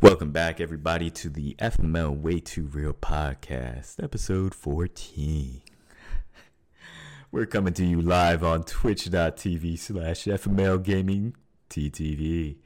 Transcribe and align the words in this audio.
Welcome 0.00 0.30
back, 0.30 0.60
everybody, 0.60 1.10
to 1.10 1.28
the 1.28 1.56
FML 1.58 2.20
Way 2.20 2.38
Too 2.38 2.66
Real 2.66 2.92
podcast, 2.92 4.00
episode 4.00 4.54
14. 4.54 5.60
We're 7.32 7.46
coming 7.46 7.74
to 7.74 7.84
you 7.84 8.00
live 8.00 8.44
on 8.44 8.62
twitch.tv 8.62 9.76
slash 9.76 10.26
FML 10.26 10.84
Gaming 10.84 11.34
TTV. 11.68 12.58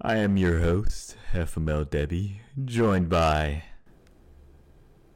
I 0.00 0.16
am 0.16 0.36
your 0.36 0.58
host, 0.58 1.16
FML 1.32 1.88
Debbie, 1.88 2.40
joined 2.64 3.08
by 3.08 3.62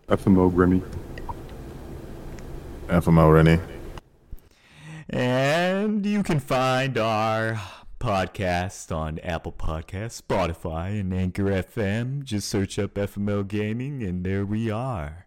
FML 0.08 0.52
Grimmy. 0.52 0.82
FML 2.86 3.32
Rennie. 3.32 3.60
And 5.10 6.06
you 6.06 6.22
can 6.22 6.38
find 6.38 6.96
our 6.96 7.60
podcast 7.98 8.94
on 8.94 9.18
Apple 9.20 9.52
Podcasts, 9.52 10.22
Spotify, 10.22 11.00
and 11.00 11.12
Anchor 11.12 11.44
FM. 11.44 12.24
Just 12.24 12.48
search 12.48 12.78
up 12.78 12.94
FML 12.94 13.46
Gaming, 13.46 14.02
and 14.02 14.24
there 14.24 14.44
we 14.44 14.70
are. 14.70 15.26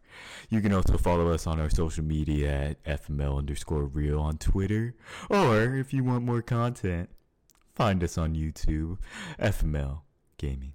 You 0.49 0.61
can 0.61 0.73
also 0.73 0.97
follow 0.97 1.31
us 1.31 1.47
on 1.47 1.59
our 1.59 1.69
social 1.69 2.03
media 2.03 2.75
at 2.85 3.03
FML 3.03 3.37
underscore 3.37 3.83
real 3.83 4.19
on 4.19 4.37
Twitter. 4.37 4.95
Or 5.29 5.75
if 5.75 5.93
you 5.93 6.03
want 6.03 6.23
more 6.23 6.41
content, 6.41 7.09
find 7.75 8.03
us 8.03 8.17
on 8.17 8.35
YouTube, 8.35 8.97
FML 9.39 10.01
Gaming. 10.37 10.73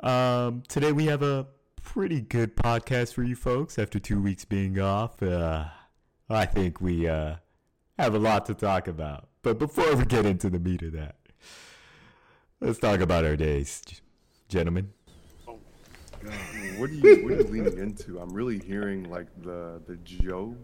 Um, 0.00 0.62
today 0.68 0.92
we 0.92 1.06
have 1.06 1.22
a 1.22 1.46
pretty 1.82 2.20
good 2.20 2.56
podcast 2.56 3.14
for 3.14 3.22
you 3.22 3.34
folks 3.34 3.78
after 3.78 3.98
two 3.98 4.20
weeks 4.20 4.44
being 4.44 4.78
off. 4.78 5.22
Uh, 5.22 5.64
I 6.28 6.44
think 6.44 6.80
we 6.80 7.08
uh, 7.08 7.36
have 7.98 8.14
a 8.14 8.18
lot 8.18 8.46
to 8.46 8.54
talk 8.54 8.86
about. 8.86 9.28
But 9.48 9.58
before 9.58 9.96
we 9.96 10.04
get 10.04 10.26
into 10.26 10.50
the 10.50 10.58
meat 10.58 10.82
of 10.82 10.92
that, 10.92 11.16
let's 12.60 12.78
talk 12.78 13.00
about 13.00 13.24
our 13.24 13.34
days, 13.34 13.82
gentlemen. 14.50 14.92
Oh, 15.48 15.58
God, 16.22 16.34
what 16.76 16.90
are 16.90 16.92
you 16.92 17.22
what 17.24 17.32
are 17.32 17.36
you 17.36 17.44
leaning 17.44 17.78
into? 17.78 18.18
I'm 18.20 18.28
really 18.28 18.58
hearing 18.58 19.04
like 19.04 19.28
the 19.40 19.80
the 19.86 19.96
Joe, 20.04 20.54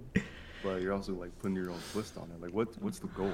but 0.62 0.82
you're 0.82 0.92
also 0.92 1.14
like 1.14 1.30
putting 1.38 1.56
your 1.56 1.70
own 1.70 1.78
twist 1.92 2.18
on 2.18 2.30
it. 2.30 2.42
Like 2.42 2.52
what 2.52 2.76
what's 2.82 2.98
the 2.98 3.06
goal? 3.06 3.32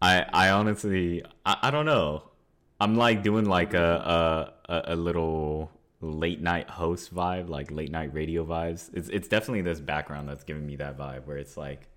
I 0.00 0.24
I 0.32 0.50
honestly 0.50 1.24
I, 1.44 1.56
I 1.62 1.70
don't 1.72 1.86
know. 1.86 2.30
I'm 2.78 2.94
like 2.94 3.24
doing 3.24 3.46
like 3.46 3.74
a, 3.74 4.54
a 4.68 4.82
a 4.92 4.94
little 4.94 5.72
late 6.00 6.40
night 6.40 6.70
host 6.70 7.12
vibe, 7.12 7.48
like 7.48 7.72
late 7.72 7.90
night 7.90 8.14
radio 8.14 8.44
vibes. 8.46 8.88
It's 8.94 9.08
it's 9.08 9.26
definitely 9.26 9.62
this 9.62 9.80
background 9.80 10.28
that's 10.28 10.44
giving 10.44 10.64
me 10.64 10.76
that 10.76 10.96
vibe 10.96 11.26
where 11.26 11.38
it's 11.38 11.56
like 11.56 11.88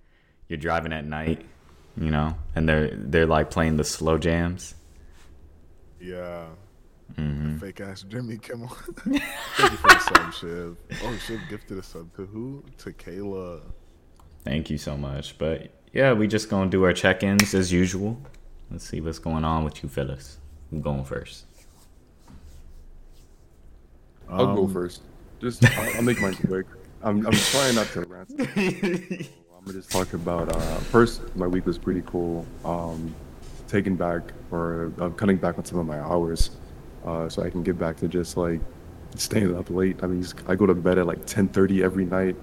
you're 0.47 0.57
driving 0.57 0.91
at 0.91 1.05
night, 1.05 1.45
you 1.97 2.09
know, 2.09 2.35
and 2.55 2.67
they're 2.67 2.91
they're 2.93 3.25
like 3.25 3.51
playing 3.51 3.77
the 3.77 3.83
slow 3.83 4.17
jams. 4.17 4.75
Yeah. 5.99 6.45
Mm-hmm. 7.15 7.57
Fake 7.59 7.79
ass 7.81 8.01
Jimmy, 8.03 8.37
come 8.37 8.63
on. 8.63 8.69
Thank 9.05 9.71
you 9.71 9.77
for 9.77 9.89
the 9.89 9.99
sub, 9.99 10.33
Shiv. 10.33 10.77
Oh, 11.03 11.17
Shiv 11.27 11.39
gifted 11.49 11.77
a 11.77 11.83
sub 11.83 12.13
to 12.15 12.25
who? 12.25 12.63
To 12.79 12.91
Kayla. 12.91 13.61
Thank 14.43 14.69
you 14.69 14.77
so 14.77 14.97
much. 14.97 15.37
But 15.37 15.69
yeah, 15.93 16.13
we 16.13 16.27
just 16.27 16.49
gonna 16.49 16.69
do 16.69 16.83
our 16.83 16.93
check-ins 16.93 17.53
as 17.53 17.71
usual. 17.71 18.19
Let's 18.71 18.89
see 18.89 18.99
what's 18.99 19.19
going 19.19 19.45
on 19.45 19.63
with 19.63 19.83
you 19.83 19.89
fellas. 19.89 20.39
I'm 20.71 20.81
going 20.81 21.03
first. 21.05 21.45
I'll 24.29 24.55
go 24.55 24.63
Um, 24.63 24.73
first. 24.73 25.01
Just 25.39 25.63
I'll, 25.77 25.95
I'll 25.97 26.01
make 26.01 26.19
mine 26.19 26.35
quick. 26.35 26.65
I'm 27.03 27.25
I'm 27.27 27.33
trying 27.33 27.75
not 27.75 27.87
to 27.87 28.01
rant. 28.01 29.29
I'm 29.63 29.67
gonna 29.67 29.79
just 29.79 29.91
talk 29.91 30.11
about 30.11 30.53
uh, 30.53 30.75
first. 30.91 31.21
My 31.37 31.47
week 31.47 31.65
was 31.65 31.77
pretty 31.77 32.03
cool. 32.05 32.45
Um, 32.65 33.15
taking 33.69 33.95
back 33.95 34.33
or 34.51 34.91
uh, 34.99 35.07
cutting 35.11 35.37
back 35.37 35.57
on 35.57 35.63
some 35.63 35.79
of 35.79 35.85
my 35.85 36.01
hours, 36.01 36.51
uh, 37.05 37.29
so 37.29 37.43
I 37.43 37.49
can 37.49 37.63
get 37.63 37.79
back 37.79 37.95
to 37.97 38.09
just 38.09 38.35
like 38.35 38.59
staying 39.15 39.55
up 39.55 39.69
late. 39.69 40.03
I 40.03 40.07
mean, 40.07 40.25
I 40.49 40.55
go 40.55 40.65
to 40.65 40.75
bed 40.75 40.97
at 40.97 41.07
like 41.07 41.25
10:30 41.25 41.81
every 41.81 42.03
night, 42.03 42.35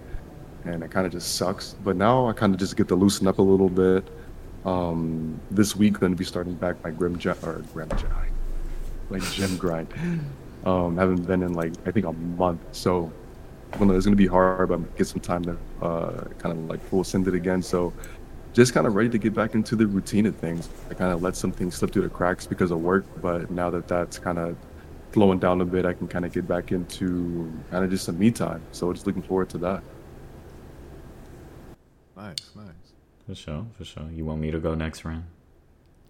and 0.65 0.83
it 0.83 0.91
kind 0.91 1.05
of 1.05 1.13
just 1.13 1.37
sucks. 1.37 1.75
But 1.85 1.97
now 1.97 2.27
I 2.27 2.33
kind 2.33 2.55
of 2.55 2.59
just 2.59 2.75
get 2.75 2.89
to 2.89 2.95
loosen 2.95 3.27
up 3.27 3.39
a 3.39 3.43
little 3.43 3.69
bit. 3.69 4.09
Um, 4.65 5.39
this 5.51 5.77
week, 5.77 6.01
going 6.01 6.13
to 6.13 6.19
be 6.19 6.25
starting 6.25 6.55
back 6.55 6.83
my 6.83 6.91
grim 6.91 7.19
Ge- 7.19 7.27
or 7.43 7.63
grim 7.75 7.91
Jedi, 7.91 8.31
like 9.11 9.23
gym 9.25 9.59
grind. 9.59 9.89
Um, 10.65 10.97
haven't 10.97 11.27
been 11.27 11.43
in 11.43 11.53
like 11.53 11.75
I 11.85 11.91
think 11.91 12.07
a 12.07 12.13
month, 12.13 12.61
so 12.73 13.13
well, 13.79 13.89
no, 13.89 13.95
it's 13.97 14.07
gonna 14.07 14.17
be 14.17 14.27
hard, 14.27 14.69
but 14.69 14.75
I'm 14.75 14.93
get 14.97 15.07
some 15.07 15.21
time 15.21 15.45
to 15.45 15.59
uh, 15.81 16.25
kind 16.39 16.59
of 16.59 16.65
like 16.67 16.83
full 16.85 17.05
send 17.05 17.29
it 17.29 17.35
again. 17.35 17.63
So 17.63 17.95
just 18.53 18.75
kind 18.75 18.87
of 18.87 18.95
ready 18.95 19.09
to 19.11 19.19
get 19.19 19.35
back 19.35 19.55
into 19.55 19.77
the 19.77 19.87
routine 19.87 20.27
of 20.27 20.37
things. 20.37 20.69
I 20.91 20.95
kind 20.95 21.13
of 21.13 21.23
let 21.23 21.37
some 21.37 21.53
things 21.53 21.77
slip 21.77 21.93
through 21.93 22.03
the 22.03 22.11
cracks 22.11 22.47
because 22.47 22.71
of 22.73 22.81
work, 22.81 23.07
but 23.17 23.51
now 23.51 23.71
that 23.71 23.89
that's 23.89 24.19
kind 24.19 24.39
of 24.39 24.57
slowing 25.13 25.39
down 25.39 25.61
a 25.61 25.65
bit, 25.65 25.85
I 25.87 25.95
can 25.95 26.09
kind 26.09 26.25
of 26.25 26.33
get 26.33 26.47
back 26.49 26.73
into 26.73 27.65
kind 27.71 27.85
of 27.85 27.91
just 27.91 28.05
some 28.05 28.19
me 28.19 28.31
time. 28.33 28.67
So 28.73 28.93
just 28.93 29.07
looking 29.07 29.23
forward 29.23 29.51
to 29.51 29.59
that. 29.59 29.85
Nice, 32.17 32.53
nice. 32.55 32.95
For 33.27 33.35
sure, 33.35 33.67
for 33.73 33.85
sure. 33.85 34.11
You 34.11 34.25
want 34.27 34.41
me 34.41 34.51
to 34.51 34.61
go 34.61 34.75
next 34.75 35.05
round? 35.05 35.25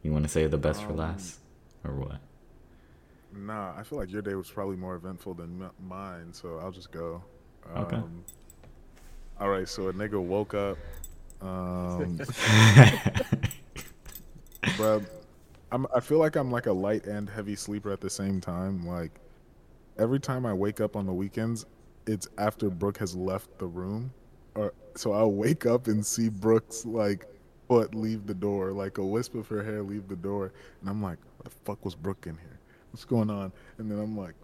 You 0.03 0.13
want 0.13 0.25
to 0.25 0.29
save 0.31 0.51
the 0.51 0.59
best 0.59 0.85
for 0.85 0.93
Um, 0.93 0.95
last, 0.95 1.41
or 1.85 1.95
what? 1.95 2.21
Nah, 3.33 3.75
I 3.77 3.83
feel 3.85 3.99
like 3.99 4.11
your 4.11 4.23
day 4.23 4.35
was 4.35 4.51
probably 4.51 4.77
more 4.77 4.97
eventful 4.97 5.35
than 5.35 5.63
m- 5.63 5.71
mine, 5.79 6.33
so 6.33 6.59
I'll 6.59 6.73
just 6.73 6.91
go. 6.91 7.25
Okay. 7.77 7.97
Um, 7.97 8.25
all 9.39 9.49
right, 9.49 9.69
so 9.69 9.89
a 9.89 9.93
nigga 9.93 10.21
woke 10.21 10.55
up. 10.55 10.77
Um, 11.41 12.19
but 14.79 15.03
I'm, 15.73 15.87
I 15.95 16.01
feel 16.01 16.19
like 16.19 16.37
I'm 16.37 16.51
like 16.51 16.67
a 16.67 16.73
light 16.73 17.07
and 17.07 17.29
heavy 17.29 17.57
sleeper 17.57 17.93
at 17.93 18.01
the 18.01 18.11
same 18.11 18.41
time. 18.41 18.87
Like 18.87 19.13
every 19.99 20.21
time 20.21 20.45
I 20.45 20.53
wake 20.53 20.81
up 20.81 20.97
on 20.97 21.07
the 21.07 21.13
weekends, 21.13 21.65
it's 22.07 22.29
after 22.39 22.69
Brooke 22.69 22.99
has 22.99 23.15
left 23.15 23.59
the 23.59 23.67
room, 23.67 24.13
or 24.55 24.75
so 24.97 25.13
I'll 25.13 25.33
wake 25.33 25.65
up 25.65 25.87
and 25.87 26.05
see 26.05 26.29
Brooke's 26.29 26.85
like 26.85 27.27
foot 27.69 27.95
leave 27.95 28.27
the 28.27 28.35
door, 28.35 28.73
like 28.73 28.99
a 28.99 29.05
wisp 29.05 29.35
of 29.35 29.47
her 29.49 29.63
hair 29.63 29.83
leave 29.83 30.09
the 30.09 30.17
door, 30.17 30.53
and 30.81 30.91
I'm 30.91 31.03
like, 31.03 31.19
"What 31.37 31.45
the 31.45 31.51
fuck 31.65 31.85
was 31.85 31.95
Brooke 31.95 32.27
in 32.27 32.37
here? 32.37 32.59
What's 32.91 33.05
going 33.05 33.31
on?" 33.31 33.53
And 33.79 33.91
then 33.91 33.99
I'm 33.99 34.17
like, 34.17 34.35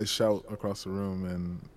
a 0.00 0.06
shout 0.06 0.44
across 0.50 0.84
the 0.84 0.90
room, 0.90 1.26
and 1.26 1.68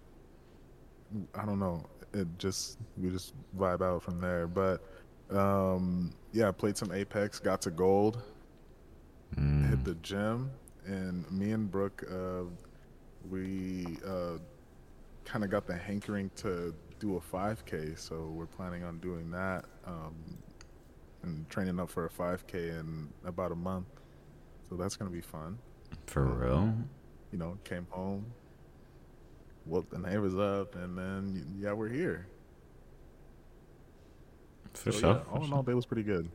I 1.35 1.45
don't 1.45 1.59
know. 1.59 1.83
It 2.13 2.27
just 2.37 2.77
we 2.97 3.09
just 3.09 3.33
vibe 3.57 3.81
out 3.81 4.03
from 4.03 4.19
there. 4.19 4.47
But 4.47 4.83
um, 5.29 6.13
yeah, 6.33 6.47
I 6.49 6.51
played 6.51 6.77
some 6.77 6.91
Apex, 6.91 7.39
got 7.39 7.61
to 7.63 7.71
gold, 7.71 8.21
Mm. 9.37 9.69
hit 9.69 9.83
the 9.85 9.95
gym, 9.95 10.51
and 10.85 11.29
me 11.31 11.51
and 11.51 11.71
Brooke, 11.71 12.03
uh, 12.11 12.43
we 13.29 13.85
uh, 14.05 14.39
kind 15.23 15.45
of 15.45 15.49
got 15.49 15.65
the 15.65 15.75
hankering 15.75 16.29
to 16.37 16.73
do 16.99 17.15
a 17.15 17.19
5K. 17.21 17.97
So 17.97 18.29
we're 18.35 18.45
planning 18.45 18.83
on 18.83 18.99
doing 18.99 19.31
that 19.31 19.63
um, 19.85 20.13
and 21.23 21.49
training 21.49 21.79
up 21.79 21.89
for 21.89 22.05
a 22.05 22.09
5K 22.09 22.77
in 22.79 23.07
about 23.23 23.53
a 23.53 23.55
month. 23.55 23.85
So 24.69 24.75
that's 24.75 24.97
gonna 24.97 25.11
be 25.11 25.21
fun. 25.21 25.57
For 26.07 26.23
real? 26.25 26.73
You 27.31 27.37
know, 27.37 27.57
came 27.63 27.87
home, 27.89 28.25
woke 29.65 29.89
the 29.89 29.97
neighbors 29.99 30.35
up, 30.35 30.75
and 30.75 30.97
then 30.97 31.45
yeah, 31.59 31.73
we're 31.73 31.89
here. 31.89 32.27
For 34.73 34.91
So, 34.91 34.99
sure. 34.99 35.09
yeah, 35.13 35.33
all 35.33 35.45
in 35.45 35.53
all, 35.53 35.63
day 35.63 35.73
was 35.73 35.85
pretty 35.85 36.03
good. 36.03 36.29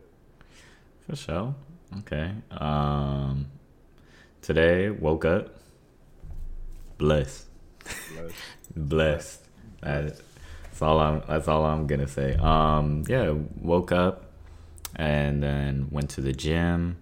For 1.08 1.16
sure. 1.16 1.54
Okay. 2.00 2.32
Um, 2.50 3.46
today 4.42 4.90
woke 4.90 5.24
up 5.24 5.48
blessed. 6.98 7.46
Bless. 8.14 8.32
Blessed. 8.76 9.42
That- 9.80 10.20
That's 10.64 10.82
all 10.82 11.00
I'm. 11.00 11.22
That's 11.26 11.48
all 11.48 11.64
I'm 11.64 11.86
gonna 11.86 12.08
say. 12.08 12.34
Um, 12.34 13.04
yeah. 13.08 13.30
Woke 13.60 13.92
up 13.92 14.24
and 14.96 15.42
then 15.42 15.88
went 15.90 16.10
to 16.10 16.20
the 16.20 16.32
gym. 16.32 16.98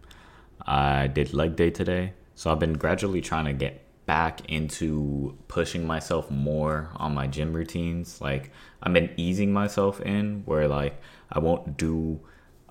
I 0.67 1.09
did 1.09 1.35
leg 1.35 1.57
day 1.57 1.71
today, 1.71 2.13
so 2.35 2.51
I've 2.53 2.59
been 2.61 2.75
gradually 2.75 3.21
trying 3.21 3.47
to 3.47 3.53
get 3.53 3.84
back 4.07 4.51
into 4.51 5.37
pushing 5.49 5.87
myself 5.87 6.31
more 6.31 6.91
on 6.97 7.15
my 7.15 7.27
gym 7.27 7.53
routines. 7.53 8.21
Like 8.21 8.51
I've 8.83 8.93
been 8.93 9.11
easing 9.17 9.53
myself 9.53 10.01
in, 10.01 10.43
where 10.45 10.69
like 10.69 11.01
I 11.31 11.39
won't 11.39 11.77
do 11.77 12.21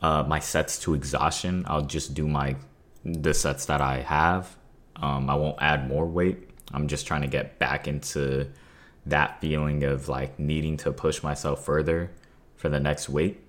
uh, 0.02 0.24
my 0.24 0.40
sets 0.40 0.80
to 0.80 0.94
exhaustion. 0.94 1.66
I'll 1.68 1.86
just 1.86 2.14
do 2.14 2.28
my 2.28 2.56
the 3.04 3.34
sets 3.34 3.66
that 3.66 3.82
I 3.82 4.02
have. 4.02 4.56
Um, 4.96 5.30
I 5.30 5.36
won't 5.36 5.58
add 5.62 5.88
more 5.88 6.06
weight. 6.06 6.50
I'm 6.74 6.88
just 6.88 7.08
trying 7.08 7.22
to 7.22 7.28
get 7.28 7.60
back 7.60 7.88
into 7.88 8.48
that 9.06 9.42
feeling 9.42 9.84
of 9.84 10.08
like 10.08 10.40
needing 10.40 10.78
to 10.78 10.92
push 10.92 11.22
myself 11.24 11.66
further 11.66 12.12
for 12.56 12.70
the 12.70 12.80
next 12.80 13.10
weight. 13.10 13.42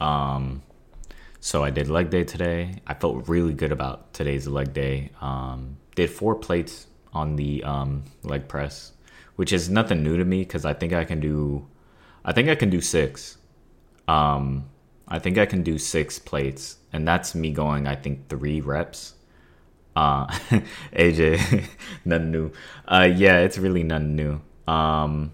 Um, 0.00 0.62
so 1.40 1.62
I 1.62 1.70
did 1.70 1.88
leg 1.88 2.10
day 2.10 2.24
today. 2.24 2.80
I 2.86 2.94
felt 2.94 3.28
really 3.28 3.54
good 3.54 3.72
about 3.72 4.12
today's 4.12 4.46
leg 4.48 4.72
day. 4.72 5.10
Um, 5.20 5.76
did 5.94 6.10
four 6.10 6.34
plates 6.34 6.87
on 7.12 7.36
the 7.36 7.62
um, 7.64 8.04
leg 8.22 8.48
press, 8.48 8.92
which 9.36 9.52
is 9.52 9.68
nothing 9.68 10.02
new 10.02 10.16
to 10.16 10.24
me 10.24 10.40
because 10.40 10.64
I 10.64 10.74
think 10.74 10.92
I 10.92 11.04
can 11.04 11.20
do, 11.20 11.66
I 12.24 12.32
think 12.32 12.48
I 12.48 12.54
can 12.54 12.70
do 12.70 12.80
six. 12.80 13.38
Um, 14.06 14.68
I 15.06 15.18
think 15.18 15.38
I 15.38 15.46
can 15.46 15.62
do 15.62 15.78
six 15.78 16.18
plates, 16.18 16.78
and 16.92 17.06
that's 17.06 17.34
me 17.34 17.50
going. 17.52 17.86
I 17.86 17.96
think 17.96 18.28
three 18.28 18.60
reps. 18.60 19.14
Uh, 19.96 20.26
AJ, 20.92 21.68
nothing 22.04 22.30
new. 22.30 22.52
Uh, 22.86 23.08
yeah, 23.14 23.38
it's 23.38 23.58
really 23.58 23.82
nothing 23.82 24.16
new. 24.16 24.40
Um, 24.66 25.32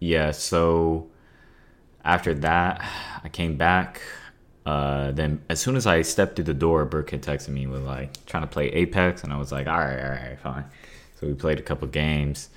yeah, 0.00 0.32
so 0.32 1.08
after 2.04 2.34
that, 2.34 2.84
I 3.22 3.28
came 3.28 3.56
back. 3.56 4.00
Uh, 4.66 5.12
then 5.12 5.42
as 5.48 5.60
soon 5.60 5.76
as 5.76 5.86
I 5.86 6.02
stepped 6.02 6.36
through 6.36 6.44
the 6.44 6.54
door, 6.54 6.84
Burke 6.84 7.10
had 7.10 7.22
texted 7.22 7.48
me 7.48 7.66
with 7.66 7.82
like 7.82 8.24
trying 8.26 8.42
to 8.42 8.48
play 8.48 8.68
Apex, 8.68 9.24
and 9.24 9.32
I 9.32 9.38
was 9.38 9.50
like, 9.52 9.66
all 9.66 9.78
right, 9.78 10.02
all 10.02 10.10
right, 10.10 10.38
fine. 10.40 10.64
So 11.18 11.26
we 11.26 11.34
played 11.34 11.58
a 11.58 11.62
couple 11.62 11.88
games, 11.88 12.48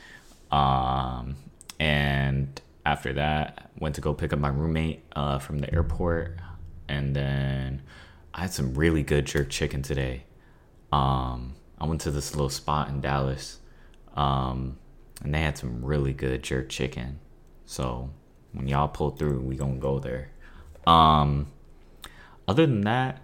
um, 0.51 1.35
and 1.79 2.61
after 2.85 3.13
that, 3.13 3.71
went 3.79 3.95
to 3.95 4.01
go 4.01 4.13
pick 4.13 4.33
up 4.33 4.39
my 4.39 4.49
roommate 4.49 5.03
uh, 5.15 5.39
from 5.39 5.59
the 5.59 5.73
airport, 5.73 6.37
and 6.87 7.15
then 7.15 7.81
I 8.33 8.41
had 8.41 8.53
some 8.53 8.75
really 8.75 9.01
good 9.01 9.25
jerk 9.25 9.49
chicken 9.49 9.81
today. 9.81 10.25
Um, 10.91 11.55
I 11.79 11.85
went 11.87 12.01
to 12.01 12.11
this 12.11 12.35
little 12.35 12.49
spot 12.49 12.89
in 12.89 13.01
Dallas, 13.01 13.59
um, 14.15 14.77
and 15.23 15.33
they 15.33 15.41
had 15.41 15.57
some 15.57 15.83
really 15.83 16.13
good 16.13 16.43
jerk 16.43 16.69
chicken. 16.69 17.19
So 17.65 18.11
when 18.51 18.67
y'all 18.67 18.89
pull 18.89 19.09
through, 19.09 19.41
we 19.41 19.55
gonna 19.55 19.77
go 19.77 19.97
there. 19.97 20.29
Um, 20.85 21.47
other 22.47 22.67
than 22.67 22.81
that, 22.81 23.23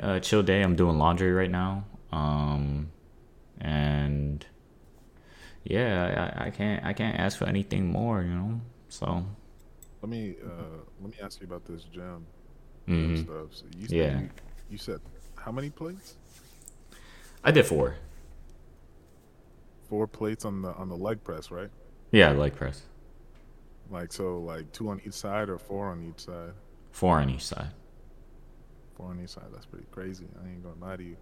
uh, 0.00 0.20
chill 0.20 0.42
day. 0.42 0.62
I'm 0.62 0.76
doing 0.76 0.98
laundry 0.98 1.32
right 1.32 1.50
now. 1.50 1.84
Um, 2.12 2.90
and 3.60 4.46
yeah, 5.64 6.32
I, 6.38 6.46
I 6.46 6.50
can't 6.50 6.84
I 6.84 6.92
can't 6.92 7.18
ask 7.18 7.38
for 7.38 7.46
anything 7.46 7.86
more, 7.86 8.22
you 8.22 8.34
know. 8.34 8.60
So 8.88 9.24
Let 10.02 10.10
me 10.10 10.36
uh 10.44 10.84
let 11.00 11.10
me 11.10 11.16
ask 11.22 11.40
you 11.40 11.46
about 11.46 11.64
this 11.64 11.84
gym 11.84 12.26
mhm. 12.86 13.16
stuff. 13.16 13.54
So 13.54 13.66
you 13.76 13.88
Yeah. 13.88 14.20
you, 14.20 14.30
you 14.68 14.78
said 14.78 15.00
how 15.36 15.52
many 15.52 15.70
plates? 15.70 16.16
I 17.44 17.50
did 17.50 17.66
four. 17.66 17.96
Four 19.88 20.06
plates 20.06 20.44
on 20.44 20.62
the 20.62 20.72
on 20.74 20.88
the 20.88 20.96
leg 20.96 21.24
press, 21.24 21.50
right? 21.50 21.70
Yeah, 22.10 22.32
leg 22.32 22.54
press. 22.54 22.82
Like 23.90 24.12
so, 24.12 24.38
like 24.40 24.72
two 24.72 24.88
on 24.90 25.00
each 25.04 25.14
side 25.14 25.48
or 25.48 25.58
four 25.58 25.88
on 25.88 26.02
each 26.02 26.20
side. 26.20 26.54
Four 26.90 27.20
on 27.20 27.30
each 27.30 27.44
side. 27.46 27.70
Four 28.94 29.10
on 29.10 29.20
each 29.22 29.30
side. 29.30 29.46
That's 29.52 29.66
pretty 29.66 29.86
crazy. 29.90 30.26
I 30.42 30.48
ain't 30.48 30.62
gonna 30.62 30.76
lie 30.80 30.96
to 30.96 31.02
you. 31.04 31.16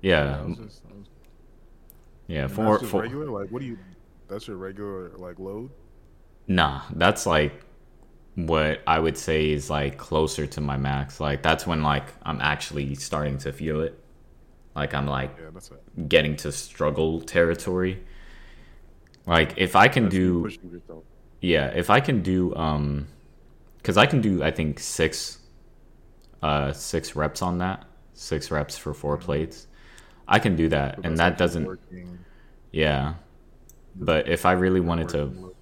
Yeah, 0.00 0.40
I 0.40 0.42
was 0.42 0.56
just, 0.56 0.82
I 0.90 0.94
was, 0.94 1.08
yeah, 2.26 2.48
and 2.48 2.74
four. 2.76 2.82
four. 2.82 3.02
regular. 3.02 3.30
Like, 3.30 3.50
what 3.50 3.60
do 3.60 3.66
you? 3.66 3.78
That's 4.28 4.46
your 4.48 4.56
regular 4.56 5.16
like 5.18 5.38
load. 5.38 5.70
Nah, 6.46 6.82
that's 6.92 7.26
like 7.26 7.62
what 8.36 8.82
I 8.86 8.98
would 8.98 9.18
say 9.18 9.50
is 9.50 9.70
like 9.70 9.98
closer 9.98 10.46
to 10.48 10.60
my 10.60 10.76
max. 10.76 11.20
Like 11.20 11.42
that's 11.42 11.66
when 11.66 11.82
like 11.82 12.14
I'm 12.22 12.40
actually 12.40 12.94
starting 12.96 13.38
to 13.38 13.52
feel 13.52 13.80
it. 13.82 13.98
Like 14.76 14.94
I'm 14.94 15.06
like 15.06 15.36
Yeah, 15.36 15.48
it. 15.48 15.82
getting 16.08 16.36
to 16.38 16.52
struggle 16.52 17.20
territory. 17.22 18.02
Like 19.26 19.54
if 19.56 19.76
I 19.76 19.88
can 19.88 20.08
That's 20.08 20.08
do 20.08 20.58
yeah, 21.40 21.68
if 21.68 21.90
I 21.90 22.00
can 22.00 22.22
do 22.22 22.54
um 22.56 23.08
cuz 23.84 23.96
I 23.96 24.06
can 24.06 24.20
do 24.20 24.42
I 24.42 24.50
think 24.50 24.80
6 24.80 25.40
uh 26.42 26.72
6 26.72 27.16
reps 27.16 27.42
on 27.42 27.58
that. 27.58 27.86
6 28.14 28.50
reps 28.50 28.78
for 28.78 28.94
4 28.94 29.18
plates. 29.18 29.66
I 30.26 30.38
can 30.38 30.56
do 30.56 30.68
that 30.68 31.00
and 31.04 31.18
that 31.18 31.36
doesn't 31.38 31.66
Working, 31.66 32.18
yeah. 32.70 33.14
But 33.94 34.28
if 34.28 34.46
I 34.46 34.52
really 34.52 34.80
wanted 34.80 35.08
to 35.10 35.54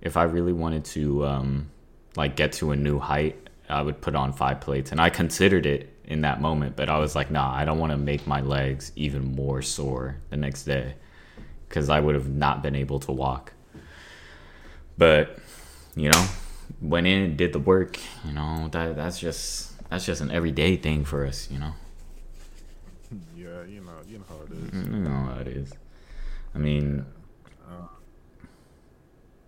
if 0.00 0.16
I 0.16 0.24
really 0.24 0.52
wanted 0.52 0.84
to 0.86 1.26
um, 1.26 1.70
like 2.16 2.36
get 2.36 2.52
to 2.54 2.72
a 2.72 2.76
new 2.76 2.98
height, 2.98 3.36
I 3.68 3.82
would 3.82 4.00
put 4.00 4.14
on 4.14 4.32
five 4.32 4.60
plates, 4.60 4.92
and 4.92 5.00
I 5.00 5.10
considered 5.10 5.66
it 5.66 5.94
in 6.04 6.22
that 6.22 6.40
moment. 6.40 6.76
But 6.76 6.88
I 6.88 6.98
was 6.98 7.14
like, 7.14 7.30
nah, 7.30 7.52
I 7.54 7.64
don't 7.64 7.78
want 7.78 7.92
to 7.92 7.96
make 7.96 8.26
my 8.26 8.40
legs 8.40 8.92
even 8.96 9.34
more 9.34 9.62
sore 9.62 10.16
the 10.30 10.36
next 10.36 10.64
day 10.64 10.94
because 11.68 11.88
I 11.88 12.00
would 12.00 12.14
have 12.14 12.28
not 12.28 12.62
been 12.62 12.74
able 12.74 12.98
to 13.00 13.12
walk. 13.12 13.52
But 14.98 15.38
you 15.96 16.10
know, 16.10 16.26
went 16.80 17.06
in, 17.06 17.22
and 17.22 17.36
did 17.36 17.52
the 17.52 17.58
work. 17.58 17.98
You 18.24 18.32
know, 18.32 18.68
that 18.72 18.96
that's 18.96 19.18
just 19.18 19.72
that's 19.88 20.04
just 20.04 20.20
an 20.20 20.30
everyday 20.30 20.76
thing 20.76 21.04
for 21.04 21.26
us. 21.26 21.48
You 21.50 21.58
know, 21.58 21.72
Yeah, 23.36 23.64
you 23.64 23.80
know, 23.80 23.92
you 24.06 24.18
know 24.18 24.24
how 24.28 24.36
it 24.44 24.52
is. 24.52 24.72
you 24.72 24.98
know 25.00 25.10
how 25.10 25.38
it 25.40 25.48
is. 25.48 25.72
I 26.54 26.58
mean, 26.58 27.04
Uh, 27.68 27.86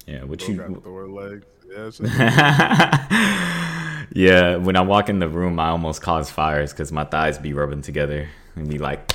yeah, 0.06 0.25
what 0.25 0.47
you 0.49 0.56
got 0.56 0.82
Thor 0.82 1.09
legs. 1.09 1.47
Yeah, 1.69 1.91
yeah, 4.14 4.56
when 4.56 4.76
I 4.76 4.81
walk 4.82 5.09
in 5.09 5.19
the 5.20 5.29
room, 5.29 5.59
I 5.59 5.69
almost 5.69 6.03
cause 6.03 6.31
fires 6.31 6.73
because 6.73 6.93
my 6.93 7.05
thighs 7.05 7.38
be 7.38 7.53
rubbing 7.53 7.82
together 7.82 8.29
and 8.56 8.69
be 8.69 8.79
like, 8.79 9.12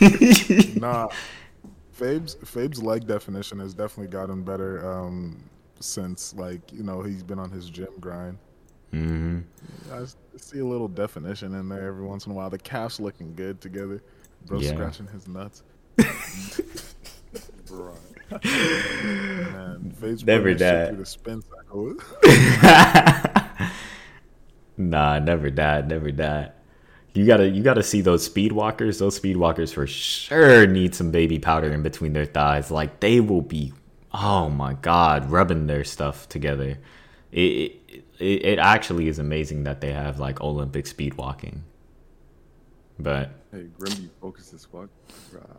nah. 0.76 1.08
Fabe's 1.92 2.34
Fabe's 2.44 2.82
leg 2.82 3.06
definition 3.06 3.58
has 3.60 3.72
definitely 3.74 4.10
gotten 4.10 4.42
better 4.42 4.84
um, 4.88 5.42
since 5.80 6.34
like 6.34 6.72
you 6.72 6.82
know 6.82 7.02
he's 7.02 7.22
been 7.22 7.38
on 7.38 7.50
his 7.50 7.68
gym 7.70 7.88
grind. 8.00 8.38
Hmm 8.94 9.40
I 9.92 10.04
see 10.36 10.60
a 10.60 10.64
little 10.64 10.88
definition 10.88 11.54
in 11.54 11.68
there 11.68 11.86
every 11.86 12.04
once 12.04 12.26
in 12.26 12.32
a 12.32 12.34
while. 12.34 12.50
The 12.50 12.58
calves 12.58 13.00
looking 13.00 13.34
good 13.34 13.60
together. 13.60 14.02
Bro 14.46 14.60
Yeah. 14.60 14.60
scratching 14.60 15.06
his 15.08 15.26
nuts. 15.28 15.62
Bro. 17.66 17.94
Man, 18.30 19.94
Never 20.24 20.54
through 20.54 20.96
the 20.96 21.06
spin 21.06 21.42
cycle. 21.42 21.94
nah, 24.76 25.18
never 25.18 25.50
died, 25.50 25.88
never 25.88 26.10
died. 26.10 26.52
You 27.14 27.26
gotta, 27.26 27.48
you 27.48 27.62
gotta 27.62 27.82
see 27.82 28.00
those 28.00 28.24
speed 28.24 28.52
walkers. 28.52 28.98
Those 28.98 29.16
speed 29.16 29.36
walkers 29.36 29.72
for 29.72 29.86
sure 29.86 30.66
need 30.66 30.94
some 30.94 31.10
baby 31.10 31.38
powder 31.38 31.72
in 31.72 31.82
between 31.82 32.12
their 32.12 32.26
thighs. 32.26 32.70
Like 32.70 33.00
they 33.00 33.20
will 33.20 33.42
be, 33.42 33.72
oh 34.12 34.50
my 34.50 34.74
god, 34.74 35.30
rubbing 35.30 35.66
their 35.66 35.84
stuff 35.84 36.28
together. 36.28 36.78
It, 37.34 37.40
it, 37.88 38.04
it, 38.20 38.44
it 38.44 38.58
actually 38.60 39.08
is 39.08 39.18
amazing 39.18 39.64
that 39.64 39.80
they 39.80 39.92
have 39.92 40.20
like 40.20 40.40
Olympic 40.40 40.86
speed 40.86 41.14
walking. 41.14 41.64
But 42.98 43.30
Hey, 43.50 43.66
Grimby, 43.78 44.08
focus 44.20 44.52
as 44.54 44.64
fuck. 44.64 44.88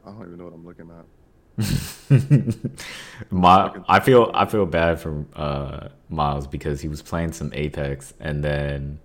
I 0.05 0.09
don't 0.09 0.21
even 0.21 0.37
know 0.37 0.45
what 0.45 0.53
I'm 0.53 0.65
looking 0.65 0.89
at. 0.89 1.05
My, 3.29 3.73
I 3.87 3.99
feel 3.99 4.31
I 4.33 4.45
feel 4.45 4.65
bad 4.65 4.99
for 4.99 5.25
uh, 5.35 5.89
Miles 6.09 6.47
because 6.47 6.79
he 6.81 6.87
was 6.87 7.01
playing 7.01 7.33
some 7.33 7.51
Apex 7.53 8.13
and 8.19 8.43
then 8.43 8.99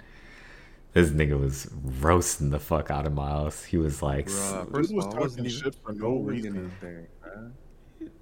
this 0.93 1.11
nigga 1.11 1.39
was 1.39 1.69
roasting 2.01 2.51
the 2.51 2.59
fuck 2.59 2.91
out 2.91 3.07
of 3.07 3.13
Miles. 3.13 3.65
He 3.65 3.77
was 3.79 4.03
like, 4.03 4.27
Bruh, 4.27 4.73
first 4.73 4.91
of 4.91 4.97
was 4.97 5.07
talking 5.07 5.49
shit 5.49 5.77
for 5.85 5.93
no 5.93 6.17
reason. 6.19 6.57
anything, 6.57 7.07
man. 7.25 7.55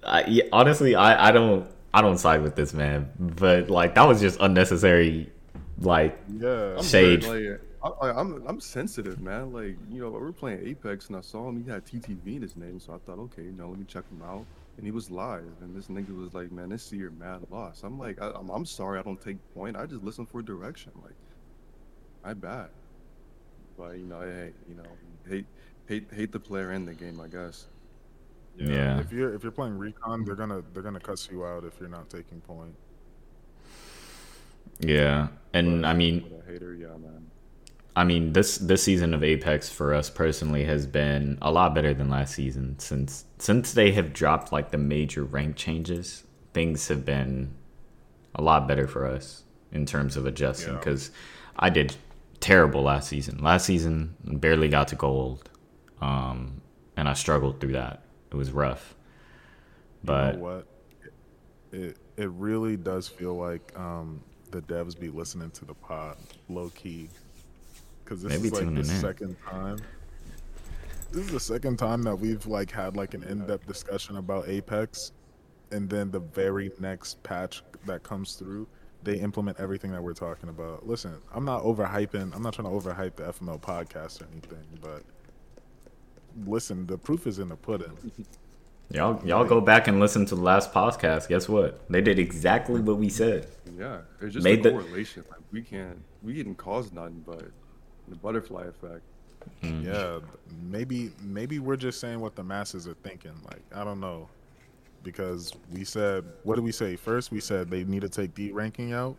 I, 0.03 0.23
yeah, 0.25 0.43
honestly, 0.51 0.95
I, 0.95 1.29
I 1.29 1.31
don't 1.31 1.67
I 1.93 2.01
don't 2.01 2.17
side 2.17 2.41
with 2.41 2.55
this 2.55 2.73
man, 2.73 3.09
but 3.17 3.69
like 3.69 3.95
that 3.95 4.07
was 4.07 4.19
just 4.21 4.39
unnecessary. 4.39 5.31
Like, 5.79 6.19
yeah. 6.39 6.75
I'm 6.77 6.83
Shade. 6.83 7.23
very, 7.23 7.51
like, 7.51 7.61
I, 8.01 8.11
I'm 8.11 8.45
I'm 8.45 8.59
sensitive, 8.59 9.21
man. 9.21 9.53
Like 9.53 9.77
you 9.89 10.01
know, 10.01 10.09
we 10.09 10.19
were 10.19 10.33
playing 10.33 10.67
Apex, 10.67 11.07
and 11.07 11.15
I 11.15 11.21
saw 11.21 11.47
him. 11.47 11.63
He 11.63 11.69
had 11.69 11.85
TTV 11.85 12.35
in 12.35 12.41
his 12.41 12.55
name, 12.55 12.79
so 12.79 12.93
I 12.93 12.97
thought, 12.97 13.19
okay, 13.19 13.43
you 13.43 13.51
know, 13.51 13.69
let 13.69 13.79
me 13.79 13.85
check 13.85 14.03
him 14.11 14.21
out. 14.21 14.45
And 14.77 14.85
he 14.85 14.91
was 14.91 15.09
live, 15.09 15.43
and 15.61 15.75
this 15.75 15.87
nigga 15.87 16.15
was 16.15 16.33
like, 16.33 16.51
"Man, 16.51 16.69
this 16.69 16.91
year 16.91 17.11
mad 17.11 17.45
loss." 17.49 17.83
I'm 17.83 17.97
like, 17.97 18.21
I, 18.21 18.31
I'm, 18.31 18.49
I'm 18.49 18.65
sorry, 18.65 18.99
I 18.99 19.01
don't 19.01 19.21
take 19.21 19.37
point. 19.53 19.75
I 19.75 19.85
just 19.85 20.03
listen 20.03 20.25
for 20.25 20.41
direction. 20.41 20.91
Like, 21.03 21.15
I 22.23 22.33
bad, 22.33 22.69
but 23.77 23.97
you 23.97 24.05
know, 24.05 24.21
hey, 24.21 24.51
you 24.67 24.75
know, 24.75 24.89
hate 25.27 25.45
hate 25.87 26.07
hate 26.13 26.31
the 26.31 26.39
player 26.39 26.71
and 26.71 26.87
the 26.87 26.93
game, 26.93 27.19
I 27.19 27.27
guess. 27.27 27.67
Yeah. 28.59 28.99
If 28.99 29.11
you're 29.11 29.33
if 29.33 29.43
you're 29.43 29.51
playing 29.51 29.77
recon, 29.77 30.25
they're 30.25 30.35
gonna 30.35 30.61
they're 30.73 30.83
gonna 30.83 30.99
cuss 30.99 31.29
you 31.31 31.45
out 31.45 31.63
if 31.63 31.79
you're 31.79 31.89
not 31.89 32.09
taking 32.09 32.41
point. 32.41 32.75
yeah, 34.79 35.27
and 35.53 35.81
But 35.81 35.87
I 35.89 35.93
mean, 35.93 36.29
hater, 36.47 36.73
yeah. 36.75 36.87
I 37.95 38.03
mean 38.03 38.33
this 38.33 38.57
this 38.57 38.83
season 38.83 39.13
of 39.13 39.23
Apex 39.23 39.69
for 39.69 39.93
us 39.93 40.09
personally 40.09 40.63
has 40.65 40.85
been 40.85 41.37
a 41.41 41.51
lot 41.51 41.73
better 41.73 41.93
than 41.93 42.09
last 42.09 42.35
season 42.35 42.77
since 42.79 43.25
since 43.39 43.73
they 43.73 43.91
have 43.93 44.13
dropped 44.13 44.51
like 44.51 44.71
the 44.71 44.77
major 44.77 45.23
rank 45.23 45.55
changes. 45.55 46.23
Things 46.53 46.87
have 46.87 47.05
been 47.05 47.53
a 48.35 48.41
lot 48.41 48.67
better 48.67 48.87
for 48.87 49.05
us 49.05 49.43
in 49.71 49.85
terms 49.85 50.17
of 50.17 50.25
adjusting 50.25 50.73
Yeah. 50.73 50.79
because 50.79 51.11
I 51.57 51.69
did 51.69 51.95
terrible 52.39 52.83
last 52.83 53.09
season. 53.09 53.37
Last 53.39 53.65
season 53.65 54.15
barely 54.23 54.69
got 54.69 54.87
to 54.89 54.95
gold, 54.95 55.49
um, 56.01 56.61
and 56.95 57.07
I 57.09 57.13
struggled 57.13 57.59
through 57.59 57.73
that. 57.73 58.03
It 58.31 58.35
was 58.35 58.51
rough, 58.51 58.95
but 60.03 60.35
you 60.35 60.39
know 60.39 60.45
what? 60.45 60.67
It 61.71 61.97
it 62.17 62.29
really 62.31 62.77
does 62.77 63.07
feel 63.07 63.35
like 63.35 63.77
um, 63.77 64.21
the 64.51 64.61
devs 64.61 64.99
be 64.99 65.09
listening 65.09 65.51
to 65.51 65.65
the 65.65 65.73
pod 65.73 66.17
low 66.47 66.69
key, 66.69 67.09
because 68.03 68.21
this 68.21 68.31
Maybe 68.33 68.47
is 68.47 68.53
like 68.53 68.73
the 68.73 68.79
in. 68.81 68.85
second 68.85 69.35
time. 69.47 69.77
This 71.11 71.25
is 71.25 71.31
the 71.31 71.39
second 71.39 71.77
time 71.77 72.03
that 72.03 72.15
we've 72.15 72.45
like 72.45 72.69
had 72.69 72.95
like 72.95 73.15
an 73.15 73.23
in-depth 73.23 73.65
discussion 73.65 74.17
about 74.17 74.47
Apex, 74.47 75.11
and 75.71 75.89
then 75.89 76.11
the 76.11 76.19
very 76.19 76.71
next 76.79 77.21
patch 77.23 77.63
that 77.87 78.03
comes 78.03 78.33
through, 78.35 78.67
they 79.03 79.15
implement 79.15 79.59
everything 79.59 79.91
that 79.91 80.03
we're 80.03 80.13
talking 80.13 80.49
about. 80.49 80.85
Listen, 80.87 81.15
I'm 81.33 81.45
not 81.45 81.63
overhyping. 81.63 82.35
I'm 82.35 82.43
not 82.43 82.53
trying 82.53 82.67
to 82.67 82.73
overhype 82.73 83.15
the 83.15 83.23
FML 83.23 83.59
podcast 83.59 84.21
or 84.21 84.27
anything, 84.31 84.65
but 84.81 85.03
listen, 86.45 86.85
the 86.87 86.97
proof 86.97 87.27
is 87.27 87.39
in 87.39 87.49
the 87.49 87.55
pudding. 87.55 87.91
Y'all, 88.91 89.23
y'all 89.23 89.45
go 89.45 89.61
back 89.61 89.87
and 89.87 89.99
listen 89.99 90.25
to 90.25 90.33
the 90.33 90.41
last 90.41 90.73
podcast. 90.73 91.27
Guess 91.27 91.47
what? 91.47 91.87
They 91.91 92.01
did 92.01 92.17
exactly 92.17 92.81
what 92.81 92.97
we 92.97 93.07
said. 93.07 93.45
Yeah, 93.77 93.99
it's 94.19 94.33
just 94.33 94.43
Made 94.43 94.61
a 94.61 94.63
the- 94.63 94.71
correlation. 94.71 95.23
Like 95.29 95.41
we 95.51 95.61
can't, 95.61 96.01
we 96.23 96.33
didn't 96.33 96.55
cause 96.55 96.91
nothing, 96.91 97.23
but 97.23 97.43
the 98.07 98.15
butterfly 98.15 98.63
effect. 98.63 99.01
Mm. 99.63 99.85
Yeah, 99.85 100.19
maybe 100.63 101.11
maybe 101.21 101.59
we're 101.59 101.75
just 101.75 101.99
saying 101.99 102.19
what 102.19 102.35
the 102.35 102.43
masses 102.43 102.87
are 102.87 102.95
thinking. 102.95 103.33
Like 103.45 103.61
I 103.75 103.83
don't 103.83 103.99
know, 103.99 104.27
because 105.03 105.53
we 105.71 105.83
said 105.83 106.25
what 106.41 106.55
did 106.55 106.63
we 106.63 106.71
say 106.71 106.95
first? 106.95 107.29
We 107.31 107.41
said 107.41 107.69
they 107.69 107.83
need 107.83 108.01
to 108.01 108.09
take 108.09 108.33
D 108.33 108.51
ranking 108.51 108.93
out, 108.93 109.17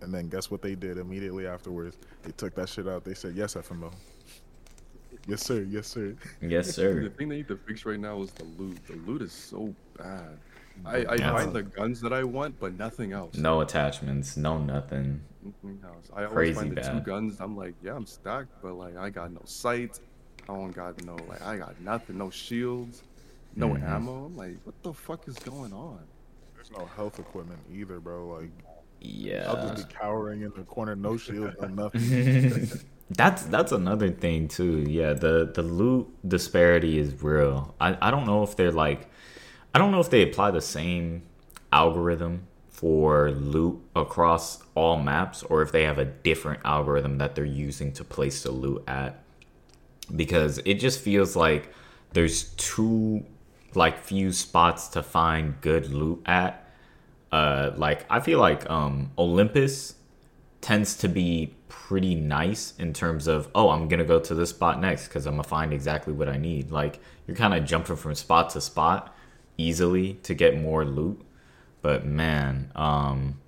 and 0.00 0.12
then 0.12 0.28
guess 0.28 0.50
what 0.50 0.62
they 0.62 0.74
did 0.74 0.98
immediately 0.98 1.46
afterwards? 1.46 1.96
They 2.24 2.32
took 2.32 2.56
that 2.56 2.68
shit 2.68 2.88
out. 2.88 3.04
They 3.04 3.14
said 3.14 3.36
yes, 3.36 3.54
FMO. 3.54 3.92
Yes 5.30 5.42
sir, 5.46 5.60
yes 5.68 5.86
sir. 5.86 6.14
Yes, 6.40 6.70
sir. 6.74 7.02
The 7.02 7.10
thing 7.10 7.28
they 7.28 7.36
need 7.36 7.48
to 7.48 7.56
fix 7.56 7.84
right 7.86 7.98
now 8.00 8.20
is 8.22 8.30
the 8.32 8.44
loot. 8.44 8.78
The 8.86 8.96
loot 8.96 9.22
is 9.22 9.32
so 9.32 9.74
bad. 9.96 10.38
I, 10.84 11.04
I 11.04 11.14
Yeah. 11.16 11.32
find 11.32 11.52
the 11.52 11.62
guns 11.62 12.00
that 12.00 12.12
I 12.12 12.24
want, 12.24 12.58
but 12.58 12.76
nothing 12.78 13.12
else. 13.12 13.36
No 13.36 13.60
attachments, 13.60 14.36
no 14.36 14.58
nothing. 14.58 15.20
Nothing 15.42 15.78
else. 15.84 16.10
I 16.14 16.24
always 16.24 16.32
Crazy 16.34 16.54
find 16.54 16.70
the 16.72 16.80
two 16.80 16.88
bad. 16.96 17.04
guns. 17.04 17.36
I'm 17.40 17.56
like, 17.56 17.74
yeah, 17.82 17.94
I'm 17.94 18.06
stacked, 18.06 18.48
but 18.62 18.74
like 18.74 18.96
I 18.96 19.10
got 19.10 19.30
no 19.32 19.42
sight. 19.44 20.00
I 20.48 20.54
don't 20.54 20.72
got 20.72 21.04
no 21.04 21.16
like 21.28 21.42
I 21.42 21.56
got 21.58 21.80
nothing. 21.80 22.18
No 22.18 22.30
shields. 22.30 23.02
No 23.56 23.68
Mhm. 23.68 23.82
ammo. 23.82 24.24
I'm 24.26 24.36
like, 24.36 24.56
what 24.64 24.74
the 24.82 24.92
fuck 24.92 25.28
is 25.28 25.36
going 25.38 25.72
on? 25.72 26.00
There's 26.54 26.70
no 26.70 26.86
health 26.96 27.18
equipment 27.18 27.60
either, 27.72 28.00
bro. 28.00 28.28
Like 28.40 28.50
yeah, 29.00 29.46
I'll 29.48 29.56
just 29.74 29.88
be 29.88 29.94
cowering 29.94 30.42
in 30.42 30.52
the 30.56 30.62
corner, 30.64 30.94
no 30.96 31.16
shield, 31.16 31.54
no 31.60 31.66
nothing. 31.84 32.68
that's 33.10 33.42
that's 33.44 33.72
another 33.72 34.10
thing 34.10 34.48
too. 34.48 34.84
Yeah, 34.88 35.12
the 35.14 35.50
the 35.52 35.62
loot 35.62 36.08
disparity 36.26 36.98
is 36.98 37.22
real. 37.22 37.74
I 37.80 37.96
I 38.00 38.10
don't 38.10 38.26
know 38.26 38.42
if 38.42 38.56
they're 38.56 38.72
like 38.72 39.08
I 39.74 39.78
don't 39.78 39.90
know 39.90 40.00
if 40.00 40.10
they 40.10 40.22
apply 40.22 40.52
the 40.52 40.60
same 40.60 41.22
algorithm 41.72 42.46
for 42.68 43.30
loot 43.30 43.80
across 43.94 44.62
all 44.74 44.96
maps 44.96 45.42
or 45.42 45.62
if 45.62 45.70
they 45.70 45.82
have 45.82 45.98
a 45.98 46.04
different 46.04 46.60
algorithm 46.64 47.18
that 47.18 47.34
they're 47.34 47.44
using 47.44 47.92
to 47.92 48.04
place 48.04 48.42
the 48.42 48.50
loot 48.50 48.82
at 48.88 49.22
because 50.16 50.58
it 50.64 50.74
just 50.74 50.98
feels 51.00 51.36
like 51.36 51.72
there's 52.12 52.44
too 52.54 53.24
like 53.74 53.98
few 53.98 54.32
spots 54.32 54.88
to 54.88 55.02
find 55.02 55.60
good 55.60 55.92
loot 55.92 56.22
at 56.24 56.68
uh 57.32 57.70
like 57.76 58.04
i 58.10 58.18
feel 58.18 58.40
like 58.40 58.68
um 58.70 59.10
olympus 59.18 59.94
tends 60.60 60.96
to 60.96 61.06
be 61.06 61.54
pretty 61.70 62.14
nice 62.14 62.74
in 62.78 62.92
terms 62.92 63.26
of 63.26 63.48
oh 63.54 63.70
i'm 63.70 63.88
gonna 63.88 64.04
go 64.04 64.20
to 64.20 64.34
this 64.34 64.50
spot 64.50 64.78
next 64.78 65.08
because 65.08 65.24
i'm 65.24 65.34
gonna 65.34 65.42
find 65.42 65.72
exactly 65.72 66.12
what 66.12 66.28
i 66.28 66.36
need 66.36 66.70
like 66.70 67.00
you're 67.26 67.36
kind 67.36 67.54
of 67.54 67.64
jumping 67.64 67.96
from 67.96 68.14
spot 68.14 68.50
to 68.50 68.60
spot 68.60 69.16
easily 69.56 70.14
to 70.22 70.34
get 70.34 70.54
more 70.60 70.84
loot 70.84 71.18
but 71.80 72.04
man 72.04 72.70
um 72.74 73.40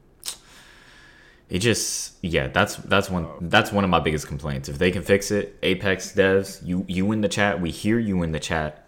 it 1.51 1.59
just 1.59 2.15
yeah 2.23 2.47
that's 2.47 2.77
that's 2.77 3.11
one 3.11 3.29
that's 3.43 3.71
one 3.73 3.85
of 3.85 3.91
my 3.91 4.01
biggest 4.01 4.27
complaints 4.27 4.69
if 4.71 4.79
they 4.79 4.91
can 4.91 5.03
fix 5.03 5.31
it 5.31 5.59
apex 5.63 6.13
devs 6.13 6.65
you 6.67 6.85
you 6.89 7.13
in 7.13 7.21
the 7.21 7.29
chat 7.29 7.61
we 7.61 7.71
hear 7.71 7.99
you 7.99 8.23
in 8.23 8.33
the 8.33 8.41
chat 8.41 8.87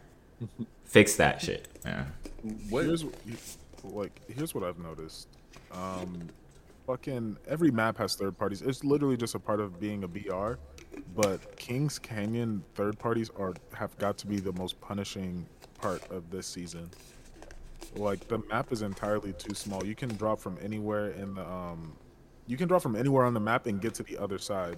fix 0.85 1.17
that 1.17 1.43
shit 1.43 1.69
yeah 1.85 2.05
What? 2.69 2.85
Here's 2.85 3.05
like 3.83 4.21
here's 4.29 4.55
what 4.55 4.65
I've 4.65 4.79
noticed. 4.79 5.29
Um, 5.73 6.29
fucking 6.87 7.37
every 7.49 7.71
map 7.71 7.99
has 7.99 8.15
third 8.15 8.37
parties. 8.39 8.63
It's 8.63 8.85
literally 8.85 9.17
just 9.17 9.35
a 9.35 9.39
part 9.39 9.61
of 9.61 9.81
being 9.81 10.05
a 10.05 10.09
BR. 10.09 10.55
But 11.17 11.57
Kings 11.57 11.99
Canyon 11.99 12.63
third 12.75 12.99
parties 12.99 13.31
are 13.39 13.55
have 13.73 13.97
got 13.99 14.17
to 14.19 14.27
be 14.27 14.39
the 14.41 14.53
most 14.53 14.81
punishing 14.81 15.47
part 15.81 16.09
of 16.11 16.31
this 16.31 16.47
season. 16.47 16.91
Like 17.97 18.27
the 18.29 18.39
map 18.51 18.73
is 18.73 18.83
entirely 18.83 19.33
too 19.35 19.55
small. 19.55 19.85
You 19.85 19.95
can 19.95 20.09
drop 20.17 20.41
from 20.41 20.59
anywhere 20.63 21.11
in 21.11 21.35
the 21.35 21.47
um, 21.49 21.93
you 22.47 22.57
can 22.57 22.69
drop 22.69 22.83
from 22.83 22.97
anywhere 22.97 23.25
on 23.25 23.35
the 23.35 23.41
map 23.41 23.67
and 23.67 23.81
get 23.81 23.95
to 23.95 24.03
the 24.03 24.19
other 24.19 24.39
side 24.39 24.77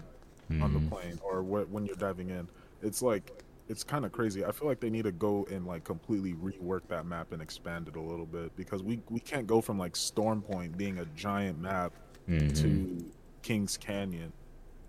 on 0.63 0.73
the 0.73 0.79
plane 0.91 1.19
or 1.25 1.43
wh- 1.43 1.71
when 1.73 1.85
you're 1.87 1.97
diving 1.97 2.31
in. 2.31 2.47
It's 2.83 3.03
like 3.03 3.43
it's 3.69 3.83
kind 3.83 4.05
of 4.05 4.13
crazy. 4.13 4.45
I 4.45 4.53
feel 4.53 4.69
like 4.69 4.81
they 4.81 4.91
need 4.91 5.05
to 5.05 5.13
go 5.13 5.47
and 5.51 5.67
like 5.67 5.85
completely 5.85 6.35
rework 6.35 6.83
that 6.89 7.07
map 7.07 7.33
and 7.33 7.43
expand 7.43 7.89
it 7.89 7.97
a 7.97 8.01
little 8.01 8.27
bit 8.27 8.55
because 8.57 8.83
we 8.83 9.01
we 9.11 9.21
can't 9.21 9.47
go 9.47 9.61
from 9.61 9.79
like 9.79 9.97
Storm 9.97 10.43
Point 10.43 10.77
being 10.77 10.99
a 10.99 11.05
giant 11.17 11.61
map 11.61 11.93
to 12.27 12.33
mm-hmm. 12.33 13.07
Kings 13.43 13.77
Canyon. 13.77 14.33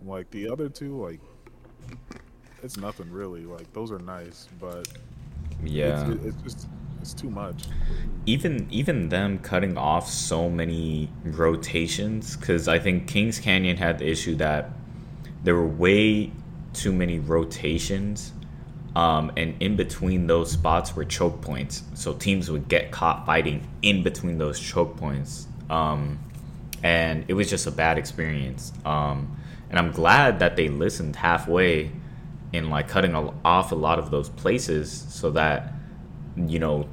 Like 0.03 0.29
the 0.31 0.49
other 0.49 0.69
two, 0.69 1.01
like 1.01 1.19
it's 2.63 2.77
nothing 2.77 3.11
really. 3.11 3.45
Like 3.45 3.71
those 3.73 3.91
are 3.91 3.99
nice, 3.99 4.47
but 4.59 4.87
yeah 5.63 6.11
it's, 6.11 6.25
it's 6.25 6.41
just 6.43 6.67
it's 7.01 7.13
too 7.13 7.29
much. 7.29 7.63
even 8.25 8.67
even 8.69 9.09
them 9.09 9.39
cutting 9.39 9.77
off 9.77 10.09
so 10.09 10.49
many 10.49 11.09
rotations 11.23 12.35
because 12.35 12.67
I 12.67 12.79
think 12.79 13.07
Kings 13.07 13.39
Canyon 13.39 13.77
had 13.77 13.99
the 13.99 14.07
issue 14.07 14.35
that 14.35 14.71
there 15.43 15.55
were 15.55 15.67
way 15.67 16.31
too 16.73 16.91
many 16.91 17.19
rotations, 17.19 18.33
um, 18.97 19.31
and 19.37 19.53
in 19.61 19.75
between 19.75 20.25
those 20.25 20.51
spots 20.51 20.95
were 20.95 21.05
choke 21.05 21.39
points, 21.39 21.83
so 21.93 22.13
teams 22.13 22.49
would 22.49 22.67
get 22.67 22.89
caught 22.89 23.27
fighting 23.27 23.67
in 23.83 24.01
between 24.01 24.39
those 24.39 24.59
choke 24.59 24.97
points, 24.97 25.47
um, 25.69 26.17
and 26.81 27.23
it 27.27 27.35
was 27.35 27.47
just 27.47 27.67
a 27.67 27.71
bad 27.71 27.99
experience. 27.99 28.73
Um, 28.85 29.37
and 29.69 29.77
I'm 29.77 29.91
glad 29.91 30.39
that 30.39 30.55
they 30.55 30.69
listened 30.69 31.15
halfway 31.15 31.91
in 32.51 32.71
like 32.71 32.87
cutting 32.87 33.13
off 33.13 33.71
a 33.71 33.75
lot 33.75 33.99
of 33.99 34.09
those 34.09 34.29
places 34.29 35.05
so 35.09 35.29
that 35.29 35.73
you 36.35 36.57
know 36.57 36.89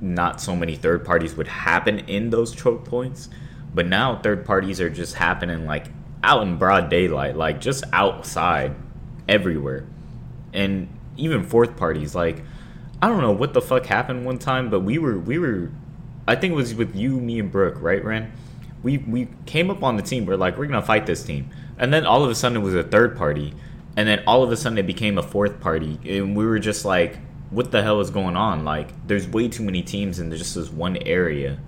not 0.00 0.40
so 0.40 0.54
many 0.54 0.76
third 0.76 1.04
parties 1.04 1.34
would 1.34 1.48
happen 1.48 1.98
in 2.00 2.30
those 2.30 2.54
choke 2.54 2.84
points. 2.84 3.30
But 3.74 3.88
now 3.88 4.20
third 4.22 4.44
parties 4.44 4.80
are 4.80 4.90
just 4.90 5.16
happening 5.16 5.66
like 5.66 5.86
out 6.22 6.44
in 6.44 6.56
broad 6.56 6.88
daylight 6.88 7.36
like 7.36 7.60
just 7.60 7.82
outside 7.92 8.76
everywhere. 9.28 9.84
And 10.52 10.88
even 11.18 11.42
fourth 11.42 11.76
parties 11.76 12.14
like 12.14 12.42
i 13.02 13.08
don't 13.08 13.20
know 13.20 13.32
what 13.32 13.52
the 13.52 13.60
fuck 13.60 13.84
happened 13.86 14.24
one 14.24 14.38
time 14.38 14.70
but 14.70 14.80
we 14.80 14.98
were 14.98 15.18
we 15.18 15.38
were 15.38 15.70
i 16.26 16.34
think 16.34 16.52
it 16.52 16.56
was 16.56 16.74
with 16.74 16.96
you 16.96 17.20
me 17.20 17.38
and 17.38 17.52
brooke 17.52 17.80
right 17.80 18.04
ran 18.04 18.32
we 18.82 18.98
we 18.98 19.28
came 19.46 19.70
up 19.70 19.82
on 19.82 19.96
the 19.96 20.02
team. 20.02 20.26
We're 20.26 20.36
like 20.36 20.56
we're 20.56 20.66
gonna 20.66 20.82
fight 20.82 21.06
this 21.06 21.22
team. 21.22 21.50
And 21.78 21.92
then 21.92 22.06
all 22.06 22.24
of 22.24 22.30
a 22.30 22.34
sudden 22.34 22.58
it 22.58 22.64
was 22.64 22.74
a 22.74 22.82
third 22.82 23.16
party 23.16 23.54
and 23.96 24.08
then 24.08 24.22
all 24.26 24.42
of 24.42 24.50
a 24.50 24.56
sudden 24.56 24.78
it 24.78 24.86
became 24.86 25.18
a 25.18 25.22
fourth 25.22 25.60
party 25.60 25.98
and 26.04 26.36
we 26.36 26.44
were 26.46 26.58
just 26.58 26.84
like 26.84 27.18
what 27.50 27.70
the 27.70 27.82
hell 27.82 28.00
is 28.00 28.10
going 28.10 28.36
on? 28.36 28.64
Like 28.64 28.90
there's 29.06 29.26
way 29.26 29.48
too 29.48 29.62
many 29.62 29.82
teams 29.82 30.18
in 30.18 30.30
just 30.30 30.54
this 30.54 30.70
one 30.70 30.96
area. 30.98 31.58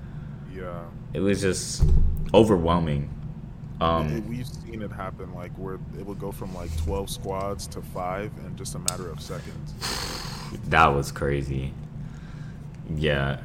Yeah. 0.54 0.85
it 1.14 1.21
was 1.21 1.40
just 1.40 1.83
overwhelming 2.35 3.09
um 3.80 4.28
we've 4.28 4.46
seen 4.46 4.82
it 4.82 4.92
happen 4.92 5.32
like 5.34 5.52
where 5.52 5.78
it 5.99 6.04
would 6.04 6.18
go 6.18 6.30
from 6.30 6.54
like 6.54 6.75
12 6.78 7.08
squads 7.08 7.66
to 7.68 7.80
5 7.80 8.30
in 8.46 8.56
just 8.56 8.75
a 8.75 8.78
matter 8.78 9.10
of 9.10 9.20
seconds. 9.20 9.75
that 10.68 10.88
was 10.88 11.10
crazy. 11.10 11.72
Yeah. 12.94 13.40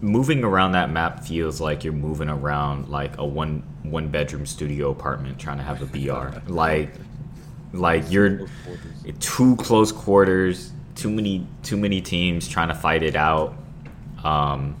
Moving 0.00 0.44
around 0.44 0.72
that 0.72 0.90
map 0.90 1.24
feels 1.24 1.60
like 1.60 1.82
you're 1.82 1.92
moving 1.92 2.28
around 2.28 2.88
like 2.88 3.16
a 3.18 3.24
one 3.24 3.62
one 3.82 4.08
bedroom 4.08 4.46
studio 4.46 4.90
apartment 4.90 5.38
trying 5.38 5.58
to 5.58 5.62
have 5.62 5.80
a 5.80 5.86
br 5.86 6.38
like 6.52 6.90
like 7.72 8.10
you're 8.10 8.46
too 9.20 9.56
close 9.56 9.92
quarters 9.92 10.72
too 10.94 11.10
many 11.10 11.46
too 11.62 11.76
many 11.76 12.00
teams 12.00 12.46
trying 12.46 12.68
to 12.68 12.74
fight 12.74 13.02
it 13.02 13.16
out. 13.16 13.54
Um 14.22 14.76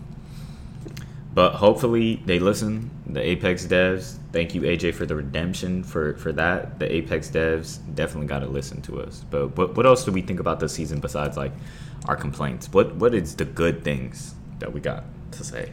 but 1.34 1.54
hopefully 1.54 2.22
they 2.26 2.38
listen 2.38 2.90
the 3.06 3.20
apex 3.20 3.66
devs 3.66 4.18
thank 4.36 4.54
you 4.54 4.60
aj 4.60 4.92
for 4.92 5.06
the 5.06 5.16
redemption 5.16 5.82
for 5.82 6.14
for 6.18 6.30
that. 6.30 6.78
The 6.78 6.92
apex 6.96 7.30
devs 7.30 7.78
definitely 7.94 8.26
got 8.26 8.40
to 8.40 8.46
listen 8.46 8.82
to 8.82 9.00
us. 9.00 9.24
But 9.30 9.56
what, 9.56 9.74
what 9.76 9.86
else 9.86 10.04
do 10.04 10.12
we 10.12 10.20
think 10.20 10.40
about 10.40 10.60
this 10.60 10.74
season 10.74 11.00
besides 11.00 11.38
like 11.38 11.52
our 12.06 12.16
complaints? 12.16 12.70
What 12.70 12.96
what 12.96 13.14
is 13.14 13.34
the 13.34 13.46
good 13.46 13.82
things 13.82 14.34
that 14.58 14.70
we 14.70 14.80
got 14.80 15.04
to 15.32 15.42
say? 15.42 15.72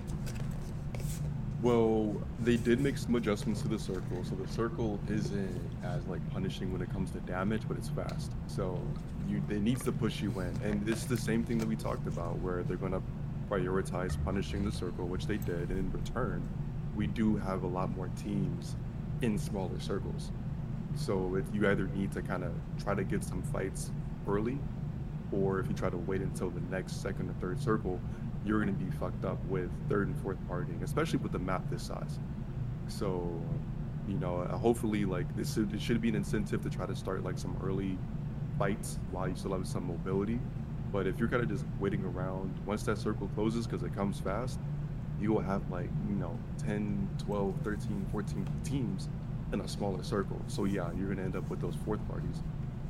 Well, 1.62 2.16
they 2.40 2.56
did 2.56 2.80
make 2.80 2.98
some 2.98 3.16
adjustments 3.16 3.62
to 3.64 3.68
the 3.68 3.80
circle, 3.80 4.24
so 4.24 4.36
the 4.36 4.48
circle 4.48 4.98
isn't 5.10 5.62
as 5.84 6.06
like 6.08 6.22
punishing 6.32 6.72
when 6.72 6.82
it 6.82 6.92
comes 6.92 7.12
to 7.12 7.20
damage, 7.20 7.64
but 7.68 7.76
it's 7.78 7.90
fast. 7.90 8.32
So 8.48 8.82
you 9.28 9.44
they 9.50 9.60
needs 9.60 9.84
to 9.84 9.92
push 9.92 10.22
you 10.22 10.32
in, 10.40 10.54
and 10.64 10.88
it's 10.88 11.04
the 11.04 11.18
same 11.18 11.44
thing 11.44 11.58
that 11.58 11.68
we 11.68 11.76
talked 11.76 12.08
about, 12.08 12.40
where 12.40 12.64
they're 12.64 12.84
gonna 12.86 13.02
prioritize 13.50 14.16
punishing 14.24 14.64
the 14.64 14.72
circle, 14.72 15.06
which 15.08 15.26
they 15.28 15.38
did, 15.38 15.70
and 15.70 15.80
in 15.80 15.92
return, 15.92 16.42
we 16.96 17.08
do 17.08 17.36
have 17.38 17.64
a 17.64 17.68
lot 17.68 17.96
more 17.96 18.10
teams 18.10 18.76
in 19.22 19.38
smaller 19.38 19.80
circles. 19.80 20.32
So 20.96 21.36
if 21.36 21.46
you 21.54 21.68
either 21.68 21.88
need 21.88 22.12
to 22.12 22.22
kind 22.22 22.44
of 22.44 22.52
try 22.82 22.94
to 22.94 23.04
get 23.04 23.24
some 23.24 23.42
fights 23.42 23.92
early, 24.28 24.60
or 25.32 25.60
if 25.60 25.68
you 25.68 25.74
try 25.74 25.90
to 25.90 25.98
wait 25.98 26.22
until 26.22 26.50
the 26.50 26.62
next 26.70 27.02
second 27.02 27.30
or 27.30 27.34
third 27.34 27.60
circle, 27.60 28.00
you're 28.46 28.62
going 28.62 28.76
to 28.76 28.84
be 28.84 28.92
fucked 28.92 29.26
up 29.26 29.44
with 29.46 29.72
third 29.90 30.08
and 30.08 30.18
fourth 30.22 30.38
partying, 30.50 30.84
especially 30.84 31.20
with 31.20 31.32
the 31.32 31.40
map 31.40 31.68
this 31.70 31.84
size. 31.84 32.20
So, 32.88 33.42
you 34.08 34.18
know, 34.20 34.40
uh, 34.42 34.58
hopefully, 34.58 35.06
like 35.06 35.34
this 35.36 35.58
it 35.58 35.82
should 35.82 36.02
be 36.02 36.10
an 36.10 36.16
incentive 36.16 36.62
to 36.64 36.70
try 36.70 36.86
to 36.86 36.96
start 36.96 37.24
like 37.24 37.40
some 37.40 37.58
early 37.64 37.98
fights 38.60 39.00
while 39.12 39.28
you 39.28 39.36
still 39.36 39.54
have 39.54 39.68
some 39.68 39.88
mobility. 39.88 40.40
But 40.92 41.08
if 41.08 41.18
you're 41.18 41.30
kind 41.30 41.42
of 41.42 41.50
just 41.50 41.66
waiting 41.80 42.04
around, 42.04 42.54
once 42.66 42.84
that 42.84 42.98
circle 42.98 43.30
closes, 43.34 43.66
because 43.66 43.82
it 43.82 43.96
comes 43.96 44.20
fast, 44.20 44.60
you 45.22 45.32
will 45.32 45.42
have 45.42 45.70
like, 45.70 45.90
you 46.08 46.16
know, 46.16 46.38
10, 46.66 47.10
12, 47.26 47.56
13, 47.64 48.06
14 48.12 48.48
teams 48.64 49.10
in 49.52 49.62
a 49.62 49.68
smaller 49.68 50.04
circle. 50.04 50.42
So 50.48 50.66
yeah, 50.66 50.90
you're 50.98 51.08
going 51.08 51.18
to 51.18 51.24
end 51.24 51.36
up 51.36 51.50
with 51.50 51.62
those 51.62 51.76
fourth 51.86 52.06
parties. 52.10 52.42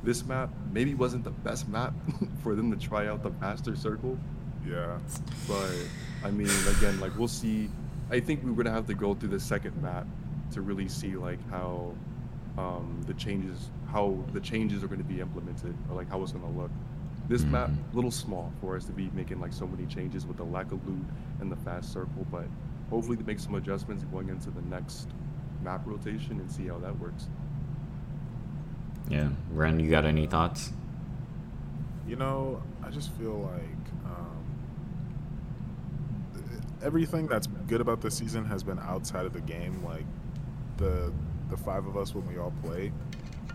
This 0.02 0.24
map 0.24 0.50
maybe 0.72 0.94
wasn't 0.94 1.24
the 1.24 1.30
best 1.30 1.68
map 1.68 1.94
for 2.42 2.54
them 2.54 2.70
to 2.70 2.76
try 2.76 3.06
out 3.06 3.22
the 3.22 3.30
master 3.30 3.76
circle. 3.76 4.18
Yeah. 4.66 4.98
But 5.46 5.70
I 6.24 6.30
mean, 6.30 6.50
again, 6.76 6.98
like 7.00 7.16
we'll 7.18 7.28
see. 7.28 7.70
I 8.10 8.20
think 8.20 8.42
we're 8.42 8.52
going 8.52 8.66
to 8.66 8.72
have 8.72 8.86
to 8.86 8.94
go 8.94 9.14
through 9.14 9.30
the 9.30 9.40
second 9.40 9.80
map 9.82 10.06
to 10.52 10.60
really 10.60 10.88
see 10.88 11.16
like 11.16 11.38
how 11.50 11.94
um, 12.58 13.02
the 13.06 13.14
changes, 13.14 13.70
how 13.90 14.18
the 14.32 14.40
changes 14.40 14.82
are 14.84 14.88
going 14.88 15.02
to 15.02 15.08
be 15.08 15.20
implemented, 15.20 15.74
or 15.88 15.96
like 15.96 16.08
how 16.10 16.22
it's 16.22 16.32
going 16.32 16.44
to 16.44 16.60
look. 16.60 16.70
This 17.28 17.42
mm-hmm. 17.42 17.52
map, 17.52 17.70
a 17.70 17.96
little 17.96 18.10
small 18.10 18.52
for 18.60 18.76
us 18.76 18.84
to 18.84 18.92
be 18.92 19.10
making 19.14 19.40
like 19.40 19.52
so 19.52 19.66
many 19.66 19.86
changes 19.86 20.26
with 20.26 20.36
the 20.36 20.44
lack 20.44 20.72
of 20.72 20.86
loot 20.86 21.04
and 21.40 21.50
the 21.50 21.56
fast 21.56 21.92
circle, 21.92 22.26
but 22.30 22.44
hopefully 22.90 23.16
to 23.16 23.24
make 23.24 23.40
some 23.40 23.54
adjustments 23.54 24.04
going 24.04 24.28
into 24.28 24.50
the 24.50 24.62
next 24.62 25.08
map 25.62 25.82
rotation 25.86 26.38
and 26.38 26.50
see 26.50 26.66
how 26.66 26.78
that 26.78 26.98
works. 26.98 27.28
Yeah, 29.08 29.28
Ren, 29.52 29.80
you 29.80 29.90
got 29.90 30.04
any 30.04 30.26
thoughts? 30.26 30.72
You 32.06 32.16
know, 32.16 32.62
I 32.82 32.90
just 32.90 33.10
feel 33.12 33.50
like 33.52 34.06
um, 34.06 34.44
everything 36.82 37.26
that's 37.26 37.46
good 37.46 37.80
about 37.80 38.00
this 38.00 38.14
season 38.14 38.44
has 38.44 38.62
been 38.62 38.78
outside 38.78 39.24
of 39.24 39.32
the 39.32 39.40
game. 39.40 39.82
Like 39.84 40.04
the 40.76 41.12
the 41.50 41.56
five 41.56 41.86
of 41.86 41.96
us 41.96 42.14
when 42.14 42.26
we 42.26 42.38
all 42.38 42.52
play, 42.62 42.92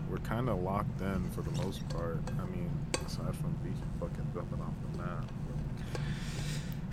we're 0.08 0.18
kind 0.18 0.48
of 0.48 0.62
locked 0.62 1.00
in 1.00 1.30
for 1.30 1.42
the 1.42 1.50
most 1.62 1.88
part. 1.88 2.20
I 2.38 2.44
mean, 2.46 2.70
aside 3.10 3.34
from 3.36 3.52
Beach 3.64 3.72
fucking 3.98 4.26
jumping 4.32 4.60
off 4.60 4.74
the 4.92 4.98
map. 4.98 5.30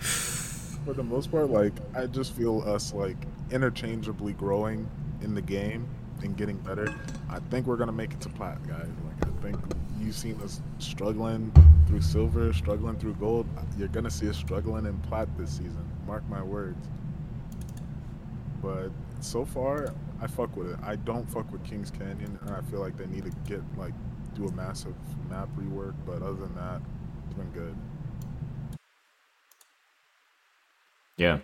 For 0.00 0.92
the 0.94 1.02
most 1.02 1.30
part, 1.30 1.50
like 1.50 1.74
I 1.94 2.06
just 2.06 2.32
feel 2.34 2.62
us 2.66 2.92
like 2.92 3.16
interchangeably 3.50 4.32
growing 4.32 4.88
in 5.22 5.34
the 5.34 5.42
game 5.42 5.86
and 6.22 6.36
getting 6.36 6.56
better. 6.58 6.92
I 7.30 7.38
think 7.50 7.66
we're 7.66 7.76
gonna 7.76 7.92
make 7.92 8.12
it 8.12 8.20
to 8.22 8.28
plat, 8.30 8.58
guys. 8.66 8.88
Like 9.04 9.28
I 9.30 9.42
think 9.42 9.58
you've 10.00 10.14
seen 10.14 10.40
us 10.42 10.60
struggling 10.78 11.52
through 11.86 12.00
silver, 12.00 12.52
struggling 12.52 12.96
through 12.96 13.14
gold. 13.14 13.46
You're 13.76 13.88
gonna 13.88 14.10
see 14.10 14.28
us 14.28 14.36
struggling 14.36 14.86
in 14.86 14.98
plat 15.00 15.28
this 15.38 15.50
season. 15.50 15.88
Mark 16.06 16.28
my 16.28 16.42
words. 16.42 16.88
But 18.60 18.90
so 19.20 19.44
far, 19.44 19.94
I 20.20 20.26
fuck 20.26 20.56
with 20.56 20.70
it. 20.70 20.78
I 20.82 20.96
don't 20.96 21.30
fuck 21.30 21.50
with 21.52 21.62
Kings 21.64 21.92
Canyon, 21.92 22.38
and 22.42 22.50
I 22.50 22.60
feel 22.62 22.80
like 22.80 22.96
they 22.96 23.06
need 23.06 23.24
to 23.24 23.32
get 23.46 23.62
like 23.76 23.94
do 24.38 24.48
a 24.48 24.52
massive 24.52 24.94
map 25.28 25.48
rework. 25.58 25.94
But 26.06 26.22
other 26.22 26.34
than 26.34 26.54
that, 26.54 26.80
it's 27.26 27.34
been 27.34 27.50
good. 27.50 27.76
Yeah, 31.16 31.40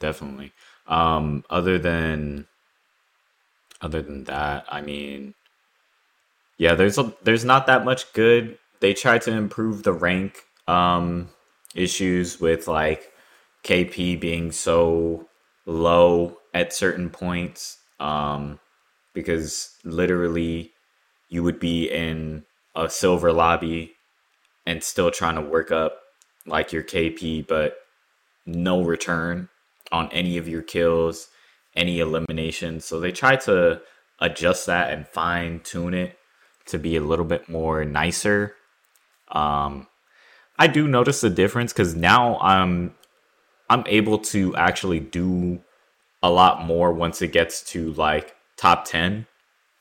definitely. 0.00 0.52
Um, 0.86 1.44
other 1.48 1.78
than 1.78 2.46
other 3.80 4.02
than 4.02 4.24
that, 4.24 4.66
I 4.68 4.82
mean, 4.82 5.34
yeah, 6.58 6.74
there's 6.74 6.98
a, 6.98 7.12
there's 7.22 7.44
not 7.44 7.66
that 7.66 7.84
much 7.84 8.12
good. 8.12 8.58
They 8.80 8.94
tried 8.94 9.22
to 9.22 9.32
improve 9.32 9.82
the 9.82 9.92
rank 9.92 10.42
um, 10.68 11.30
issues 11.74 12.40
with 12.40 12.68
like 12.68 13.12
KP 13.64 14.20
being 14.20 14.52
so 14.52 15.28
low 15.66 16.36
at 16.52 16.72
certain 16.72 17.08
points 17.08 17.78
um, 17.98 18.60
because 19.14 19.76
literally 19.84 20.73
you 21.28 21.42
would 21.42 21.60
be 21.60 21.90
in 21.90 22.44
a 22.74 22.88
silver 22.88 23.32
lobby 23.32 23.94
and 24.66 24.82
still 24.82 25.10
trying 25.10 25.36
to 25.36 25.40
work 25.40 25.70
up 25.70 26.00
like 26.46 26.72
your 26.72 26.82
KP, 26.82 27.46
but 27.46 27.76
no 28.46 28.82
return 28.82 29.48
on 29.92 30.10
any 30.12 30.36
of 30.36 30.48
your 30.48 30.62
kills, 30.62 31.28
any 31.76 32.00
eliminations. 32.00 32.84
So 32.84 33.00
they 33.00 33.12
try 33.12 33.36
to 33.36 33.80
adjust 34.20 34.66
that 34.66 34.92
and 34.92 35.06
fine 35.06 35.60
tune 35.60 35.94
it 35.94 36.18
to 36.66 36.78
be 36.78 36.96
a 36.96 37.00
little 37.00 37.24
bit 37.24 37.48
more 37.48 37.84
nicer. 37.84 38.54
Um, 39.28 39.86
I 40.58 40.66
do 40.66 40.86
notice 40.86 41.20
the 41.20 41.30
difference 41.30 41.72
because 41.72 41.94
now 41.94 42.38
I'm 42.38 42.94
I'm 43.68 43.84
able 43.86 44.18
to 44.18 44.54
actually 44.56 45.00
do 45.00 45.60
a 46.22 46.30
lot 46.30 46.64
more 46.64 46.92
once 46.92 47.22
it 47.22 47.32
gets 47.32 47.62
to 47.72 47.92
like 47.94 48.34
top 48.56 48.84
10 48.84 49.26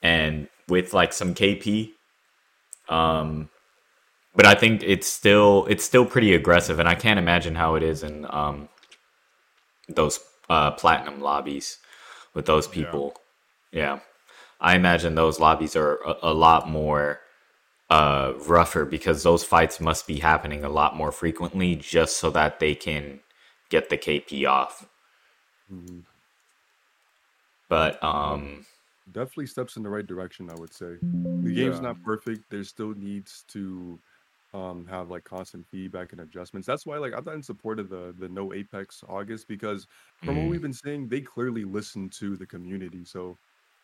and 0.02 0.48
with 0.68 0.94
like 0.94 1.14
some 1.14 1.34
KP. 1.34 1.92
Um, 2.90 3.50
but 4.36 4.46
I 4.46 4.56
think 4.56 4.84
it's 4.84 5.08
still 5.08 5.66
it's 5.70 5.84
still 5.84 6.06
pretty 6.06 6.34
aggressive, 6.34 6.80
and 6.80 6.90
I 6.90 6.96
can't 6.96 7.20
imagine 7.20 7.56
how 7.56 7.76
it 7.76 7.84
is 7.84 8.04
in 8.04 8.26
um, 8.30 8.70
those 9.88 10.20
uh, 10.50 10.72
platinum 10.72 11.22
lobbies 11.22 11.78
with 12.34 12.46
those 12.46 12.68
people. 12.68 13.16
Yeah. 13.72 13.82
yeah. 13.82 14.00
I 14.60 14.76
imagine 14.76 15.16
those 15.16 15.40
lobbies 15.40 15.76
are 15.76 15.98
a, 16.06 16.16
a 16.24 16.34
lot 16.34 16.70
more 16.70 17.20
uh, 17.90 18.34
rougher 18.48 18.86
because 18.86 19.24
those 19.24 19.44
fights 19.44 19.80
must 19.80 20.08
be 20.08 20.20
happening 20.20 20.64
a 20.64 20.70
lot 20.70 20.96
more 20.96 21.12
frequently 21.12 21.76
just 21.76 22.18
so 22.18 22.30
that 22.32 22.60
they 22.60 22.74
can 22.74 23.20
get 23.70 23.90
the 23.90 23.98
KP 23.98 24.48
off. 24.48 24.88
Mm-hmm. 25.72 26.00
But 27.70 28.04
um, 28.04 28.66
definitely 29.12 29.48
steps 29.48 29.76
in 29.76 29.84
the 29.84 29.90
right 29.90 30.06
direction. 30.06 30.50
I 30.50 30.60
would 30.60 30.74
say 30.74 30.98
the 31.02 31.54
game's 31.54 31.76
yeah. 31.76 31.82
not 31.82 32.04
perfect. 32.04 32.50
There 32.50 32.64
still 32.64 32.94
needs 32.96 33.44
to 33.50 34.00
um, 34.54 34.86
have 34.90 35.10
like 35.10 35.24
constant 35.24 35.66
feedback 35.70 36.12
and 36.12 36.22
adjustments. 36.22 36.68
That's 36.68 36.86
why 36.86 36.98
like 36.98 37.14
I'm 37.14 37.26
not 37.26 37.36
in 37.36 37.44
support 37.44 37.80
of 37.80 37.90
the 37.90 38.14
the 38.18 38.30
no 38.30 38.54
Apex 38.54 39.04
August 39.08 39.48
because 39.48 39.88
from 40.24 40.38
what 40.38 40.50
we've 40.50 40.60
mm. 40.60 40.64
been 40.64 40.74
saying, 40.74 41.10
they 41.10 41.22
clearly 41.22 41.64
listen 41.64 42.10
to 42.12 42.36
the 42.36 42.46
community. 42.46 43.04
So 43.04 43.38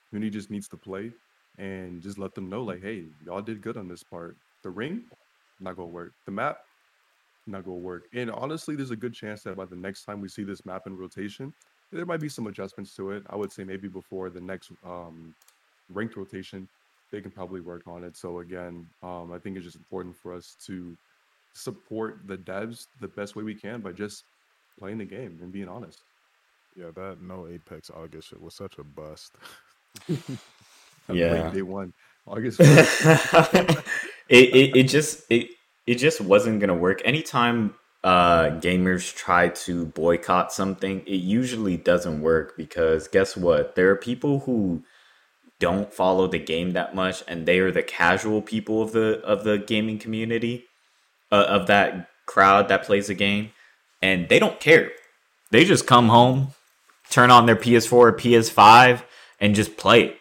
community 0.09 0.37
just 0.37 0.49
needs 0.49 0.67
to 0.69 0.77
play 0.77 1.11
and 1.57 2.01
just 2.01 2.17
let 2.17 2.33
them 2.35 2.49
know 2.49 2.63
like, 2.63 2.81
hey, 2.81 3.05
y'all 3.25 3.41
did 3.41 3.61
good 3.61 3.77
on 3.77 3.87
this 3.87 4.03
part. 4.03 4.37
The 4.63 4.69
ring, 4.69 5.03
not 5.59 5.75
gonna 5.75 5.89
work. 5.89 6.13
The 6.25 6.31
map, 6.31 6.59
not 7.47 7.65
gonna 7.65 7.77
work. 7.77 8.03
And 8.13 8.29
honestly, 8.31 8.75
there's 8.75 8.91
a 8.91 8.95
good 8.95 9.13
chance 9.13 9.43
that 9.43 9.57
by 9.57 9.65
the 9.65 9.75
next 9.75 10.05
time 10.05 10.21
we 10.21 10.29
see 10.29 10.43
this 10.43 10.65
map 10.65 10.87
in 10.87 10.95
rotation, 10.95 11.53
there 11.91 12.05
might 12.05 12.19
be 12.19 12.29
some 12.29 12.47
adjustments 12.47 12.95
to 12.95 13.11
it. 13.11 13.23
I 13.29 13.35
would 13.35 13.51
say 13.51 13.63
maybe 13.63 13.87
before 13.87 14.29
the 14.29 14.41
next 14.41 14.71
um, 14.85 15.33
ranked 15.91 16.15
rotation, 16.15 16.67
they 17.11 17.21
can 17.21 17.31
probably 17.31 17.61
work 17.61 17.83
on 17.87 18.03
it. 18.03 18.15
So 18.15 18.39
again, 18.39 18.87
um, 19.01 19.31
I 19.33 19.39
think 19.39 19.57
it's 19.57 19.65
just 19.65 19.77
important 19.77 20.15
for 20.15 20.33
us 20.33 20.55
to 20.67 20.95
support 21.53 22.19
the 22.27 22.37
devs 22.37 22.87
the 23.01 23.07
best 23.07 23.35
way 23.35 23.43
we 23.43 23.55
can 23.55 23.81
by 23.81 23.91
just 23.91 24.23
playing 24.77 24.99
the 24.99 25.05
game 25.05 25.39
and 25.41 25.51
being 25.51 25.67
honest. 25.67 25.99
Yeah, 26.75 26.91
that 26.95 27.21
no 27.21 27.47
Apex 27.47 27.89
August 27.89 28.29
shit 28.29 28.41
was 28.41 28.53
such 28.53 28.77
a 28.77 28.83
bust. 28.83 29.33
yeah, 31.11 31.49
day 31.49 31.63
one 31.63 31.93
August. 32.27 32.59
it, 32.61 33.83
it 34.29 34.75
it 34.75 34.83
just 34.83 35.23
it 35.29 35.49
it 35.87 35.95
just 35.95 36.21
wasn't 36.21 36.59
gonna 36.59 36.75
work. 36.75 37.01
Anytime 37.03 37.73
uh, 38.03 38.51
gamers 38.59 39.13
try 39.13 39.49
to 39.49 39.85
boycott 39.85 40.53
something, 40.53 41.01
it 41.01 41.15
usually 41.21 41.77
doesn't 41.77 42.21
work 42.21 42.55
because 42.55 43.07
guess 43.07 43.35
what? 43.35 43.75
There 43.75 43.89
are 43.89 43.95
people 43.95 44.41
who 44.41 44.83
don't 45.59 45.93
follow 45.93 46.27
the 46.27 46.39
game 46.39 46.71
that 46.71 46.95
much, 46.95 47.23
and 47.27 47.45
they 47.45 47.59
are 47.59 47.71
the 47.71 47.83
casual 47.83 48.41
people 48.41 48.81
of 48.81 48.93
the 48.93 49.19
of 49.21 49.43
the 49.43 49.57
gaming 49.57 49.99
community, 49.99 50.65
uh, 51.31 51.45
of 51.49 51.67
that 51.67 52.09
crowd 52.25 52.69
that 52.69 52.83
plays 52.83 53.07
the 53.07 53.13
game, 53.13 53.51
and 54.01 54.29
they 54.29 54.39
don't 54.39 54.59
care. 54.59 54.91
They 55.51 55.65
just 55.65 55.85
come 55.85 56.07
home, 56.07 56.53
turn 57.09 57.31
on 57.31 57.45
their 57.45 57.55
PS4 57.55 57.91
or 57.93 58.13
PS5, 58.13 59.03
and 59.41 59.55
just 59.55 59.75
play 59.75 60.03
it. 60.05 60.17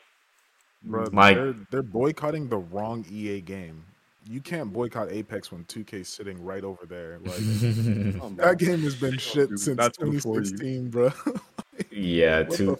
Bro, 0.83 1.09
like 1.13 1.37
they're, 1.37 1.55
they're 1.71 1.83
boycotting 1.83 2.49
the 2.49 2.57
wrong 2.57 3.05
EA 3.11 3.41
game 3.41 3.85
you 4.29 4.41
can't 4.41 4.73
boycott 4.73 5.11
Apex 5.11 5.51
when 5.51 5.65
2K 5.65 5.95
is 5.95 6.09
sitting 6.09 6.43
right 6.43 6.63
over 6.63 6.85
there. 6.87 7.19
Like 7.21 7.37
that 8.37 8.57
game 8.59 8.81
has 8.81 8.95
been 8.95 9.17
shit 9.17 9.59
since 9.59 9.79
2016, 9.79 10.91
bro. 10.91 11.11
yeah, 11.91 12.43
too. 12.43 12.79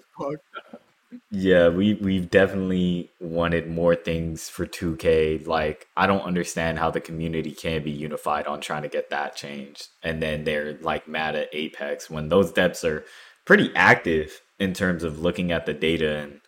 Yeah, 1.31 1.69
we 1.69 1.95
we've 1.95 2.29
definitely 2.29 3.11
wanted 3.19 3.69
more 3.69 3.95
things 3.95 4.51
for 4.51 4.67
2K. 4.67 5.47
Like 5.47 5.89
I 5.97 6.07
don't 6.07 6.23
understand 6.23 6.79
how 6.79 6.91
the 6.91 7.01
community 7.01 7.53
can 7.53 7.83
be 7.83 7.91
unified 7.91 8.47
on 8.47 8.61
trying 8.61 8.83
to 8.83 8.89
get 8.89 9.11
that 9.11 9.35
changed, 9.35 9.89
and 10.03 10.23
then 10.23 10.45
they're 10.45 10.79
like 10.83 11.09
mad 11.09 11.35
at 11.35 11.49
Apex 11.53 12.11
when 12.11 12.29
those 12.29 12.53
devs 12.53 12.85
are 12.85 13.05
pretty 13.47 13.73
active 13.75 14.43
in 14.59 14.75
terms 14.75 15.03
of 15.03 15.21
looking 15.21 15.51
at 15.51 15.65
the 15.65 15.73
data 15.73 16.19
and 16.19 16.41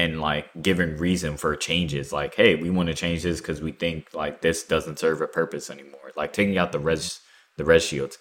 and 0.00 0.20
like 0.20 0.48
giving 0.62 0.96
reason 0.98 1.36
for 1.36 1.56
changes 1.56 2.12
like 2.12 2.34
hey 2.36 2.56
we 2.56 2.70
want 2.70 2.88
to 2.88 2.94
change 2.94 3.22
this 3.24 3.40
because 3.40 3.62
we 3.62 3.72
think 3.72 4.08
like 4.14 4.42
this 4.42 4.64
doesn't 4.64 4.98
serve 5.00 5.20
a 5.22 5.28
purpose 5.28 5.70
anymore 5.70 6.12
like 6.16 6.32
taking 6.32 6.58
out 6.58 6.72
the 6.72 6.80
res 6.80 7.20
the 7.58 7.64
res 7.64 7.84
shields 7.84 8.18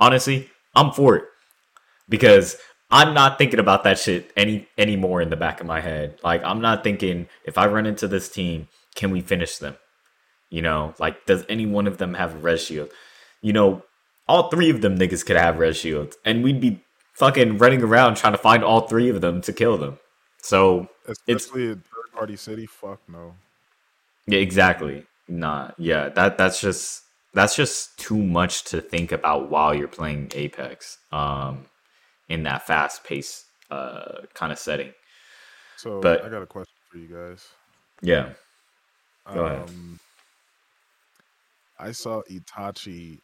honestly 0.00 0.50
i'm 0.76 0.92
for 0.92 1.16
it 1.16 1.24
because 2.08 2.56
i'm 2.90 3.14
not 3.14 3.38
thinking 3.38 3.60
about 3.60 3.84
that 3.84 3.98
shit 3.98 4.32
any 4.36 4.68
anymore 4.78 5.22
in 5.22 5.30
the 5.30 5.36
back 5.36 5.60
of 5.60 5.66
my 5.68 5.80
head 5.80 6.18
like 6.24 6.42
i'm 6.44 6.60
not 6.62 6.84
thinking 6.84 7.28
if 7.46 7.58
i 7.58 7.66
run 7.66 7.86
into 7.86 8.08
this 8.08 8.28
team 8.30 8.68
can 8.96 9.10
we 9.12 9.22
finish 9.22 9.58
them 9.58 9.76
You 10.50 10.62
know, 10.62 10.94
like 11.00 11.26
does 11.26 11.44
any 11.50 11.66
one 11.66 11.88
of 11.88 11.98
them 11.98 12.14
have 12.14 12.36
a 12.36 12.38
red 12.38 12.60
shield? 12.60 12.90
You 13.42 13.52
know, 13.54 13.84
all 14.28 14.50
three 14.50 14.70
of 14.70 14.82
them 14.82 14.98
niggas 14.98 15.26
could 15.26 15.36
have 15.36 15.58
red 15.60 15.76
shields, 15.76 16.16
and 16.24 16.44
we'd 16.44 16.60
be 16.60 16.84
fucking 17.14 17.58
running 17.58 17.82
around 17.82 18.16
trying 18.16 18.34
to 18.34 18.38
find 18.38 18.64
all 18.64 18.82
three 18.88 19.10
of 19.10 19.20
them 19.22 19.42
to 19.42 19.52
kill 19.52 19.78
them. 19.78 19.98
So 20.42 20.88
especially 21.06 21.64
it's, 21.64 21.72
a 21.72 21.74
third 21.74 22.12
party 22.14 22.36
city, 22.36 22.66
fuck 22.66 23.00
no. 23.08 23.34
Yeah, 24.26 24.38
exactly. 24.38 25.04
Nah, 25.28 25.70
yeah, 25.78 26.08
that 26.10 26.38
that's 26.38 26.60
just 26.60 27.02
that's 27.34 27.56
just 27.56 27.98
too 27.98 28.16
much 28.16 28.64
to 28.64 28.80
think 28.80 29.12
about 29.12 29.50
while 29.50 29.74
you're 29.74 29.88
playing 29.88 30.30
Apex. 30.34 30.98
Um, 31.10 31.66
in 32.28 32.44
that 32.44 32.66
fast 32.66 33.04
paced 33.04 33.44
uh 33.70 34.22
kind 34.34 34.52
of 34.52 34.58
setting. 34.58 34.92
So, 35.76 36.00
but 36.00 36.24
I 36.24 36.28
got 36.28 36.42
a 36.42 36.46
question 36.46 36.74
for 36.90 36.98
you 36.98 37.08
guys. 37.08 37.46
Yeah. 38.00 38.30
Go 39.32 39.46
um, 39.46 39.52
ahead. 39.52 39.70
I 41.78 41.92
saw 41.92 42.22
Itachi 42.30 43.18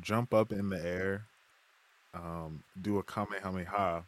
jump 0.00 0.34
up 0.34 0.52
in 0.52 0.68
the 0.68 0.84
air, 0.84 1.26
um, 2.12 2.62
do 2.80 2.98
a 2.98 3.02
kamehameha, 3.02 4.04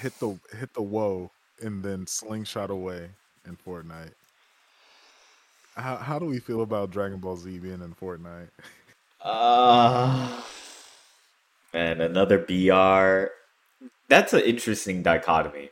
hit 0.00 0.18
the 0.18 0.38
hit 0.58 0.74
the 0.74 0.82
whoa, 0.82 1.30
and 1.60 1.82
then 1.82 2.06
slingshot 2.06 2.70
away 2.70 3.10
in 3.46 3.56
Fortnite. 3.56 4.12
How 5.74 5.96
how 5.96 6.18
do 6.18 6.26
we 6.26 6.40
feel 6.40 6.62
about 6.62 6.90
Dragon 6.90 7.18
Ball 7.18 7.36
Z 7.36 7.58
being 7.58 7.82
in 7.82 7.94
Fortnite? 7.94 8.48
Uh 9.20 10.42
and 11.72 12.00
another 12.00 12.38
BR. 12.38 13.32
That's 14.08 14.32
an 14.32 14.40
interesting 14.40 15.02
dichotomy. 15.02 15.70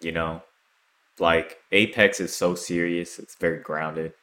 You 0.00 0.12
know, 0.12 0.42
like 1.18 1.58
Apex 1.72 2.20
is 2.20 2.34
so 2.34 2.54
serious; 2.54 3.18
it's 3.18 3.34
very 3.34 3.58
grounded. 3.58 4.14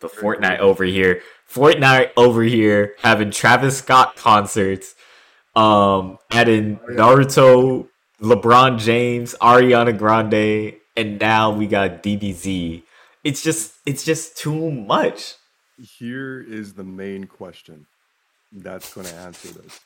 But 0.00 0.12
Fortnite 0.12 0.58
over 0.58 0.84
here, 0.84 1.22
Fortnite 1.50 2.10
over 2.16 2.42
here, 2.42 2.94
having 3.02 3.30
Travis 3.30 3.78
Scott 3.78 4.16
concerts, 4.16 4.94
um, 5.56 6.18
adding 6.30 6.76
Naruto, 6.90 7.88
LeBron 8.24 8.78
James, 8.78 9.34
Ariana 9.40 9.96
Grande, 9.96 10.74
and 10.96 11.20
now 11.20 11.50
we 11.50 11.66
got 11.66 12.02
DBZ. 12.02 12.82
It's 13.22 13.42
just, 13.42 13.74
it's 13.86 14.04
just 14.04 14.36
too 14.36 14.70
much. 14.70 15.34
Here 15.78 16.40
is 16.40 16.74
the 16.74 16.84
main 16.84 17.24
question 17.24 17.86
that's 18.52 18.94
going 18.94 19.06
to 19.06 19.14
answer 19.14 19.48
this 19.48 19.80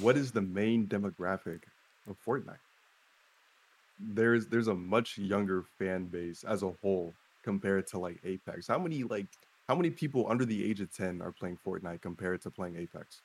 what 0.00 0.16
is 0.16 0.32
the 0.32 0.42
main 0.42 0.86
demographic 0.86 1.60
of 2.08 2.16
Fortnite? 2.26 2.58
There's 3.98 4.46
there's 4.48 4.68
a 4.68 4.74
much 4.74 5.18
younger 5.18 5.64
fan 5.78 6.06
base 6.06 6.44
as 6.44 6.62
a 6.62 6.72
whole 6.82 7.14
compared 7.42 7.86
to 7.88 7.98
like 7.98 8.18
Apex. 8.24 8.66
How 8.66 8.78
many 8.78 9.04
like 9.04 9.26
how 9.68 9.74
many 9.74 9.90
people 9.90 10.26
under 10.28 10.44
the 10.44 10.68
age 10.68 10.80
of 10.80 10.94
10 10.94 11.22
are 11.22 11.32
playing 11.32 11.58
Fortnite 11.64 12.02
compared 12.02 12.42
to 12.42 12.50
playing 12.50 12.76
Apex? 12.76 13.20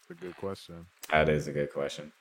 It's 0.00 0.10
a 0.10 0.14
good 0.14 0.36
question. 0.36 0.86
That 1.10 1.28
is 1.28 1.48
a 1.48 1.52
good 1.52 1.72
question. 1.72 2.12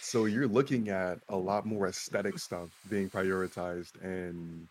So 0.00 0.24
you're 0.24 0.48
looking 0.48 0.88
at 0.88 1.18
a 1.28 1.36
lot 1.36 1.66
more 1.66 1.86
aesthetic 1.86 2.38
stuff 2.38 2.68
being 2.90 3.08
prioritized 3.08 4.02
in 4.02 4.68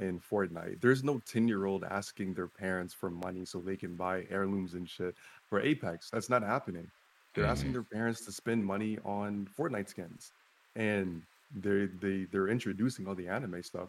in 0.00 0.20
Fortnite. 0.20 0.80
There's 0.80 1.02
no 1.02 1.20
10 1.26 1.48
year 1.48 1.66
old 1.66 1.84
asking 1.84 2.34
their 2.34 2.46
parents 2.46 2.94
for 2.94 3.10
money 3.10 3.44
so 3.44 3.58
they 3.58 3.76
can 3.76 3.94
buy 3.96 4.26
heirlooms 4.30 4.74
and 4.74 4.88
shit 4.88 5.14
for 5.48 5.60
Apex. 5.60 6.10
That's 6.10 6.30
not 6.30 6.42
happening. 6.42 6.88
They're 7.34 7.44
mm-hmm. 7.44 7.52
asking 7.52 7.72
their 7.72 7.82
parents 7.82 8.24
to 8.24 8.32
spend 8.32 8.64
money 8.64 8.98
on 9.04 9.48
Fortnite 9.58 9.88
skins, 9.88 10.32
and 10.76 11.22
they 11.62 11.86
they 12.00 12.26
they're 12.30 12.48
introducing 12.48 13.06
all 13.06 13.14
the 13.14 13.28
anime 13.28 13.62
stuff 13.62 13.88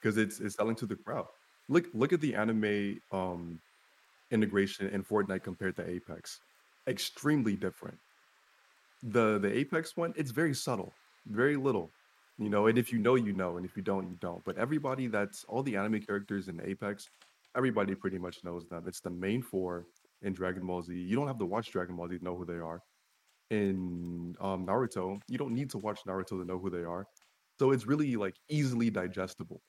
because 0.00 0.16
it's 0.16 0.40
it's 0.40 0.56
selling 0.56 0.76
to 0.76 0.86
the 0.86 0.96
crowd. 0.96 1.26
Look 1.68 1.86
look 1.92 2.12
at 2.12 2.20
the 2.20 2.34
anime 2.34 3.00
um, 3.12 3.60
integration 4.30 4.88
in 4.88 5.04
Fortnite 5.04 5.42
compared 5.42 5.76
to 5.76 5.88
Apex. 5.88 6.40
Extremely 6.86 7.54
different. 7.54 7.98
The 9.02 9.38
the 9.38 9.56
Apex 9.56 9.96
one, 9.96 10.12
it's 10.16 10.30
very 10.30 10.54
subtle, 10.54 10.92
very 11.26 11.56
little 11.56 11.90
you 12.40 12.48
know 12.48 12.68
and 12.68 12.78
if 12.78 12.92
you 12.92 13.00
know 13.00 13.16
you 13.16 13.32
know 13.32 13.56
and 13.56 13.66
if 13.66 13.76
you 13.76 13.82
don't 13.82 14.08
you 14.08 14.16
don't 14.20 14.44
but 14.44 14.56
everybody 14.56 15.08
that's 15.08 15.44
all 15.48 15.60
the 15.64 15.74
anime 15.74 16.00
characters 16.00 16.46
in 16.46 16.60
apex 16.64 17.10
everybody 17.56 17.94
pretty 17.94 18.18
much 18.18 18.38
knows 18.44 18.66
them. 18.68 18.84
It's 18.86 19.00
the 19.00 19.10
main 19.10 19.42
four 19.42 19.86
in 20.22 20.32
dragon 20.32 20.66
ball 20.66 20.82
z. 20.82 20.94
You 20.94 21.16
don't 21.16 21.26
have 21.26 21.38
to 21.38 21.46
watch 21.46 21.70
dragon 21.70 21.96
ball 21.96 22.08
z 22.08 22.18
to 22.18 22.24
know 22.24 22.36
who 22.36 22.44
they 22.44 22.58
are. 22.58 22.80
In 23.50 24.36
um, 24.40 24.66
naruto 24.66 25.20
you 25.28 25.38
don't 25.38 25.54
need 25.54 25.70
to 25.70 25.78
watch 25.78 26.00
naruto 26.06 26.40
to 26.40 26.44
know 26.44 26.58
who 26.58 26.70
they 26.70 26.84
are. 26.84 27.06
So 27.58 27.72
it's 27.72 27.86
really 27.86 28.14
like 28.16 28.36
easily 28.48 28.90
digestible. 28.90 29.60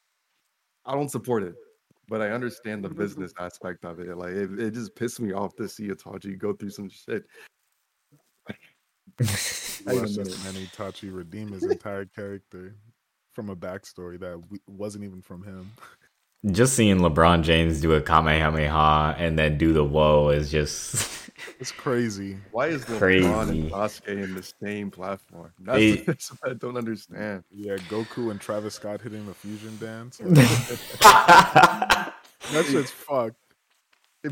I 0.86 0.94
don't 0.94 1.10
support 1.12 1.44
it 1.44 1.56
but 2.08 2.24
i 2.24 2.32
understand 2.32 2.84
the 2.84 2.90
business 3.04 3.32
aspect 3.40 3.86
of 3.86 4.00
it. 4.00 4.18
Like 4.18 4.34
it, 4.34 4.60
it 4.60 4.72
just 4.74 4.96
pissed 4.96 5.20
me 5.20 5.32
off 5.32 5.56
to 5.58 5.68
see 5.68 5.90
Itachi 5.90 6.38
go 6.38 6.54
through 6.54 6.72
some 6.72 6.90
shit 6.90 7.24
Watched 9.86 10.18
and 10.18 10.58
Itachi 10.58 11.14
redeem 11.14 11.52
his 11.52 11.64
entire 11.64 12.06
character 12.06 12.76
from 13.34 13.50
a 13.50 13.56
backstory 13.56 14.20
that 14.20 14.42
wasn't 14.68 15.04
even 15.04 15.22
from 15.22 15.44
him. 15.44 15.72
Just 16.52 16.74
seeing 16.74 17.00
LeBron 17.00 17.44
James 17.44 17.82
do 17.82 17.94
a 17.94 18.02
Kamehameha 18.02 19.16
and 19.18 19.38
then 19.38 19.58
do 19.58 19.74
the 19.74 19.84
whoa 19.84 20.30
is 20.30 20.50
just 20.52 21.30
it's 21.60 21.72
crazy. 21.72 22.38
Why 22.52 22.68
is 22.68 22.86
crazy. 22.86 23.26
LeBron 23.26 23.50
and 23.50 23.72
Sasuke 23.72 24.08
in 24.08 24.36
the 24.36 24.44
same 24.44 24.90
platform? 24.92 25.52
That's, 25.60 25.80
hey. 25.80 25.96
that's 26.08 26.30
what 26.30 26.52
I 26.52 26.54
don't 26.54 26.78
understand. 26.78 27.44
Yeah, 27.52 27.76
Goku 27.90 28.32
and 28.32 28.40
Travis 28.40 28.76
Scott 28.76 29.02
hitting 29.02 29.26
the 29.26 29.34
fusion 29.34 29.78
dance. 29.80 30.18
That's 32.52 32.72
just 32.72 32.94
fucked. 32.94 33.36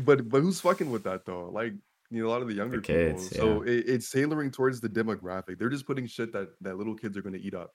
But 0.04 0.28
but 0.28 0.42
who's 0.42 0.60
fucking 0.60 0.90
with 0.90 1.04
that 1.04 1.24
though? 1.24 1.50
Like 1.50 1.74
you 2.10 2.22
know, 2.22 2.28
a 2.28 2.30
lot 2.30 2.42
of 2.42 2.48
the 2.48 2.54
younger 2.54 2.76
the 2.76 2.82
kids, 2.82 3.28
people. 3.28 3.46
So 3.46 3.62
it, 3.62 3.84
it's 3.86 4.10
tailoring 4.10 4.50
towards 4.50 4.80
the 4.80 4.88
demographic. 4.88 5.58
They're 5.58 5.68
just 5.68 5.86
putting 5.86 6.06
shit 6.06 6.32
that 6.32 6.48
that 6.62 6.76
little 6.76 6.94
kids 6.94 7.16
are 7.16 7.22
going 7.22 7.34
to 7.34 7.40
eat 7.40 7.54
up. 7.54 7.72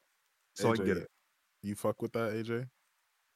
So 0.56 0.72
AJ, 0.72 0.82
I 0.82 0.86
get 0.86 0.98
it. 0.98 1.08
You 1.62 1.76
fuck 1.76 2.02
with 2.02 2.14
that, 2.14 2.34
AJ? 2.34 2.68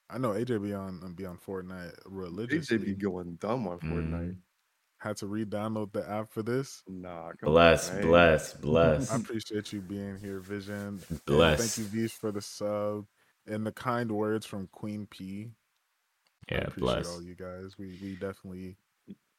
I 0.10 0.18
know 0.18 0.30
AJ 0.30 0.64
be 0.64 0.74
on 0.74 1.14
be 1.16 1.26
on 1.26 1.38
Fortnite 1.38 1.98
religiously. 2.06 2.80
AJ 2.80 2.86
be 2.86 2.94
going 2.96 3.38
dumb 3.40 3.68
on 3.68 3.80
Fortnite. 3.80 4.12
Mm. 4.12 4.38
Had 5.00 5.18
to 5.18 5.28
re-download 5.28 5.94
the 5.94 6.10
app 6.10 6.32
for 6.32 6.42
this. 6.42 6.82
Nah, 6.88 7.32
bless, 7.44 7.92
on, 7.92 8.02
bless, 8.02 8.54
bless. 8.54 9.12
I 9.12 9.18
appreciate 9.18 9.72
you 9.72 9.80
being 9.80 10.18
here, 10.18 10.40
Vision. 10.40 11.00
Bless. 11.28 11.60
And 11.62 11.70
thank 11.70 11.78
you, 11.78 12.02
Vish, 12.02 12.14
for 12.14 12.32
the 12.32 12.42
sub 12.42 13.06
and 13.46 13.64
the 13.64 13.72
kind 13.72 14.12
words 14.12 14.48
from 14.48 14.68
Queen 14.72 15.06
P. 15.10 15.52
Yeah, 16.52 16.68
bless 16.78 17.10
all 17.10 17.22
you 17.22 17.36
guys. 17.36 17.78
We 17.78 17.98
we 18.02 18.14
definitely 18.14 18.78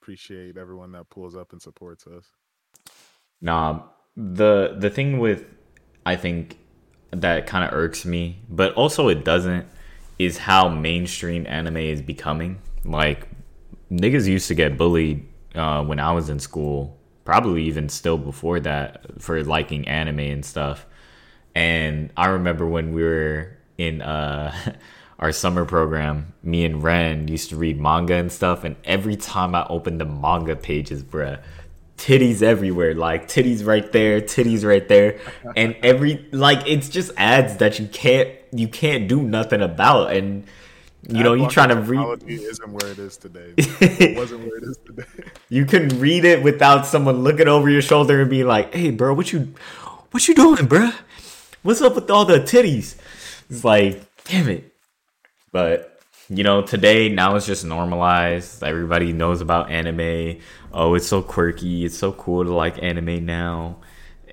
appreciate 0.00 0.56
everyone 0.56 0.92
that 0.92 1.08
pulls 1.10 1.36
up 1.36 1.52
and 1.52 1.60
supports 1.60 2.06
us. 2.06 2.24
Nah, 3.40 3.82
the 4.16 4.76
the 4.78 4.90
thing 4.90 5.18
with 5.18 5.44
I 6.04 6.16
think 6.16 6.58
that 7.10 7.46
kind 7.46 7.64
of 7.64 7.72
irks 7.72 8.04
me, 8.04 8.40
but 8.48 8.74
also 8.74 9.08
it 9.08 9.24
doesn't, 9.24 9.66
is 10.18 10.38
how 10.38 10.68
mainstream 10.68 11.46
anime 11.46 11.78
is 11.78 12.02
becoming. 12.02 12.58
Like 12.84 13.28
niggas 13.90 14.26
used 14.26 14.48
to 14.48 14.54
get 14.54 14.76
bullied 14.76 15.26
uh, 15.54 15.84
when 15.84 15.98
I 15.98 16.12
was 16.12 16.28
in 16.28 16.38
school, 16.38 16.98
probably 17.24 17.64
even 17.64 17.88
still 17.88 18.18
before 18.18 18.60
that, 18.60 19.22
for 19.22 19.42
liking 19.44 19.86
anime 19.88 20.20
and 20.20 20.44
stuff. 20.44 20.86
And 21.54 22.10
I 22.16 22.28
remember 22.28 22.66
when 22.66 22.92
we 22.92 23.02
were 23.02 23.56
in 23.78 24.02
uh 24.02 24.52
our 25.18 25.32
summer 25.32 25.64
program, 25.64 26.32
me 26.42 26.64
and 26.64 26.82
Ren 26.82 27.26
used 27.28 27.50
to 27.50 27.56
read 27.56 27.80
manga 27.80 28.14
and 28.14 28.30
stuff, 28.30 28.64
and 28.64 28.76
every 28.84 29.16
time 29.16 29.54
I 29.54 29.66
opened 29.68 30.00
the 30.00 30.04
manga 30.04 30.54
pages, 30.54 31.02
bruh, 31.02 31.40
titties 31.96 32.40
everywhere, 32.40 32.94
like 32.94 33.26
titties 33.26 33.66
right 33.66 33.90
there, 33.90 34.20
titties 34.20 34.64
right 34.64 34.86
there, 34.88 35.18
and 35.56 35.76
every 35.82 36.26
like 36.32 36.66
it's 36.66 36.88
just 36.88 37.10
ads 37.16 37.56
that 37.56 37.78
you 37.78 37.88
can't 37.88 38.30
you 38.52 38.68
can't 38.68 39.08
do 39.08 39.22
nothing 39.22 39.60
about, 39.60 40.12
and 40.12 40.44
you 41.08 41.24
know 41.24 41.34
you 41.34 41.48
trying 41.48 41.70
to 41.70 41.76
read 41.76 42.22
isn't 42.24 42.72
where 42.72 42.92
it 42.92 42.98
is 43.00 43.16
today. 43.16 43.54
it 43.56 44.16
wasn't 44.16 44.40
where 44.46 44.58
it 44.58 44.64
is 44.64 44.78
today. 44.86 45.04
you 45.48 45.66
can 45.66 45.88
read 45.98 46.24
it 46.24 46.44
without 46.44 46.86
someone 46.86 47.24
looking 47.24 47.48
over 47.48 47.68
your 47.68 47.82
shoulder 47.82 48.20
and 48.20 48.30
be 48.30 48.44
like, 48.44 48.72
"Hey, 48.72 48.92
bro, 48.92 49.14
what 49.14 49.32
you 49.32 49.52
what 50.12 50.28
you 50.28 50.34
doing, 50.36 50.66
bro? 50.66 50.92
What's 51.62 51.82
up 51.82 51.96
with 51.96 52.08
all 52.08 52.24
the 52.24 52.38
titties?" 52.38 52.94
It's 53.50 53.64
like, 53.64 54.00
damn 54.24 54.48
it. 54.48 54.77
But 55.52 55.98
you 56.28 56.44
know, 56.44 56.62
today 56.62 57.08
now 57.08 57.36
it's 57.36 57.46
just 57.46 57.64
normalized. 57.64 58.62
Everybody 58.62 59.12
knows 59.12 59.40
about 59.40 59.70
anime. 59.70 60.40
Oh, 60.72 60.94
it's 60.94 61.06
so 61.06 61.22
quirky. 61.22 61.84
It's 61.84 61.96
so 61.96 62.12
cool 62.12 62.44
to 62.44 62.52
like 62.52 62.82
anime 62.82 63.24
now. 63.24 63.78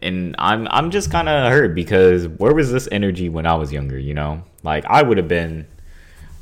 And 0.01 0.35
I'm 0.37 0.67
I'm 0.69 0.91
just 0.91 1.09
kind 1.09 1.29
of 1.29 1.49
hurt 1.51 1.73
because 1.73 2.27
where 2.27 2.53
was 2.53 2.71
this 2.71 2.89
energy 2.91 3.29
when 3.29 3.45
I 3.45 3.55
was 3.55 3.71
younger, 3.71 3.97
you 3.97 4.13
know? 4.13 4.43
Like 4.61 4.85
I 4.85 5.01
would 5.01 5.17
have 5.17 5.29
been 5.29 5.67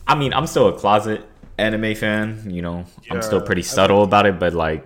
I 0.08 0.16
mean, 0.16 0.34
I'm 0.34 0.48
still 0.48 0.68
a 0.70 0.78
closet 0.78 1.24
anime 1.58 1.96
fan, 1.96 2.50
you 2.50 2.62
know. 2.62 2.86
Yeah, 3.04 3.14
I'm 3.14 3.22
still 3.22 3.42
pretty 3.42 3.62
subtle 3.62 4.04
about 4.04 4.26
it, 4.26 4.40
but 4.40 4.54
like 4.54 4.86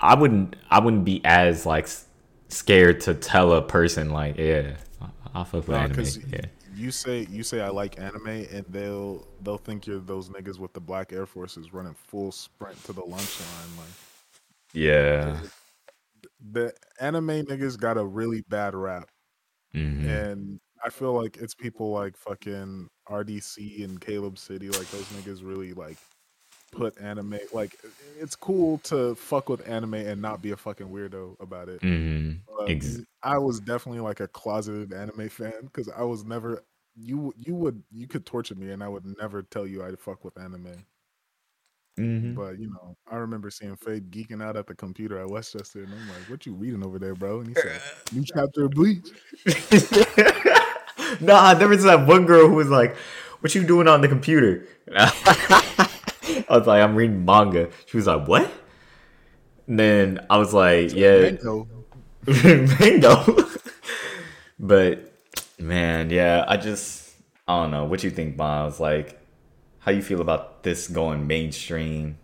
I 0.00 0.14
wouldn't 0.14 0.54
I 0.70 0.78
wouldn't 0.78 1.04
be 1.04 1.20
as 1.24 1.66
like 1.66 1.88
scared 2.48 3.00
to 3.02 3.14
tell 3.14 3.52
a 3.52 3.62
person 3.62 4.10
like, 4.10 4.38
yeah, 4.38 4.76
I'll 5.34 5.44
fuck 5.44 5.66
with 5.66 5.76
anime. 5.76 6.04
Yeah 6.32 6.42
you 6.78 6.90
say 6.92 7.26
you 7.30 7.42
say 7.42 7.60
I 7.60 7.68
like 7.70 7.98
anime, 7.98 8.28
and 8.28 8.64
they'll 8.68 9.26
they'll 9.42 9.58
think 9.58 9.86
you're 9.86 10.00
those 10.00 10.28
niggas 10.30 10.58
with 10.58 10.72
the 10.74 10.80
black 10.80 11.12
Air 11.12 11.26
Forces 11.26 11.72
running 11.72 11.94
full 11.94 12.32
sprint 12.32 12.84
to 12.84 12.92
the 12.92 13.04
lunch 13.04 13.40
line. 13.40 13.76
Like 13.76 13.96
Yeah. 14.72 15.48
the 16.40 16.72
anime 17.00 17.44
niggas 17.46 17.78
got 17.78 17.96
a 17.98 18.04
really 18.04 18.42
bad 18.48 18.74
rap, 18.74 19.08
hmm 19.72 20.28
and 20.28 20.60
I 20.84 20.90
feel 20.90 21.14
like 21.14 21.38
it's 21.38 21.54
people 21.54 21.90
like 21.92 22.16
fucking 22.16 22.88
RDC 23.08 23.84
and 23.84 24.00
Caleb 24.00 24.38
City, 24.38 24.70
like 24.70 24.90
those 24.90 25.10
niggas 25.10 25.42
really 25.44 25.72
like 25.74 25.98
put 26.72 26.98
anime 27.00 27.38
like 27.52 27.76
it's 28.18 28.36
cool 28.36 28.78
to 28.80 29.14
fuck 29.16 29.48
with 29.50 29.68
anime 29.68 29.94
and 29.94 30.22
not 30.22 30.42
be 30.42 30.52
a 30.52 30.58
fucking 30.58 30.88
weirdo 30.88 31.36
about 31.40 31.68
it. 31.70 31.82
hmm 31.82 32.42
But 32.46 32.72
Ex- 32.72 33.02
I 33.22 33.38
was 33.38 33.60
definitely 33.60 34.00
like 34.02 34.20
a 34.20 34.28
closeted 34.28 34.92
anime 34.94 35.28
fan 35.30 35.52
because 35.64 35.88
I 35.90 36.02
was 36.04 36.24
never 36.24 36.64
you 37.00 37.32
you 37.36 37.54
would 37.54 37.82
you 37.90 38.06
could 38.06 38.26
torture 38.26 38.54
me 38.54 38.70
and 38.70 38.82
I 38.82 38.88
would 38.88 39.04
never 39.18 39.42
tell 39.42 39.66
you 39.66 39.84
I'd 39.84 39.98
fuck 39.98 40.24
with 40.24 40.38
anime. 40.38 40.84
hmm 41.96 42.34
But 42.34 42.58
you 42.58 42.68
know, 42.68 42.96
I 43.10 43.16
remember 43.16 43.50
seeing 43.50 43.76
Fade 43.76 44.10
geeking 44.10 44.42
out 44.42 44.56
at 44.56 44.66
the 44.66 44.74
computer 44.74 45.18
at 45.20 45.28
Westchester, 45.28 45.82
and 45.82 45.92
I'm 45.92 46.08
like, 46.08 46.28
"What 46.28 46.46
you 46.46 46.54
reading 46.54 46.84
over 46.84 46.98
there, 46.98 47.14
bro?" 47.14 47.40
And 47.40 47.48
he 47.48 47.54
said, 47.54 47.80
"New 48.12 48.24
chapter 48.24 48.64
of 48.64 48.70
Bleach." 48.72 49.08
nah, 51.20 51.54
there 51.54 51.68
was 51.68 51.84
that 51.84 52.06
one 52.06 52.26
girl 52.26 52.48
who 52.48 52.54
was 52.54 52.68
like, 52.68 52.96
"What 53.40 53.54
you 53.54 53.64
doing 53.64 53.88
on 53.88 54.00
the 54.00 54.08
computer?" 54.08 54.66
I 54.96 56.44
was 56.50 56.66
like, 56.66 56.82
"I'm 56.82 56.96
reading 56.96 57.24
manga." 57.24 57.70
She 57.86 57.96
was 57.96 58.06
like, 58.06 58.26
"What?" 58.26 58.50
And 59.66 59.78
then 59.78 60.26
I 60.30 60.38
was 60.38 60.54
like, 60.54 60.94
"Yeah, 60.94 61.30
Mango. 61.30 61.68
mango." 62.80 63.48
but 64.58 65.17
man, 65.58 66.10
yeah, 66.10 66.44
I 66.46 66.56
just 66.56 67.12
I 67.46 67.62
don't 67.62 67.70
know. 67.70 67.84
What 67.84 68.04
you 68.04 68.10
think, 68.10 68.36
Miles? 68.36 68.80
Like, 68.80 69.20
how 69.80 69.92
you 69.92 70.02
feel 70.02 70.20
about 70.20 70.62
this 70.62 70.88
going 70.88 71.26
mainstream? 71.26 72.18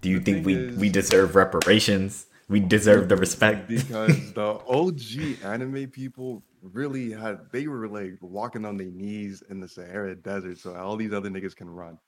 Do 0.00 0.10
you 0.10 0.18
The 0.18 0.24
think 0.24 0.46
we 0.46 0.54
thing 0.54 0.76
we 0.76 0.88
deserve 0.88 1.36
reparations? 1.36 2.26
We 2.48 2.60
deserve 2.60 3.08
the 3.08 3.16
respect. 3.16 3.68
because 3.68 4.32
the 4.34 4.60
OG 4.68 5.42
anime 5.44 5.90
people 5.90 6.44
really 6.62 7.12
had 7.12 7.38
they 7.52 7.66
were 7.68 7.88
like 7.88 8.18
walking 8.20 8.64
on 8.64 8.76
their 8.76 8.90
knees 8.90 9.42
in 9.48 9.60
the 9.60 9.68
Sahara 9.68 10.14
Desert, 10.16 10.58
so 10.58 10.74
all 10.74 10.96
these 10.96 11.12
other 11.12 11.30
niggas 11.30 11.56
can 11.56 11.68
run. 11.70 11.98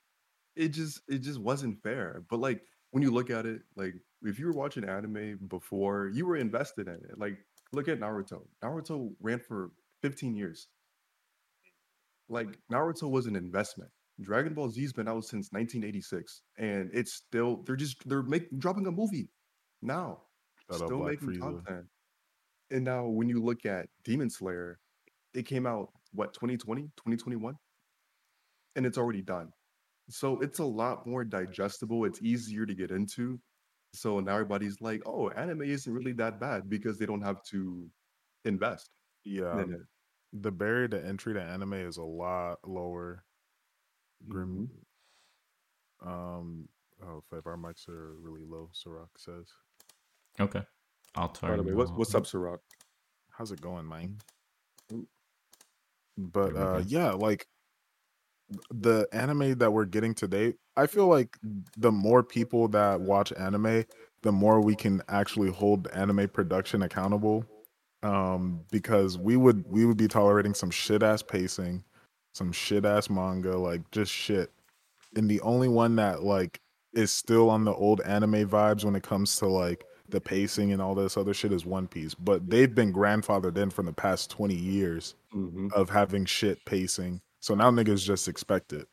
It 0.57 0.68
just 0.68 1.00
it 1.09 1.18
just 1.18 1.40
wasn't 1.40 1.83
fair. 1.83 2.24
But 2.31 2.40
like 2.40 2.62
when 2.90 3.02
you 3.02 3.11
look 3.11 3.31
at 3.31 3.46
it, 3.46 3.62
like 3.76 3.94
if 4.22 4.38
you 4.38 4.46
were 4.46 4.52
watching 4.52 4.85
anime 4.85 5.38
before, 5.48 6.11
you 6.12 6.26
were 6.26 6.37
invested 6.37 6.88
in 6.88 6.94
it. 6.96 7.18
Like 7.18 7.38
look 7.72 7.88
at 7.88 8.00
Naruto. 8.00 8.42
Naruto 8.62 9.12
ran 9.20 9.40
for 9.40 9.70
15 10.02 10.34
years. 10.34 10.68
Like 12.28 12.58
Naruto 12.70 13.11
was 13.11 13.26
an 13.26 13.37
investment. 13.37 13.90
Dragon 14.20 14.52
Ball 14.52 14.68
Z's 14.68 14.92
been 14.92 15.08
out 15.08 15.24
since 15.24 15.52
1986, 15.52 16.42
and 16.58 16.90
it's 16.92 17.14
still 17.14 17.62
they're 17.64 17.76
just 17.76 18.06
they're 18.08 18.22
making 18.22 18.58
dropping 18.58 18.87
a 18.87 18.90
movie 18.90 19.28
now 19.82 20.22
Shout 20.70 20.80
still 20.87 21.02
making 21.02 21.28
Frieza. 21.28 21.40
content. 21.40 21.87
And 22.70 22.84
now 22.84 23.06
when 23.06 23.28
you 23.28 23.42
look 23.42 23.64
at 23.64 23.88
Demon 24.04 24.28
Slayer, 24.30 24.78
it 25.34 25.46
came 25.46 25.66
out 25.66 25.90
what 26.12 26.34
2020, 26.34 26.82
2021? 26.82 27.54
And 28.76 28.87
it's 28.87 28.98
already 28.98 29.22
done. 29.22 29.50
So 30.11 30.40
it's 30.40 30.58
a 30.58 30.64
lot 30.64 31.06
more 31.06 31.24
digestible, 31.24 32.04
it's 32.04 32.22
easier 32.22 32.66
to 32.66 32.74
get 32.74 32.90
into. 32.90 33.40
So 33.94 34.20
now 34.20 34.34
everybody's 34.34 34.80
like, 34.80 35.02
"Oh, 35.06 35.30
anime 35.30 35.62
isn't 35.62 35.92
really 35.92 36.12
that 36.14 36.40
bad 36.40 36.68
because 36.68 36.98
they 36.98 37.06
don't 37.06 37.22
have 37.22 37.42
to 37.44 37.88
invest 38.44 38.90
Yeah, 39.28 39.62
in 39.62 39.72
it." 39.74 39.80
the 40.32 40.50
barrier 40.50 40.88
to 40.88 41.04
entry 41.04 41.34
to 41.34 41.42
anime 41.42 41.74
is 41.74 41.96
a 41.96 42.02
lot 42.02 42.58
lower. 42.66 43.24
Grim. 44.28 44.70
Um. 46.04 46.68
Oh, 47.02 47.22
Feb, 47.32 47.46
our 47.46 47.56
mics 47.56 47.88
are 47.88 48.14
really 48.20 48.42
low. 48.44 48.70
Sirach 48.72 49.10
says, 49.16 49.46
Okay, 50.40 50.62
I'll 51.14 51.28
turn. 51.28 51.50
By 51.50 51.56
the 51.56 51.62
way, 51.62 51.72
what's 51.72 51.90
what's 51.92 52.14
up, 52.14 52.24
Ciroc? 52.24 52.58
"How's 53.30 53.52
it 53.52 53.60
going, 53.60 53.88
man?" 53.88 54.18
But 56.16 56.56
uh, 56.56 56.82
yeah, 56.86 57.12
like 57.12 57.46
the 58.70 59.06
anime 59.12 59.58
that 59.58 59.72
we're 59.72 59.84
getting 59.84 60.14
today, 60.14 60.54
I 60.76 60.86
feel 60.86 61.06
like 61.06 61.36
the 61.76 61.92
more 61.92 62.22
people 62.22 62.68
that 62.68 63.00
watch 63.00 63.32
anime, 63.32 63.84
the 64.22 64.32
more 64.32 64.60
we 64.60 64.74
can 64.74 65.02
actually 65.08 65.50
hold 65.50 65.86
anime 65.88 66.28
production 66.28 66.82
accountable. 66.82 67.44
Um, 68.02 68.61
because 68.70 69.18
we 69.18 69.37
would 69.37 69.64
we 69.68 69.84
would 69.84 69.96
be 69.96 70.08
tolerating 70.08 70.54
some 70.54 70.70
shit 70.70 71.02
ass 71.02 71.22
pacing, 71.22 71.82
some 72.32 72.52
shit 72.52 72.84
ass 72.84 73.11
manga, 73.11 73.56
like 73.56 73.90
just 73.90 74.12
shit. 74.12 74.52
And 75.16 75.28
the 75.28 75.40
only 75.40 75.68
one 75.68 75.96
that 75.96 76.22
like 76.22 76.61
is 76.94 77.11
still 77.11 77.50
on 77.50 77.64
the 77.64 77.74
old 77.74 78.00
anime 78.02 78.48
vibes 78.48 78.84
when 78.84 78.94
it 78.94 79.02
comes 79.02 79.37
to 79.37 79.46
like 79.46 79.84
the 80.08 80.20
pacing 80.20 80.72
and 80.72 80.80
all 80.80 80.94
this 80.94 81.16
other 81.16 81.34
shit 81.34 81.52
is 81.52 81.66
One 81.66 81.87
Piece. 81.87 82.14
But 82.14 82.48
they've 82.48 82.74
been 82.74 82.92
grandfathered 82.92 83.56
in 83.56 83.70
from 83.70 83.87
the 83.87 83.92
past 83.92 84.30
20 84.30 84.54
years 84.54 85.14
hmm 85.30 85.68
of 85.74 85.90
having 85.90 86.24
shit 86.24 86.64
pacing. 86.64 87.20
So 87.40 87.54
now 87.54 87.70
niggas 87.70 88.04
just 88.04 88.28
expect 88.28 88.72
it. 88.72 88.88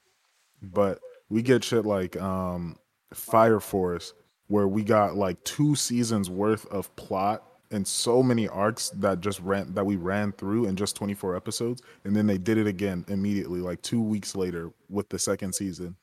But 0.62 1.00
we 1.30 1.42
get 1.42 1.64
shit 1.64 1.86
like 1.86 2.20
um 2.22 2.78
Fire 3.14 3.60
Force 3.60 4.14
where 4.48 4.68
we 4.68 4.84
got 4.84 5.16
like 5.16 5.44
two 5.44 5.76
seasons 5.76 6.30
worth 6.30 6.66
of 6.68 6.94
plot 6.96 7.44
and 7.72 7.88
so 7.88 8.24
many 8.24 8.48
arcs 8.48 8.90
that 8.92 9.22
just 9.22 9.40
ran 9.42 9.74
that 9.74 9.86
we 9.86 9.96
ran 9.96 10.32
through 10.34 10.66
in 10.68 10.76
just 10.76 10.96
24 10.96 11.36
episodes 11.36 11.82
and 12.04 12.16
then 12.16 12.28
they 12.28 12.38
did 12.38 12.58
it 12.58 12.68
again 12.68 13.06
immediately 13.08 13.60
like 13.62 13.82
2 13.82 14.02
weeks 14.02 14.36
later 14.36 14.72
with 14.90 15.10
the 15.10 15.20
second 15.20 15.54
season. 15.54 15.96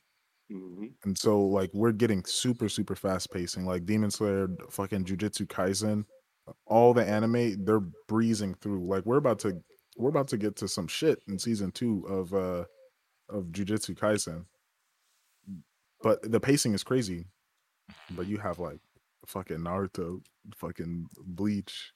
hmm 0.49 0.87
And 1.05 1.17
so 1.17 1.41
like 1.41 1.69
we're 1.73 1.91
getting 1.91 2.23
super 2.25 2.69
super 2.69 2.95
fast 2.95 3.31
pacing 3.31 3.65
like 3.65 3.85
Demon 3.85 4.11
Slayer, 4.11 4.49
fucking 4.69 5.05
Jujutsu 5.05 5.47
Kaisen, 5.47 6.05
all 6.65 6.93
the 6.93 7.05
anime 7.05 7.63
they're 7.65 7.81
breezing 8.07 8.55
through. 8.55 8.85
Like 8.87 9.05
we're 9.05 9.17
about 9.17 9.39
to 9.39 9.61
we're 9.97 10.09
about 10.09 10.27
to 10.29 10.37
get 10.37 10.55
to 10.57 10.67
some 10.67 10.87
shit 10.87 11.21
in 11.27 11.39
season 11.39 11.71
2 11.71 12.05
of 12.07 12.33
uh 12.33 12.65
of 13.29 13.45
Jujutsu 13.47 13.95
Kaisen. 13.97 14.45
But 16.01 16.21
the 16.31 16.39
pacing 16.39 16.73
is 16.73 16.83
crazy. 16.83 17.25
But 18.09 18.27
you 18.27 18.37
have 18.39 18.59
like 18.59 18.79
fucking 19.27 19.59
Naruto, 19.59 20.21
fucking 20.55 21.07
Bleach, 21.25 21.93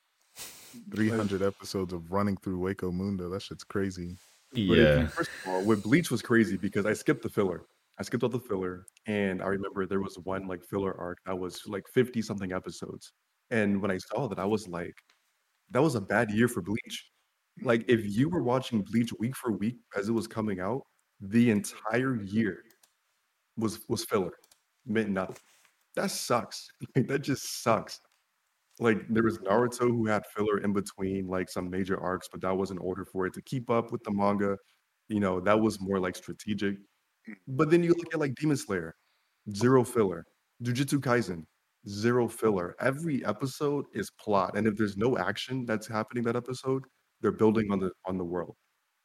300 0.96 1.42
episodes 1.44 1.94
of 1.94 2.12
running 2.12 2.38
through 2.38 2.60
Hueco 2.60 2.94
Mundo. 2.94 3.30
That 3.30 3.42
shit's 3.42 3.64
crazy. 3.64 4.18
But 4.52 4.60
Yeah. 4.62 5.08
first 5.08 5.32
of 5.46 5.52
all, 5.52 5.66
with 5.66 5.84
Bleach 5.84 6.10
was 6.12 6.22
crazy 6.22 6.58
because 6.58 6.86
I 6.86 6.94
skipped 6.94 7.24
the 7.24 7.30
filler. 7.30 7.66
I 8.00 8.04
skipped 8.04 8.24
all 8.24 8.30
the 8.30 8.40
filler, 8.40 8.86
and 9.08 9.42
I 9.42 9.48
remember 9.48 9.86
there 9.86 10.02
was 10.02 10.18
one 10.20 10.48
like 10.48 10.64
filler 10.64 10.96
arc 11.00 11.18
that 11.26 11.38
was 11.38 11.66
like 11.68 11.84
fifty 11.94 12.22
something 12.22 12.52
episodes. 12.54 13.12
And 13.50 13.82
when 13.82 13.92
I 13.92 13.98
saw 13.98 14.28
that, 14.28 14.40
I 14.40 14.46
was 14.46 14.68
like, 14.68 14.96
that 15.72 15.82
was 15.82 15.96
a 15.96 16.02
bad 16.02 16.32
year 16.32 16.48
for 16.48 16.62
Bleach. 16.62 17.12
Like 17.62 17.86
if 17.90 18.06
you 18.06 18.30
were 18.30 18.44
watching 18.44 18.84
Bleach 18.84 19.12
week 19.20 19.36
for 19.36 19.52
week 19.52 19.78
as 19.98 20.10
it 20.10 20.14
was 20.14 20.28
coming 20.28 20.60
out, 20.60 20.84
the 21.22 21.50
entire 21.52 22.22
year 22.24 22.64
was 23.58 23.80
was 23.90 24.06
filler, 24.06 24.34
meant 24.86 25.10
nothing. 25.10 25.38
That 25.98 26.12
sucks. 26.12 26.70
that 26.96 27.24
just 27.24 27.64
sucks. 27.64 28.00
Like 28.80 29.00
there 29.10 29.24
was 29.24 29.40
Naruto 29.40 29.90
who 29.90 30.06
had 30.06 30.24
filler 30.28 30.60
in 30.60 30.72
between 30.72 31.28
like 31.28 31.50
some 31.50 31.70
major 31.70 32.00
arcs, 32.00 32.30
but 32.32 32.40
that 32.42 32.56
was 32.56 32.70
in 32.70 32.78
order 32.78 33.04
for 33.04 33.26
it 33.26 33.34
to 33.34 33.42
keep 33.42 33.70
up 33.72 33.92
with 33.92 34.04
the 34.04 34.12
manga. 34.12 34.58
You 35.10 35.20
know, 35.20 35.40
that 35.42 35.60
was 35.60 35.82
more 35.82 36.00
like 36.00 36.16
strategic. 36.16 36.78
But 37.48 37.72
then 37.72 37.84
you 37.84 37.90
look 37.98 38.14
at 38.14 38.20
like 38.20 38.36
Demon 38.36 38.58
Slayer, 38.58 38.96
zero 39.56 39.84
filler. 39.84 40.24
Jujutsu 40.64 41.00
Kaisen, 41.00 41.44
zero 41.90 42.28
filler. 42.28 42.76
Every 42.80 43.26
episode 43.26 43.86
is 43.94 44.12
plot, 44.12 44.56
and 44.56 44.68
if 44.68 44.76
there's 44.78 44.98
no 44.98 45.18
action 45.18 45.66
that's 45.66 45.88
happening 45.88 46.24
that 46.26 46.36
episode, 46.36 46.84
they're 47.22 47.32
building 47.32 47.72
on 47.72 47.80
the 47.80 47.92
on 48.06 48.18
the 48.18 48.24
world. 48.26 48.56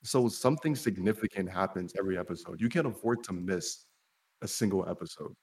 So 0.04 0.28
something 0.28 0.76
significant 0.76 1.50
happens 1.50 1.94
every 1.98 2.18
episode. 2.18 2.60
You 2.60 2.68
can't 2.68 2.86
afford 2.86 3.24
to 3.24 3.32
miss 3.32 3.86
a 4.42 4.48
single 4.48 4.88
episode. 4.88 5.34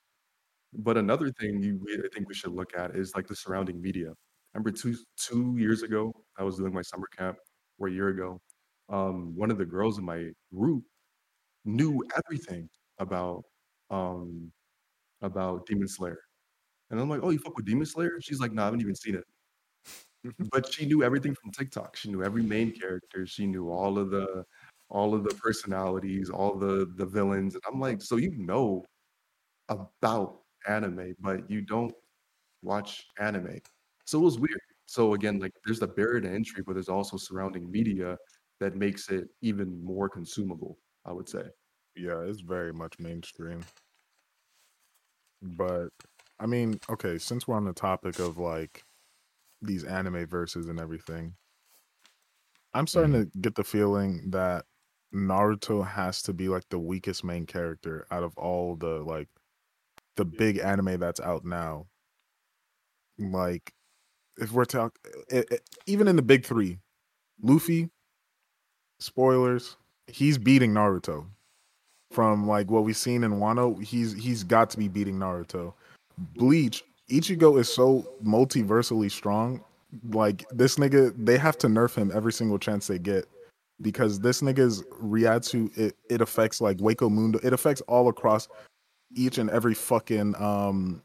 But 0.74 0.98
another 0.98 1.32
thing 1.32 1.62
you 1.64 1.80
we, 1.84 1.96
I 1.96 2.08
think 2.14 2.28
we 2.28 2.36
should 2.36 2.52
look 2.54 2.72
at 2.78 2.96
is 2.96 3.14
like 3.16 3.28
the 3.28 3.36
surrounding 3.36 3.82
media. 3.82 4.14
Remember 4.54 4.72
two 4.72 4.96
two 5.18 5.56
years 5.58 5.84
ago, 5.84 6.14
I 6.38 6.44
was 6.44 6.58
doing 6.58 6.74
my 6.74 6.82
summer 6.84 7.08
camp, 7.18 7.38
or 7.80 7.88
a 7.88 7.92
year 7.92 8.10
ago. 8.10 8.40
Um, 8.90 9.36
one 9.36 9.52
of 9.52 9.58
the 9.58 9.66
girls 9.66 9.98
in 10.00 10.06
my 10.06 10.30
group 10.56 10.84
knew 11.66 12.04
everything 12.26 12.70
about 13.00 13.44
um 13.92 14.52
about 15.22 15.66
Demon 15.68 15.88
Slayer. 15.88 16.20
And 16.92 17.00
I'm 17.02 17.10
like, 17.10 17.22
oh, 17.24 17.32
you 17.32 17.40
fuck 17.40 17.58
with 17.58 17.66
Demon 17.68 17.86
Slayer? 17.88 18.20
She's 18.22 18.40
like, 18.42 18.54
no, 18.54 18.64
I 18.64 18.66
haven't 18.66 18.82
even 18.82 18.96
seen 18.96 19.16
it. 19.16 19.26
But 20.52 20.72
she 20.74 20.86
knew 20.86 21.04
everything 21.04 21.36
from 21.36 21.52
TikTok. 21.52 21.96
She 21.96 22.10
knew 22.12 22.24
every 22.24 22.44
main 22.44 22.72
character. 22.72 23.26
She 23.26 23.46
knew 23.48 23.70
all 23.72 23.98
of 23.98 24.12
the 24.12 24.44
all 24.90 25.14
of 25.14 25.24
the 25.24 25.34
personalities, 25.36 26.30
all 26.30 26.56
the 26.58 26.92
the 26.98 27.06
villains. 27.06 27.56
And 27.56 27.64
I'm 27.72 27.80
like, 27.80 28.02
so 28.02 28.18
you 28.18 28.32
know 28.38 28.86
about 29.70 30.39
anime, 30.68 31.16
but 31.20 31.50
you 31.50 31.62
don't 31.62 31.94
watch 32.62 33.06
anime. 33.20 33.60
So 34.06 34.20
it 34.20 34.24
was 34.24 34.40
weird. 34.40 34.60
So 34.86 35.14
again, 35.14 35.40
like 35.40 35.54
there's 35.66 35.80
the 35.80 35.88
barrier 35.88 36.22
to 36.22 36.30
entry, 36.30 36.64
but 36.66 36.74
there's 36.74 36.90
also 36.90 37.18
surrounding 37.18 37.70
media 37.72 38.18
that 38.60 38.76
makes 38.76 39.10
it 39.10 39.30
even 39.42 39.84
more 39.84 40.10
consumable. 40.10 40.80
I 41.06 41.14
would 41.14 41.30
say. 41.30 41.50
Yeah, 41.96 42.22
it's 42.22 42.42
very 42.42 42.74
much 42.74 42.98
mainstream. 43.00 43.64
But 45.42 45.90
I 46.40 46.46
mean, 46.46 46.80
okay, 46.90 47.18
since 47.18 47.48
we're 47.48 47.56
on 47.56 47.66
the 47.66 47.74
topic 47.74 48.20
of 48.20 48.38
like 48.38 48.84
these 49.62 49.84
anime 49.86 50.28
verses 50.28 50.68
and 50.70 50.80
everything, 50.80 51.38
I'm 52.74 52.88
starting 52.88 53.14
Mhm. 53.14 53.24
to 53.32 53.38
get 53.40 53.56
the 53.56 53.64
feeling 53.64 54.32
that 54.32 54.66
Naruto 55.14 55.86
has 55.86 56.22
to 56.24 56.34
be 56.34 56.50
like 56.50 56.70
the 56.70 56.80
weakest 56.80 57.24
main 57.24 57.46
character 57.46 58.06
out 58.12 58.24
of 58.24 58.38
all 58.38 58.76
the 58.76 59.00
like 59.04 59.30
the 60.20 60.26
big 60.26 60.58
anime 60.58 61.00
that's 61.00 61.22
out 61.22 61.46
now. 61.46 61.88
Like, 63.18 63.74
if 64.38 64.52
we're 64.52 64.66
talking, 64.66 65.00
eh, 65.32 65.44
eh, 65.50 65.58
even 65.86 66.10
in 66.10 66.18
the 66.18 66.22
big 66.22 66.46
three, 66.46 66.78
Luffy, 67.42 67.90
spoilers, 69.00 69.78
he's 70.08 70.38
beating 70.38 70.74
Naruto. 70.74 71.26
From 72.12 72.48
like 72.48 72.70
what 72.70 72.84
we've 72.84 72.98
seen 72.98 73.24
in 73.24 73.34
Wano, 73.34 73.82
he's 73.82 74.14
he's 74.14 74.44
got 74.44 74.70
to 74.72 74.78
be 74.78 74.88
beating 74.88 75.20
Naruto. 75.20 75.74
Bleach, 76.36 76.84
Ichigo 77.10 77.60
is 77.60 77.72
so 77.72 78.06
multiversally 78.26 79.12
strong. 79.12 79.64
Like 80.10 80.44
this 80.50 80.78
nigga, 80.78 81.14
they 81.16 81.38
have 81.38 81.58
to 81.60 81.68
nerf 81.68 81.96
him 81.96 82.12
every 82.14 82.34
single 82.34 82.58
chance 82.58 82.88
they 82.88 82.98
get 82.98 83.26
because 83.82 84.20
this 84.20 84.42
nigga's 84.42 84.82
Reiatsu 85.02 85.76
it, 85.78 85.96
it 86.10 86.20
affects 86.20 86.60
like 86.62 86.78
Hueco 86.78 87.12
Mundo. 87.12 87.40
It 87.44 87.54
affects 87.54 87.82
all 87.82 88.10
across 88.10 88.48
each 89.16 89.38
and 89.38 89.50
every 89.50 89.74
fucking 89.74 90.36
um 90.42 91.02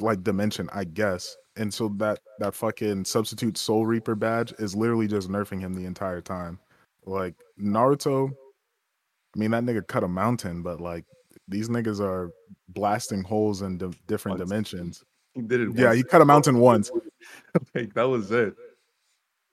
like 0.00 0.22
dimension, 0.22 0.68
I 0.72 0.84
guess. 0.84 1.36
And 1.56 1.72
so 1.72 1.88
that 1.96 2.20
that 2.38 2.54
fucking 2.54 3.04
substitute 3.04 3.56
Soul 3.56 3.86
Reaper 3.86 4.14
badge 4.14 4.52
is 4.58 4.74
literally 4.74 5.06
just 5.06 5.28
nerfing 5.28 5.60
him 5.60 5.74
the 5.74 5.86
entire 5.86 6.20
time. 6.20 6.58
Like 7.04 7.34
Naruto, 7.60 8.30
I 8.30 9.38
mean 9.38 9.50
that 9.52 9.64
nigga 9.64 9.86
cut 9.86 10.04
a 10.04 10.08
mountain, 10.08 10.62
but 10.62 10.80
like 10.80 11.04
these 11.48 11.68
niggas 11.68 12.00
are 12.00 12.32
blasting 12.68 13.22
holes 13.22 13.62
in 13.62 13.78
di- 13.78 13.90
different 14.06 14.38
Once. 14.38 14.50
dimensions. 14.50 15.04
He 15.34 15.42
did 15.42 15.60
it. 15.60 15.68
Yeah, 15.74 15.94
he 15.94 16.02
cut 16.02 16.22
a 16.22 16.24
mountain 16.24 16.58
once. 16.58 16.90
like 17.74 17.94
that 17.94 18.08
was 18.08 18.30
it. 18.32 18.54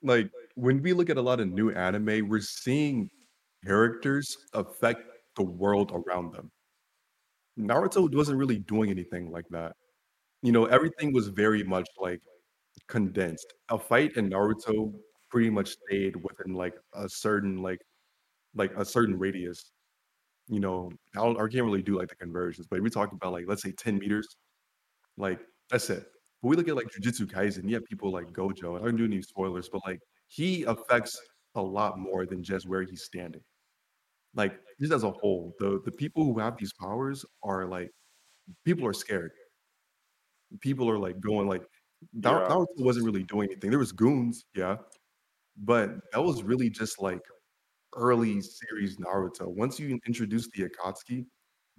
Like 0.02 0.30
when 0.54 0.82
we 0.82 0.92
look 0.92 1.10
at 1.10 1.16
a 1.16 1.22
lot 1.22 1.40
of 1.40 1.48
new 1.48 1.70
anime, 1.70 2.28
we're 2.28 2.40
seeing 2.40 3.10
characters 3.64 4.36
affect 4.52 5.02
the 5.36 5.42
world 5.42 5.92
around 5.92 6.32
them. 6.32 6.50
Naruto 7.58 8.12
wasn't 8.14 8.38
really 8.38 8.58
doing 8.58 8.90
anything 8.90 9.30
like 9.30 9.46
that. 9.50 9.76
You 10.42 10.52
know, 10.52 10.66
everything 10.66 11.12
was 11.12 11.28
very 11.28 11.62
much 11.62 11.88
like 11.98 12.20
condensed. 12.88 13.54
A 13.70 13.78
fight 13.78 14.16
in 14.16 14.30
Naruto 14.30 14.92
pretty 15.30 15.50
much 15.50 15.76
stayed 15.86 16.16
within 16.16 16.54
like 16.54 16.74
a 16.94 17.08
certain 17.08 17.62
like 17.62 17.80
like 18.54 18.72
a 18.76 18.84
certain 18.84 19.18
radius. 19.18 19.72
You 20.48 20.60
know, 20.60 20.90
I, 21.16 21.20
don't, 21.20 21.36
I 21.36 21.48
can't 21.48 21.64
really 21.64 21.82
do 21.82 21.98
like 21.98 22.08
the 22.08 22.16
conversions, 22.16 22.66
but 22.68 22.80
we 22.82 22.90
talk 22.90 23.12
about 23.12 23.32
like 23.32 23.46
let's 23.48 23.62
say 23.62 23.72
10 23.72 23.98
meters, 23.98 24.36
like 25.16 25.40
that's 25.70 25.90
it. 25.90 26.06
But 26.42 26.48
we 26.48 26.56
look 26.56 26.68
at 26.68 26.76
like 26.76 26.88
Jujutsu 26.88 27.26
Kaisen, 27.26 27.68
you 27.68 27.74
have 27.76 27.84
people 27.86 28.12
like 28.12 28.32
Gojo, 28.32 28.76
and 28.76 28.84
I 28.84 28.88
don't 28.88 28.96
do 28.96 29.04
any 29.06 29.22
spoilers, 29.22 29.68
but 29.70 29.82
like 29.86 30.00
he 30.28 30.64
affects 30.64 31.18
a 31.54 31.62
lot 31.62 31.98
more 31.98 32.26
than 32.26 32.42
just 32.42 32.68
where 32.68 32.82
he's 32.82 33.04
standing. 33.04 33.42
Like 34.34 34.58
just 34.80 34.92
as 34.92 35.04
a 35.04 35.10
whole, 35.10 35.54
the 35.58 35.80
the 35.84 35.92
people 35.92 36.24
who 36.24 36.38
have 36.38 36.56
these 36.56 36.72
powers 36.72 37.24
are 37.42 37.66
like 37.66 37.90
people 38.64 38.86
are 38.86 38.92
scared. 38.94 39.32
People 40.60 40.88
are 40.90 40.98
like 40.98 41.20
going 41.20 41.48
like 41.48 41.62
Nar- 42.12 42.42
Yeah. 42.42 42.48
Naruto 42.48 42.66
wasn't 42.84 43.06
really 43.06 43.22
doing 43.24 43.48
anything. 43.50 43.70
There 43.70 43.78
was 43.78 43.92
goons, 43.92 44.44
yeah, 44.54 44.76
but 45.56 45.90
that 46.12 46.22
was 46.22 46.42
really 46.42 46.70
just 46.70 47.00
like 47.00 47.22
early 47.96 48.40
series 48.40 48.96
Naruto. 48.98 49.48
Once 49.48 49.78
you 49.80 49.98
introduced 50.06 50.50
the 50.54 50.68
Akatsuki, 50.68 51.26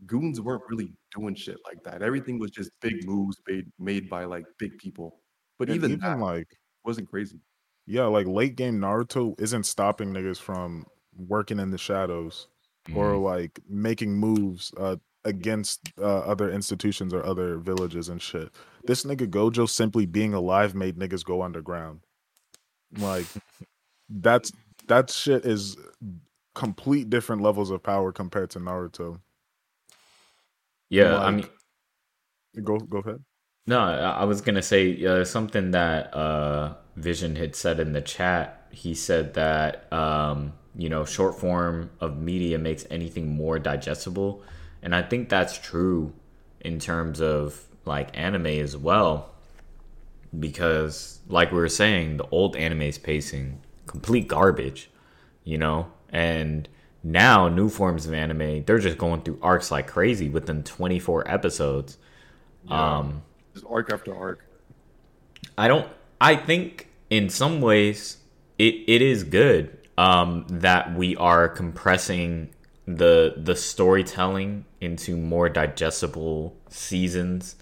goons 0.06 0.41
weren't 0.41 0.63
really 0.70 0.94
doing 1.15 1.36
shit 1.36 1.58
like 1.65 1.84
that. 1.84 2.02
Everything 2.02 2.39
was 2.39 2.52
just 2.52 2.72
big 2.82 3.06
moves 3.08 3.38
made 3.48 3.65
made 3.80 4.10
by 4.10 4.26
like 4.26 4.46
big 4.60 4.78
people. 4.78 5.22
But 5.60 5.70
even, 5.70 5.91
even 5.91 6.00
that 6.02 6.20
like 6.20 6.48
wasn't 6.84 7.10
crazy. 7.10 7.39
yeah, 7.86 8.06
like 8.06 8.28
late 8.28 8.56
game 8.56 8.80
Naruto 8.80 9.39
isn't 9.39 9.65
stopping 9.65 10.12
niggas 10.13 10.39
from 10.39 10.86
working 11.17 11.60
in 11.60 11.71
the 11.71 11.78
shadows 11.78 12.47
or 12.95 13.13
Mhm. 13.13 13.23
like 13.23 13.60
making 13.69 14.13
moves 14.17 14.73
uh 14.78 14.97
against 15.25 15.82
uh, 15.99 16.19
other 16.19 16.51
institutions 16.51 17.13
or 17.13 17.25
other 17.25 17.58
villages 17.58 18.10
and 18.10 18.21
shit. 18.21 18.51
This 18.86 19.04
nigga 19.06 19.28
Gojo 19.28 19.67
simply 19.69 20.06
being 20.06 20.34
alive 20.34 20.75
made 20.75 20.97
niggas 20.97 21.25
go 21.25 21.41
underground. 21.43 22.01
Like 22.97 23.25
that's 24.10 24.51
that 24.88 25.10
shit 25.12 25.45
is 25.45 25.78
complete 26.56 27.10
different 27.10 27.41
levels 27.41 27.71
of 27.71 27.84
power 27.84 28.12
compared 28.12 28.51
to 28.51 28.60
Naruto. 28.60 29.19
Yeah, 30.89 31.19
I 31.19 31.32
mean, 31.32 31.47
Go 32.63 32.80
go 32.80 32.99
ahead. 32.99 33.23
No, 33.67 33.80
I 33.80 33.95
I 34.21 34.23
was 34.25 34.41
gonna 34.41 34.62
say 34.63 35.06
uh, 35.06 35.25
something 35.25 35.71
that 35.71 36.13
uh, 36.15 36.75
Vision 36.97 37.36
had 37.36 37.56
said 37.56 37.80
in 37.80 37.93
the 37.93 38.01
chat. 38.01 38.64
He 38.75 38.93
said 38.93 39.35
that 39.35 39.91
um, 39.91 40.53
you 40.75 40.89
know 40.89 41.05
short 41.05 41.39
form 41.39 41.89
of 42.01 42.17
media 42.17 42.57
makes 42.57 42.85
anything 42.91 43.35
more 43.35 43.57
digestible, 43.57 44.43
and 44.83 44.93
I 44.93 45.01
think 45.01 45.29
that's 45.29 45.57
true 45.57 46.13
in 46.59 46.79
terms 46.79 47.21
of 47.21 47.63
like 47.85 48.17
anime 48.17 48.47
as 48.47 48.75
well. 48.75 49.31
Because, 50.38 51.21
like 51.29 51.51
we 51.51 51.57
were 51.57 51.69
saying, 51.69 52.17
the 52.17 52.27
old 52.29 52.57
anime's 52.57 52.97
pacing 52.97 53.61
complete 53.85 54.27
garbage, 54.27 54.89
you 55.45 55.57
know, 55.57 55.88
and 56.09 56.67
now 57.03 57.47
new 57.47 57.69
forms 57.69 58.07
of 58.07 58.13
anime 58.13 58.63
they're 58.63 58.79
just 58.79 58.97
going 58.97 59.21
through 59.21 59.38
arcs 59.39 59.69
like 59.69 59.85
crazy 59.85 60.27
within 60.27 60.63
24 60.63 61.29
episodes. 61.31 61.97
Um, 62.67 63.21
Just 63.53 63.65
arc 63.69 63.93
after 63.93 64.15
arc. 64.15 64.43
I 65.57 65.67
don't. 65.67 65.88
I 66.19 66.35
think 66.35 66.89
in 67.09 67.29
some 67.29 67.61
ways 67.61 68.17
it, 68.58 68.76
it 68.88 69.02
is 69.02 69.24
good 69.24 69.78
um, 69.98 70.46
that 70.50 70.96
we 70.96 71.15
are 71.15 71.48
compressing 71.48 72.50
the 72.88 73.34
the 73.38 73.56
storytelling 73.56 74.65
into 74.80 75.18
more 75.18 75.50
digestible 75.50 76.56
seasons 76.70 77.56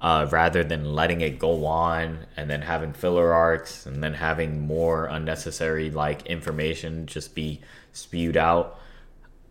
uh, 0.00 0.26
rather 0.30 0.64
than 0.64 0.92
letting 0.94 1.20
it 1.20 1.38
go 1.38 1.64
on 1.64 2.26
and 2.36 2.50
then 2.50 2.62
having 2.62 2.92
filler 2.92 3.32
arcs 3.32 3.86
and 3.86 4.02
then 4.02 4.14
having 4.14 4.66
more 4.66 5.06
unnecessary 5.06 5.90
like 5.90 6.26
information 6.26 7.06
just 7.06 7.34
be 7.34 7.60
spewed 7.92 8.36
out. 8.36 8.78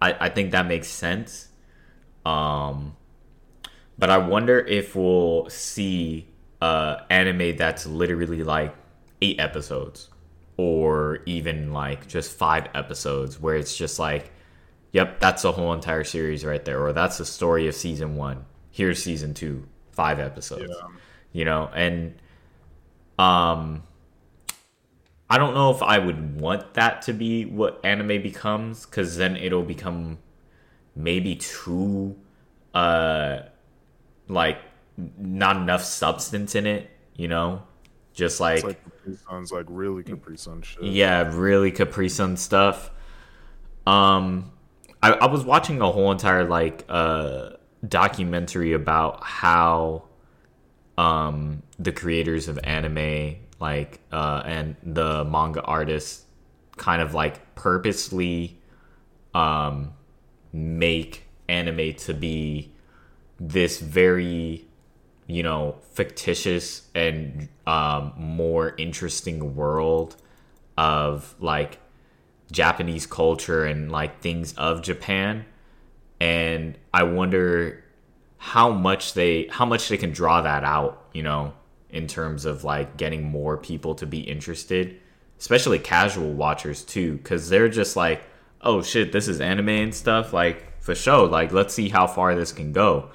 I, 0.01 0.27
I 0.27 0.29
think 0.29 0.51
that 0.51 0.67
makes 0.67 0.89
sense. 0.89 1.47
Um, 2.25 2.95
but 3.97 4.09
I 4.09 4.17
wonder 4.17 4.59
if 4.59 4.95
we'll 4.95 5.49
see 5.49 6.27
uh 6.61 7.01
anime 7.09 7.57
that's 7.57 7.85
literally 7.85 8.43
like 8.43 8.73
eight 9.21 9.39
episodes 9.39 10.09
or 10.57 11.19
even 11.25 11.73
like 11.73 12.07
just 12.07 12.31
five 12.37 12.67
episodes 12.73 13.39
where 13.39 13.55
it's 13.55 13.75
just 13.75 13.99
like 13.99 14.31
yep 14.91 15.19
that's 15.19 15.41
the 15.41 15.51
whole 15.51 15.73
entire 15.73 16.03
series 16.03 16.45
right 16.45 16.63
there 16.65 16.79
or 16.83 16.93
that's 16.93 17.17
the 17.17 17.25
story 17.25 17.67
of 17.67 17.75
season 17.75 18.15
one. 18.15 18.45
Here's 18.71 19.03
season 19.03 19.33
two 19.33 19.67
five 19.91 20.19
episodes. 20.19 20.73
You 21.31 21.45
know 21.45 21.69
and 21.73 22.15
um 23.17 23.83
i 25.29 25.37
don't 25.37 25.53
know 25.53 25.69
if 25.69 25.83
i 25.83 25.99
would 25.99 26.39
want 26.41 26.73
that 26.73 27.03
to 27.03 27.13
be 27.13 27.45
what 27.45 27.79
anime 27.83 28.21
becomes 28.23 28.87
because 28.87 29.17
then 29.17 29.35
it'll 29.35 29.63
become 29.63 30.17
maybe 30.95 31.35
too 31.35 32.15
uh 32.73 33.39
like 34.27 34.57
not 35.17 35.57
enough 35.57 35.83
substance 35.83 36.55
in 36.55 36.65
it 36.65 36.89
you 37.15 37.27
know? 37.27 37.63
Just 38.13 38.39
like, 38.39 38.63
like 38.63 38.81
Capri 39.03 39.17
Sun's 39.29 39.51
like 39.51 39.65
really 39.69 40.03
Capri 40.03 40.37
Sun 40.37 40.61
shit. 40.61 40.83
yeah 40.83 41.29
really 41.35 41.71
capri 41.71 42.09
sun 42.09 42.37
stuff 42.37 42.89
um 43.85 44.51
I, 45.01 45.11
I 45.11 45.25
was 45.25 45.43
watching 45.43 45.81
a 45.81 45.91
whole 45.91 46.11
entire 46.11 46.45
like 46.45 46.85
uh 46.87 47.51
documentary 47.87 48.73
about 48.73 49.23
how 49.23 50.03
um 50.97 51.63
the 51.79 51.91
creators 51.91 52.47
of 52.47 52.59
anime 52.63 53.35
like 53.59 53.99
uh 54.11 54.41
and 54.45 54.75
the 54.83 55.25
manga 55.25 55.61
artists 55.63 56.23
kind 56.77 57.01
of 57.01 57.13
like 57.13 57.55
purposely 57.55 58.57
um 59.33 59.93
make 60.53 61.23
anime 61.49 61.93
to 61.95 62.13
be 62.13 62.71
this 63.39 63.79
very 63.79 64.65
you 65.27 65.43
know 65.43 65.75
fictitious 65.93 66.89
and 66.95 67.47
um 67.67 68.13
more 68.17 68.75
interesting 68.77 69.55
world 69.55 70.15
of 70.77 71.35
like 71.39 71.79
Japanese 72.51 73.05
culture 73.05 73.65
and 73.65 73.91
like 73.91 74.21
things 74.21 74.53
of 74.53 74.81
Japan 74.81 75.45
and 76.19 76.77
I 76.93 77.03
wonder 77.03 77.83
how 78.37 78.71
much 78.71 79.13
they 79.13 79.47
how 79.49 79.65
much 79.65 79.87
they 79.89 79.97
can 79.97 80.11
draw 80.11 80.41
that 80.41 80.63
out, 80.63 81.07
you 81.13 81.23
know, 81.23 81.53
in 81.89 82.07
terms 82.07 82.45
of 82.45 82.63
like 82.63 82.97
getting 82.97 83.23
more 83.23 83.57
people 83.57 83.95
to 83.95 84.05
be 84.05 84.19
interested. 84.19 84.99
especially 85.39 85.79
casual 85.79 86.31
watchers 86.33 86.83
too, 86.83 87.17
because 87.17 87.49
they're 87.49 87.67
just 87.69 87.95
like, 87.97 88.23
oh 88.61 88.81
shit, 88.81 89.11
this 89.11 89.27
is 89.27 89.41
anime 89.41 89.69
and 89.69 89.93
stuff. 89.95 90.31
Like 90.33 90.81
for 90.81 90.95
sure, 90.95 91.27
like 91.27 91.51
let's 91.51 91.73
see 91.73 91.89
how 91.89 92.07
far 92.07 92.35
this 92.35 92.51
can 92.53 92.71
go 92.71 93.09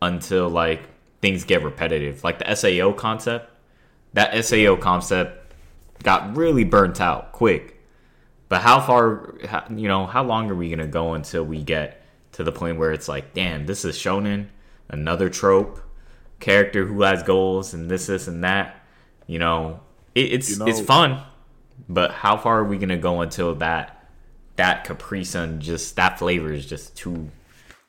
until 0.00 0.48
like 0.48 0.88
things 1.26 1.42
get 1.42 1.64
repetitive. 1.64 2.22
Like 2.22 2.38
the 2.38 2.54
SAO 2.54 2.92
concept, 2.92 3.50
that 4.12 4.44
SAO 4.44 4.76
concept 4.76 5.52
got 6.04 6.36
really 6.36 6.62
burnt 6.62 7.00
out 7.00 7.32
quick. 7.32 7.82
But 8.48 8.62
how 8.62 8.80
far, 8.80 9.34
you 9.68 9.88
know, 9.88 10.06
how 10.06 10.22
long 10.22 10.48
are 10.50 10.54
we 10.54 10.70
gonna 10.70 10.86
go 10.86 11.14
until 11.14 11.42
we 11.42 11.64
get 11.64 12.00
to 12.32 12.44
the 12.44 12.52
point 12.52 12.78
where 12.78 12.92
it's 12.92 13.08
like, 13.08 13.34
damn, 13.34 13.66
this 13.66 13.84
is 13.84 13.96
shonen, 13.96 14.46
another 14.88 15.28
trope, 15.28 15.82
character 16.38 16.86
who 16.86 17.02
has 17.02 17.24
goals 17.24 17.74
and 17.74 17.90
this, 17.90 18.06
this, 18.06 18.28
and 18.28 18.44
that. 18.44 18.84
You 19.26 19.40
know, 19.40 19.80
it, 20.14 20.32
it's 20.32 20.50
you 20.50 20.58
know, 20.58 20.66
it's 20.66 20.80
fun, 20.80 21.20
but 21.88 22.12
how 22.12 22.36
far 22.36 22.60
are 22.60 22.64
we 22.64 22.78
gonna 22.78 22.98
go 22.98 23.20
until 23.20 23.56
that 23.56 24.08
that 24.54 24.84
Capri 24.84 25.24
Sun 25.24 25.60
just 25.60 25.96
that 25.96 26.20
flavor 26.20 26.52
is 26.52 26.66
just 26.66 26.96
too 26.96 27.32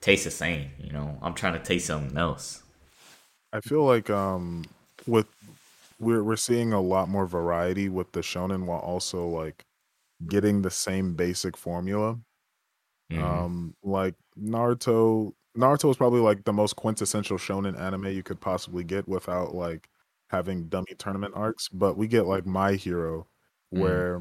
tastes 0.02 0.26
the 0.26 0.32
same? 0.32 0.72
You 0.80 0.92
know, 0.92 1.20
I'm 1.22 1.36
trying 1.36 1.54
to 1.54 1.60
taste 1.60 1.86
something 1.86 2.18
else. 2.18 2.64
I 3.54 3.62
feel 3.62 3.84
like 3.84 4.10
um 4.10 4.66
with 5.06 5.28
we're 6.00 6.24
we're 6.24 6.36
seeing 6.36 6.74
a 6.74 6.82
lot 6.82 7.10
more 7.10 7.26
variety 7.26 7.90
with 7.90 8.12
the 8.12 8.22
shonen 8.22 8.66
while 8.66 8.80
also 8.80 9.28
like 9.28 9.66
getting 10.28 10.62
the 10.62 10.72
same 10.72 11.16
basic 11.16 11.58
formula. 11.58 12.20
Mm-hmm. 13.12 13.24
Um 13.24 13.76
like 13.84 14.16
Naruto 14.40 15.34
Naruto 15.58 15.90
is 15.90 15.98
probably 15.98 16.20
like 16.22 16.44
the 16.44 16.54
most 16.54 16.76
quintessential 16.76 17.38
shonen 17.38 17.80
anime 17.80 18.08
you 18.08 18.24
could 18.24 18.40
possibly 18.42 18.84
get 18.84 19.08
without 19.08 19.56
like 19.56 19.90
having 20.30 20.68
dummy 20.68 20.94
tournament 20.98 21.34
arcs, 21.36 21.70
but 21.70 21.98
we 21.98 22.08
get 22.08 22.26
like 22.28 22.46
My 22.46 22.74
Hero 22.74 23.28
mm. 23.74 23.80
where 23.80 24.20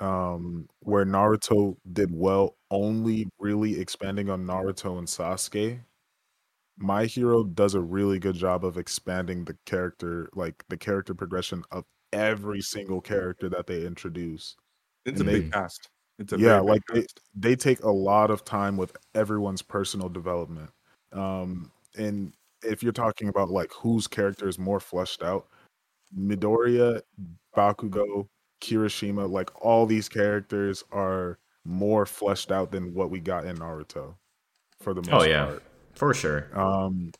mm. 0.00 0.04
um 0.04 0.68
where 0.80 1.04
Naruto 1.04 1.76
did 1.92 2.10
well 2.12 2.56
only 2.70 3.28
really 3.38 3.80
expanding 3.80 4.30
on 4.30 4.46
Naruto 4.46 4.98
and 4.98 5.08
Sasuke. 5.08 5.80
My 6.80 7.04
Hero 7.04 7.44
does 7.44 7.74
a 7.74 7.80
really 7.80 8.18
good 8.18 8.34
job 8.34 8.64
of 8.64 8.78
expanding 8.78 9.44
the 9.44 9.56
character 9.66 10.30
like 10.34 10.64
the 10.68 10.76
character 10.76 11.14
progression 11.14 11.62
of 11.70 11.84
every 12.12 12.62
single 12.62 13.00
character 13.00 13.48
that 13.50 13.66
they 13.66 13.86
introduce. 13.86 14.56
It's 15.04 15.20
and 15.20 15.28
a 15.28 15.32
they, 15.32 15.40
big 15.40 15.52
cast. 15.52 15.90
It's 16.18 16.32
a 16.32 16.38
yeah, 16.38 16.60
like 16.60 16.82
they, 16.92 17.06
they 17.34 17.54
take 17.54 17.82
a 17.82 17.90
lot 17.90 18.30
of 18.30 18.44
time 18.44 18.76
with 18.76 18.96
everyone's 19.14 19.62
personal 19.62 20.08
development. 20.08 20.70
Um 21.12 21.70
and 21.96 22.32
if 22.62 22.82
you're 22.82 22.92
talking 22.92 23.28
about 23.28 23.50
like 23.50 23.72
whose 23.72 24.06
character 24.06 24.48
is 24.48 24.58
more 24.58 24.80
fleshed 24.80 25.22
out, 25.22 25.48
Midoriya, 26.18 27.02
Bakugo, 27.54 28.26
Kirishima, 28.60 29.30
like 29.30 29.50
all 29.64 29.86
these 29.86 30.08
characters 30.08 30.82
are 30.92 31.38
more 31.64 32.06
fleshed 32.06 32.50
out 32.50 32.72
than 32.72 32.94
what 32.94 33.10
we 33.10 33.20
got 33.20 33.44
in 33.44 33.58
Naruto 33.58 34.14
for 34.80 34.94
the 34.94 35.02
oh, 35.08 35.12
most 35.12 35.26
oh, 35.26 35.28
yeah. 35.28 35.44
part. 35.44 35.62
For 35.94 36.14
sure. 36.14 36.48
Um 36.58 37.12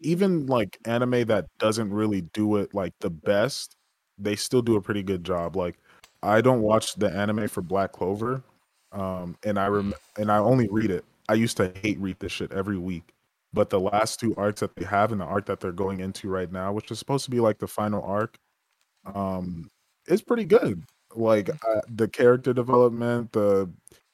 even 0.00 0.46
like 0.46 0.78
anime 0.86 1.26
that 1.26 1.46
doesn't 1.58 1.92
really 1.92 2.22
do 2.34 2.56
it 2.56 2.74
like 2.74 2.94
the 3.00 3.10
best, 3.10 3.76
they 4.18 4.36
still 4.36 4.62
do 4.62 4.76
a 4.76 4.82
pretty 4.82 5.02
good 5.02 5.24
job. 5.24 5.56
Like 5.56 5.78
I 6.22 6.40
don't 6.40 6.62
watch 6.62 6.94
the 6.96 7.10
anime 7.10 7.48
for 7.48 7.62
Black 7.62 7.92
Clover. 7.92 8.42
Um 8.92 9.36
and 9.44 9.58
I 9.58 9.68
rem- 9.68 9.94
and 10.18 10.32
I 10.32 10.38
only 10.38 10.68
read 10.70 10.90
it. 10.90 11.04
I 11.28 11.34
used 11.34 11.56
to 11.58 11.72
hate 11.82 12.00
read 12.00 12.18
this 12.20 12.32
shit 12.32 12.52
every 12.52 12.78
week. 12.78 13.12
But 13.54 13.70
the 13.70 13.80
last 13.80 14.20
two 14.20 14.34
arcs 14.36 14.60
that 14.60 14.76
they 14.76 14.84
have 14.86 15.12
and 15.12 15.20
the 15.20 15.26
arc 15.26 15.46
that 15.46 15.60
they're 15.60 15.72
going 15.72 16.00
into 16.00 16.28
right 16.28 16.52
now, 16.52 16.72
which 16.72 16.90
is 16.90 16.98
supposed 16.98 17.24
to 17.26 17.30
be 17.32 17.40
like 17.40 17.58
the 17.58 17.68
final 17.68 18.02
arc, 18.02 18.38
um, 19.14 19.70
is 20.08 20.22
pretty 20.22 20.44
good. 20.44 20.84
Like 21.14 21.50
uh, 21.50 21.80
the 21.88 22.08
character 22.08 22.52
development, 22.54 23.32
the 23.32 23.70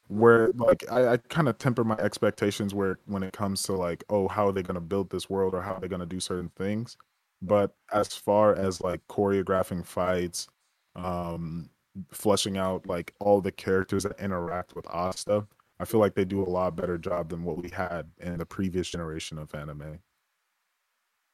where 0.08 0.48
like 0.54 0.84
I, 0.90 1.14
I 1.14 1.16
kind 1.18 1.48
of 1.48 1.58
temper 1.58 1.84
my 1.84 1.96
expectations 1.96 2.74
where 2.74 2.98
when 3.06 3.22
it 3.22 3.32
comes 3.32 3.62
to 3.64 3.74
like 3.74 4.04
oh 4.10 4.28
how 4.28 4.48
are 4.48 4.52
they 4.52 4.62
gonna 4.62 4.80
build 4.80 5.10
this 5.10 5.28
world 5.30 5.54
or 5.54 5.62
how 5.62 5.74
are 5.74 5.80
they 5.80 5.88
gonna 5.88 6.06
do 6.06 6.20
certain 6.20 6.50
things. 6.56 6.96
But 7.42 7.74
as 7.92 8.14
far 8.16 8.54
as 8.56 8.80
like 8.80 9.00
choreographing 9.08 9.84
fights, 9.86 10.48
um, 10.96 11.70
fleshing 12.12 12.56
out 12.58 12.86
like 12.86 13.14
all 13.20 13.40
the 13.40 13.52
characters 13.52 14.02
that 14.04 14.18
interact 14.20 14.74
with 14.76 14.86
Asta, 14.88 15.46
I 15.80 15.84
feel 15.84 16.00
like 16.00 16.14
they 16.14 16.24
do 16.24 16.42
a 16.42 16.48
lot 16.50 16.74
better 16.76 16.98
job 16.98 17.28
than 17.30 17.44
what 17.44 17.58
we 17.62 17.68
had 17.70 18.10
in 18.18 18.38
the 18.38 18.46
previous 18.46 18.88
generation 18.90 19.38
of 19.38 19.54
anime. 19.54 20.00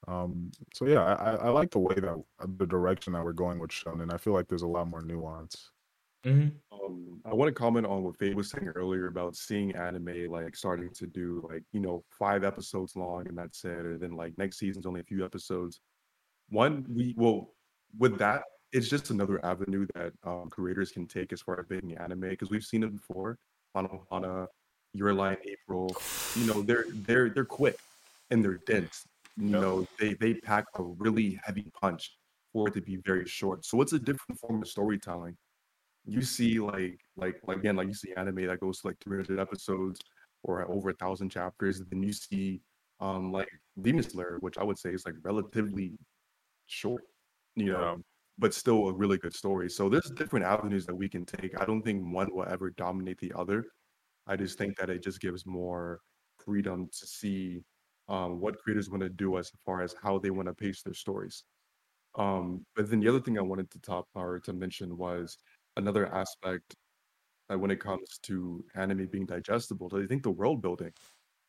Um, 0.07 0.51
so 0.75 0.87
yeah, 0.87 1.03
I, 1.03 1.35
I 1.37 1.49
like 1.49 1.71
the 1.71 1.79
way 1.79 1.95
that 1.95 2.09
uh, 2.13 2.47
the 2.59 2.67
direction 2.67 3.15
that 3.15 3.25
we're 3.25 3.33
going 3.33 3.59
with 3.59 3.71
shonen. 3.71 4.13
I 4.13 4.19
feel 4.19 4.35
like 4.35 4.49
there's 4.49 4.63
a 4.63 4.67
lot 4.67 4.89
more 4.89 5.01
nuance. 5.03 5.71
Mm-hmm. 6.25 6.49
Um, 6.73 7.21
I 7.25 7.35
want 7.35 7.49
to 7.49 7.53
comment 7.53 7.87
on 7.87 8.03
what 8.03 8.17
Faye 8.17 8.35
was 8.35 8.51
saying 8.51 8.69
earlier 8.69 9.07
about 9.07 9.37
seeing 9.37 9.75
anime 9.75 10.31
like 10.31 10.57
starting 10.57 10.91
to 10.91 11.07
do 11.07 11.47
like 11.51 11.63
you 11.73 11.81
know 11.81 12.03
five 12.11 12.45
episodes 12.45 12.97
long 12.97 13.27
and 13.29 13.37
that's 13.37 13.65
it, 13.65 13.79
and 13.79 14.01
then 14.01 14.13
like 14.13 14.37
next 14.39 14.59
season's 14.59 14.87
only 14.87 15.01
a 15.01 15.05
few 15.05 15.25
episodes. 15.25 15.81
One, 16.49 16.87
we 16.89 17.15
well 17.17 17.51
with 17.99 18.19
that, 18.19 18.43
it's 18.73 18.89
just 18.89 19.11
another 19.11 19.45
avenue 19.45 19.87
that 19.95 20.13
um, 20.25 20.49
creators 20.51 20.91
can 20.91 21.07
take 21.07 21.33
as 21.33 21.41
far 21.41 21.61
as 21.61 21.67
making 21.69 21.97
anime 21.97 22.21
because 22.21 22.51
we've 22.51 22.65
seen 22.65 22.83
it 22.83 22.93
before. 22.93 23.39
Hana, 23.75 23.89
Hana, 24.11 24.47
Your 24.93 25.13
Lie 25.15 25.33
in 25.33 25.51
April. 25.51 25.95
You 26.37 26.47
know, 26.47 26.63
they're 26.63 26.87
they're 26.89 27.31
they're 27.31 27.45
quick 27.45 27.77
and 28.31 28.43
they're 28.43 28.61
dense. 28.67 29.05
You 29.37 29.49
know, 29.49 29.87
they 29.99 30.15
they 30.15 30.35
pack 30.35 30.65
a 30.75 30.83
really 30.83 31.39
heavy 31.45 31.67
punch 31.81 32.17
for 32.53 32.69
it 32.69 32.75
to 32.75 32.81
be 32.81 32.97
very 32.97 33.27
short. 33.27 33.65
So 33.65 33.81
it's 33.81 33.93
a 33.93 33.99
different 33.99 34.39
form 34.41 34.63
of 34.63 34.69
storytelling. 34.69 35.37
You 36.07 36.23
see, 36.23 36.61
like 36.61 36.99
like 37.17 37.37
again, 37.49 37.77
like 37.77 37.89
you 37.89 37.95
see 37.95 38.13
anime 38.17 38.47
that 38.47 38.61
goes 38.61 38.81
to 38.81 38.89
like 38.89 38.97
300 39.03 39.39
episodes 39.41 40.01
or 40.43 40.71
over 40.71 40.91
a 40.91 40.95
thousand 40.95 41.31
chapters. 41.31 41.81
And 41.81 41.89
then 41.91 42.03
you 42.03 42.13
see 42.13 42.61
um 43.01 43.33
like 43.33 43.49
Demon 43.81 44.03
Slayer, 44.03 44.39
which 44.41 44.59
I 44.59 44.65
would 44.65 44.79
say 44.79 44.91
is 44.91 45.07
like 45.07 45.15
relatively 45.23 45.93
short. 46.67 47.05
You 47.57 47.67
know, 47.73 47.99
but 48.39 48.53
still 48.53 48.89
a 48.89 48.93
really 48.93 49.17
good 49.19 49.35
story. 49.35 49.71
So 49.71 49.89
there's 49.89 50.11
different 50.11 50.45
avenues 50.45 50.87
that 50.87 50.95
we 50.95 51.09
can 51.09 51.25
take. 51.25 51.59
I 51.61 51.65
don't 51.65 51.83
think 51.83 52.13
one 52.13 52.29
will 52.35 52.47
ever 52.49 52.71
dominate 52.71 53.19
the 53.19 53.33
other. 53.37 53.65
I 54.27 54.37
just 54.37 54.59
think 54.59 54.77
that 54.79 54.91
it 54.91 55.03
just 55.03 55.21
gives 55.21 55.47
more 55.47 56.01
freedom 56.39 56.89
to 56.89 57.07
see 57.07 57.63
um, 58.09 58.41
what 58.41 58.59
creators 58.59 58.91
want 58.91 59.03
to 59.03 59.09
do 59.09 59.39
as 59.39 59.51
far 59.65 59.83
as 59.83 59.95
how 60.03 60.19
they 60.19 60.31
want 60.31 60.49
to 60.49 60.55
pace 60.55 60.83
their 60.83 60.95
stories. 60.95 61.45
Um, 62.17 62.65
but 62.77 62.91
then 62.91 63.01
the 63.01 63.09
other 63.09 63.21
thing 63.21 63.39
I 63.39 63.43
wanted 63.43 63.71
to 63.73 63.79
top 63.81 64.07
or 64.15 64.39
to 64.41 64.53
mention 64.53 64.97
was 64.97 65.37
another 65.77 66.13
aspect 66.15 66.75
that 67.49 67.59
when 67.59 67.71
it 67.71 67.81
comes 67.81 68.19
to 68.23 68.65
anime 68.75 69.07
being 69.07 69.27
digestible, 69.27 69.91
I 69.95 70.07
think 70.07 70.23
the 70.23 70.31
world 70.31 70.63
building. 70.63 70.93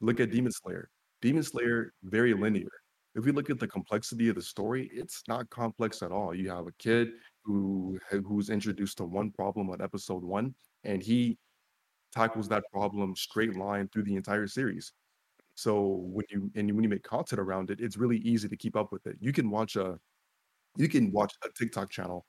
Look 0.01 0.19
at 0.19 0.31
Demon 0.31 0.51
Slayer. 0.51 0.89
Demon 1.21 1.43
Slayer, 1.43 1.93
very 2.03 2.33
linear 2.33 2.69
if 3.15 3.23
we 3.23 3.31
look 3.31 3.49
at 3.49 3.59
the 3.59 3.67
complexity 3.67 4.29
of 4.29 4.35
the 4.35 4.41
story, 4.41 4.89
it's 4.93 5.23
not 5.27 5.49
complex 5.49 6.03
at 6.03 6.11
all. 6.11 6.35
You 6.35 6.49
have 6.49 6.67
a 6.67 6.71
kid 6.73 7.09
who 7.43 7.97
who's 8.09 8.49
introduced 8.49 8.97
to 8.97 9.05
one 9.05 9.31
problem 9.31 9.69
on 9.69 9.81
episode 9.81 10.23
one, 10.23 10.53
and 10.83 11.01
he 11.01 11.37
tackles 12.13 12.49
that 12.49 12.63
problem 12.71 13.15
straight 13.15 13.55
line 13.55 13.87
through 13.87 14.03
the 14.03 14.15
entire 14.15 14.47
series. 14.47 14.91
So 15.55 15.81
when 16.11 16.25
you 16.29 16.51
and 16.55 16.69
when 16.73 16.83
you 16.83 16.89
make 16.89 17.03
content 17.03 17.39
around 17.39 17.69
it, 17.71 17.79
it's 17.79 17.95
really 17.95 18.17
easy 18.17 18.49
to 18.49 18.57
keep 18.57 18.75
up 18.75 18.91
with 18.91 19.07
it. 19.07 19.15
You 19.21 19.31
can 19.31 19.49
watch 19.49 19.77
a 19.77 19.97
you 20.75 20.89
can 20.89 21.09
watch 21.11 21.33
a 21.45 21.47
TikTok 21.57 21.89
channel 21.89 22.25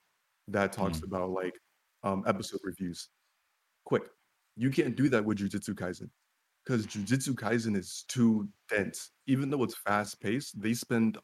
that 0.47 0.71
talks 0.71 0.99
mm. 0.99 1.07
about 1.07 1.31
like 1.31 1.59
um, 2.03 2.23
episode 2.27 2.59
reviews. 2.63 3.09
Quick, 3.85 4.03
you 4.55 4.69
can't 4.69 4.95
do 4.95 5.09
that 5.09 5.23
with 5.23 5.39
Jujutsu 5.39 5.73
Kaisen 5.73 6.09
because 6.65 6.85
Jujutsu 6.85 7.33
Kaisen 7.33 7.75
is 7.75 8.03
too 8.07 8.49
dense. 8.69 9.11
Even 9.27 9.49
though 9.49 9.63
it's 9.63 9.77
fast 9.77 10.19
paced, 10.21 10.61
they 10.61 10.73
spend 10.73 11.17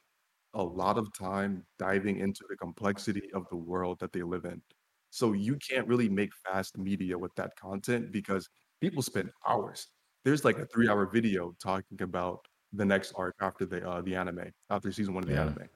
a 0.53 0.63
lot 0.63 0.97
of 0.97 1.11
time 1.17 1.65
diving 1.79 2.19
into 2.19 2.43
the 2.49 2.55
complexity 2.57 3.29
of 3.33 3.47
the 3.49 3.55
world 3.57 3.99
that 3.99 4.13
they 4.13 4.23
live 4.23 4.45
in. 4.45 4.61
So 5.09 5.33
you 5.33 5.57
can't 5.57 5.87
really 5.87 6.09
make 6.09 6.31
fast 6.45 6.77
media 6.77 7.17
with 7.17 7.33
that 7.35 7.55
content 7.55 8.11
because 8.11 8.49
people 8.81 9.01
spend 9.01 9.31
hours. 9.47 9.87
There's 10.23 10.45
like 10.45 10.57
a 10.57 10.65
three 10.67 10.89
hour 10.89 11.05
video 11.07 11.53
talking 11.61 12.01
about 12.01 12.47
the 12.71 12.85
next 12.85 13.13
arc 13.15 13.35
after 13.41 13.65
the 13.65 13.87
uh, 13.87 14.01
the 14.01 14.15
anime, 14.15 14.51
after 14.69 14.91
season 14.91 15.13
one 15.13 15.23
of 15.23 15.29
the 15.29 15.35
Yeah. 15.35 15.41
anime. 15.41 15.69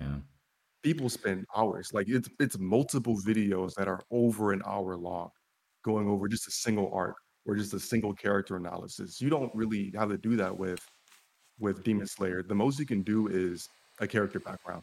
Yeah. 0.00 0.16
People 0.84 1.08
spend 1.08 1.46
hours. 1.56 1.90
Like 1.92 2.08
it's 2.08 2.28
it's 2.38 2.58
multiple 2.58 3.16
videos 3.16 3.74
that 3.74 3.88
are 3.88 4.02
over 4.10 4.52
an 4.52 4.62
hour 4.66 4.96
long, 4.96 5.30
going 5.82 6.08
over 6.08 6.28
just 6.28 6.46
a 6.46 6.52
single 6.52 6.92
arc 6.92 7.16
or 7.46 7.56
just 7.56 7.74
a 7.74 7.80
single 7.80 8.12
character 8.12 8.56
analysis. 8.56 9.20
You 9.20 9.30
don't 9.30 9.52
really 9.54 9.92
have 9.96 10.10
to 10.10 10.18
do 10.18 10.36
that 10.36 10.56
with 10.56 10.86
with 11.58 11.82
Demon 11.82 12.06
Slayer. 12.06 12.42
The 12.42 12.54
most 12.54 12.78
you 12.78 12.86
can 12.86 13.02
do 13.02 13.28
is 13.28 13.68
a 13.98 14.06
character 14.06 14.40
background. 14.40 14.82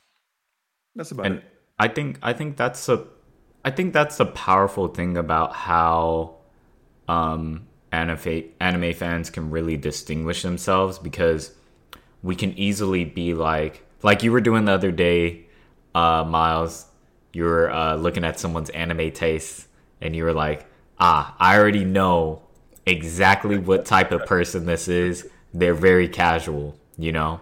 That's 0.96 1.12
about 1.12 1.28
it. 1.28 1.32
And 1.32 1.38
it. 1.38 1.46
I 1.80 1.88
think 1.88 2.20
I 2.22 2.34
think 2.34 2.58
that's 2.58 2.90
a 2.90 3.06
I 3.64 3.72
think 3.72 3.94
that's 3.94 4.20
a 4.20 4.26
powerful 4.26 4.88
thing 4.88 5.18
about 5.18 5.54
how 5.54 6.38
um 7.08 7.68
anime 7.92 8.44
anime 8.60 8.94
fans 8.94 9.30
can 9.30 9.52
really 9.52 9.78
distinguish 9.78 10.42
themselves 10.42 10.98
because 10.98 11.52
we 12.24 12.36
can 12.36 12.58
easily 12.58 13.06
be 13.06 13.34
like 13.34 13.86
like 14.04 14.24
you 14.24 14.32
were 14.32 14.42
doing 14.42 14.66
the 14.66 14.72
other 14.72 14.92
day 14.92 15.46
uh 15.96 16.24
Miles 16.24 16.86
you're 17.34 17.72
uh, 17.72 17.96
looking 17.96 18.24
at 18.24 18.40
someone's 18.40 18.70
anime 18.72 19.12
taste 19.12 19.68
and 20.02 20.16
you're 20.16 20.34
like, 20.34 20.66
ah, 21.00 21.36
I 21.40 21.58
already 21.58 21.86
know 21.86 22.42
exactly 22.86 23.58
what 23.58 23.86
type 23.86 24.12
of 24.12 24.26
person 24.26 24.66
this 24.66 24.88
is. 24.88 25.28
They're 25.54 25.74
very 25.74 26.08
casual, 26.08 26.76
you 26.98 27.12
know? 27.12 27.40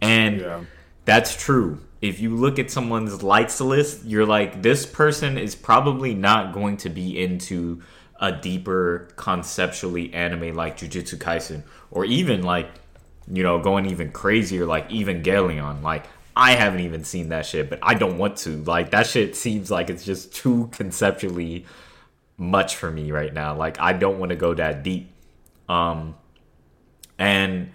And 0.00 0.40
Yeah. 0.40 0.60
that's 1.04 1.42
true. 1.42 1.80
If 2.00 2.20
you 2.20 2.36
look 2.36 2.58
at 2.58 2.70
someone's 2.70 3.22
likes 3.22 3.60
list, 3.60 4.04
you're 4.04 4.26
like, 4.26 4.62
this 4.62 4.84
person 4.84 5.38
is 5.38 5.54
probably 5.54 6.14
not 6.14 6.52
going 6.52 6.76
to 6.78 6.90
be 6.90 7.18
into 7.20 7.82
a 8.20 8.30
deeper 8.30 9.08
conceptually 9.16 10.12
anime 10.12 10.54
like 10.54 10.76
Jujutsu 10.76 11.16
Kaisen 11.16 11.62
or 11.90 12.04
even 12.04 12.42
like, 12.42 12.70
you 13.32 13.42
know, 13.42 13.58
going 13.58 13.86
even 13.86 14.12
crazier 14.12 14.66
like 14.66 14.90
Evangelion. 14.90 15.82
Like, 15.82 16.04
I 16.36 16.52
haven't 16.52 16.80
even 16.80 17.04
seen 17.04 17.28
that 17.28 17.46
shit, 17.46 17.70
but 17.70 17.78
I 17.82 17.94
don't 17.94 18.18
want 18.18 18.36
to. 18.38 18.56
Like, 18.62 18.90
that 18.90 19.06
shit 19.06 19.36
seems 19.36 19.70
like 19.70 19.90
it's 19.90 20.04
just 20.04 20.34
too 20.34 20.68
conceptually 20.72 21.66
much 22.36 22.76
for 22.76 22.90
me 22.90 23.12
right 23.12 23.32
now. 23.32 23.56
Like, 23.56 23.80
I 23.80 23.92
don't 23.92 24.18
want 24.18 24.30
to 24.30 24.36
go 24.36 24.54
that 24.54 24.82
deep. 24.82 25.10
Um, 25.68 26.16
and 27.18 27.70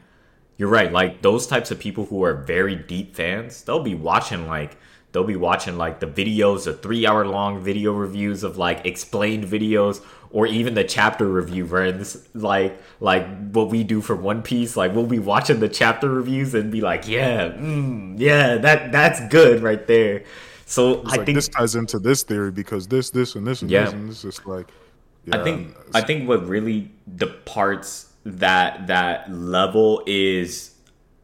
you're 0.58 0.70
right. 0.70 0.92
Like 0.92 1.22
those 1.22 1.48
types 1.48 1.72
of 1.72 1.80
people 1.80 2.06
who 2.06 2.24
are 2.24 2.34
very 2.34 2.76
deep 2.76 3.16
fans, 3.16 3.64
they'll 3.64 3.82
be 3.82 3.96
watching 3.96 4.48
like 4.48 4.78
they'll 5.12 5.24
be 5.24 5.38
watching 5.38 5.78
like 5.78 6.00
the 6.00 6.08
videos, 6.08 6.66
the 6.66 6.74
three 6.74 7.08
hour 7.08 7.26
long 7.26 7.64
video 7.64 7.94
reviews 7.94 8.44
of 8.44 8.58
like 8.58 8.86
explained 8.86 9.46
videos, 9.46 10.04
or 10.32 10.46
even 10.46 10.74
the 10.74 10.84
chapter 10.84 11.28
review 11.28 11.66
runs. 11.66 12.28
Like 12.34 12.80
like 13.00 13.26
what 13.52 13.70
we 13.70 13.84
do 13.84 14.02
for 14.02 14.16
One 14.16 14.42
Piece. 14.42 14.76
Like 14.76 14.94
we'll 14.94 15.06
be 15.06 15.20
watching 15.20 15.60
the 15.60 15.70
chapter 15.70 16.10
reviews 16.10 16.54
and 16.54 16.72
be 16.72 16.82
like, 16.82 17.08
yeah, 17.08 17.50
mm, 17.50 18.16
yeah, 18.20 18.58
that 18.58 18.92
that's 18.92 19.20
good 19.28 19.62
right 19.64 19.86
there. 19.88 20.24
So 20.66 21.02
It's 21.02 21.14
I 21.14 21.18
like 21.18 21.26
think 21.26 21.36
this 21.36 21.48
ties 21.48 21.76
into 21.76 21.98
this 21.98 22.24
theory 22.24 22.52
because 22.52 22.88
this, 22.88 23.10
this, 23.10 23.36
and 23.36 23.46
this, 23.48 23.64
and 23.64 23.72
Yeah. 23.72 23.86
this, 23.86 23.94
and 23.94 24.10
this 24.10 24.24
is 24.26 24.46
like. 24.46 24.70
I 25.32 25.44
think 25.44 25.76
I 25.94 26.02
think 26.02 26.28
what 26.28 26.48
really 26.48 26.92
departs 27.16 28.14
that 28.26 28.88
that 28.88 29.32
level 29.32 30.02
is 30.08 30.76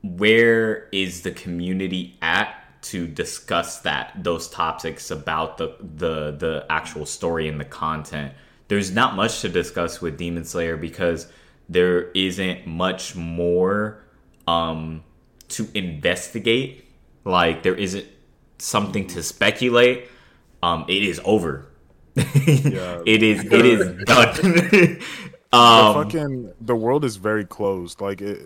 where 0.04 0.88
is 0.92 1.22
the 1.22 1.32
community 1.32 2.18
at 2.22 2.56
to 2.84 3.08
discuss 3.08 3.80
that 3.80 4.12
those 4.24 4.48
topics 4.48 5.10
about 5.10 5.58
the 5.58 5.76
the 5.98 6.32
the 6.38 6.66
actual 6.70 7.06
story 7.06 7.48
and 7.48 7.60
the 7.60 7.66
content. 7.66 8.34
There's 8.68 8.92
not 8.92 9.16
much 9.16 9.42
to 9.42 9.50
discuss 9.50 10.02
with 10.02 10.18
Demon 10.18 10.44
Slayer 10.44 10.78
because 10.78 11.28
there 11.70 12.12
isn't 12.12 12.68
much 12.68 13.16
more 13.16 14.04
um 14.48 15.04
to 15.50 15.68
investigate. 15.74 16.86
Like 17.24 17.64
there 17.64 17.76
isn't 17.76 18.06
something 18.58 19.08
to 19.08 19.24
speculate. 19.24 20.10
Um 20.64 20.86
it 20.88 21.04
is 21.04 21.22
over. 21.26 21.68
it 22.16 23.24
is 23.24 23.46
it 23.46 23.66
is 23.66 23.80
done. 24.06 24.36
the 24.36 25.04
um 25.54 25.94
fucking 25.94 26.54
the 26.62 26.76
world 26.76 27.06
is 27.06 27.18
very 27.18 27.46
closed. 27.46 28.02
Like 28.02 28.22
it, 28.22 28.40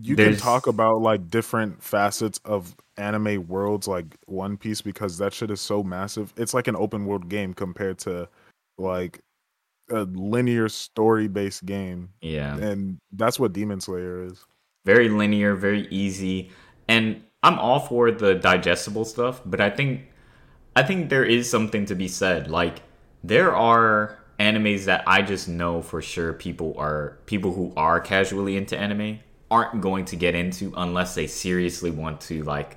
you 0.00 0.16
can 0.16 0.36
talk 0.36 0.66
about 0.66 1.00
like 1.00 1.28
different 1.28 1.82
facets 1.82 2.38
of 2.44 2.74
anime 2.96 3.46
worlds, 3.48 3.88
like 3.88 4.16
One 4.26 4.56
Piece, 4.56 4.80
because 4.80 5.18
that 5.18 5.32
shit 5.32 5.50
is 5.50 5.60
so 5.60 5.82
massive. 5.82 6.32
It's 6.36 6.54
like 6.54 6.68
an 6.68 6.76
open 6.76 7.06
world 7.06 7.28
game 7.28 7.54
compared 7.54 7.98
to 8.00 8.28
like 8.76 9.20
a 9.90 10.04
linear 10.04 10.68
story 10.68 11.28
based 11.28 11.64
game, 11.66 12.10
yeah. 12.20 12.56
and 12.56 12.98
that's 13.12 13.38
what 13.38 13.52
Demon 13.52 13.80
Slayer 13.80 14.24
is. 14.24 14.44
very 14.84 15.08
linear, 15.08 15.54
very 15.54 15.86
easy, 15.88 16.50
and 16.88 17.22
I'm 17.42 17.58
all 17.58 17.80
for 17.80 18.10
the 18.10 18.34
digestible 18.34 19.04
stuff, 19.04 19.40
but 19.44 19.60
I 19.60 19.70
think 19.70 20.02
I 20.74 20.82
think 20.82 21.10
there 21.10 21.24
is 21.24 21.50
something 21.50 21.86
to 21.86 21.94
be 21.94 22.08
said. 22.08 22.50
Like 22.50 22.82
there 23.22 23.54
are 23.54 24.18
animes 24.38 24.84
that 24.84 25.02
I 25.06 25.22
just 25.22 25.48
know 25.48 25.82
for 25.82 26.00
sure 26.00 26.32
people 26.32 26.74
are 26.78 27.18
people 27.26 27.52
who 27.52 27.72
are 27.76 28.00
casually 28.00 28.56
into 28.56 28.76
anime 28.78 29.20
aren't 29.50 29.80
going 29.80 30.04
to 30.06 30.16
get 30.16 30.34
into 30.34 30.72
unless 30.76 31.14
they 31.14 31.26
seriously 31.26 31.90
want 31.90 32.20
to 32.20 32.42
like 32.44 32.76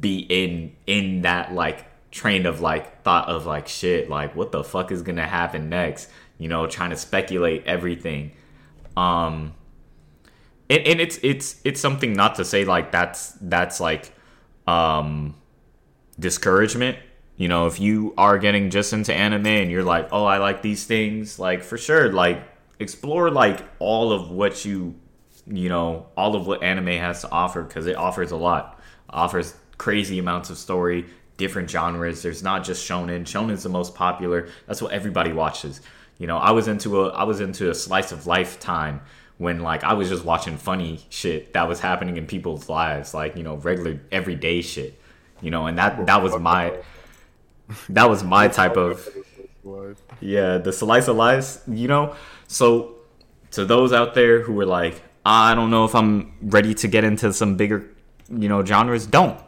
be 0.00 0.18
in 0.18 0.74
in 0.86 1.22
that 1.22 1.52
like 1.52 1.86
train 2.10 2.46
of 2.46 2.60
like 2.60 3.02
thought 3.02 3.28
of 3.28 3.46
like 3.46 3.68
shit 3.68 4.08
like 4.08 4.34
what 4.34 4.50
the 4.50 4.64
fuck 4.64 4.90
is 4.90 5.02
gonna 5.02 5.26
happen 5.26 5.68
next 5.68 6.08
you 6.38 6.48
know 6.48 6.66
trying 6.66 6.90
to 6.90 6.96
speculate 6.96 7.64
everything. 7.66 8.32
Um 8.96 9.54
and, 10.70 10.86
and 10.86 11.00
it's 11.00 11.18
it's 11.22 11.60
it's 11.64 11.80
something 11.80 12.12
not 12.12 12.36
to 12.36 12.44
say 12.44 12.64
like 12.64 12.92
that's 12.92 13.32
that's 13.40 13.80
like 13.80 14.12
um 14.66 15.34
discouragement. 16.18 16.98
You 17.36 17.48
know 17.48 17.66
if 17.66 17.78
you 17.78 18.14
are 18.18 18.38
getting 18.38 18.70
just 18.70 18.92
into 18.92 19.14
anime 19.14 19.46
and 19.46 19.70
you're 19.70 19.84
like 19.84 20.08
oh 20.10 20.24
i 20.24 20.38
like 20.38 20.60
these 20.60 20.84
things 20.86 21.38
like 21.38 21.62
for 21.62 21.78
sure 21.78 22.12
like 22.12 22.42
explore 22.80 23.30
like 23.30 23.62
all 23.78 24.12
of 24.12 24.30
what 24.30 24.64
you 24.64 24.94
you 25.46 25.68
know 25.68 26.06
all 26.16 26.34
of 26.36 26.46
what 26.46 26.62
anime 26.62 26.86
has 26.86 27.22
to 27.22 27.30
offer 27.30 27.62
because 27.62 27.86
it 27.86 27.96
offers 27.96 28.30
a 28.30 28.36
lot. 28.36 28.80
Offers 29.10 29.54
crazy 29.78 30.18
amounts 30.18 30.50
of 30.50 30.58
story 30.58 31.06
different 31.36 31.70
genres. 31.70 32.20
There's 32.20 32.42
not 32.42 32.64
just 32.64 32.86
shonen. 32.86 33.22
Shonen's 33.22 33.62
the 33.62 33.68
most 33.68 33.94
popular. 33.94 34.48
That's 34.66 34.82
what 34.82 34.92
everybody 34.92 35.32
watches 35.32 35.80
you 36.18 36.26
know 36.26 36.36
i 36.36 36.50
was 36.50 36.68
into 36.68 37.02
a 37.02 37.08
i 37.10 37.22
was 37.22 37.40
into 37.40 37.70
a 37.70 37.74
slice 37.74 38.12
of 38.12 38.26
life 38.26 38.60
time 38.60 39.00
when 39.38 39.60
like 39.60 39.84
i 39.84 39.92
was 39.94 40.08
just 40.08 40.24
watching 40.24 40.56
funny 40.56 41.00
shit 41.08 41.52
that 41.52 41.68
was 41.68 41.80
happening 41.80 42.16
in 42.16 42.26
people's 42.26 42.68
lives 42.68 43.14
like 43.14 43.36
you 43.36 43.42
know 43.42 43.56
regular 43.56 43.98
everyday 44.12 44.60
shit 44.60 45.00
you 45.40 45.50
know 45.50 45.66
and 45.66 45.78
that 45.78 46.06
that 46.06 46.22
was 46.22 46.38
my 46.38 46.72
that? 47.88 48.08
was 48.08 48.24
my 48.24 48.48
type 48.48 48.76
of 48.76 49.08
yeah, 50.20 50.58
the 50.58 50.72
slice 50.72 51.08
of 51.08 51.16
life, 51.16 51.58
you 51.66 51.88
know. 51.88 52.14
So 52.46 52.96
to 53.52 53.64
those 53.64 53.92
out 53.92 54.14
there 54.14 54.42
who 54.42 54.52
were 54.52 54.66
like, 54.66 55.02
ah, 55.24 55.50
I 55.50 55.54
don't 55.54 55.70
know 55.70 55.84
if 55.84 55.94
I'm 55.94 56.32
ready 56.42 56.74
to 56.74 56.88
get 56.88 57.04
into 57.04 57.32
some 57.32 57.56
bigger, 57.56 57.88
you 58.30 58.48
know, 58.48 58.64
genres, 58.64 59.06
don't 59.06 59.38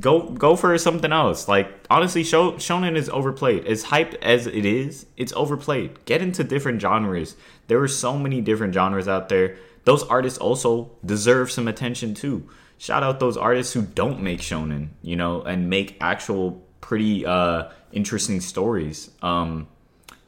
go 0.00 0.30
go 0.30 0.56
for 0.56 0.76
something 0.78 1.12
else. 1.12 1.48
Like 1.48 1.72
honestly, 1.88 2.24
show, 2.24 2.52
shonen 2.52 2.96
is 2.96 3.08
overplayed. 3.08 3.66
As 3.66 3.84
hyped 3.84 4.16
as 4.22 4.46
it 4.46 4.64
is, 4.64 5.06
it's 5.16 5.32
overplayed. 5.34 6.04
Get 6.04 6.22
into 6.22 6.44
different 6.44 6.80
genres. 6.80 7.36
There 7.68 7.80
are 7.80 7.88
so 7.88 8.18
many 8.18 8.40
different 8.40 8.74
genres 8.74 9.08
out 9.08 9.28
there. 9.28 9.56
Those 9.84 10.02
artists 10.04 10.38
also 10.38 10.90
deserve 11.04 11.50
some 11.50 11.68
attention 11.68 12.14
too. 12.14 12.48
Shout 12.78 13.02
out 13.02 13.20
those 13.20 13.36
artists 13.36 13.72
who 13.72 13.82
don't 13.82 14.22
make 14.22 14.40
shonen, 14.40 14.88
you 15.02 15.16
know, 15.16 15.42
and 15.42 15.70
make 15.70 15.96
actual 16.00 16.62
pretty 16.80 17.24
uh 17.24 17.70
interesting 17.92 18.40
stories. 18.40 19.10
Um 19.22 19.68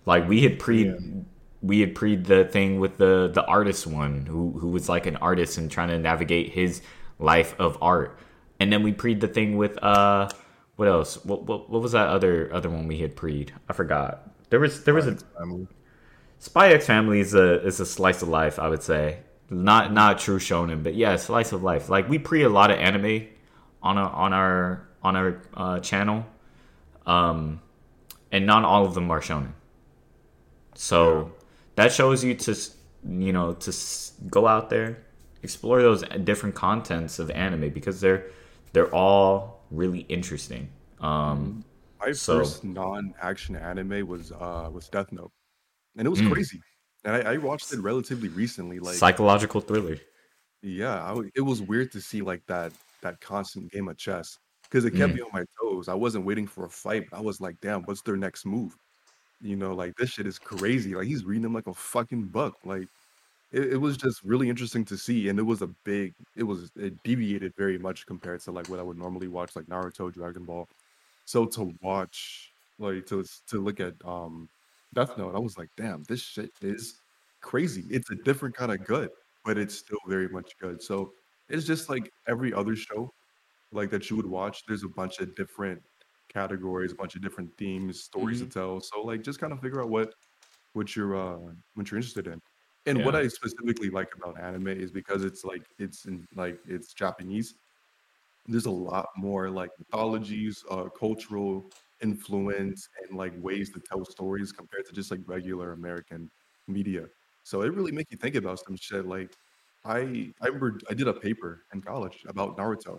like 0.07 0.29
we 0.29 0.43
had 0.43 0.59
pre 0.59 0.95
we 1.63 1.81
had 1.81 1.95
pre 1.95 2.17
the 2.17 2.45
thing 2.45 2.79
with 2.79 2.99
the 2.99 3.31
the 3.33 3.45
artist 3.45 3.87
one 3.87 4.27
who 4.27 4.53
who 4.59 4.69
was 4.69 4.89
like 4.89 5.07
an 5.07 5.17
artist 5.17 5.59
and 5.59 5.71
trying 5.71 5.89
to 5.89 5.99
navigate 5.99 6.51
his 6.53 6.83
life 7.19 7.55
of 7.59 7.77
art. 7.83 8.19
And 8.61 8.73
then 8.73 8.83
we 8.83 8.93
pre 8.93 9.15
the 9.15 9.29
thing 9.29 9.57
with 9.57 9.83
uh 9.83 10.29
what 10.77 10.89
else? 10.89 11.23
What, 11.25 11.43
what 11.45 11.69
what 11.69 11.83
was 11.83 11.93
that 11.93 12.09
other 12.09 12.49
other 12.55 12.71
one 12.71 12.87
we 12.87 13.01
had 13.01 13.17
pre? 13.17 13.47
I 13.69 13.73
forgot. 13.73 14.31
There 14.51 14.61
was 14.61 14.85
there 14.85 14.95
was 14.95 15.07
a 15.07 15.17
Family. 15.17 15.67
Spy 16.39 16.73
X 16.73 16.87
Family 16.87 17.21
is 17.21 17.35
a 17.35 17.63
is 17.67 17.81
a 17.81 17.87
slice 17.87 18.23
of 18.23 18.29
life, 18.29 18.59
I 18.59 18.69
would 18.69 18.83
say. 18.83 19.19
Not 19.51 19.93
not 19.93 20.19
true 20.19 20.39
shonen, 20.39 20.83
but 20.83 20.95
yeah, 20.95 21.17
slice 21.17 21.53
of 21.53 21.63
life. 21.63 21.89
Like 21.89 22.09
we 22.09 22.19
pre 22.19 22.43
a 22.43 22.49
lot 22.49 22.71
of 22.71 22.79
anime 22.79 23.27
on 23.83 23.99
a, 23.99 24.03
on 24.05 24.33
our 24.33 24.89
on 25.03 25.17
our 25.17 25.43
uh, 25.55 25.81
channel, 25.81 26.25
um, 27.07 27.61
and 28.31 28.47
not 28.47 28.65
all 28.65 28.85
of 28.85 28.95
them 28.95 29.11
are 29.11 29.21
shonen. 29.21 29.53
So 30.75 31.33
that 31.75 31.93
shows 31.93 32.25
you 32.25 32.35
to 32.37 32.57
you 33.07 33.33
know 33.33 33.55
to 33.55 33.73
go 34.29 34.47
out 34.47 34.71
there, 34.71 35.03
explore 35.43 35.83
those 35.83 36.05
different 36.25 36.55
contents 36.55 37.19
of 37.19 37.31
anime 37.31 37.71
because 37.71 38.01
they're 38.01 38.31
they're 38.73 38.95
all 38.95 39.65
really 39.71 40.01
interesting. 40.09 40.69
Um, 41.01 41.65
My 42.03 42.13
So- 42.13 42.39
first 42.39 42.65
non-action 42.65 43.57
anime 43.57 44.07
was 44.09 44.33
uh 44.33 44.71
was 44.73 44.89
Death 44.89 45.13
Note, 45.13 45.33
and 45.97 46.07
it 46.07 46.11
was 46.11 46.21
Mm. 46.21 46.33
crazy. 46.33 46.61
And 47.05 47.15
I, 47.17 47.35
I 47.35 47.37
watched 47.37 47.73
it 47.73 47.81
relatively 47.81 48.29
recently. 48.29 48.79
Like, 48.79 48.95
psychological 48.97 49.61
thriller. 49.61 49.97
yeah, 50.63 51.07
w 51.09 51.31
it 51.35 51.41
was 51.43 51.61
weird 51.63 51.93
to 51.93 52.01
see 52.01 52.23
like 52.23 52.45
that 52.47 52.73
that 53.03 53.21
constant 53.21 53.71
game 53.73 53.89
of 53.89 53.97
chess 53.99 54.39
because 54.65 54.85
it 54.87 54.93
kept 54.93 55.13
Mm. 55.13 55.17
me 55.17 55.21
on 55.23 55.31
my 55.33 55.45
toes. 55.61 55.89
I 55.89 55.95
wasn't 55.95 56.25
waiting 56.27 56.47
for 56.47 56.65
a 56.65 56.71
fight. 56.71 57.05
I 57.13 57.21
was 57.21 57.41
like, 57.41 57.57
damn, 57.61 57.83
what's 57.85 58.03
their 58.03 58.17
next 58.17 58.45
move? 58.47 58.77
You 59.43 59.57
know, 59.57 59.75
like 59.75 59.95
this 59.97 60.11
shit 60.11 60.27
is 60.27 60.39
crazy. 60.39 60.95
Like 60.95 61.07
he's 61.07 61.25
reading 61.25 61.43
them 61.43 61.55
like 61.55 61.67
a 61.67 61.75
fucking 61.75 62.25
book. 62.29 62.57
Like 62.65 62.89
it, 63.53 63.75
it 63.75 63.77
was 63.79 63.97
just 63.97 64.23
really 64.25 64.49
interesting 64.49 64.85
to 64.87 64.97
see, 64.99 65.29
and 65.29 65.39
it 65.39 65.43
was 65.43 65.63
a 65.63 65.69
big. 65.85 66.15
It 66.37 66.45
was 66.45 66.71
it 66.77 67.03
deviated 67.05 67.53
very 67.57 67.79
much 67.79 68.07
compared 68.07 68.41
to 68.43 68.53
like 68.53 68.69
what 68.69 68.79
I 68.81 68.83
would 68.83 68.97
normally 68.99 69.29
watch, 69.29 69.57
like 69.57 69.67
Naruto, 69.67 70.13
Dragon 70.13 70.45
Ball. 70.45 70.69
So 71.27 71.47
to 71.47 71.73
watch, 71.83 72.53
like 72.79 73.07
to 73.07 73.25
to 73.49 73.61
look 73.61 73.81
at 73.81 73.95
um 74.05 74.51
Death 74.95 75.17
Note, 75.19 75.35
I 75.37 75.39
was 75.41 75.59
like, 75.59 75.71
damn, 75.77 76.05
this 76.05 76.23
shit 76.23 76.51
is 76.63 77.03
crazy. 77.43 77.85
It's 77.91 78.11
a 78.11 78.17
different 78.25 78.57
kind 78.57 78.73
of 78.73 78.85
good, 78.87 79.11
but 79.45 79.59
it's 79.59 79.77
still 79.77 80.01
very 80.09 80.29
much 80.29 80.53
good. 80.61 80.83
So 80.83 81.13
it's 81.49 81.67
just 81.67 81.89
like 81.91 82.11
every 82.29 82.53
other 82.55 82.77
show, 82.77 83.11
like 83.73 83.91
that 83.91 84.11
you 84.11 84.17
would 84.17 84.27
watch. 84.27 84.63
There's 84.67 84.85
a 84.85 84.89
bunch 84.89 85.21
of 85.21 85.35
different 85.37 85.83
categories, 86.29 86.93
a 86.93 86.97
bunch 86.97 87.17
of 87.17 87.23
different 87.23 87.53
themes, 87.59 88.03
stories 88.05 88.41
Mhm. 88.41 88.47
to 88.47 88.49
tell. 88.49 88.81
So 88.81 89.03
like 89.03 89.23
just 89.23 89.41
kind 89.41 89.53
of 89.53 89.61
figure 89.61 89.83
out 89.83 89.91
what 89.91 90.15
what 90.75 90.97
you're 90.97 91.17
uh 91.17 91.55
what 91.75 91.91
you're 91.91 91.99
interested 91.99 92.27
in. 92.29 92.41
And 92.91 93.05
what 93.05 93.15
I 93.15 93.29
specifically 93.29 93.91
like 93.91 94.15
about 94.17 94.41
anime 94.41 94.69
is 94.69 94.91
because 94.91 95.25
it's 95.25 95.45
like 95.45 95.63
it's 95.79 96.07
in 96.07 96.27
like 96.35 96.59
it's 96.67 96.93
Japanese. 96.93 97.55
There's 98.47 98.67
a 98.67 98.71
lot 98.71 99.09
more 99.17 99.49
like 99.51 99.71
mythologies, 99.79 100.65
uh, 100.71 100.89
cultural 100.89 101.71
influence, 102.03 102.89
and 103.03 103.17
like 103.17 103.33
ways 103.39 103.71
to 103.71 103.81
tell 103.81 104.05
stories 104.05 104.51
compared 104.53 104.87
to 104.87 104.93
just 104.93 105.11
like 105.11 105.21
regular 105.27 105.73
American 105.73 106.31
media. 106.67 107.07
So 107.45 107.63
it 107.63 107.73
really 107.75 107.93
make 107.93 108.07
you 108.11 108.17
think 108.17 108.35
about 108.35 108.59
some 108.59 108.77
shit. 108.77 109.07
Like 109.07 109.31
I 109.85 110.33
I 110.43 110.47
remember 110.47 110.81
I 110.91 110.95
did 110.95 111.09
a 111.09 111.15
paper 111.15 111.63
in 111.73 111.81
college 111.81 112.25
about 112.27 112.57
Naruto 112.57 112.99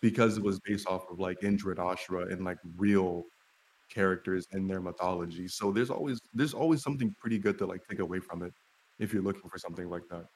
because 0.00 0.36
it 0.38 0.44
was 0.44 0.60
based 0.60 0.86
off 0.86 1.04
of 1.10 1.18
like 1.18 1.42
Indra 1.42 1.72
and 1.72 1.80
Ashura 1.80 2.32
and 2.32 2.44
like 2.44 2.58
real 2.76 3.24
characters 3.90 4.46
and 4.52 4.68
their 4.70 4.80
mythology. 4.80 5.48
So 5.48 5.72
there's 5.72 5.90
always 5.90 6.20
there's 6.32 6.54
always 6.54 6.82
something 6.82 7.14
pretty 7.20 7.38
good 7.38 7.58
to 7.58 7.66
like 7.66 7.80
take 7.88 7.98
away 8.00 8.20
from 8.20 8.42
it 8.42 8.52
if 9.02 9.12
you're 9.12 9.22
looking 9.22 9.50
for 9.50 9.58
something 9.58 9.90
like 9.90 10.08
that. 10.08 10.26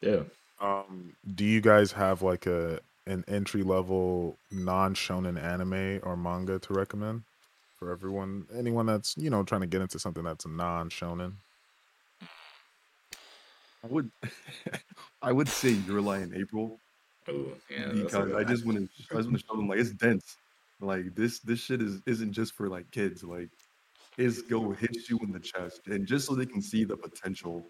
Yeah. 0.00 0.22
Um, 0.60 1.14
do 1.34 1.44
you 1.44 1.60
guys 1.60 1.92
have 1.92 2.22
like 2.22 2.46
a 2.46 2.80
an 3.06 3.24
entry 3.28 3.62
level 3.62 4.36
non 4.50 4.94
shonen 4.94 5.42
anime 5.42 6.00
or 6.02 6.16
manga 6.16 6.58
to 6.58 6.74
recommend 6.74 7.22
for 7.78 7.90
everyone? 7.90 8.46
Anyone 8.54 8.86
that's 8.86 9.16
you 9.16 9.30
know 9.30 9.42
trying 9.44 9.62
to 9.62 9.66
get 9.66 9.80
into 9.80 9.98
something 9.98 10.24
that's 10.24 10.46
non 10.46 10.90
shonen. 10.90 11.34
I 13.82 13.86
would 13.86 14.10
I 15.22 15.32
would 15.32 15.48
say 15.48 15.70
Your 15.70 16.00
Lie 16.00 16.18
in 16.18 16.34
April 16.34 16.78
Ooh, 17.28 17.52
yeah. 17.70 17.92
because 17.92 18.32
I 18.34 18.44
just 18.44 18.66
want 18.66 18.78
to 18.78 18.84
I 19.12 19.16
just 19.16 19.28
want 19.28 19.38
to 19.38 19.44
show 19.46 19.56
them 19.56 19.68
like 19.68 19.78
it's 19.78 19.90
dense. 19.90 20.36
Like 20.80 21.14
this 21.14 21.38
this 21.40 21.60
shit 21.60 21.80
is 21.80 22.02
isn't 22.06 22.32
just 22.32 22.54
for 22.54 22.68
like 22.68 22.90
kids. 22.90 23.22
Like 23.22 23.48
it's 24.18 24.42
go 24.42 24.72
hit 24.72 25.08
you 25.08 25.18
in 25.22 25.32
the 25.32 25.40
chest 25.40 25.82
and 25.86 26.06
just 26.06 26.26
so 26.26 26.34
they 26.34 26.46
can 26.46 26.60
see 26.60 26.84
the 26.84 26.96
potential 26.96 27.64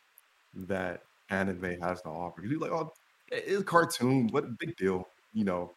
that 0.54 1.02
anime 1.30 1.80
has 1.80 2.02
to 2.02 2.08
offer. 2.08 2.42
You're 2.44 2.58
like, 2.60 2.72
oh, 2.72 2.92
it's 3.30 3.60
a 3.60 3.64
cartoon, 3.64 4.28
what 4.30 4.44
a 4.44 4.54
big 4.58 4.76
deal, 4.76 5.06
you 5.32 5.44
know. 5.44 5.74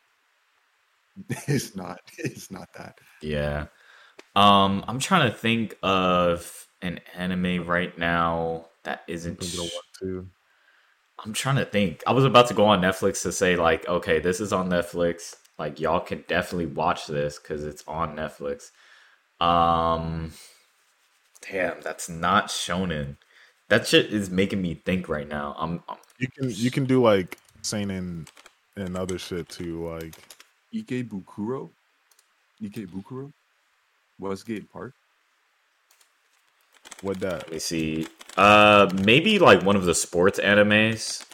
It's 1.48 1.76
not. 1.76 2.00
It's 2.18 2.50
not 2.52 2.70
that. 2.78 2.98
Yeah. 3.22 3.68
Um, 4.36 4.84
I'm 4.88 5.00
trying 5.00 5.30
to 5.32 5.38
think 5.38 5.78
of 5.84 6.68
an 6.82 7.00
anime 7.16 7.66
right 7.68 7.96
now 7.98 8.66
that 8.84 9.04
isn't. 9.08 9.40
thinking 9.40 9.60
of 9.60 9.68
sh- 9.68 9.74
one 9.74 9.84
too. 10.00 10.30
I'm 11.24 11.34
trying 11.34 11.58
to 11.58 11.66
think. 11.66 12.04
I 12.08 12.14
was 12.14 12.26
about 12.26 12.48
to 12.48 12.54
go 12.54 12.66
on 12.66 12.82
Netflix 12.82 13.22
to 13.24 13.32
say 13.32 13.56
like, 13.56 13.88
okay, 13.88 14.20
this 14.20 14.40
is 14.40 14.52
on 14.52 14.70
Netflix. 14.70 15.36
Like 15.60 15.80
y'all 15.80 16.00
can 16.00 16.24
definitely 16.28 16.66
watch 16.66 17.08
this 17.08 17.38
because 17.38 17.64
it's 17.64 17.84
on 17.88 18.16
Netflix. 18.16 18.72
Um, 19.40 20.34
damn, 21.50 21.80
that's 21.82 22.10
not 22.10 22.48
shonen. 22.48 23.18
That 23.74 23.88
shit 23.88 24.14
is 24.14 24.30
making 24.30 24.62
me 24.62 24.76
think 24.76 25.10
right 25.10 25.28
now. 25.28 25.56
I'm, 25.58 25.82
I'm 25.90 25.98
You 26.20 26.28
can 26.28 26.52
you 26.52 26.70
can 26.70 26.86
do 26.86 27.02
like 27.02 27.40
seinen 27.64 28.28
and 28.76 28.96
other 28.96 29.18
shit 29.18 29.50
too. 29.50 29.90
Like 29.90 30.14
Ikebukuro, 30.72 31.72
Ike 32.64 32.86
Bukuro, 32.86 33.34
Westgate 34.20 34.72
Park. 34.72 34.94
what 37.02 37.20
that? 37.22 37.46
let 37.46 37.52
me 37.52 37.58
see. 37.58 38.08
Uh, 38.38 38.92
maybe 39.04 39.40
like 39.40 39.64
one 39.64 39.76
of 39.76 39.86
the 39.86 39.96
sports 39.96 40.40
animes, 40.40 41.26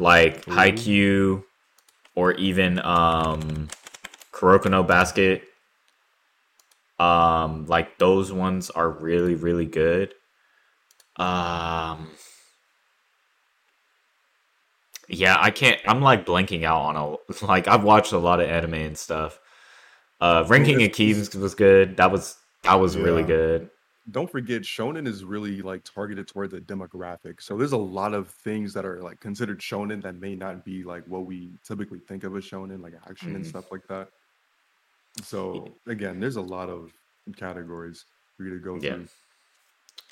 like 0.00 0.48
Ooh. 0.48 0.50
Haikyuu, 0.50 1.44
or 2.16 2.32
even 2.32 2.80
um, 2.80 3.68
Kuroko 4.32 4.68
no 4.68 4.82
Basket. 4.82 5.44
Um, 6.98 7.66
like 7.66 7.98
those 7.98 8.32
ones 8.32 8.68
are 8.70 8.90
really 8.90 9.36
really 9.36 9.66
good. 9.66 10.12
Um, 11.18 12.08
yeah, 15.08 15.36
I 15.40 15.50
can't. 15.50 15.80
I'm 15.86 16.00
like 16.00 16.26
blanking 16.26 16.64
out 16.64 16.80
on 16.80 16.96
a 16.96 17.44
like 17.46 17.68
I've 17.68 17.84
watched 17.84 18.12
a 18.12 18.18
lot 18.18 18.40
of 18.40 18.48
anime 18.48 18.74
and 18.74 18.98
stuff. 18.98 19.38
Uh, 20.20 20.44
Ranking 20.48 20.82
of 20.82 20.92
Kings 20.92 21.34
was 21.34 21.54
good. 21.54 21.96
That 21.96 22.10
was 22.10 22.36
that 22.62 22.74
was 22.74 22.96
really 22.96 23.22
good. 23.22 23.70
don't 24.10 24.30
forget 24.30 24.62
shonen 24.62 25.06
is 25.06 25.24
really 25.24 25.62
like 25.62 25.82
targeted 25.84 26.26
toward 26.28 26.50
the 26.50 26.60
demographic 26.60 27.40
so 27.40 27.56
there's 27.56 27.72
a 27.72 27.76
lot 27.76 28.14
of 28.14 28.28
things 28.28 28.72
that 28.72 28.84
are 28.84 29.00
like 29.02 29.18
considered 29.20 29.60
shonen 29.60 30.00
that 30.02 30.14
may 30.16 30.34
not 30.34 30.64
be 30.64 30.82
like 30.84 31.04
what 31.06 31.26
we 31.26 31.50
typically 31.64 31.98
think 32.00 32.22
of 32.24 32.36
as 32.36 32.44
shonen 32.44 32.80
like 32.82 32.94
action 33.08 33.34
and 33.36 33.44
Mhm. 33.44 33.48
stuff 33.48 33.70
like 33.72 33.86
that 33.88 34.08
so 35.22 35.68
again 35.86 36.18
there's 36.20 36.36
a 36.36 36.40
lot 36.40 36.68
of 36.68 36.92
categories 37.36 38.04
for 38.36 38.44
you 38.44 38.50
to 38.50 38.58
go 38.60 38.76
Yeah. 38.76 38.94
through 38.94 39.08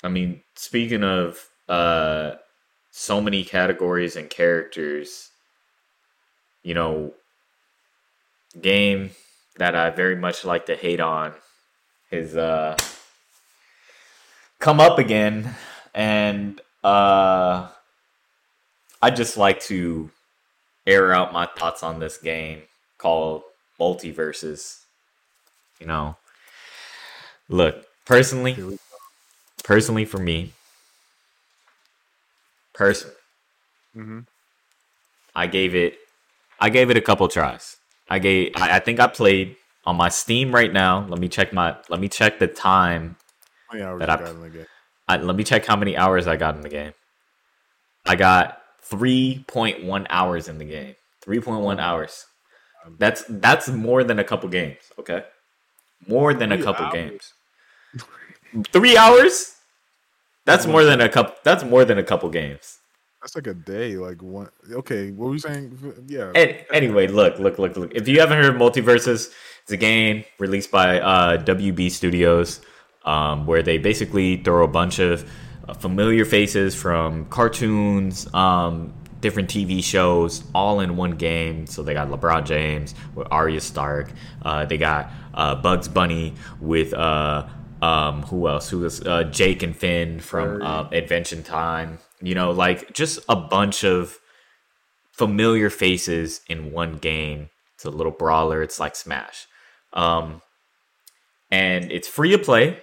I 0.03 0.09
mean, 0.09 0.41
speaking 0.55 1.03
of 1.03 1.47
uh 1.67 2.35
so 2.91 3.19
many 3.19 3.43
categories 3.43 4.15
and 4.15 4.29
characters, 4.29 5.29
you 6.63 6.73
know, 6.73 7.13
game 8.61 9.11
that 9.57 9.75
I 9.75 9.89
very 9.89 10.15
much 10.15 10.45
like 10.45 10.67
to 10.67 10.75
hate 10.75 10.99
on 10.99 11.33
is 12.11 12.35
uh 12.35 12.77
come 14.59 14.79
up 14.79 14.99
again 14.99 15.55
and 15.93 16.61
uh 16.83 17.69
I 19.01 19.11
just 19.11 19.37
like 19.37 19.59
to 19.63 20.09
air 20.87 21.13
out 21.13 21.33
my 21.33 21.45
thoughts 21.45 21.83
on 21.83 21.99
this 21.99 22.17
game 22.17 22.63
called 22.97 23.43
MultiVersus. 23.79 24.79
You 25.79 25.87
know, 25.87 26.17
look, 27.49 27.85
personally, 28.05 28.79
personally 29.65 30.05
for 30.05 30.19
me, 30.19 30.53
person, 32.73 33.11
hmm 33.93 34.19
I 35.35 35.47
gave 35.47 35.75
it, 35.75 35.97
I 36.61 36.69
gave 36.69 36.89
it 36.89 36.95
a 36.97 37.01
couple 37.01 37.27
tries. 37.27 37.75
I 38.09 38.19
gave, 38.19 38.53
I, 38.55 38.77
I 38.77 38.79
think 38.79 38.99
I 39.01 39.07
played 39.07 39.57
on 39.85 39.97
my 39.97 40.07
Steam 40.07 40.53
right 40.53 40.71
now. 40.71 41.05
Let 41.09 41.19
me 41.19 41.27
check 41.27 41.51
my, 41.51 41.75
let 41.89 41.99
me 41.99 42.07
check 42.07 42.39
the 42.39 42.47
time. 42.47 43.17
How 43.67 43.73
many 43.73 43.83
hours 43.83 43.99
That 43.99 44.09
I- 44.09 44.29
in 44.29 44.41
the 44.41 44.49
game? 44.49 44.65
I, 45.07 45.17
let 45.17 45.35
me 45.35 45.43
check 45.43 45.65
how 45.65 45.75
many 45.75 45.97
hours 45.97 46.25
I 46.25 46.35
got 46.37 46.55
in 46.55 46.61
the 46.61 46.69
game. 46.69 46.93
I 48.05 48.15
got 48.15 48.61
three 48.81 49.43
point 49.47 49.83
one 49.83 50.07
hours 50.09 50.47
in 50.47 50.57
the 50.57 50.65
game. 50.65 50.95
Three 51.21 51.39
point 51.41 51.61
one 51.61 51.79
hours. 51.79 52.25
That's 52.97 53.23
that's 53.27 53.67
more 53.67 54.03
than 54.03 54.19
a 54.19 54.23
couple 54.23 54.47
games. 54.49 54.77
Okay, 54.99 55.23
more 56.07 56.33
than 56.33 56.51
a 56.51 56.57
couple 56.63 56.85
hours? 56.85 56.93
games. 56.93 57.33
Three 58.71 58.95
hours. 58.97 59.54
That's 60.45 60.67
more 60.67 60.83
than 60.83 61.01
a 61.01 61.09
couple. 61.09 61.35
That's 61.43 61.63
more 61.63 61.85
than 61.85 61.97
a 61.97 62.03
couple 62.03 62.29
games. 62.29 62.79
That's 63.21 63.35
like 63.35 63.47
a 63.47 63.55
day. 63.55 63.97
Like 63.97 64.21
one. 64.21 64.49
Okay, 64.71 65.11
what 65.11 65.27
were 65.27 65.33
you 65.33 65.39
saying? 65.39 66.05
Yeah. 66.07 66.31
And 66.35 66.63
anyway, 66.71 67.07
look, 67.07 67.39
look, 67.39 67.57
look, 67.57 67.75
look. 67.75 67.91
If 67.95 68.07
you 68.07 68.19
haven't 68.19 68.41
heard 68.41 68.55
of 68.55 68.61
MultiVersus, 68.61 69.31
it's 69.63 69.71
a 69.71 69.77
game 69.77 70.23
released 70.37 70.69
by 70.69 70.99
uh, 70.99 71.43
WB 71.43 71.89
Studios, 71.89 72.61
um, 73.03 73.47
where 73.47 73.63
they 73.63 73.79
basically 73.79 74.37
throw 74.37 74.63
a 74.63 74.67
bunch 74.67 74.99
of 74.99 75.27
uh, 75.67 75.73
familiar 75.73 76.23
faces 76.23 76.75
from 76.75 77.25
cartoons, 77.25 78.31
um, 78.35 78.93
different 79.21 79.49
TV 79.49 79.83
shows, 79.83 80.43
all 80.53 80.81
in 80.81 80.95
one 80.95 81.11
game. 81.11 81.65
So 81.65 81.81
they 81.81 81.95
got 81.95 82.09
LeBron 82.09 82.45
James 82.45 82.93
with 83.15 83.27
Arya 83.31 83.61
Stark. 83.61 84.11
Uh, 84.43 84.65
they 84.65 84.77
got 84.77 85.09
uh, 85.33 85.55
Bugs 85.55 85.87
Bunny 85.87 86.35
with 86.61 86.93
uh, 86.93 87.47
um, 87.85 88.23
who 88.23 88.47
else? 88.47 88.69
Who 88.69 88.79
was 88.79 89.01
uh, 89.01 89.23
Jake 89.25 89.61
and 89.63 89.75
Finn 89.75 90.19
from 90.19 90.61
uh, 90.61 90.89
Adventure 90.91 91.41
Time? 91.41 91.99
You 92.21 92.33
know, 92.33 92.51
like 92.51 92.93
just 92.93 93.19
a 93.29 93.35
bunch 93.35 93.83
of 93.83 94.17
familiar 95.11 95.69
faces 95.69 96.41
in 96.47 96.71
one 96.71 96.97
game. 96.97 97.49
It's 97.75 97.85
a 97.85 97.89
little 97.89 98.11
brawler. 98.11 98.61
It's 98.63 98.79
like 98.79 98.95
Smash. 98.95 99.47
Um, 99.93 100.41
and 101.51 101.91
it's 101.91 102.07
free 102.07 102.31
to 102.31 102.37
play, 102.39 102.79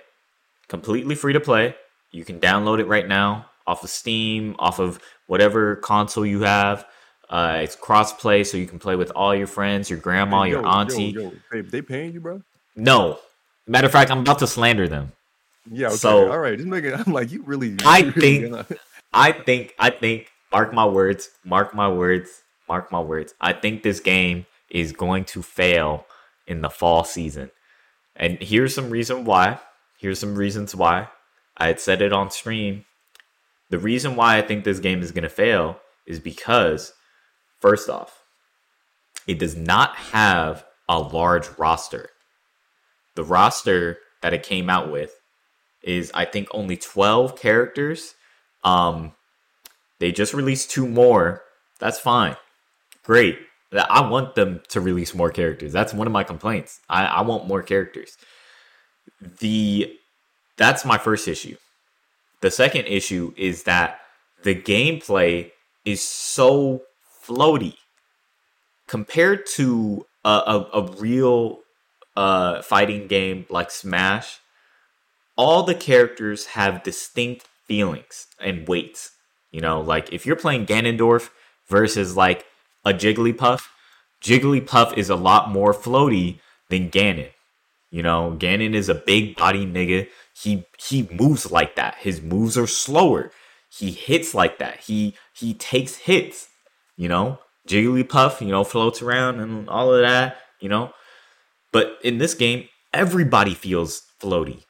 completely 0.69 1.15
free 1.15 1.33
to 1.33 1.41
play. 1.41 1.75
You 2.13 2.25
can 2.25 2.39
download 2.39 2.79
it 2.79 2.87
right 2.87 3.09
now 3.09 3.47
off 3.67 3.83
of 3.83 3.91
Steam, 3.91 4.55
off 4.59 4.79
of 4.79 5.01
whatever 5.27 5.77
console 5.77 6.27
you 6.27 6.43
have. 6.43 6.85
Uh, 7.29 7.61
it's 7.63 7.75
cross 7.77 8.13
play, 8.13 8.45
so 8.45 8.57
you 8.59 8.67
can 8.67 8.79
play 8.79 8.95
with 8.97 9.11
all 9.17 9.35
your 9.35 9.47
friends, 9.47 9.89
your 9.89 9.99
grandma, 9.99 10.43
Hey, 10.43 10.51
your 10.51 10.63
yo, 10.63 10.69
auntie. 10.69 11.05
yo, 11.17 11.33
yo, 11.53 11.63
they 11.63 11.81
paying 11.81 12.13
you 12.13 12.21
bro 12.21 12.43
No, 12.77 13.19
matter 13.67 13.87
of 13.87 13.93
fact, 13.93 14.11
I'm 14.11 14.21
about 14.21 14.39
to 14.41 14.47
slander 14.47 14.89
them. 14.89 15.13
yeah 15.71 15.89
okay 15.89 15.97
So- 15.97 16.31
all 16.33 16.39
right 16.39 16.57
just 16.57 16.69
make 16.69 16.85
it 16.85 16.95
i'm 16.99 17.13
like 17.13 17.31
you 17.31 17.43
really 17.45 17.77
I 17.85 18.01
really 18.01 18.13
think- 18.41 18.51
gonna- 18.51 18.67
I 19.15 19.33
think, 19.33 19.75
I 19.79 19.91
think, 19.91 20.29
mark 20.51 20.73
my 20.73 20.87
words, 20.87 21.29
mark 21.45 21.75
my 21.75 21.87
words, 21.87 22.31
mark 22.67 22.91
my 22.91 23.01
words. 23.01 23.35
I 23.43 23.53
think 23.53 23.83
this 23.83 24.01
game 24.01 24.47
is 24.71 24.93
going 24.93 25.27
to 25.27 25.43
fail 25.43 26.07
in 26.47 26.63
the 26.63 26.71
fall 26.71 27.05
season. 27.05 27.51
And 28.17 28.39
here's 28.43 28.75
some 28.75 28.89
reason 28.89 29.27
why. 29.27 29.59
Here's 29.99 30.19
some 30.19 30.35
reasons 30.35 30.75
why. 30.75 31.09
I 31.59 31.67
had 31.67 31.79
said 31.79 32.01
it 32.01 32.15
on 32.15 32.31
stream. 32.31 32.87
The 33.69 33.79
reason 33.79 34.17
why 34.17 34.39
I 34.39 34.41
think 34.43 34.65
this 34.65 34.81
game 34.81 35.03
is 35.03 35.13
going 35.13 35.25
to 35.25 35.29
fail 35.29 35.79
is 36.07 36.19
because, 36.19 36.95
first 37.61 37.91
off, 37.91 38.23
it 39.27 39.39
does 39.39 39.57
not 39.57 39.95
have 39.97 40.65
a 40.89 40.99
large 40.99 41.51
roster. 41.59 42.09
The 43.15 43.25
roster 43.25 43.99
that 44.23 44.33
it 44.33 44.43
came 44.43 44.71
out 44.71 44.91
with 44.91 45.15
is 45.83 46.11
I 46.15 46.25
think 46.25 46.49
only 46.53 46.77
12 46.77 47.39
characters. 47.39 48.15
Um, 48.65 49.13
they 49.99 50.13
just 50.13 50.35
released 50.35 50.71
two 50.71 50.87
more. 50.87 51.43
That's 51.79 51.99
fine. 51.99 52.37
Great. 53.03 53.39
I 53.73 54.07
want 54.07 54.35
them 54.35 54.61
to 54.69 54.81
release 54.81 55.15
more 55.15 55.31
characters. 55.31 55.73
That's 55.73 55.95
one 55.95 56.07
of 56.07 56.13
my 56.13 56.25
complaints. 56.25 56.81
I, 56.89 57.07
I 57.07 57.21
want 57.23 57.47
more 57.49 57.63
characters. 57.63 58.17
The 59.41 59.97
that's 60.57 60.85
my 60.85 60.99
first 60.99 61.27
issue. 61.27 61.57
The 62.41 62.51
second 62.51 62.87
issue 62.87 63.33
is 63.37 63.63
that 63.65 64.01
the 64.43 64.55
gameplay 64.55 65.53
is 65.85 66.03
so 66.03 66.83
floaty 67.25 67.75
compared 68.87 69.47
to 69.55 70.07
a, 70.25 70.29
a, 70.29 70.69
a 70.75 70.93
real 70.99 71.62
uh, 72.17 72.63
fighting 72.63 73.07
game 73.07 73.47
like 73.49 73.71
Smash. 73.71 74.41
All 75.37 75.63
the 75.63 75.75
characters 75.75 76.47
have 76.47 76.83
distinct 76.83 77.47
feelings 77.67 78.27
and 78.41 78.69
weights. 78.69 79.13
You 79.51 79.61
know, 79.61 79.81
like 79.81 80.13
if 80.13 80.27
you're 80.27 80.37
playing 80.37 80.67
Ganondorf 80.67 81.31
versus 81.69 82.17
like 82.17 82.47
a 82.85 82.93
Jigglypuff, 82.93 83.63
Jigglypuff 84.23 84.97
is 84.97 85.11
a 85.11 85.17
lot 85.17 85.51
more 85.51 85.73
floaty 85.73 86.41
than 86.69 86.91
Ganon. 86.91 87.31
You 87.91 88.03
know, 88.03 88.37
Ganon 88.39 88.75
is 88.75 88.89
a 88.89 88.95
big 88.95 89.37
body 89.37 89.67
nigga. 89.67 90.09
He 90.35 90.65
he 90.79 91.09
moves 91.13 91.51
like 91.51 91.77
that. 91.77 91.97
His 91.97 92.23
moves 92.23 92.57
are 92.57 92.67
slower. 92.67 93.31
He 93.69 93.91
hits 93.91 94.35
like 94.35 94.59
that. 94.59 94.81
He 94.81 95.15
he 95.35 95.55
takes 95.55 95.97
hits. 95.97 96.49
You 96.97 97.09
know, 97.09 97.39
Jigglypuff, 97.69 98.41
you 98.41 98.49
know, 98.49 98.65
floats 98.65 99.03
around 99.03 99.41
and 99.41 99.69
all 99.69 99.93
of 99.95 100.01
that. 100.01 100.39
You 100.61 100.69
know, 100.69 100.93
but 101.73 101.99
in 102.03 102.19
this 102.19 102.35
game, 102.35 102.69
everybody 102.93 103.55
feels 103.55 104.03
floaty. 104.21 104.65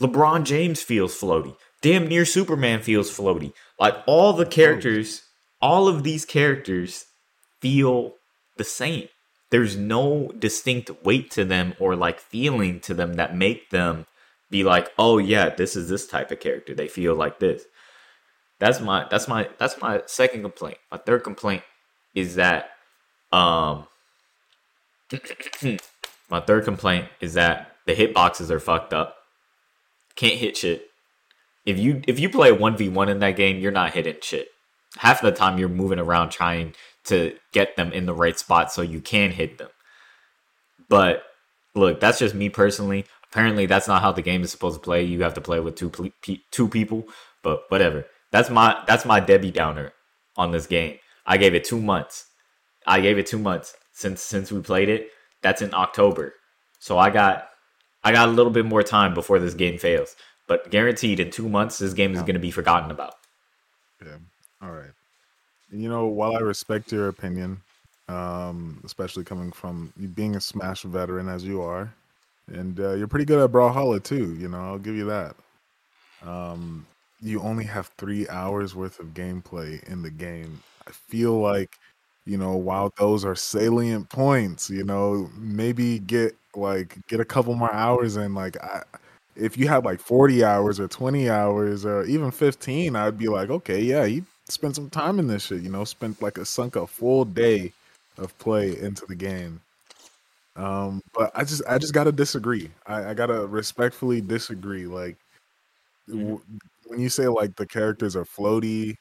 LeBron 0.00 0.44
James 0.44 0.82
feels 0.82 1.18
floaty. 1.18 1.56
Damn 1.82 2.06
near 2.06 2.24
Superman 2.24 2.82
feels 2.82 3.16
floaty. 3.16 3.52
Like 3.78 3.96
all 4.06 4.32
the 4.32 4.46
characters, 4.46 5.22
all 5.60 5.88
of 5.88 6.02
these 6.02 6.24
characters 6.24 7.06
feel 7.60 8.14
the 8.56 8.64
same. 8.64 9.08
There's 9.50 9.76
no 9.76 10.32
distinct 10.38 10.90
weight 11.04 11.30
to 11.32 11.44
them 11.44 11.74
or 11.78 11.94
like 11.94 12.18
feeling 12.18 12.80
to 12.80 12.94
them 12.94 13.14
that 13.14 13.36
make 13.36 13.70
them 13.70 14.06
be 14.50 14.64
like, 14.64 14.90
"Oh 14.98 15.18
yeah, 15.18 15.50
this 15.50 15.76
is 15.76 15.88
this 15.88 16.06
type 16.06 16.30
of 16.30 16.40
character. 16.40 16.74
They 16.74 16.88
feel 16.88 17.14
like 17.14 17.38
this." 17.38 17.64
That's 18.58 18.80
my 18.80 19.06
that's 19.10 19.28
my 19.28 19.48
that's 19.58 19.80
my 19.80 20.02
second 20.06 20.42
complaint. 20.42 20.78
My 20.90 20.98
third 20.98 21.22
complaint 21.22 21.62
is 22.14 22.36
that 22.36 22.70
um 23.32 23.86
my 26.30 26.40
third 26.40 26.64
complaint 26.64 27.08
is 27.20 27.34
that 27.34 27.72
the 27.86 27.94
hitboxes 27.94 28.50
are 28.50 28.60
fucked 28.60 28.92
up. 28.92 29.16
Can't 30.16 30.38
hit 30.38 30.56
shit. 30.56 30.88
If 31.66 31.78
you 31.78 32.02
if 32.06 32.18
you 32.18 32.28
play 32.28 32.50
1v1 32.50 33.08
in 33.08 33.18
that 33.20 33.36
game, 33.36 33.58
you're 33.58 33.72
not 33.72 33.94
hitting 33.94 34.16
shit. 34.22 34.48
Half 34.98 35.22
of 35.22 35.32
the 35.32 35.38
time 35.38 35.58
you're 35.58 35.68
moving 35.68 35.98
around 35.98 36.30
trying 36.30 36.74
to 37.04 37.36
get 37.52 37.76
them 37.76 37.92
in 37.92 38.06
the 38.06 38.14
right 38.14 38.38
spot 38.38 38.72
so 38.72 38.82
you 38.82 39.00
can 39.00 39.32
hit 39.32 39.58
them. 39.58 39.70
But 40.88 41.24
look, 41.74 42.00
that's 42.00 42.18
just 42.18 42.34
me 42.34 42.48
personally. 42.48 43.06
Apparently, 43.30 43.66
that's 43.66 43.88
not 43.88 44.02
how 44.02 44.12
the 44.12 44.22
game 44.22 44.42
is 44.42 44.50
supposed 44.50 44.76
to 44.76 44.84
play. 44.84 45.02
You 45.02 45.22
have 45.22 45.34
to 45.34 45.40
play 45.40 45.58
with 45.60 45.74
two 45.74 45.90
two 46.50 46.68
people, 46.68 47.08
but 47.42 47.64
whatever. 47.68 48.06
That's 48.30 48.50
my 48.50 48.82
that's 48.86 49.04
my 49.04 49.20
Debbie 49.20 49.50
Downer 49.50 49.92
on 50.36 50.52
this 50.52 50.66
game. 50.66 50.98
I 51.26 51.36
gave 51.36 51.54
it 51.54 51.64
two 51.64 51.80
months. 51.80 52.26
I 52.86 53.00
gave 53.00 53.18
it 53.18 53.26
two 53.26 53.38
months 53.38 53.74
since 53.92 54.20
since 54.20 54.52
we 54.52 54.60
played 54.60 54.88
it. 54.88 55.10
That's 55.44 55.60
in 55.60 55.74
October, 55.74 56.34
so 56.80 56.98
I 56.98 57.10
got 57.10 57.50
I 58.02 58.12
got 58.12 58.30
a 58.30 58.32
little 58.32 58.50
bit 58.50 58.64
more 58.64 58.82
time 58.82 59.12
before 59.12 59.38
this 59.38 59.52
game 59.52 59.76
fails. 59.76 60.16
But 60.48 60.70
guaranteed, 60.70 61.20
in 61.20 61.30
two 61.30 61.50
months, 61.50 61.78
this 61.78 61.92
game 61.92 62.14
is 62.14 62.20
going 62.20 62.34
to 62.34 62.40
be 62.40 62.50
forgotten 62.50 62.90
about. 62.90 63.14
Yeah. 64.04 64.16
All 64.62 64.72
right. 64.72 64.90
You 65.70 65.90
know, 65.90 66.06
while 66.06 66.34
I 66.34 66.40
respect 66.40 66.92
your 66.92 67.08
opinion, 67.08 67.60
um, 68.08 68.80
especially 68.84 69.24
coming 69.24 69.52
from 69.52 69.92
being 70.14 70.34
a 70.34 70.40
Smash 70.40 70.82
veteran 70.82 71.28
as 71.28 71.44
you 71.44 71.60
are, 71.60 71.92
and 72.48 72.80
uh, 72.80 72.94
you're 72.94 73.06
pretty 73.08 73.26
good 73.26 73.42
at 73.42 73.52
Brawlhalla 73.52 74.02
too. 74.02 74.34
You 74.34 74.48
know, 74.48 74.60
I'll 74.60 74.78
give 74.78 74.96
you 74.96 75.04
that. 75.04 75.36
Um, 76.24 76.86
you 77.20 77.40
only 77.40 77.64
have 77.64 77.88
three 77.98 78.26
hours 78.28 78.74
worth 78.74 78.98
of 78.98 79.08
gameplay 79.08 79.82
in 79.84 80.00
the 80.00 80.10
game. 80.10 80.62
I 80.88 80.90
feel 80.90 81.38
like, 81.38 81.78
you 82.26 82.38
know, 82.38 82.56
while 82.56 82.92
those 82.98 83.24
are 83.24 83.34
salient 83.34 84.08
points, 84.08 84.70
you 84.70 84.84
know, 84.84 85.30
maybe 85.36 85.98
get 86.00 86.34
like 86.56 86.96
get 87.06 87.20
a 87.20 87.24
couple 87.24 87.54
more 87.54 87.72
hours 87.72 88.16
in. 88.16 88.34
Like, 88.34 88.62
I, 88.62 88.82
if 89.36 89.58
you 89.58 89.68
had 89.68 89.84
like 89.84 90.00
40 90.00 90.44
hours 90.44 90.80
or 90.80 90.88
20 90.88 91.28
hours 91.28 91.84
or 91.84 92.04
even 92.04 92.30
15, 92.30 92.96
I'd 92.96 93.18
be 93.18 93.28
like, 93.28 93.50
okay, 93.50 93.80
yeah, 93.80 94.04
you 94.04 94.24
spent 94.48 94.74
some 94.74 94.88
time 94.90 95.18
in 95.18 95.26
this 95.26 95.46
shit. 95.46 95.60
You 95.60 95.70
know, 95.70 95.84
spent 95.84 96.22
like 96.22 96.38
a 96.38 96.44
sunk 96.44 96.76
a 96.76 96.86
full 96.86 97.24
day 97.24 97.72
of 98.16 98.36
play 98.38 98.78
into 98.78 99.04
the 99.06 99.14
game. 99.14 99.60
Um, 100.56 101.02
but 101.12 101.32
I 101.34 101.44
just 101.44 101.62
I 101.68 101.78
just 101.78 101.92
gotta 101.92 102.12
disagree. 102.12 102.70
I, 102.86 103.10
I 103.10 103.14
gotta 103.14 103.46
respectfully 103.46 104.20
disagree. 104.20 104.86
Like 104.86 105.16
mm-hmm. 106.08 106.20
w- 106.20 106.40
when 106.86 107.00
you 107.00 107.08
say 107.08 107.26
like 107.26 107.56
the 107.56 107.66
characters 107.66 108.14
are 108.14 108.24
floaty, 108.24 108.96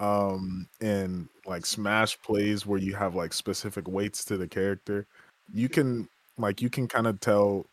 um, 0.00 0.68
and 0.80 1.28
like 1.46 1.66
smash 1.66 2.20
plays 2.20 2.66
where 2.66 2.78
you 2.78 2.94
have 2.94 3.14
like 3.14 3.32
specific 3.32 3.88
weights 3.88 4.24
to 4.26 4.36
the 4.36 4.46
character, 4.46 5.06
you 5.52 5.68
can 5.68 6.08
like 6.36 6.62
you 6.62 6.70
can 6.70 6.86
kind 6.86 7.06
of 7.06 7.20
tell 7.20 7.66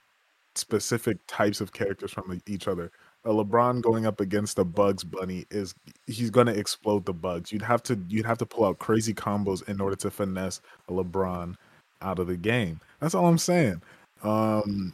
specific 0.56 1.18
types 1.28 1.62
of 1.62 1.74
characters 1.74 2.12
from 2.12 2.42
each 2.48 2.68
other. 2.68 2.92
A 3.26 3.30
LeBron 3.30 3.82
going 3.82 4.06
up 4.06 4.20
against 4.20 4.60
a 4.60 4.64
Bugs 4.64 5.04
Bunny 5.04 5.46
is 5.50 5.74
he's 6.08 6.30
gonna 6.30 6.54
explode 6.54 7.06
the 7.06 7.14
bugs. 7.14 7.52
You'd 7.52 7.62
have 7.62 7.84
to 7.84 8.00
you'd 8.08 8.26
have 8.26 8.38
to 8.40 8.46
pull 8.46 8.66
out 8.66 8.80
crazy 8.80 9.14
combos 9.14 9.68
in 9.68 9.82
order 9.82 9.96
to 9.98 10.12
finesse 10.12 10.62
a 10.90 10.94
LeBron 10.94 11.56
out 12.02 12.20
of 12.20 12.28
the 12.28 12.38
game. 12.38 12.80
That's 13.00 13.16
all 13.16 13.28
I'm 13.28 13.38
saying. 13.38 13.82
Um, 14.24 14.94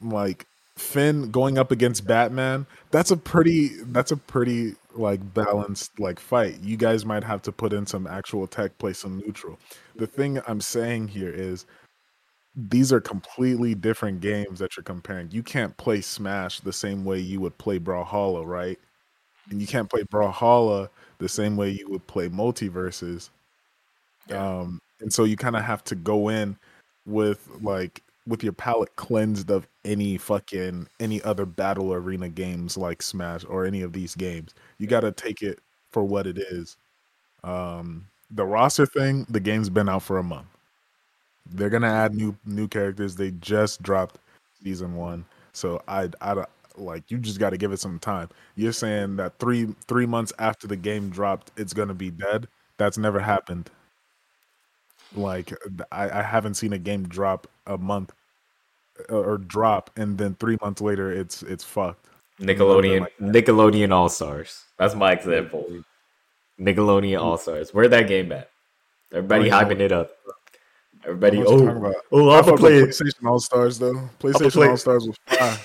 like 0.00 0.46
Finn 0.76 1.30
going 1.30 1.58
up 1.58 1.70
against 1.70 2.06
Batman, 2.06 2.66
that's 2.90 3.10
a 3.10 3.16
pretty 3.16 3.68
that's 3.84 4.12
a 4.12 4.16
pretty 4.16 4.74
like 4.98 5.34
balanced 5.34 5.98
like 5.98 6.18
fight. 6.18 6.60
You 6.62 6.76
guys 6.76 7.04
might 7.04 7.24
have 7.24 7.42
to 7.42 7.52
put 7.52 7.72
in 7.72 7.86
some 7.86 8.06
actual 8.06 8.46
tech, 8.46 8.76
play 8.78 8.92
some 8.92 9.18
neutral. 9.18 9.58
The 9.96 10.06
thing 10.06 10.40
I'm 10.46 10.60
saying 10.60 11.08
here 11.08 11.30
is 11.30 11.66
these 12.56 12.92
are 12.92 13.00
completely 13.00 13.74
different 13.74 14.20
games 14.20 14.58
that 14.58 14.76
you're 14.76 14.84
comparing. 14.84 15.30
You 15.30 15.42
can't 15.42 15.76
play 15.76 16.00
Smash 16.00 16.60
the 16.60 16.72
same 16.72 17.04
way 17.04 17.20
you 17.20 17.40
would 17.40 17.56
play 17.58 17.78
Brawlhalla, 17.78 18.44
right? 18.44 18.78
And 19.50 19.60
you 19.60 19.66
can't 19.66 19.88
play 19.88 20.02
Brawlhalla 20.02 20.88
the 21.18 21.28
same 21.28 21.56
way 21.56 21.70
you 21.70 21.88
would 21.90 22.06
play 22.06 22.28
MultiVersus. 22.28 23.30
Yeah. 24.28 24.60
Um, 24.60 24.80
and 25.00 25.12
so 25.12 25.24
you 25.24 25.36
kind 25.36 25.56
of 25.56 25.62
have 25.62 25.84
to 25.84 25.94
go 25.94 26.28
in 26.28 26.56
with 27.06 27.48
like 27.62 28.02
with 28.28 28.44
your 28.44 28.52
palate 28.52 28.94
cleansed 28.96 29.50
of 29.50 29.66
any 29.84 30.18
fucking 30.18 30.86
any 31.00 31.22
other 31.22 31.46
battle 31.46 31.92
arena 31.92 32.28
games 32.28 32.76
like 32.76 33.02
Smash 33.02 33.44
or 33.44 33.64
any 33.64 33.82
of 33.82 33.92
these 33.92 34.14
games. 34.14 34.54
You 34.78 34.86
got 34.86 35.00
to 35.00 35.10
take 35.10 35.42
it 35.42 35.60
for 35.90 36.04
what 36.04 36.26
it 36.26 36.38
is. 36.38 36.76
Um, 37.42 38.06
the 38.30 38.44
roster 38.44 38.86
thing, 38.86 39.26
the 39.30 39.40
game's 39.40 39.70
been 39.70 39.88
out 39.88 40.02
for 40.02 40.18
a 40.18 40.22
month. 40.22 40.46
They're 41.50 41.70
gonna 41.70 41.88
add 41.88 42.14
new 42.14 42.36
new 42.44 42.68
characters. 42.68 43.16
They 43.16 43.30
just 43.30 43.82
dropped 43.82 44.18
season 44.62 44.96
one, 44.96 45.24
so 45.54 45.82
I 45.88 46.10
I 46.20 46.44
like 46.76 47.10
you 47.10 47.16
just 47.16 47.38
got 47.38 47.50
to 47.50 47.56
give 47.56 47.72
it 47.72 47.80
some 47.80 47.98
time. 47.98 48.28
You're 48.54 48.72
saying 48.72 49.16
that 49.16 49.38
three 49.38 49.74
three 49.86 50.04
months 50.04 50.32
after 50.38 50.66
the 50.66 50.76
game 50.76 51.08
dropped, 51.08 51.50
it's 51.56 51.72
gonna 51.72 51.94
be 51.94 52.10
dead. 52.10 52.48
That's 52.76 52.98
never 52.98 53.18
happened. 53.18 53.70
Like 55.16 55.54
I, 55.90 56.20
I 56.20 56.22
haven't 56.22 56.54
seen 56.54 56.74
a 56.74 56.78
game 56.78 57.08
drop 57.08 57.46
a 57.66 57.78
month 57.78 58.12
or 59.08 59.38
drop 59.38 59.90
and 59.96 60.18
then 60.18 60.34
three 60.34 60.56
months 60.60 60.80
later 60.80 61.12
it's 61.12 61.42
it's 61.42 61.64
fucked. 61.64 62.06
Nickelodeon 62.40 63.00
like 63.00 63.16
Nickelodeon 63.18 63.92
All 63.92 64.08
Stars. 64.08 64.64
That's 64.78 64.94
my 64.94 65.12
example. 65.12 65.66
Nickelodeon 66.60 67.20
All 67.20 67.36
Stars. 67.36 67.74
Where 67.74 67.88
that 67.88 68.08
game 68.08 68.32
at? 68.32 68.50
Everybody 69.12 69.50
hyping 69.50 69.80
it 69.80 69.92
up. 69.92 70.10
Everybody, 71.04 71.42
oh, 71.46 71.94
oh, 72.12 72.30
I'm 72.30 72.44
gonna 72.44 72.56
play 72.56 72.82
PlayStation 72.82 73.24
All 73.24 73.40
Stars 73.40 73.78
though. 73.78 74.10
PlayStation 74.18 74.52
play... 74.52 74.68
All 74.68 74.76
Stars 74.76 75.06
was 75.06 75.16
fine. 75.26 75.58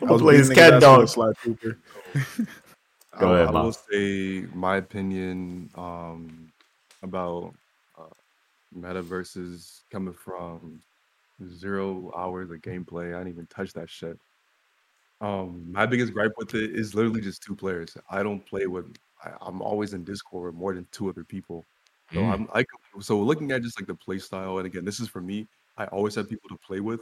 I'm 0.00 0.08
gonna 0.08 0.18
play 0.18 0.36
his 0.36 0.50
cat 0.50 0.80
dog. 0.80 1.08
Go 3.18 3.32
ahead, 3.32 3.48
I, 3.48 3.58
I 3.58 3.62
will 3.62 3.72
say 3.72 4.44
my 4.52 4.76
opinion 4.76 5.70
um, 5.74 6.52
about 7.02 7.54
metaverses 8.78 9.80
coming 9.90 10.14
from 10.14 10.80
zero 11.44 12.12
hours 12.16 12.50
of 12.50 12.58
gameplay. 12.58 13.14
I 13.14 13.18
didn't 13.18 13.32
even 13.32 13.46
touch 13.46 13.72
that 13.74 13.90
shit. 13.90 14.18
Um, 15.20 15.70
my 15.72 15.86
biggest 15.86 16.12
gripe 16.12 16.32
with 16.36 16.54
it 16.54 16.74
is 16.74 16.94
literally 16.94 17.20
just 17.20 17.42
two 17.42 17.56
players. 17.56 17.96
I 18.10 18.22
don't 18.22 18.44
play 18.44 18.66
with. 18.66 18.96
I, 19.24 19.30
I'm 19.40 19.62
always 19.62 19.94
in 19.94 20.04
Discord 20.04 20.52
with 20.52 20.60
more 20.60 20.74
than 20.74 20.86
two 20.92 21.08
other 21.08 21.24
people. 21.24 21.64
So 22.12 22.20
Mm. 22.20 22.32
I'm 22.32 22.48
I 22.54 22.64
so 23.00 23.18
looking 23.18 23.50
at 23.50 23.62
just 23.62 23.80
like 23.80 23.88
the 23.88 23.94
play 23.94 24.18
style, 24.18 24.58
and 24.58 24.66
again, 24.66 24.84
this 24.84 25.00
is 25.00 25.08
for 25.08 25.20
me. 25.20 25.48
I 25.76 25.86
always 25.86 26.14
have 26.14 26.28
people 26.28 26.48
to 26.50 26.56
play 26.56 26.80
with. 26.80 27.00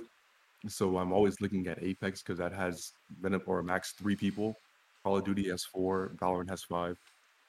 So 0.67 0.97
I'm 0.97 1.13
always 1.13 1.41
looking 1.43 1.67
at 1.67 1.83
Apex 1.83 2.23
because 2.23 2.39
that 2.39 2.53
has 2.53 2.93
minimum 3.21 3.47
or 3.47 3.63
max 3.63 3.93
three 3.93 4.17
people. 4.17 4.57
Call 5.03 5.19
of 5.19 5.25
Duty 5.25 5.51
has 5.51 5.63
four, 5.63 6.13
Valorant 6.17 6.49
has 6.49 6.63
five. 6.63 6.97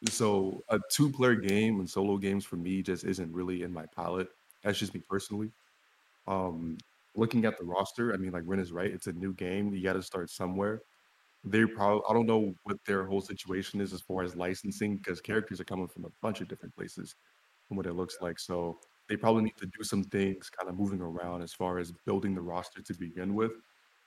So 0.10 0.62
a 0.68 0.80
two-player 0.92 1.36
game 1.36 1.80
and 1.80 1.90
solo 1.90 2.18
games 2.18 2.44
for 2.44 2.58
me 2.58 2.82
just 2.84 3.06
isn't 3.06 3.32
really 3.32 3.64
in 3.64 3.72
my 3.72 3.86
palette. 3.96 4.28
That's 4.64 4.78
just 4.78 4.94
me 4.94 5.02
personally. 5.10 5.50
Um, 6.28 6.78
looking 7.15 7.45
at 7.45 7.57
the 7.57 7.65
roster, 7.65 8.13
I 8.13 8.17
mean, 8.17 8.32
like 8.32 8.43
Ren 8.45 8.59
is 8.59 8.71
right. 8.71 8.91
It's 8.91 9.07
a 9.07 9.13
new 9.13 9.34
game. 9.34 9.73
You 9.73 9.84
got 9.84 9.93
to 9.93 10.01
start 10.01 10.30
somewhere. 10.30 10.82
They 11.43 11.65
probably 11.65 12.01
I 12.09 12.13
don't 12.13 12.26
know 12.26 12.55
what 12.63 12.78
their 12.86 13.05
whole 13.05 13.21
situation 13.21 13.80
is 13.82 13.93
as 13.93 14.01
far 14.01 14.23
as 14.23 14.36
licensing 14.36 14.97
because 14.97 15.21
characters 15.21 15.61
are 15.61 15.65
coming 15.65 15.88
from 15.88 16.05
a 16.05 16.09
bunch 16.21 16.41
of 16.41 16.47
different 16.47 16.76
places 16.76 17.15
from 17.67 17.78
what 17.78 17.86
it 17.86 17.93
looks 17.93 18.17
like. 18.21 18.39
So 18.39 18.80
they 19.07 19.15
probably 19.15 19.43
need 19.43 19.57
to 19.57 19.67
do 19.67 19.84
some 19.84 20.03
things 20.03 20.49
kind 20.49 20.69
of 20.69 20.78
moving 20.78 21.01
around 21.01 21.43
as 21.43 21.53
far 21.53 21.78
as 21.78 21.91
building 22.05 22.34
the 22.34 22.41
roster 22.41 22.82
to 22.82 22.93
begin 22.95 23.36
with. 23.36 23.51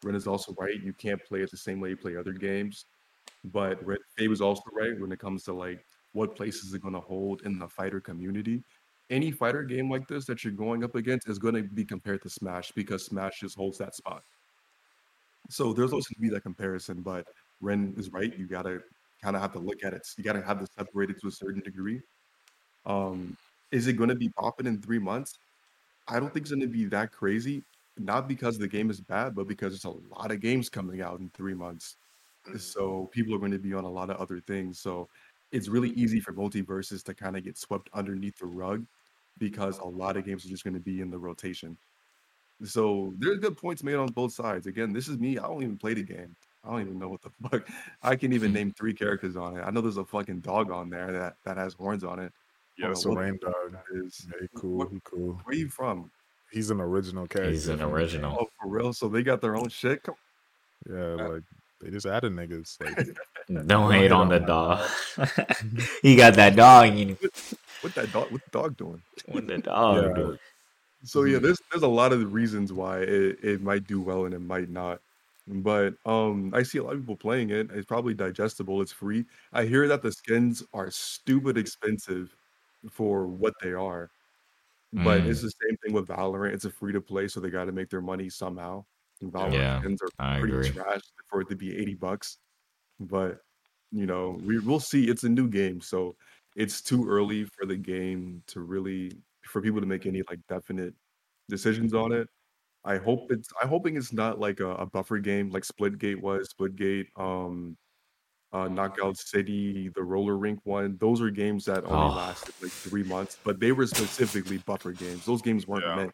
Ren 0.02 0.16
is 0.16 0.26
also 0.26 0.54
right. 0.58 0.82
You 0.82 0.92
can't 0.92 1.24
play 1.24 1.42
it 1.42 1.50
the 1.50 1.56
same 1.56 1.80
way 1.80 1.90
you 1.90 1.96
play 1.96 2.16
other 2.16 2.32
games. 2.32 2.86
But 3.44 3.80
Faye 4.16 4.28
was 4.28 4.40
also 4.40 4.62
right 4.72 4.98
when 4.98 5.12
it 5.12 5.18
comes 5.20 5.44
to 5.44 5.52
like 5.52 5.84
what 6.12 6.34
places 6.36 6.74
are 6.74 6.78
going 6.78 6.94
to 6.94 7.00
hold 7.00 7.42
in 7.42 7.58
the 7.58 7.68
fighter 7.68 8.00
community. 8.00 8.62
Any 9.10 9.30
fighter 9.30 9.62
game 9.62 9.90
like 9.90 10.06
this 10.06 10.26
that 10.26 10.44
you're 10.44 10.52
going 10.52 10.84
up 10.84 10.94
against 10.94 11.28
is 11.28 11.38
going 11.38 11.54
to 11.54 11.62
be 11.62 11.84
compared 11.84 12.22
to 12.22 12.30
Smash 12.30 12.72
because 12.72 13.06
Smash 13.06 13.40
just 13.40 13.56
holds 13.56 13.78
that 13.78 13.94
spot. 13.94 14.22
So 15.48 15.72
there's 15.72 15.92
also 15.92 16.12
to 16.12 16.20
be 16.20 16.28
that 16.30 16.42
comparison, 16.42 17.00
but 17.00 17.26
Ren 17.60 17.94
is 17.96 18.12
right. 18.12 18.36
You 18.38 18.46
gotta 18.46 18.80
kind 19.22 19.34
of 19.34 19.40
have 19.40 19.52
to 19.52 19.58
look 19.58 19.82
at 19.82 19.94
it. 19.94 20.06
You 20.18 20.24
gotta 20.24 20.42
have 20.42 20.60
this 20.60 20.68
separated 20.76 21.18
to 21.22 21.28
a 21.28 21.30
certain 21.30 21.62
degree. 21.62 22.02
Um, 22.84 23.36
is 23.70 23.86
it 23.86 23.94
going 23.94 24.08
to 24.08 24.14
be 24.14 24.30
popping 24.30 24.66
in 24.66 24.80
three 24.80 24.98
months? 24.98 25.38
I 26.08 26.18
don't 26.18 26.32
think 26.32 26.44
it's 26.44 26.50
going 26.50 26.62
to 26.62 26.66
be 26.66 26.86
that 26.86 27.12
crazy. 27.12 27.62
Not 27.98 28.28
because 28.28 28.58
the 28.58 28.68
game 28.68 28.90
is 28.90 29.00
bad, 29.00 29.34
but 29.34 29.48
because 29.48 29.72
there's 29.72 29.84
a 29.84 30.14
lot 30.14 30.30
of 30.30 30.40
games 30.40 30.68
coming 30.68 31.02
out 31.02 31.20
in 31.20 31.30
three 31.30 31.54
months. 31.54 31.96
Mm. 32.48 32.60
So 32.60 33.10
people 33.12 33.34
are 33.34 33.38
going 33.38 33.52
to 33.52 33.58
be 33.58 33.74
on 33.74 33.84
a 33.84 33.90
lot 33.90 34.08
of 34.08 34.16
other 34.16 34.40
things. 34.40 34.78
So 34.78 35.08
it's 35.52 35.68
really 35.68 35.90
easy 35.90 36.20
for 36.20 36.32
MultiVersus 36.32 37.02
to 37.04 37.14
kind 37.14 37.36
of 37.36 37.44
get 37.44 37.58
swept 37.58 37.90
underneath 37.92 38.38
the 38.38 38.46
rug 38.46 38.86
because 39.38 39.78
a 39.78 39.84
lot 39.84 40.16
of 40.16 40.24
games 40.24 40.44
are 40.44 40.48
just 40.48 40.64
going 40.64 40.74
to 40.74 40.80
be 40.80 41.00
in 41.00 41.10
the 41.10 41.18
rotation. 41.18 41.76
So 42.64 43.14
there's 43.18 43.38
good 43.38 43.56
points 43.56 43.84
made 43.84 43.94
on 43.94 44.08
both 44.08 44.32
sides. 44.32 44.66
Again, 44.66 44.92
this 44.92 45.08
is 45.08 45.18
me. 45.18 45.38
I 45.38 45.42
don't 45.42 45.62
even 45.62 45.78
play 45.78 45.94
the 45.94 46.02
game. 46.02 46.34
I 46.64 46.70
don't 46.70 46.80
even 46.80 46.98
know 46.98 47.08
what 47.08 47.22
the 47.22 47.30
fuck. 47.48 47.68
I 48.02 48.16
can 48.16 48.32
even 48.32 48.50
hmm. 48.50 48.56
name 48.56 48.72
three 48.72 48.94
characters 48.94 49.36
on 49.36 49.56
it. 49.56 49.62
I 49.62 49.70
know 49.70 49.80
there's 49.80 49.96
a 49.96 50.04
fucking 50.04 50.40
dog 50.40 50.70
on 50.70 50.90
there 50.90 51.12
that 51.12 51.36
that 51.44 51.56
has 51.56 51.74
horns 51.74 52.04
on 52.04 52.18
it. 52.18 52.32
Yeah, 52.76 52.90
it's 52.90 53.04
a 53.04 53.08
what 53.08 53.18
rain 53.18 53.38
dog. 53.40 53.54
that 53.72 54.04
is. 54.04 54.26
Yeah, 54.28 54.38
he 54.40 54.48
cool. 54.54 54.78
What, 54.78 55.04
cool. 55.04 55.40
where 55.44 55.56
you 55.56 55.68
from? 55.68 56.10
He's 56.50 56.70
an 56.70 56.80
original 56.80 57.26
character. 57.26 57.52
He's 57.52 57.68
an 57.68 57.82
original. 57.82 58.36
Oh, 58.40 58.48
for 58.60 58.68
real? 58.68 58.92
So 58.92 59.08
they 59.08 59.22
got 59.22 59.40
their 59.40 59.56
own 59.56 59.68
shit. 59.68 60.02
Come, 60.02 60.14
Yeah, 60.88 60.96
uh, 60.96 61.28
like 61.28 61.42
they 61.80 61.90
just 61.90 62.06
added 62.06 62.32
niggas. 62.32 62.80
Like 62.80 63.16
Don't 63.66 63.92
hate 63.92 64.02
hate 64.02 64.12
on 64.12 64.22
on 64.22 64.28
the 64.28 64.40
my 64.40 64.46
dog. 64.46 64.88
he 66.02 66.16
got 66.16 66.34
that 66.34 66.56
dog 66.56 66.88
in 66.88 67.10
him. 67.10 67.18
What 67.80 67.94
that 67.94 68.10
dog? 68.10 68.30
What 68.32 68.42
the 68.44 68.50
dog 68.50 68.76
doing? 68.76 69.02
What 69.30 69.46
the 69.46 69.58
dog 69.58 70.12
Yeah. 70.12 70.12
do? 70.14 70.38
So 71.04 71.24
yeah, 71.24 71.38
Mhm. 71.38 71.40
there's 71.40 71.60
there's 71.72 71.82
a 71.84 71.88
lot 71.88 72.12
of 72.12 72.32
reasons 72.34 72.72
why 72.72 73.00
it, 73.02 73.44
it 73.44 73.62
might 73.62 73.86
do 73.86 74.00
well 74.02 74.24
and 74.26 74.34
it 74.34 74.40
might 74.40 74.70
not. 74.70 75.02
But 75.48 75.96
um 76.06 76.52
I 76.54 76.62
see 76.64 76.78
a 76.78 76.84
lot 76.84 76.94
of 76.96 77.00
people 77.02 77.16
playing 77.16 77.50
it. 77.50 77.70
It's 77.72 77.86
probably 77.86 78.14
digestible, 78.14 78.82
it's 78.82 78.92
free. 78.92 79.26
I 79.52 79.64
hear 79.66 79.88
that 79.88 80.02
the 80.02 80.12
skins 80.12 80.64
are 80.74 80.90
stupid 80.90 81.58
expensive 81.58 82.36
for 82.90 83.28
what 83.28 83.54
they 83.62 83.72
are. 83.74 84.10
But 84.92 85.26
Mm. 85.26 85.28
it's 85.28 85.42
the 85.42 85.50
same 85.50 85.76
thing 85.78 85.92
with 85.94 86.08
Valorant. 86.08 86.54
It's 86.54 86.64
a 86.64 86.70
free 86.70 86.92
to 86.92 87.00
play, 87.00 87.28
so 87.28 87.40
they 87.40 87.50
gotta 87.50 87.72
make 87.72 87.90
their 87.90 88.00
money 88.02 88.30
somehow. 88.30 88.86
And 89.20 89.32
Valorant 89.32 89.54
Yeah, 89.54 89.82
skins 89.82 90.00
are 90.02 90.10
I 90.18 90.38
pretty 90.38 90.58
agree. 90.58 90.74
trash 90.74 91.02
for 91.28 91.42
it 91.42 91.48
to 91.50 91.56
be 91.56 91.76
80 91.76 91.94
bucks. 91.94 92.38
But 93.00 93.40
you 93.92 94.06
know, 94.06 94.38
we 94.42 94.58
we'll 94.60 94.80
see. 94.80 95.08
It's 95.08 95.24
a 95.24 95.28
new 95.28 95.48
game, 95.48 95.80
so 95.80 96.16
it's 96.58 96.82
too 96.82 97.08
early 97.08 97.46
for 97.46 97.66
the 97.66 97.76
game 97.78 98.42
to 98.48 98.60
really 98.62 99.12
for 99.46 99.62
people 99.62 99.80
to 99.80 99.86
make 99.86 100.06
any 100.06 100.22
like 100.30 100.40
definite 100.48 100.94
decisions 101.48 101.94
on 101.94 102.12
it. 102.12 102.28
I 102.84 102.98
hope 102.98 103.30
it's 103.32 103.48
I'm 103.62 103.68
hoping 103.68 103.96
it's 103.96 104.12
not 104.12 104.40
like 104.40 104.60
a, 104.60 104.70
a 104.76 104.86
buffer 104.86 105.18
game 105.20 105.50
like 105.50 105.64
Splitgate 105.64 106.20
was. 106.22 106.52
Splitgate, 106.54 107.08
um, 107.16 107.76
uh, 108.52 108.68
Knockout 108.68 109.18
City, 109.18 109.90
the 109.90 110.02
roller 110.02 110.38
rink 110.38 110.60
one. 110.64 110.96
Those 110.98 111.20
are 111.22 111.30
games 111.30 111.64
that 111.66 111.84
only 111.84 112.08
Oh, 112.08 112.08
lasted 112.10 112.54
like 112.62 112.72
three 112.72 113.04
months, 113.04 113.38
but 113.44 113.60
they 113.60 113.72
were 113.72 113.86
specifically 113.86 114.58
buffer 114.58 114.92
games. 114.92 115.24
Those 115.26 115.42
games 115.42 115.66
weren't 115.66 115.84
Yeah. 115.84 115.96
meant 115.96 116.12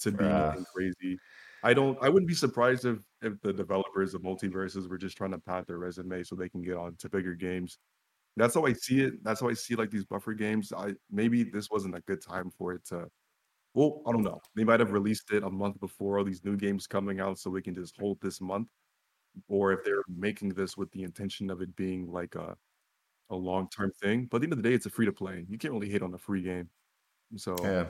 to 0.00 0.12
be 0.12 0.18
bruh. 0.24 0.48
nothing 0.48 0.64
crazy. 0.74 1.18
I 1.62 1.74
don't. 1.74 1.98
I 2.02 2.08
wouldn't 2.08 2.28
be 2.28 2.34
surprised 2.34 2.84
if 2.84 2.98
if 3.22 3.40
the 3.42 3.52
developers 3.52 4.14
of 4.14 4.22
MultiVersus 4.22 4.88
were 4.88 4.98
just 4.98 5.16
trying 5.16 5.32
to 5.32 5.38
pad 5.40 5.66
their 5.66 5.78
resume 5.78 6.22
so 6.22 6.36
they 6.36 6.48
can 6.48 6.62
get 6.62 6.76
on 6.76 6.96
to 6.96 7.08
bigger 7.08 7.34
games. 7.34 7.78
That's 8.36 8.54
how 8.54 8.66
I 8.66 8.72
see 8.74 9.00
it. 9.00 9.22
That's 9.24 9.40
how 9.40 9.48
I 9.48 9.54
see 9.54 9.74
like 9.76 9.90
these 9.90 10.04
buffer 10.04 10.34
games. 10.34 10.72
I 10.76 10.94
maybe 11.10 11.42
this 11.44 11.70
wasn't 11.70 11.94
a 11.96 12.00
good 12.02 12.22
time 12.22 12.50
for 12.50 12.72
it 12.74 12.84
to. 12.86 13.08
Well, 13.74 14.02
I 14.06 14.12
don't 14.12 14.22
know. 14.22 14.40
They 14.54 14.64
might 14.64 14.80
have 14.80 14.92
released 14.92 15.30
it 15.32 15.42
a 15.42 15.50
month 15.50 15.78
before 15.80 16.18
all 16.18 16.24
these 16.24 16.44
new 16.44 16.56
games 16.56 16.86
coming 16.86 17.20
out, 17.20 17.38
so 17.38 17.50
we 17.50 17.60
can 17.62 17.74
just 17.74 17.96
hold 17.98 18.18
this 18.20 18.40
month. 18.40 18.68
Or 19.48 19.72
if 19.72 19.84
they're 19.84 20.02
making 20.08 20.50
this 20.50 20.76
with 20.78 20.90
the 20.92 21.02
intention 21.02 21.50
of 21.50 21.60
it 21.60 21.74
being 21.76 22.10
like 22.10 22.34
a 22.36 22.56
a 23.30 23.36
long 23.36 23.68
term 23.68 23.90
thing. 24.02 24.26
But 24.30 24.36
at 24.36 24.40
the 24.42 24.44
end 24.46 24.52
of 24.54 24.62
the 24.62 24.68
day, 24.68 24.74
it's 24.74 24.86
a 24.86 24.90
free 24.90 25.06
to 25.06 25.12
play. 25.12 25.44
You 25.48 25.58
can't 25.58 25.74
really 25.74 25.90
hate 25.90 26.02
on 26.02 26.14
a 26.14 26.18
free 26.18 26.42
game. 26.42 26.68
So 27.36 27.56
Yeah. 27.62 27.86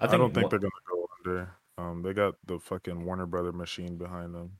I 0.00 0.06
I, 0.06 0.16
don't 0.16 0.34
think 0.34 0.44
wha- 0.44 0.48
they're 0.50 0.58
gonna 0.58 0.70
go 0.90 1.08
under. 1.18 1.54
Um, 1.78 2.02
they 2.02 2.12
got 2.12 2.34
the 2.46 2.58
fucking 2.58 3.04
Warner 3.04 3.26
Brother 3.26 3.52
machine 3.52 3.96
behind 3.96 4.34
them. 4.34 4.50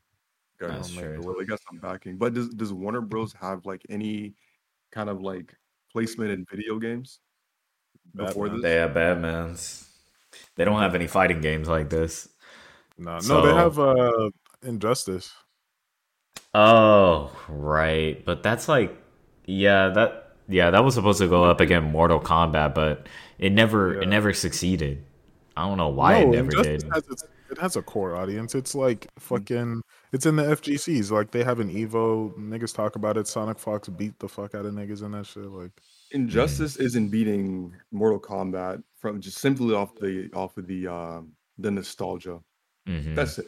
guys, 0.58 0.70
That's 0.70 0.88
They'll 0.94 1.02
true. 1.02 1.14
it 1.18 1.22
so 1.22 1.28
work. 1.28 1.38
they 1.38 1.44
got 1.44 1.60
some 1.68 1.78
backing. 1.80 2.16
But 2.16 2.34
does 2.34 2.48
does 2.50 2.72
Warner 2.72 3.00
Bros 3.00 3.32
have 3.34 3.66
like 3.66 3.82
any 3.90 4.34
kind 4.95 5.11
of 5.11 5.20
like 5.20 5.55
placement 5.92 6.30
in 6.30 6.47
video 6.49 6.78
games 6.78 7.18
before 8.14 8.47
Batman. 8.47 8.62
this? 8.62 8.62
they 8.62 8.76
have 8.76 8.95
Batman's. 8.95 9.90
They 10.57 10.64
don't 10.64 10.80
have 10.80 10.95
any 10.95 11.09
fighting 11.09 11.40
games 11.40 11.68
like 11.68 11.90
this. 11.90 12.28
No, 12.97 13.18
no, 13.18 13.45
they 13.45 13.55
have 13.55 13.78
uh 13.78 14.30
Injustice. 14.62 15.32
oh, 16.55 17.30
right. 17.49 18.24
But 18.24 18.42
that's 18.42 18.68
like, 18.68 18.97
yeah, 19.45 19.88
that, 19.90 20.36
yeah, 20.49 20.70
that 20.70 20.84
was 20.84 20.95
supposed 20.95 21.18
to 21.18 21.28
go 21.28 21.45
up 21.45 21.61
against 21.61 21.90
Mortal 21.90 22.20
Kombat, 22.20 22.74
but 22.74 23.07
it 23.38 23.53
never, 23.53 24.01
it 24.01 24.09
never 24.09 24.32
succeeded. 24.32 25.05
I 25.57 25.68
don't 25.68 25.76
know 25.76 25.90
why 25.90 26.18
it 26.18 26.28
never 26.28 26.47
Injustice 26.47 26.82
did. 26.82 26.92
has 26.92 27.09
its, 27.09 27.24
it 27.55 27.61
has 27.61 27.76
a 27.76 27.82
core 27.82 28.16
audience. 28.16 28.55
It's 28.55 28.74
like 28.74 29.09
fucking. 29.18 29.82
It's 30.12 30.26
in 30.26 30.36
the 30.36 30.42
FGCs. 30.42 31.11
Like 31.11 31.30
they 31.30 31.44
have 31.44 31.61
an 31.61 31.72
Evo. 31.72 32.36
Niggas 32.36 32.74
talk 32.74 32.96
about 32.96 33.16
it. 33.16 33.26
Sonic 33.26 33.59
Fox 33.59 33.88
beat 33.88 34.18
the 34.18 34.28
fuck 34.28 34.55
out 34.55 34.66
of 34.66 34.74
niggas 34.74 35.02
in 35.02 35.12
that 35.12 35.26
shit. 35.26 35.44
Like 35.44 35.70
Injustice 36.11 36.76
isn't 36.76 37.09
beating 37.09 37.74
Mortal 37.92 38.20
Kombat 38.20 38.82
from 38.98 39.20
just 39.20 39.38
simply 39.38 39.74
off 39.74 39.94
the 39.94 40.30
off 40.34 40.57
of 40.57 40.66
the 40.66 40.88
uh, 40.88 41.20
the 41.59 41.70
nostalgia. 41.70 42.40
hmm 42.86 43.14
That's 43.14 43.38
it. 43.38 43.46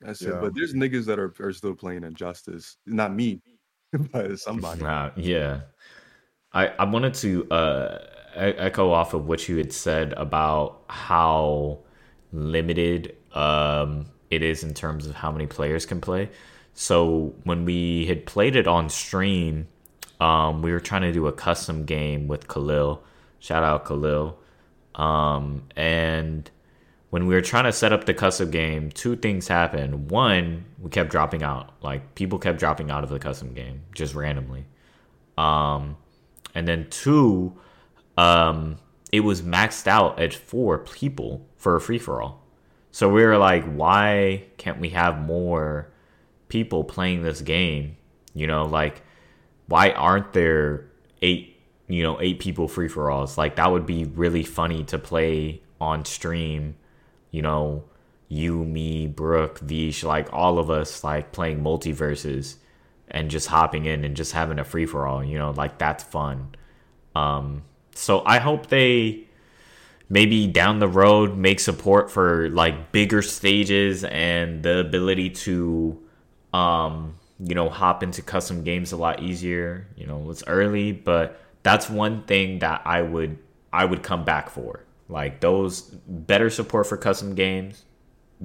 That's 0.00 0.20
it. 0.22 0.40
But 0.40 0.54
there's 0.54 0.74
niggas 0.74 1.06
that 1.06 1.18
are, 1.18 1.32
are 1.40 1.52
still 1.52 1.74
playing 1.74 2.04
Injustice. 2.04 2.76
Not 2.86 3.14
me, 3.14 3.40
but 4.12 4.38
somebody. 4.38 4.82
Uh, 4.82 5.10
yeah. 5.16 5.60
I, 6.52 6.68
I 6.68 6.84
wanted 6.84 7.14
to 7.14 7.50
uh, 7.50 7.98
e- 8.36 8.58
echo 8.58 8.92
off 8.92 9.12
of 9.12 9.26
what 9.26 9.48
you 9.48 9.56
had 9.56 9.72
said 9.72 10.12
about 10.12 10.84
how 10.88 11.80
limited 12.32 13.16
um, 13.34 14.06
it 14.30 14.42
is 14.42 14.62
in 14.64 14.74
terms 14.74 15.06
of 15.06 15.14
how 15.14 15.30
many 15.30 15.46
players 15.46 15.84
can 15.84 16.00
play. 16.00 16.30
So 16.72 17.34
when 17.44 17.64
we 17.64 18.06
had 18.06 18.26
played 18.26 18.56
it 18.56 18.66
on 18.66 18.88
stream, 18.88 19.68
um, 20.20 20.62
we 20.62 20.72
were 20.72 20.80
trying 20.80 21.02
to 21.02 21.12
do 21.12 21.26
a 21.26 21.32
custom 21.32 21.84
game 21.84 22.26
with 22.26 22.48
Khalil. 22.48 23.02
Shout 23.38 23.62
out 23.62 23.86
Khalil. 23.86 24.38
Um, 24.94 25.64
and 25.76 26.50
when 27.10 27.26
we 27.26 27.34
were 27.34 27.40
trying 27.40 27.64
to 27.64 27.72
set 27.72 27.92
up 27.92 28.04
the 28.04 28.14
custom 28.14 28.50
game, 28.50 28.90
two 28.90 29.16
things 29.16 29.46
happened. 29.48 30.10
One, 30.10 30.64
we 30.80 30.90
kept 30.90 31.10
dropping 31.10 31.42
out. 31.42 31.72
Like 31.82 32.14
people 32.14 32.38
kept 32.38 32.58
dropping 32.58 32.90
out 32.90 33.04
of 33.04 33.10
the 33.10 33.18
custom 33.18 33.54
game 33.54 33.82
just 33.94 34.14
randomly. 34.14 34.64
Um, 35.36 35.96
and 36.54 36.66
then 36.66 36.88
two, 36.90 37.56
um, 38.16 38.78
it 39.12 39.20
was 39.20 39.42
maxed 39.42 39.86
out 39.86 40.18
at 40.20 40.34
four 40.34 40.78
people 40.78 41.46
for 41.56 41.76
a 41.76 41.80
free 41.80 41.98
for 41.98 42.22
all. 42.22 42.43
So 42.94 43.08
we 43.08 43.24
were 43.24 43.38
like, 43.38 43.64
why 43.64 44.44
can't 44.56 44.78
we 44.78 44.90
have 44.90 45.18
more 45.18 45.88
people 46.46 46.84
playing 46.84 47.24
this 47.24 47.40
game? 47.40 47.96
You 48.34 48.46
know, 48.46 48.66
like 48.66 49.02
why 49.66 49.90
aren't 49.90 50.32
there 50.32 50.86
eight, 51.20 51.60
you 51.88 52.04
know, 52.04 52.20
eight 52.20 52.38
people 52.38 52.68
free 52.68 52.86
for 52.86 53.10
alls? 53.10 53.36
Like 53.36 53.56
that 53.56 53.72
would 53.72 53.84
be 53.84 54.04
really 54.04 54.44
funny 54.44 54.84
to 54.84 54.98
play 55.00 55.60
on 55.80 56.04
stream. 56.04 56.76
You 57.32 57.42
know, 57.42 57.82
you, 58.28 58.64
me, 58.64 59.08
Brooke, 59.08 59.58
Vish, 59.58 60.04
like 60.04 60.32
all 60.32 60.60
of 60.60 60.70
us, 60.70 61.02
like 61.02 61.32
playing 61.32 61.64
MultiVersus 61.64 62.58
and 63.08 63.28
just 63.28 63.48
hopping 63.48 63.86
in 63.86 64.04
and 64.04 64.16
just 64.16 64.30
having 64.30 64.60
a 64.60 64.64
free 64.64 64.86
for 64.86 65.04
all. 65.04 65.24
You 65.24 65.36
know, 65.36 65.50
like 65.50 65.78
that's 65.78 66.04
fun. 66.04 66.54
Um, 67.16 67.64
so 67.92 68.22
I 68.24 68.38
hope 68.38 68.68
they 68.68 69.24
maybe 70.14 70.46
down 70.46 70.78
the 70.78 70.86
road 70.86 71.36
make 71.36 71.58
support 71.58 72.08
for 72.08 72.48
like 72.50 72.92
bigger 72.92 73.20
stages 73.20 74.04
and 74.04 74.62
the 74.62 74.78
ability 74.78 75.28
to 75.28 76.00
um 76.52 77.14
you 77.40 77.52
know 77.52 77.68
hop 77.68 78.04
into 78.04 78.22
custom 78.22 78.62
games 78.62 78.92
a 78.92 78.96
lot 78.96 79.20
easier. 79.20 79.88
You 79.96 80.06
know 80.06 80.30
it's 80.30 80.44
early 80.46 80.92
but 80.92 81.40
that's 81.64 81.90
one 81.90 82.22
thing 82.24 82.60
that 82.60 82.82
i 82.84 83.02
would 83.02 83.38
i 83.72 83.84
would 83.84 84.02
come 84.04 84.24
back 84.24 84.48
for. 84.48 84.84
Like 85.08 85.40
those 85.40 85.82
better 86.32 86.48
support 86.48 86.86
for 86.86 86.96
custom 86.96 87.34
games 87.34 87.84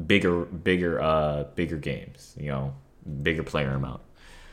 bigger 0.07 0.45
bigger 0.45 1.01
uh 1.01 1.43
bigger 1.55 1.77
games 1.77 2.35
you 2.39 2.47
know 2.47 2.73
bigger 3.21 3.43
player 3.43 3.71
amount. 3.71 4.01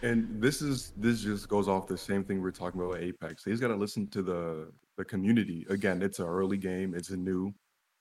And 0.03 0.29
this 0.39 0.61
is 0.61 0.93
this 0.99 1.23
just 1.23 1.49
goes 1.49 1.67
off 1.67 1.87
the 1.87 1.97
same 1.97 2.25
thing 2.25 2.43
we 2.43 2.49
are 2.51 2.53
talking 2.53 2.79
about 2.79 2.91
with 2.91 3.03
Apex. 3.03 3.43
He's 3.43 3.59
got 3.59 3.69
to 3.69 3.75
listen 3.75 4.07
to 4.09 4.21
the 4.21 4.69
the 4.97 5.05
community. 5.05 5.67
Again, 5.69 6.03
it's 6.03 6.19
an 6.19 6.27
early 6.27 6.57
game. 6.57 6.95
It's 6.95 7.11
a 7.11 7.17
new, 7.17 7.53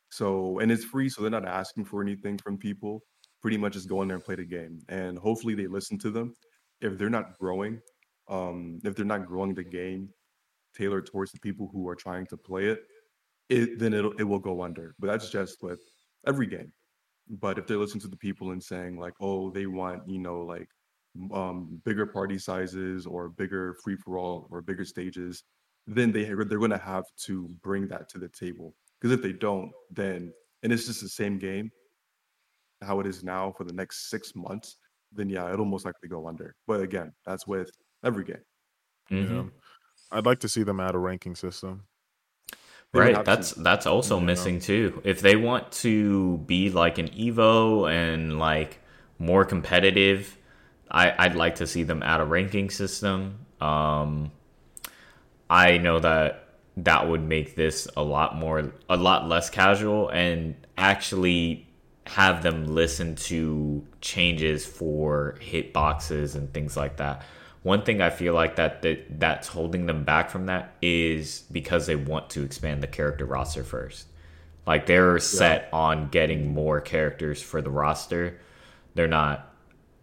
so 0.10 0.60
and 0.60 0.72
it's 0.72 0.84
free, 0.84 1.10
so 1.10 1.22
they're 1.22 1.32
not 1.32 1.48
asking 1.48 1.86
for 1.86 2.02
anything 2.02 2.38
from 2.38 2.58
people. 2.58 3.02
Pretty 3.42 3.58
much 3.58 3.74
just 3.74 3.90
go 3.90 4.02
in 4.02 4.08
there 4.08 4.16
and 4.16 4.26
play 4.26 4.36
the 4.36 4.46
game, 4.46 4.82
and 4.90 5.18
hopefully 5.18 5.56
they 5.56 5.68
listen 5.68 5.98
to 6.00 6.10
them. 6.10 6.34
If 6.82 6.98
they're 6.98 7.10
not 7.10 7.38
growing, 7.38 7.80
um, 8.28 8.80
if 8.84 8.96
they're 8.96 9.06
not 9.06 9.26
growing 9.26 9.54
the 9.54 9.64
game 9.64 10.10
tailored 10.76 11.06
towards 11.06 11.32
the 11.32 11.40
people 11.40 11.70
who 11.72 11.88
are 11.88 11.96
trying 11.96 12.26
to 12.28 12.38
play 12.38 12.66
it, 12.66 12.80
it 13.50 13.80
then 13.80 13.94
it'll 13.94 14.14
it 14.14 14.24
will 14.24 14.40
go 14.40 14.62
under. 14.62 14.96
But 15.00 15.08
that's 15.08 15.30
just 15.30 15.62
with 15.62 15.80
every 16.28 16.48
game. 16.48 16.72
But 17.30 17.58
if 17.58 17.68
they 17.68 17.76
listen 17.76 18.00
to 18.02 18.08
the 18.08 18.18
people 18.18 18.52
and 18.52 18.62
saying 18.62 19.00
like, 19.00 19.14
oh, 19.20 19.50
they 19.52 19.66
want 19.66 20.08
you 20.08 20.20
know 20.20 20.42
like 20.42 20.70
um, 21.34 21.82
bigger 21.86 22.06
party 22.06 22.38
sizes 22.38 23.06
or 23.06 23.30
bigger 23.30 23.76
free 23.84 23.96
for 23.96 24.18
all 24.18 24.48
or 24.52 24.62
bigger 24.62 24.86
stages, 24.86 25.44
then 25.88 26.12
they 26.12 26.24
they're 26.24 26.60
going 26.60 26.72
to 26.72 26.78
have 26.78 27.06
to 27.26 27.48
bring 27.62 27.88
that 27.90 28.10
to 28.10 28.18
the 28.20 28.30
table. 28.30 28.76
Because 29.00 29.12
if 29.14 29.22
they 29.22 29.34
don't, 29.34 29.72
then 29.92 30.34
and 30.64 30.74
it's 30.74 30.86
just 30.86 31.02
the 31.02 31.10
same 31.10 31.38
game, 31.38 31.72
how 32.82 33.00
it 33.00 33.08
is 33.08 33.24
now 33.24 33.52
for 33.58 33.64
the 33.64 33.74
next 33.74 34.10
six 34.10 34.36
months, 34.36 34.78
then 35.12 35.30
yeah, 35.30 35.52
it'll 35.52 35.66
most 35.66 35.86
likely 35.86 36.10
go 36.10 36.28
under. 36.28 36.56
But 36.68 36.82
again, 36.82 37.14
that's 37.26 37.48
with 37.48 37.70
every 38.04 38.24
game. 38.24 38.44
mm-hmm. 39.12 39.36
Yeah. 39.36 39.44
I'd 40.12 40.26
like 40.26 40.40
to 40.40 40.50
see 40.50 40.64
them 40.64 40.80
add 40.80 40.96
a 40.96 41.00
ranking 41.00 41.36
system. 41.36 41.84
They 42.94 43.00
right 43.00 43.26
that's 43.26 43.52
to. 43.54 43.60
that's 43.62 43.86
also 43.86 44.20
Yeah. 44.20 44.26
missing 44.26 44.60
too 44.60 45.02
if 45.04 45.20
they 45.22 45.36
want 45.36 45.72
to 45.84 46.38
be 46.40 46.70
like 46.70 46.98
an 46.98 47.10
evo 47.10 47.92
and 47.92 48.40
like 48.40 48.80
more 49.20 49.44
competitive 49.44 50.38
i 50.92 51.14
i'd 51.26 51.36
like 51.36 51.56
to 51.56 51.68
see 51.68 51.84
them 51.84 52.02
add 52.04 52.22
a 52.22 52.26
ranking 52.26 52.70
system 52.70 53.46
um 53.60 54.32
i 55.50 55.78
know 55.78 56.00
that 56.00 56.50
that 56.78 57.08
would 57.08 57.24
make 57.24 57.56
this 57.56 57.88
a 57.96 58.04
lot 58.04 58.36
more 58.36 58.72
a 58.90 58.98
lot 58.98 59.28
less 59.28 59.50
casual 59.50 60.10
and 60.10 60.56
actually 60.78 61.68
have 62.08 62.44
them 62.44 62.68
listen 62.68 63.16
to 63.16 63.86
changes 64.02 64.66
for 64.66 65.38
hitboxes 65.42 66.36
and 66.36 66.54
things 66.54 66.76
like 66.78 66.98
that 66.98 67.24
one 67.66 67.82
thing 67.82 68.00
I 68.00 68.12
feel 68.12 68.36
like 68.36 68.58
that, 68.58 68.84
that 68.84 69.20
that's 69.20 69.48
holding 69.48 69.88
them 69.88 70.04
back 70.04 70.30
from 70.30 70.46
that 70.46 70.76
is 70.84 71.46
because 71.52 71.88
they 71.88 71.96
want 71.96 72.30
to 72.30 72.44
expand 72.44 72.84
the 72.84 72.88
character 72.88 73.26
roster 73.26 73.64
first. 73.64 74.06
Like 74.68 74.86
they're 74.86 75.18
set 75.18 75.70
on 75.74 76.10
getting 76.10 76.54
more 76.54 76.80
characters 76.80 77.42
for 77.42 77.64
the 77.64 77.72
roster. 77.72 78.40
They're 78.94 79.08
not. 79.08 79.52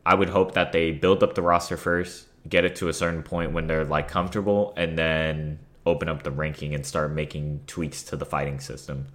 I 0.04 0.16
would 0.16 0.30
hope 0.30 0.54
that 0.54 0.72
they 0.72 0.90
build 0.90 1.22
up 1.22 1.36
the 1.36 1.42
roster 1.42 1.76
first, 1.76 2.26
get 2.48 2.64
it 2.64 2.76
to 2.76 2.88
a 2.88 2.92
certain 2.92 3.22
point 3.22 3.52
when 3.52 3.66
they're 3.66 3.84
like 3.84 4.08
comfortable, 4.08 4.74
and 4.76 4.98
then 4.98 5.58
open 5.84 6.08
up 6.08 6.22
the 6.22 6.30
ranking 6.30 6.74
and 6.74 6.86
start 6.86 7.10
making 7.12 7.60
tweaks 7.66 8.02
to 8.04 8.16
the 8.16 8.26
fighting 8.26 8.60
system. 8.60 9.06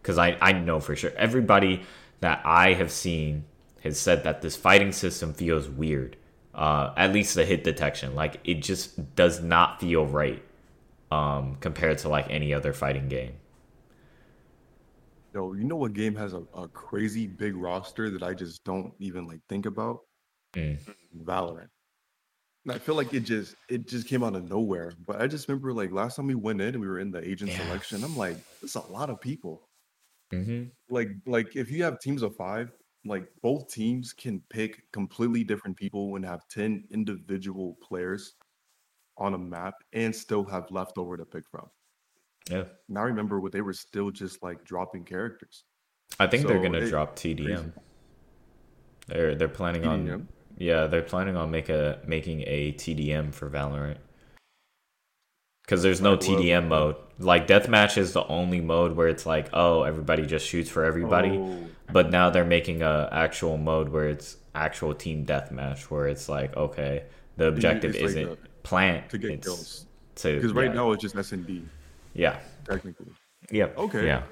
Because 0.00 0.18
I 0.18 0.36
I 0.40 0.52
know 0.52 0.80
for 0.80 0.96
sure 0.96 1.12
everybody 1.16 1.82
that 2.20 2.40
I 2.44 2.74
have 2.74 2.90
seen 2.90 3.44
has 3.82 3.98
said 3.98 4.24
that 4.24 4.42
this 4.42 4.56
fighting 4.56 4.92
system 4.92 5.32
feels 5.32 5.68
weird 5.68 6.16
uh, 6.54 6.92
at 6.96 7.12
least 7.12 7.34
the 7.34 7.44
hit 7.44 7.64
detection. 7.64 8.14
Like 8.14 8.40
it 8.44 8.62
just 8.62 9.14
does 9.14 9.42
not 9.42 9.80
feel 9.80 10.06
right 10.06 10.42
um, 11.10 11.56
compared 11.60 11.98
to 11.98 12.08
like 12.08 12.26
any 12.30 12.52
other 12.54 12.72
fighting 12.72 13.08
game. 13.08 13.34
Yo, 15.32 15.52
you 15.52 15.64
know 15.64 15.76
what 15.76 15.92
game 15.92 16.16
has 16.16 16.32
a, 16.32 16.42
a 16.54 16.66
crazy 16.68 17.26
big 17.26 17.54
roster 17.54 18.10
that 18.10 18.22
I 18.22 18.34
just 18.34 18.64
don't 18.64 18.92
even 18.98 19.26
like 19.26 19.40
think 19.48 19.66
about? 19.66 20.00
Mm. 20.54 20.78
Valorant. 21.24 21.68
And 22.64 22.74
I 22.74 22.78
feel 22.78 22.94
like 22.94 23.14
it 23.14 23.20
just 23.20 23.54
it 23.68 23.88
just 23.88 24.06
came 24.06 24.22
out 24.22 24.36
of 24.36 24.48
nowhere. 24.50 24.92
But 25.06 25.20
I 25.22 25.26
just 25.26 25.48
remember 25.48 25.72
like 25.72 25.92
last 25.92 26.16
time 26.16 26.26
we 26.26 26.34
went 26.34 26.60
in 26.60 26.68
and 26.74 26.80
we 26.80 26.86
were 26.88 26.98
in 26.98 27.10
the 27.10 27.26
agent 27.26 27.50
Yeah. 27.52 27.58
selection, 27.58 28.04
I'm 28.04 28.16
like, 28.16 28.36
there's 28.60 28.74
a 28.76 28.80
lot 28.80 29.08
of 29.10 29.20
people. 29.20 29.68
hmm 30.30 30.64
Like 30.90 31.08
like 31.26 31.56
if 31.56 31.70
you 31.70 31.82
have 31.84 31.98
teams 32.00 32.22
of 32.22 32.36
five, 32.36 32.70
like 33.06 33.26
both 33.42 33.68
teams 33.72 34.12
can 34.12 34.42
pick 34.50 34.82
completely 34.92 35.42
different 35.42 35.76
people 35.76 36.16
and 36.16 36.24
have 36.24 36.46
10 36.48 36.84
individual 36.90 37.76
players 37.82 38.34
on 39.16 39.32
a 39.34 39.38
map 39.38 39.74
and 39.94 40.14
still 40.14 40.44
have 40.44 40.70
leftover 40.70 41.16
to 41.16 41.24
pick 41.24 41.44
from. 41.50 41.66
Yeah, 42.50 42.64
Now 42.88 43.00
I 43.00 43.04
remember 43.04 43.40
what 43.40 43.52
they 43.52 43.60
were 43.62 43.72
still 43.72 44.10
just 44.10 44.42
like 44.42 44.64
dropping 44.64 45.04
characters. 45.04 45.64
I 46.18 46.26
think 46.26 46.46
they're 46.46 46.60
gonna 46.62 46.78
it- 46.78 46.90
drop 46.90 47.16
TDM. 47.16 47.72
They're 49.06 49.34
they're 49.34 49.48
planning 49.48 49.86
on 49.86 50.04
TDM? 50.06 50.26
Yeah 50.60 50.86
they're 50.86 51.02
planning 51.02 51.36
on 51.36 51.50
make 51.50 51.68
a 51.68 51.98
making 52.06 52.42
a 52.46 52.72
TDM 52.72 53.34
for 53.34 53.50
Valorant. 53.50 53.96
Because 55.64 55.82
there's 55.82 56.00
no 56.00 56.16
TDM 56.16 56.66
mode. 56.68 56.96
Like 57.18 57.46
deathmatch 57.46 57.96
is 57.96 58.12
the 58.12 58.26
only 58.26 58.60
mode 58.60 58.96
where 58.96 59.06
it's 59.06 59.24
like, 59.24 59.48
oh, 59.52 59.84
everybody 59.84 60.26
just 60.26 60.44
shoots 60.46 60.68
for 60.68 60.84
everybody. 60.84 61.38
Oh, 61.38 61.58
But 61.92 62.10
now 62.10 62.28
they're 62.30 62.44
making 62.44 62.82
a 62.82 63.08
actual 63.12 63.56
mode 63.56 63.88
where 63.88 64.08
it's 64.08 64.36
actual 64.54 64.94
team 64.94 65.24
deathmatch, 65.26 65.82
where 65.82 66.08
it's 66.08 66.28
like, 66.28 66.56
okay, 66.56 67.04
the 67.36 67.46
objective 67.46 67.94
it's 67.94 68.02
isn't 68.02 68.28
a- 68.32 68.36
plant 68.64 69.10
to 69.10 69.18
get 69.18 69.30
it's 69.30 69.46
kills. 69.46 69.86
Because 70.14 70.52
right 70.52 70.70
yeah. 70.70 70.74
now 70.74 70.90
it's 70.92 71.02
just 71.02 71.14
S 71.16 71.32
and 71.32 71.46
D 71.46 71.62
yeah, 72.14 72.40
technically. 72.64 73.12
yeah, 73.50 73.68
Okay. 73.76 74.04
yeah, 74.06 74.22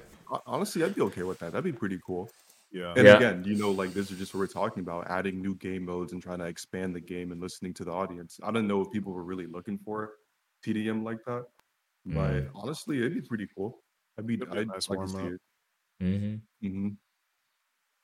Honestly, 0.45 0.83
I'd 0.83 0.93
be 0.93 1.01
okay 1.01 1.23
with 1.23 1.39
that. 1.39 1.53
That'd 1.53 1.63
be 1.63 1.71
pretty 1.71 1.99
cool. 2.05 2.29
Yeah. 2.71 2.93
And 2.95 3.05
Yeah. 3.07 3.15
again, 3.17 3.43
you 3.43 3.55
know, 3.55 3.71
like 3.71 3.93
this 3.93 4.11
is 4.11 4.17
just 4.17 4.33
what 4.33 4.39
we're 4.39 4.47
talking 4.47 4.81
about, 4.81 5.07
adding 5.09 5.41
new 5.41 5.55
game 5.55 5.85
modes 5.85 6.13
and 6.13 6.21
trying 6.21 6.39
to 6.39 6.45
expand 6.45 6.95
the 6.95 6.99
game 7.01 7.31
and 7.31 7.41
listening 7.41 7.73
to 7.75 7.83
the 7.85 7.91
audience. 7.91 8.39
I 8.43 8.51
don't 8.51 8.67
know 8.67 8.81
if 8.81 8.91
people 8.91 9.11
were 9.13 9.23
really 9.23 9.47
looking 9.47 9.77
for 9.79 10.17
TDM 10.63 11.03
like 11.03 11.23
that, 11.25 11.47
but 12.05 12.31
Mm. 12.45 12.51
honestly, 12.55 12.99
it'd 12.99 13.13
be 13.15 13.21
pretty 13.21 13.47
cool. 13.55 13.83
I'd 14.17 14.27
be, 14.27 14.35
It'd 14.35 14.51
be 14.51 14.57
a 14.57 14.61
I'd 14.61 14.67
nice 14.67 14.89
like 14.89 14.99
to 15.01 15.07
see 15.07 15.15
warm-up. 15.17 15.33
it. 15.33 15.41
hmm 16.61 16.67
hmm 16.67 16.89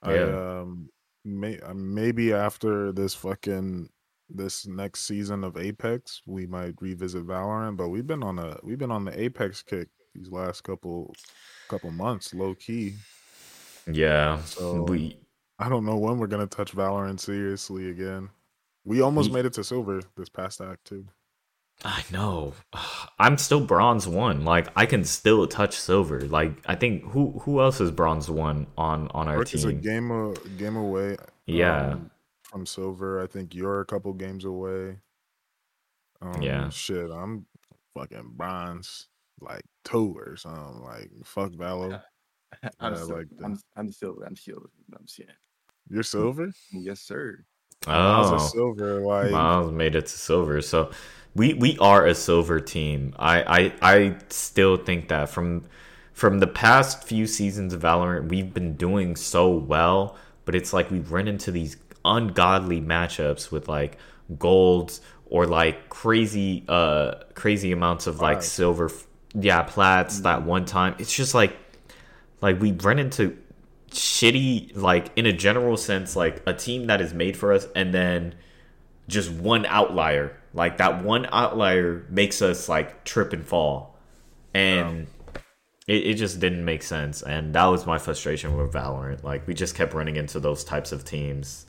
I 0.02 0.16
Yeah. 0.16 0.60
um 0.62 0.90
may 1.24 1.60
uh, 1.60 1.74
maybe 1.74 2.34
after 2.34 2.92
this 2.92 3.16
fucking 3.16 3.90
this 4.30 4.66
next 4.68 5.02
season 5.02 5.44
of 5.44 5.58
Apex, 5.58 6.22
we 6.26 6.48
might 6.48 6.76
revisit 6.82 7.26
Valorant. 7.26 7.78
But 7.78 7.90
we've 7.90 8.08
been 8.08 8.24
on 8.24 8.40
a 8.40 8.58
we've 8.64 8.78
been 8.78 8.92
on 8.92 9.06
the 9.06 9.20
Apex 9.20 9.64
kick 9.64 9.90
these 10.14 10.30
last 10.32 10.64
couple 10.64 11.14
couple 11.70 11.92
months, 11.92 12.34
low 12.34 12.56
key. 12.56 12.96
Yeah. 13.92 14.42
So- 14.44 14.84
we 14.84 15.18
I 15.58 15.70
don't 15.70 15.86
know 15.86 15.98
when 15.98 16.18
we're 16.18 16.28
gonna 16.28 16.48
touch 16.48 16.74
Valorant 16.76 17.20
seriously 17.20 17.90
again. 17.90 18.30
We 18.84 19.02
almost 19.02 19.30
We- 19.30 19.36
made 19.36 19.46
it 19.46 19.54
to 19.54 19.64
silver 19.64 20.02
this 20.18 20.30
past 20.30 20.62
act 20.62 20.86
too. 20.86 21.08
I 21.84 22.04
know. 22.12 22.54
I'm 23.20 23.38
still 23.38 23.66
bronze 23.66 24.08
one. 24.08 24.44
Like 24.46 24.68
I 24.76 24.86
can 24.86 25.04
still 25.04 25.46
touch 25.48 25.76
silver. 25.78 26.22
Like 26.22 26.52
I 26.66 26.76
think 26.76 27.04
who 27.12 27.40
who 27.44 27.62
else 27.62 27.80
is 27.82 27.92
bronze 27.92 28.30
one 28.30 28.68
on 28.78 29.10
on 29.14 29.28
our 29.28 29.40
Rick 29.40 29.54
is 29.56 29.64
a 29.66 29.72
team? 29.72 29.82
game 29.82 30.12
a 30.12 30.34
game 30.58 30.76
away. 30.76 31.18
Yeah. 31.46 31.92
um, 31.94 32.12
from 32.44 32.66
silver. 32.66 33.22
I 33.22 33.28
think 33.28 33.54
you're 33.56 33.82
a 33.82 33.86
couple 33.86 34.14
games 34.14 34.46
away. 34.46 34.98
Um, 36.22 36.42
Yeah. 36.42 36.70
Shit, 36.70 37.12
I'm 37.12 37.46
fucking 37.94 38.34
bronze, 38.36 39.08
like 39.42 39.64
two 39.84 40.16
or 40.18 40.38
something. 40.38 40.82
Like 40.84 41.12
fuck 41.24 41.52
Valo. 41.52 42.02
I'm, 42.80 42.96
Yeah, 42.96 42.96
still, 42.96 43.18
like 43.18 43.28
I'm, 43.44 43.58
that. 43.58 43.60
I'm 43.76 43.92
still, 43.92 44.18
I'm 44.26 44.36
still, 44.36 44.66
I'm 44.98 45.08
still. 45.08 45.26
You're 45.90 46.04
silver. 46.04 46.52
Yes, 46.72 47.02
sir. 47.02 47.46
I 48.02 48.18
was 48.18 48.32
Oh, 48.32 48.32
a 48.32 48.40
silver. 48.40 49.02
Like 49.02 49.48
Miles 49.52 49.72
made 49.72 49.96
it 49.96 50.08
to 50.08 50.18
silver. 50.18 50.62
So 50.62 50.92
we 51.36 51.54
we 51.54 51.78
are 51.80 52.06
a 52.06 52.16
silver 52.16 52.60
team. 52.60 53.14
I 53.20 53.74
I 53.82 53.96
I 53.98 54.18
still 54.30 54.78
think 54.78 55.08
that 55.10 55.30
from 55.30 55.66
from 56.14 56.40
the 56.40 56.48
past 56.48 57.04
few 57.04 57.28
seasons 57.28 57.74
of 57.74 57.82
Valorant, 57.82 58.30
we've 58.30 58.54
been 58.54 58.76
doing 58.76 59.16
so 59.16 59.50
well, 59.50 60.18
but 60.46 60.56
it's 60.56 60.74
like 60.74 60.90
we've 60.92 61.12
run 61.12 61.28
into 61.28 61.52
these 61.52 61.78
ungodly 62.06 62.82
matchups 62.82 63.52
with 63.52 63.68
like 63.68 63.98
golds 64.40 65.02
or 65.28 65.46
like 65.48 65.90
crazy 65.90 66.64
uh 66.68 67.16
crazy 67.36 67.72
amounts 67.72 68.08
of 68.08 68.22
like 68.22 68.42
Plats. 68.42 68.44
silver 68.44 68.92
yeah 69.34 69.64
plats 69.64 70.22
that 70.22 70.44
one 70.44 70.66
time 70.66 70.96
it's 71.00 71.14
just 71.14 71.34
like 71.34 71.58
like 72.42 72.60
we 72.60 72.72
run 72.72 73.00
into 73.00 73.38
shitty 73.92 74.76
like 74.76 75.12
in 75.16 75.26
a 75.26 75.34
general 75.34 75.78
sense 75.78 76.16
like 76.16 76.42
a 76.46 76.54
team 76.54 76.88
that 76.88 77.00
is 77.00 77.14
made 77.14 77.38
for 77.38 77.54
us 77.54 77.68
and 77.76 77.94
then 77.94 78.36
just 79.08 79.32
one 79.32 79.66
outlier 79.68 80.36
like 80.54 80.78
that 80.78 81.04
one 81.04 81.28
outlier 81.32 82.06
makes 82.10 82.42
us 82.42 82.68
like 82.68 83.04
trip 83.06 83.32
and 83.32 83.46
fall 83.46 83.98
and 84.54 85.08
it, 85.88 86.08
it 86.08 86.14
just 86.16 86.40
didn't 86.40 86.66
make 86.66 86.82
sense, 86.82 87.22
and 87.22 87.54
that 87.54 87.66
was 87.66 87.86
my 87.86 87.98
frustration 87.98 88.58
with 88.58 88.72
Valorant. 88.74 89.24
Like 89.24 89.46
we 89.48 89.54
just 89.54 89.76
kept 89.76 89.94
running 89.94 90.16
into 90.16 90.40
those 90.40 90.64
types 90.64 90.92
of 90.92 91.06
teams, 91.06 91.68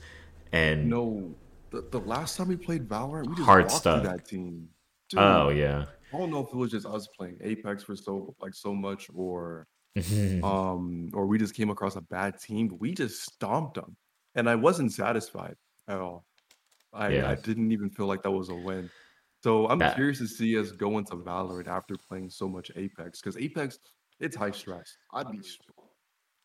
and 0.51 0.89
No, 0.89 1.35
the, 1.69 1.81
the 1.91 1.99
last 1.99 2.37
time 2.37 2.47
we 2.47 2.55
played 2.55 2.87
Valorant, 2.87 3.27
we 3.27 3.35
just 3.35 3.45
Hard 3.45 3.65
walked 3.65 3.75
stuck. 3.75 4.01
through 4.01 4.11
that 4.11 4.27
team. 4.27 4.69
Dude, 5.09 5.19
oh 5.19 5.49
yeah, 5.49 5.85
I 6.13 6.17
don't 6.17 6.31
know 6.31 6.39
if 6.39 6.47
it 6.47 6.55
was 6.55 6.71
just 6.71 6.85
us 6.87 7.07
playing 7.15 7.37
Apex 7.41 7.83
for 7.83 7.95
so 7.95 8.35
like 8.41 8.55
so 8.55 8.73
much, 8.73 9.07
or 9.13 9.67
um, 10.43 11.09
or 11.13 11.25
we 11.27 11.37
just 11.37 11.53
came 11.55 11.69
across 11.69 11.95
a 11.95 12.01
bad 12.01 12.39
team. 12.39 12.75
We 12.79 12.93
just 12.93 13.21
stomped 13.23 13.75
them, 13.75 13.95
and 14.35 14.49
I 14.49 14.55
wasn't 14.55 14.91
satisfied 14.93 15.55
at 15.87 15.99
all. 15.99 16.25
I, 16.93 17.09
Yeah. 17.09 17.29
I 17.31 17.35
didn't 17.35 17.71
even 17.71 17.89
feel 17.89 18.07
like 18.07 18.23
that 18.23 18.31
was 18.31 18.49
a 18.49 18.55
win. 18.55 18.89
So 19.43 19.67
I'm 19.69 19.79
That- 19.79 19.95
curious 19.95 20.17
to 20.19 20.27
see 20.27 20.57
us 20.57 20.71
go 20.71 20.97
into 20.97 21.15
Valorant 21.15 21.67
after 21.67 21.95
playing 21.97 22.29
so 22.29 22.47
much 22.49 22.71
Apex, 22.75 23.21
because 23.21 23.37
Apex, 23.37 23.79
it's 24.19 24.35
high 24.35 24.51
stress. 24.51 24.97
I'd 25.13 25.29
be, 25.31 25.41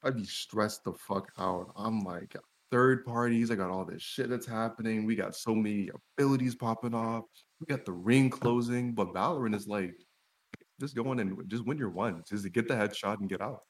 I'd 0.02 0.16
be 0.16 0.24
stressed 0.24 0.84
the 0.84 0.92
fuck 0.92 1.32
out. 1.38 1.72
I'm 1.76 2.00
like 2.00 2.36
third 2.70 3.04
parties. 3.04 3.50
I 3.50 3.54
got 3.54 3.70
all 3.70 3.84
this 3.84 4.02
shit 4.02 4.28
that's 4.28 4.46
happening. 4.46 5.04
We 5.06 5.14
got 5.16 5.34
so 5.36 5.54
many 5.54 5.90
abilities 6.18 6.54
popping 6.54 6.94
off. 6.94 7.24
We 7.60 7.66
got 7.66 7.84
the 7.84 7.92
ring 7.92 8.28
closing, 8.30 8.92
but 8.94 9.12
Valorant 9.14 9.54
is 9.54 9.66
like 9.68 9.94
just 10.80 10.94
go 10.94 11.10
in 11.12 11.18
and 11.20 11.48
just 11.48 11.64
win 11.64 11.78
your 11.78 11.90
ones, 11.90 12.28
just 12.28 12.44
to 12.44 12.50
get 12.50 12.68
the 12.68 12.74
headshot 12.74 13.20
and 13.20 13.28
get 13.28 13.40
out. 13.40 13.62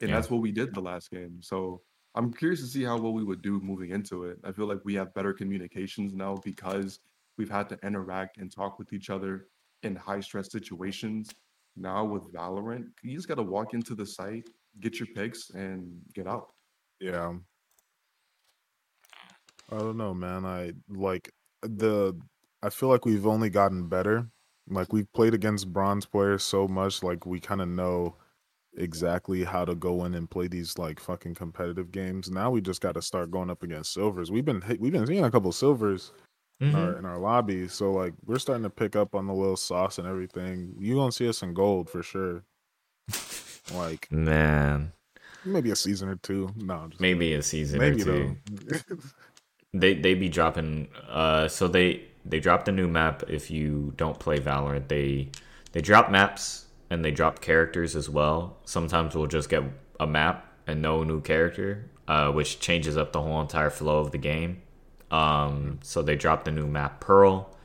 And 0.00 0.10
Yeah. 0.10 0.16
that's 0.16 0.30
what 0.30 0.40
we 0.40 0.52
did 0.52 0.74
the 0.74 0.80
last 0.80 1.10
game. 1.10 1.42
So 1.42 1.82
I'm 2.14 2.32
curious 2.32 2.60
to 2.60 2.66
see 2.66 2.82
how 2.82 2.98
well 2.98 3.12
we 3.12 3.24
would 3.24 3.42
do 3.42 3.60
moving 3.60 3.90
into 3.90 4.24
it. 4.24 4.38
I 4.44 4.52
feel 4.52 4.66
like 4.66 4.80
we 4.84 4.94
have 4.94 5.14
better 5.14 5.32
communications 5.32 6.12
now 6.14 6.36
because 6.44 7.00
we've 7.36 7.50
had 7.50 7.68
to 7.70 7.78
interact 7.86 8.38
and 8.38 8.50
talk 8.50 8.78
with 8.78 8.92
each 8.92 9.10
other 9.10 9.48
in 9.82 9.94
high 9.96 10.20
stress 10.20 10.50
situations. 10.50 11.30
Now 11.76 12.04
with 12.04 12.32
Valorant, 12.32 12.86
you 13.02 13.14
just 13.14 13.28
got 13.28 13.36
to 13.36 13.42
walk 13.42 13.74
into 13.74 13.94
the 13.94 14.04
site, 14.06 14.48
get 14.80 14.98
your 14.98 15.06
picks, 15.14 15.50
and 15.50 16.02
get 16.14 16.26
out. 16.26 16.54
Yeah. 16.98 17.38
I 19.70 19.78
don't 19.78 19.96
know, 19.96 20.12
man. 20.14 20.44
I 20.44 20.72
like 20.88 21.30
the 21.62 22.20
I 22.62 22.70
feel 22.70 22.88
like 22.88 23.04
we've 23.04 23.26
only 23.26 23.48
gotten 23.50 23.88
better. 23.88 24.30
Like 24.70 24.92
we've 24.92 25.12
played 25.12 25.34
against 25.34 25.72
bronze 25.72 26.06
players 26.06 26.42
so 26.42 26.68
much 26.68 27.02
like 27.02 27.26
we 27.26 27.40
kind 27.40 27.60
of 27.60 27.68
know 27.68 28.16
exactly 28.76 29.42
how 29.42 29.64
to 29.64 29.74
go 29.74 30.04
in 30.04 30.14
and 30.14 30.30
play 30.30 30.46
these 30.46 30.78
like 30.78 31.00
fucking 31.00 31.34
competitive 31.34 31.90
games. 31.90 32.30
Now 32.30 32.50
we 32.50 32.60
just 32.60 32.80
got 32.80 32.94
to 32.94 33.02
start 33.02 33.30
going 33.30 33.50
up 33.50 33.62
against 33.62 33.92
silvers. 33.92 34.30
We've 34.30 34.44
been 34.44 34.62
we've 34.78 34.92
been 34.92 35.06
seeing 35.06 35.24
a 35.24 35.30
couple 35.30 35.50
silvers 35.52 36.12
in 36.60 36.74
our 36.74 36.98
in 36.98 37.04
our 37.06 37.18
lobby, 37.18 37.68
so 37.68 37.90
like 37.90 38.12
we're 38.26 38.38
starting 38.38 38.64
to 38.64 38.70
pick 38.70 38.94
up 38.94 39.14
on 39.14 39.26
the 39.26 39.32
little 39.32 39.56
sauce 39.56 39.98
and 39.98 40.06
everything. 40.06 40.74
You 40.78 40.94
gonna 40.94 41.10
see 41.10 41.28
us 41.28 41.42
in 41.42 41.54
gold 41.54 41.88
for 41.88 42.02
sure. 42.02 42.44
Like 43.74 44.06
man, 44.12 44.92
maybe 45.44 45.70
a 45.70 45.76
season 45.76 46.08
or 46.10 46.16
two. 46.16 46.50
No, 46.56 46.90
maybe 46.98 47.32
a 47.32 47.42
season 47.42 47.78
maybe 47.78 48.02
or 48.02 48.04
two. 48.04 48.36
They 49.72 49.94
they 49.94 50.14
be 50.14 50.28
dropping. 50.28 50.88
Uh, 51.08 51.46
so 51.46 51.68
they 51.68 52.02
they 52.24 52.40
dropped 52.40 52.68
a 52.68 52.72
new 52.72 52.88
map. 52.88 53.22
If 53.28 53.50
you 53.50 53.92
don't 53.96 54.18
play 54.18 54.38
Valorant, 54.38 54.88
they 54.88 55.28
they 55.72 55.80
drop 55.80 56.10
maps 56.10 56.66
and 56.90 57.04
they 57.04 57.10
drop 57.10 57.40
characters 57.40 57.94
as 57.94 58.08
well. 58.08 58.58
Sometimes 58.64 59.14
we'll 59.14 59.26
just 59.26 59.48
get 59.48 59.62
a 59.98 60.06
map 60.06 60.46
and 60.66 60.82
no 60.82 61.04
new 61.04 61.20
character, 61.20 61.88
uh, 62.08 62.30
which 62.32 62.60
changes 62.60 62.96
up 62.96 63.12
the 63.12 63.22
whole 63.22 63.40
entire 63.40 63.70
flow 63.70 63.98
of 63.98 64.10
the 64.10 64.18
game. 64.18 64.62
Um, 65.10 65.78
so 65.82 66.02
they 66.02 66.16
dropped 66.16 66.44
the 66.44 66.52
new 66.52 66.66
map 66.66 67.00
Pearl. 67.00 67.56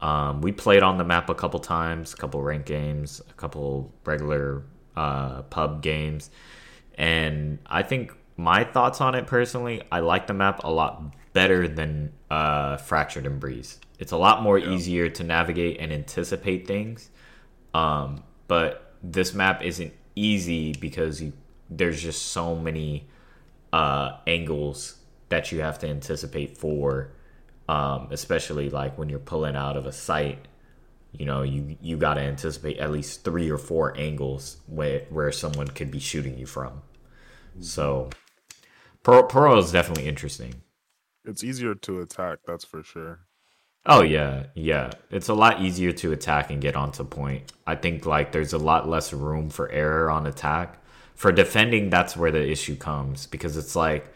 Um, 0.00 0.40
we 0.40 0.52
played 0.52 0.82
on 0.82 0.98
the 0.98 1.04
map 1.04 1.28
a 1.30 1.34
couple 1.34 1.60
times, 1.60 2.12
a 2.12 2.16
couple 2.16 2.42
ranked 2.42 2.66
games, 2.66 3.20
a 3.30 3.32
couple 3.34 3.92
regular 4.04 4.64
uh, 4.96 5.42
pub 5.42 5.80
games, 5.80 6.30
and 6.98 7.58
I 7.66 7.82
think 7.82 8.12
my 8.36 8.64
thoughts 8.64 9.00
on 9.00 9.14
it 9.14 9.26
personally, 9.26 9.82
I 9.92 10.00
like 10.00 10.26
the 10.26 10.34
map 10.34 10.64
a 10.64 10.70
lot 10.70 11.02
better 11.32 11.66
than 11.66 12.12
uh, 12.30 12.76
Fractured 12.76 13.26
and 13.26 13.40
Breeze. 13.40 13.78
It's 13.98 14.12
a 14.12 14.16
lot 14.16 14.42
more 14.42 14.58
easier 14.58 15.08
to 15.10 15.24
navigate 15.24 15.78
and 15.80 15.92
anticipate 15.92 16.66
things. 16.66 17.10
Um, 17.72 18.24
but 18.48 18.94
this 19.02 19.32
map 19.32 19.62
isn't 19.62 19.92
easy 20.14 20.72
because 20.72 21.22
you, 21.22 21.32
there's 21.70 22.02
just 22.02 22.26
so 22.26 22.54
many 22.54 23.08
uh, 23.72 24.18
angles 24.26 24.96
that 25.28 25.50
you 25.50 25.60
have 25.60 25.78
to 25.78 25.88
anticipate 25.88 26.58
for, 26.58 27.12
um, 27.68 28.08
especially 28.10 28.68
like 28.68 28.98
when 28.98 29.08
you're 29.08 29.18
pulling 29.18 29.56
out 29.56 29.76
of 29.76 29.86
a 29.86 29.92
site. 29.92 30.46
You 31.12 31.26
know, 31.26 31.42
you 31.42 31.76
you 31.82 31.98
got 31.98 32.14
to 32.14 32.22
anticipate 32.22 32.78
at 32.78 32.90
least 32.90 33.22
three 33.22 33.50
or 33.50 33.58
four 33.58 33.96
angles 33.98 34.56
where 34.66 35.00
where 35.10 35.30
someone 35.30 35.68
could 35.68 35.90
be 35.90 35.98
shooting 35.98 36.38
you 36.38 36.46
from. 36.46 36.82
So, 37.60 38.08
Pearl, 39.02 39.24
Pearl 39.24 39.58
is 39.58 39.72
definitely 39.72 40.06
interesting. 40.06 40.62
It's 41.24 41.44
easier 41.44 41.74
to 41.74 42.00
attack, 42.00 42.38
that's 42.46 42.64
for 42.64 42.82
sure. 42.82 43.20
Oh 43.84 44.00
um, 44.00 44.06
yeah, 44.06 44.46
yeah. 44.54 44.90
It's 45.10 45.28
a 45.28 45.34
lot 45.34 45.60
easier 45.60 45.92
to 45.92 46.12
attack 46.12 46.50
and 46.50 46.60
get 46.60 46.76
onto 46.76 47.04
point. 47.04 47.52
I 47.66 47.74
think 47.74 48.06
like 48.06 48.32
there's 48.32 48.52
a 48.52 48.58
lot 48.58 48.88
less 48.88 49.12
room 49.12 49.50
for 49.50 49.70
error 49.70 50.10
on 50.10 50.26
attack. 50.26 50.78
For 51.14 51.32
defending, 51.32 51.90
that's 51.90 52.16
where 52.16 52.30
the 52.30 52.48
issue 52.48 52.76
comes 52.76 53.26
because 53.26 53.56
it's 53.56 53.76
like, 53.76 54.12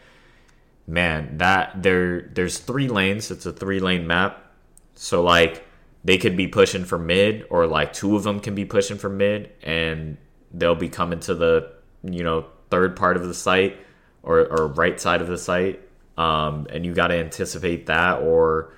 man, 0.87 1.37
that 1.37 1.83
there 1.83 2.29
there's 2.33 2.59
three 2.59 2.87
lanes. 2.87 3.29
It's 3.31 3.45
a 3.45 3.53
three 3.53 3.79
lane 3.79 4.07
map, 4.07 4.51
so 4.95 5.21
like 5.21 5.65
they 6.03 6.17
could 6.17 6.37
be 6.37 6.47
pushing 6.47 6.85
for 6.85 6.97
mid, 6.97 7.45
or 7.49 7.67
like 7.67 7.93
two 7.93 8.15
of 8.15 8.23
them 8.23 8.39
can 8.39 8.55
be 8.55 8.65
pushing 8.65 8.97
for 8.97 9.09
mid, 9.09 9.51
and 9.63 10.17
they'll 10.53 10.75
be 10.75 10.89
coming 10.89 11.19
to 11.21 11.35
the 11.35 11.71
you 12.03 12.23
know 12.23 12.45
third 12.69 12.95
part 12.95 13.17
of 13.17 13.27
the 13.27 13.33
site 13.33 13.77
or 14.23 14.39
or 14.47 14.67
right 14.67 14.99
side 14.99 15.21
of 15.21 15.27
the 15.27 15.37
site, 15.37 15.81
um, 16.17 16.67
and 16.69 16.85
you 16.85 16.93
got 16.93 17.07
to 17.07 17.15
anticipate 17.15 17.85
that 17.87 18.19
or 18.21 18.73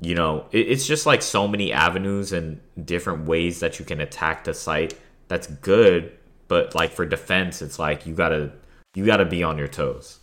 you 0.00 0.14
know 0.14 0.46
it, 0.52 0.68
it's 0.68 0.86
just 0.86 1.06
like 1.06 1.22
so 1.22 1.48
many 1.48 1.72
avenues 1.72 2.32
and 2.32 2.60
different 2.84 3.26
ways 3.26 3.60
that 3.60 3.78
you 3.78 3.84
can 3.84 4.00
attack 4.00 4.44
the 4.44 4.52
site 4.54 4.94
that's 5.28 5.46
good 5.46 6.12
but 6.48 6.74
like 6.74 6.90
for 6.92 7.06
defense 7.06 7.62
it's 7.62 7.78
like 7.78 8.06
you 8.06 8.14
gotta 8.14 8.52
you 8.94 9.06
gotta 9.06 9.24
be 9.24 9.42
on 9.42 9.56
your 9.56 9.68
toes 9.68 10.18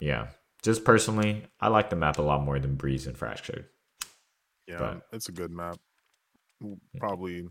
yeah 0.00 0.28
just 0.62 0.84
personally 0.84 1.44
i 1.60 1.68
like 1.68 1.88
the 1.90 1.96
map 1.96 2.18
a 2.18 2.22
lot 2.22 2.42
more 2.42 2.58
than 2.58 2.74
breeze 2.74 3.06
and 3.06 3.16
fractured 3.16 3.66
Yeah, 4.68 4.78
But- 4.78 5.02
it's 5.12 5.28
a 5.28 5.32
good 5.32 5.50
map. 5.52 5.78
Probably 6.98 7.46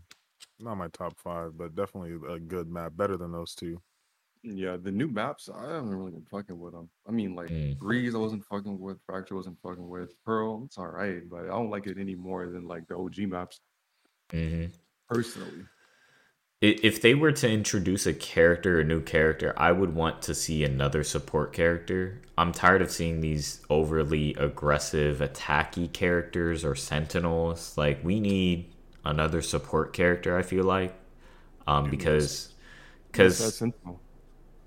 not 0.60 0.76
my 0.76 0.88
top 0.88 1.16
five, 1.18 1.56
but 1.56 1.74
definitely 1.74 2.18
a 2.28 2.38
good 2.38 2.68
map. 2.68 2.92
Better 2.94 3.16
than 3.16 3.32
those 3.32 3.54
two. 3.54 3.80
Yeah, 4.42 4.76
the 4.76 4.92
new 4.92 5.08
maps, 5.08 5.48
I 5.52 5.74
haven't 5.74 5.90
really 5.90 6.12
been 6.12 6.26
fucking 6.30 6.58
with 6.58 6.72
them. 6.72 6.88
I 7.08 7.10
mean, 7.10 7.34
like 7.34 7.48
Mm. 7.48 7.78
Breeze, 7.78 8.14
I 8.14 8.18
wasn't 8.18 8.44
fucking 8.44 8.78
with. 8.78 8.98
Fracture 9.06 9.34
wasn't 9.34 9.60
fucking 9.60 9.88
with. 9.88 10.14
Pearl, 10.24 10.62
it's 10.64 10.78
all 10.78 10.88
right, 10.88 11.28
but 11.28 11.44
I 11.44 11.48
don't 11.48 11.70
like 11.70 11.86
it 11.86 11.98
any 11.98 12.14
more 12.14 12.48
than 12.48 12.66
like 12.68 12.86
the 12.86 12.96
OG 12.96 13.26
maps 13.26 13.60
mm-hmm. 14.30 14.72
personally. 15.08 15.64
If 16.62 17.02
they 17.02 17.14
were 17.14 17.32
to 17.32 17.50
introduce 17.50 18.06
a 18.06 18.14
character, 18.14 18.80
a 18.80 18.84
new 18.84 19.02
character, 19.02 19.52
I 19.58 19.72
would 19.72 19.94
want 19.94 20.22
to 20.22 20.34
see 20.34 20.64
another 20.64 21.04
support 21.04 21.52
character. 21.52 22.22
I'm 22.38 22.50
tired 22.52 22.80
of 22.80 22.90
seeing 22.90 23.20
these 23.20 23.60
overly 23.68 24.34
aggressive, 24.34 25.18
attacky 25.18 25.92
characters 25.92 26.64
or 26.64 26.74
sentinels. 26.74 27.76
Like 27.76 28.02
we 28.02 28.20
need 28.20 28.72
another 29.04 29.42
support 29.42 29.92
character. 29.92 30.36
I 30.38 30.42
feel 30.42 30.64
like, 30.64 30.94
um, 31.66 31.90
because, 31.90 32.54
because, 33.12 33.56
Sentinel? 33.56 34.00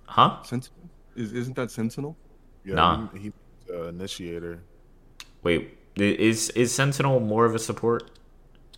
Huh? 0.10 0.42
Sentinel? 0.44 0.90
Is, 1.16 1.34
isn't 1.34 1.56
that 1.56 1.72
Sentinel? 1.72 2.16
Yeah, 2.66 2.76
Nah. 2.76 3.08
he, 3.14 3.20
he's 3.20 3.34
uh, 3.74 3.84
initiator. 3.88 4.60
Wait, 5.44 5.78
is 5.96 6.50
is 6.52 6.74
sentinel 6.74 7.20
more 7.20 7.46
of 7.46 7.56
a 7.56 7.60
support? 7.60 8.12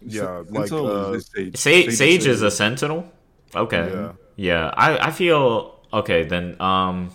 Yeah, 0.02 0.44
Sen- 0.46 0.54
like, 0.54 0.72
uh, 0.72 1.12
is, 1.14 1.24
is 1.24 1.30
Sage. 1.34 1.58
Sage, 1.58 1.94
Sage 1.94 2.26
is 2.28 2.42
a 2.42 2.52
sentinel. 2.52 3.12
Okay. 3.56 3.90
Yeah. 3.92 4.12
Yeah. 4.36 4.72
I 4.76 5.08
I 5.08 5.12
feel 5.12 5.80
okay 5.94 6.24
then. 6.24 6.60
Um, 6.62 7.12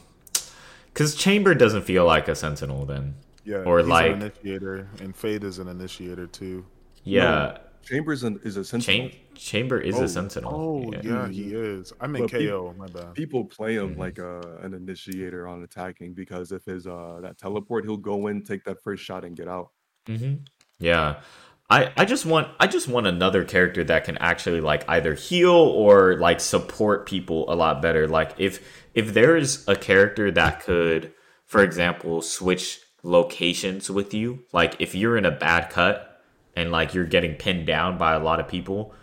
because 0.93 1.15
Chamber 1.15 1.55
doesn't 1.55 1.83
feel 1.83 2.05
like 2.07 2.27
a 2.29 2.35
sentinel 2.35 2.85
then. 2.87 3.15
Yeah, 3.45 3.59
Or 3.69 3.79
he's 3.79 3.87
like- 3.89 4.13
an 4.13 4.23
initiator, 4.23 4.89
and 5.01 5.15
Fade 5.15 5.45
is 5.45 5.59
an 5.59 5.69
initiator 5.69 6.27
too. 6.27 6.65
Yeah. 7.05 7.59
Chambers 7.85 8.23
an- 8.25 8.41
is 8.43 8.57
a 8.57 8.65
Sentinel. 8.65 9.11
Cham- 9.11 9.19
Chamber 9.37 9.79
is 9.81 9.97
Oh, 9.97 10.03
a 10.05 10.09
sentinel. 10.09 10.53
Oh 10.55 10.93
yeah. 10.93 11.01
yeah, 11.03 11.29
he 11.29 11.55
is. 11.55 11.93
I 12.01 12.07
mean 12.07 12.23
But 12.23 12.33
peop- 12.33 12.51
KO. 12.51 12.75
My 12.77 12.87
bad. 12.87 13.15
People 13.15 13.45
play 13.45 13.75
him 13.77 13.95
Mhm. 13.95 13.99
like 13.99 14.19
uh, 14.19 14.41
an 14.63 14.75
initiator 14.75 15.47
on 15.47 15.63
attacking 15.63 16.15
because 16.15 16.53
if 16.53 16.65
his 16.65 16.87
uh 16.87 17.19
that 17.23 17.39
teleport, 17.39 17.85
he'll 17.85 17.97
go 17.97 18.27
in, 18.29 18.43
take 18.43 18.65
that 18.65 18.83
first 18.83 19.03
shot, 19.05 19.25
and 19.25 19.37
get 19.37 19.49
out. 19.49 19.71
hmm 20.07 20.35
Yeah. 20.79 21.21
I, 21.69 21.91
I 21.97 22.05
just 22.05 22.25
want 22.25 22.47
I 22.61 22.69
just 22.69 22.87
want 22.87 23.09
another 23.09 23.45
character 23.45 23.83
that 23.85 24.05
can 24.05 24.17
actually 24.19 24.61
like 24.61 24.85
either 24.89 25.15
heal 25.15 25.51
or 25.51 26.17
like 26.17 26.39
support 26.41 27.07
people 27.07 27.53
a 27.53 27.57
lot 27.57 27.83
better. 27.83 28.07
Like 28.07 28.35
if 28.39 28.61
if 28.95 29.13
there's 29.15 29.67
a 29.69 29.75
character 29.75 30.31
that 30.31 30.63
could, 30.63 31.13
for 31.45 31.63
example, 31.65 32.23
switch 32.23 32.81
locations 33.03 33.91
with 33.91 34.15
you, 34.15 34.45
like 34.53 34.77
if 34.79 34.95
you're 34.95 35.17
in 35.17 35.25
a 35.25 35.31
bad 35.33 35.71
cut 35.71 36.23
and 36.55 36.71
like 36.71 36.95
you're 36.95 37.05
getting 37.05 37.35
pinned 37.35 37.67
down 37.67 37.99
by 37.99 38.15
a 38.15 38.21
lot 38.21 38.39
of 38.39 38.47
people, 38.47 38.95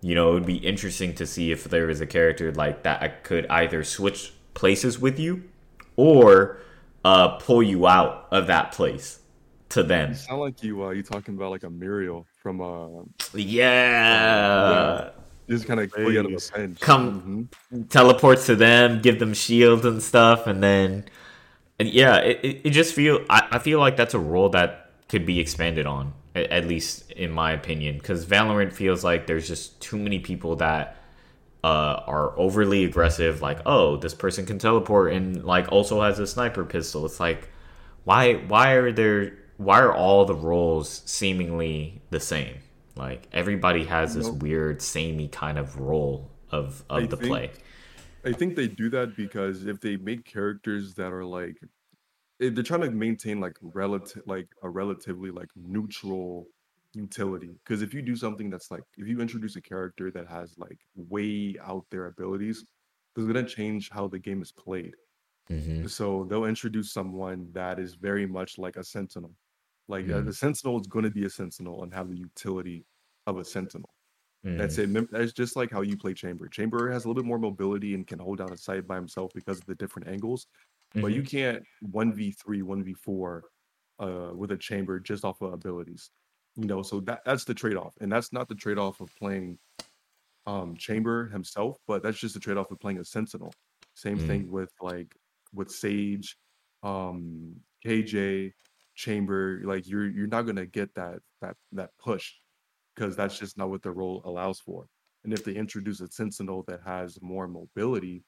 you 0.00 0.14
know, 0.14 0.30
it 0.30 0.34
would 0.34 0.46
be 0.46 0.56
interesting 0.56 1.14
to 1.14 1.26
see 1.26 1.50
if 1.50 1.64
there 1.64 1.86
was 1.86 2.00
a 2.00 2.06
character 2.06 2.52
like 2.52 2.82
that 2.82 3.24
could 3.24 3.46
either 3.48 3.82
switch 3.84 4.32
places 4.54 4.98
with 4.98 5.18
you 5.18 5.44
or 5.96 6.58
uh, 7.04 7.28
pull 7.38 7.62
you 7.62 7.86
out 7.86 8.26
of 8.30 8.46
that 8.46 8.72
place 8.72 9.20
to 9.70 9.82
them. 9.82 10.10
You 10.10 10.14
sound 10.16 10.40
like 10.40 10.62
you 10.62 10.84
uh, 10.84 10.90
you 10.90 11.02
talking 11.02 11.34
about 11.34 11.50
like 11.50 11.64
a 11.64 11.70
Muriel 11.70 12.26
from 12.42 12.60
uh 12.60 13.02
yeah. 13.34 15.10
Just 15.48 15.66
kind 15.66 15.78
of 15.78 15.92
pull 15.92 16.12
you 16.12 16.18
out 16.18 16.26
of 16.26 16.32
a 16.32 16.52
pinch. 16.52 16.80
Come 16.80 17.48
mm-hmm. 17.72 17.82
teleports 17.84 18.46
to 18.46 18.56
them, 18.56 19.00
give 19.00 19.20
them 19.20 19.32
shields 19.32 19.84
and 19.84 20.02
stuff, 20.02 20.46
and 20.46 20.62
then 20.62 21.04
and 21.78 21.88
yeah, 21.88 22.16
it, 22.16 22.40
it, 22.42 22.60
it 22.64 22.70
just 22.70 22.94
feel 22.94 23.24
I, 23.30 23.46
I 23.52 23.58
feel 23.58 23.78
like 23.78 23.96
that's 23.96 24.14
a 24.14 24.18
role 24.18 24.48
that 24.50 24.90
could 25.08 25.24
be 25.24 25.38
expanded 25.38 25.86
on 25.86 26.12
at 26.36 26.66
least 26.66 27.10
in 27.12 27.30
my 27.30 27.52
opinion, 27.52 27.98
because 27.98 28.26
Valorant 28.26 28.72
feels 28.72 29.02
like 29.02 29.26
there's 29.26 29.48
just 29.48 29.80
too 29.80 29.96
many 29.96 30.18
people 30.18 30.56
that 30.56 30.96
uh, 31.64 32.02
are 32.06 32.38
overly 32.38 32.84
aggressive. 32.84 33.42
Like, 33.42 33.60
oh, 33.66 33.96
this 33.96 34.14
person 34.14 34.46
can 34.46 34.58
teleport 34.58 35.12
and 35.12 35.44
like 35.44 35.70
also 35.72 36.02
has 36.02 36.18
a 36.18 36.26
sniper 36.26 36.64
pistol. 36.64 37.04
It's 37.06 37.18
like, 37.18 37.48
why? 38.04 38.34
Why 38.34 38.72
are 38.72 38.92
there? 38.92 39.38
Why 39.56 39.80
are 39.80 39.92
all 39.92 40.24
the 40.26 40.34
roles 40.34 41.02
seemingly 41.06 42.02
the 42.10 42.20
same? 42.20 42.58
Like 42.94 43.26
everybody 43.32 43.84
has 43.84 44.14
this 44.14 44.26
nope. 44.26 44.42
weird 44.42 44.80
samey 44.80 45.28
kind 45.28 45.58
of 45.58 45.78
role 45.78 46.30
of 46.50 46.84
of 46.88 47.04
I 47.04 47.06
the 47.06 47.16
think, 47.16 47.28
play. 47.28 47.50
I 48.24 48.32
think 48.32 48.56
they 48.56 48.68
do 48.68 48.88
that 48.90 49.16
because 49.16 49.66
if 49.66 49.80
they 49.80 49.96
make 49.96 50.24
characters 50.24 50.94
that 50.94 51.12
are 51.12 51.24
like 51.24 51.56
they're 52.38 52.62
trying 52.62 52.82
to 52.82 52.90
maintain 52.90 53.40
like 53.40 53.56
relative 53.62 54.22
like 54.26 54.48
a 54.62 54.68
relatively 54.68 55.30
like 55.30 55.48
neutral 55.56 56.46
utility 56.92 57.58
because 57.64 57.82
if 57.82 57.92
you 57.92 58.02
do 58.02 58.16
something 58.16 58.48
that's 58.48 58.70
like 58.70 58.82
if 58.96 59.06
you 59.06 59.20
introduce 59.20 59.56
a 59.56 59.60
character 59.60 60.10
that 60.10 60.26
has 60.26 60.54
like 60.56 60.78
way 60.94 61.54
out 61.64 61.84
their 61.90 62.06
abilities 62.06 62.64
it's 63.16 63.26
going 63.26 63.34
to 63.34 63.44
change 63.44 63.90
how 63.90 64.08
the 64.08 64.18
game 64.18 64.40
is 64.40 64.52
played 64.52 64.94
mm-hmm. 65.50 65.86
so 65.86 66.26
they'll 66.28 66.46
introduce 66.46 66.92
someone 66.92 67.48
that 67.52 67.78
is 67.78 67.94
very 67.94 68.26
much 68.26 68.56
like 68.56 68.76
a 68.76 68.84
sentinel 68.84 69.34
like 69.88 70.06
mm-hmm. 70.06 70.24
the 70.24 70.32
sentinel 70.32 70.80
is 70.80 70.86
going 70.86 71.04
to 71.04 71.10
be 71.10 71.26
a 71.26 71.30
sentinel 71.30 71.82
and 71.82 71.92
have 71.92 72.08
the 72.08 72.16
utility 72.16 72.84
of 73.26 73.38
a 73.38 73.44
sentinel 73.44 73.90
mm-hmm. 74.44 74.56
that's 74.56 74.78
it 74.78 75.10
that's 75.10 75.32
just 75.32 75.54
like 75.54 75.70
how 75.70 75.82
you 75.82 75.98
play 75.98 76.14
chamber 76.14 76.48
chamber 76.48 76.90
has 76.90 77.04
a 77.04 77.08
little 77.08 77.22
bit 77.22 77.28
more 77.28 77.38
mobility 77.38 77.94
and 77.94 78.06
can 78.06 78.18
hold 78.18 78.38
down 78.38 78.52
a 78.52 78.56
site 78.56 78.86
by 78.86 78.96
himself 78.96 79.30
because 79.34 79.58
of 79.58 79.66
the 79.66 79.74
different 79.74 80.08
angles 80.08 80.46
mm-hmm. 80.94 81.00
but 81.00 81.12
you 81.12 81.22
mm-hmm. 81.22 81.36
can't 81.36 81.62
1v3 81.92 82.62
1v4 82.62 83.40
uh, 83.98 84.34
with 84.34 84.52
a 84.52 84.56
chamber 84.56 85.00
just 85.00 85.24
off 85.24 85.40
of 85.40 85.52
abilities 85.52 86.10
you 86.56 86.66
know 86.66 86.82
so 86.82 87.00
that 87.00 87.20
that's 87.24 87.44
the 87.44 87.54
trade-off 87.54 87.94
and 88.00 88.10
that's 88.10 88.32
not 88.32 88.48
the 88.48 88.54
trade-off 88.54 89.00
of 89.00 89.10
playing 89.16 89.58
um 90.46 90.76
chamber 90.76 91.28
himself 91.28 91.78
but 91.86 92.02
that's 92.02 92.18
just 92.18 92.34
the 92.34 92.40
trade-off 92.40 92.70
of 92.70 92.80
playing 92.80 92.98
a 92.98 93.04
sentinel 93.04 93.52
same 93.94 94.16
mm-hmm. 94.16 94.26
thing 94.26 94.50
with 94.50 94.70
like 94.80 95.14
with 95.54 95.70
sage 95.70 96.36
um 96.82 97.54
kj 97.84 98.52
chamber 98.94 99.60
like 99.64 99.86
you're 99.86 100.08
you're 100.08 100.26
not 100.26 100.42
going 100.42 100.56
to 100.56 100.66
get 100.66 100.92
that 100.94 101.18
that 101.42 101.56
that 101.72 101.90
push 101.98 102.32
because 102.94 103.14
that's 103.14 103.38
just 103.38 103.58
not 103.58 103.68
what 103.68 103.82
the 103.82 103.90
role 103.90 104.22
allows 104.24 104.58
for 104.58 104.86
and 105.24 105.32
if 105.32 105.44
they 105.44 105.52
introduce 105.52 106.00
a 106.00 106.08
sentinel 106.08 106.64
that 106.66 106.80
has 106.84 107.18
more 107.20 107.46
mobility 107.46 108.24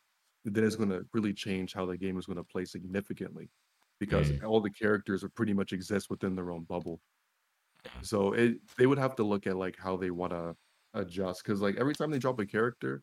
then 0.55 0.65
it's 0.65 0.77
going 0.77 0.91
to 0.91 1.05
really 1.13 1.33
change 1.33 1.73
how 1.73 1.87
the 1.87 1.97
game 1.97 2.19
is 2.19 2.27
going 2.27 2.37
to 2.37 2.45
play 2.45 2.65
significantly 2.65 3.51
because 3.99 4.31
mm. 4.31 4.45
all 4.45 4.61
the 4.61 4.71
characters 4.71 5.25
are 5.25 5.29
pretty 5.29 5.53
much 5.53 5.73
exist 5.73 6.11
within 6.11 6.35
their 6.35 6.51
own 6.51 6.65
bubble. 6.65 7.01
So 8.03 8.33
it 8.33 8.59
they 8.77 8.87
would 8.87 8.99
have 8.99 9.17
to 9.17 9.23
look 9.23 9.47
at 9.47 9.57
like 9.57 9.77
how 9.79 9.97
they 9.97 10.11
want 10.11 10.33
to 10.33 10.57
adjust 10.95 11.45
because 11.45 11.61
like 11.61 11.77
every 11.77 11.95
time 11.95 12.11
they 12.11 12.19
drop 12.19 12.39
a 12.41 12.47
character, 12.47 13.03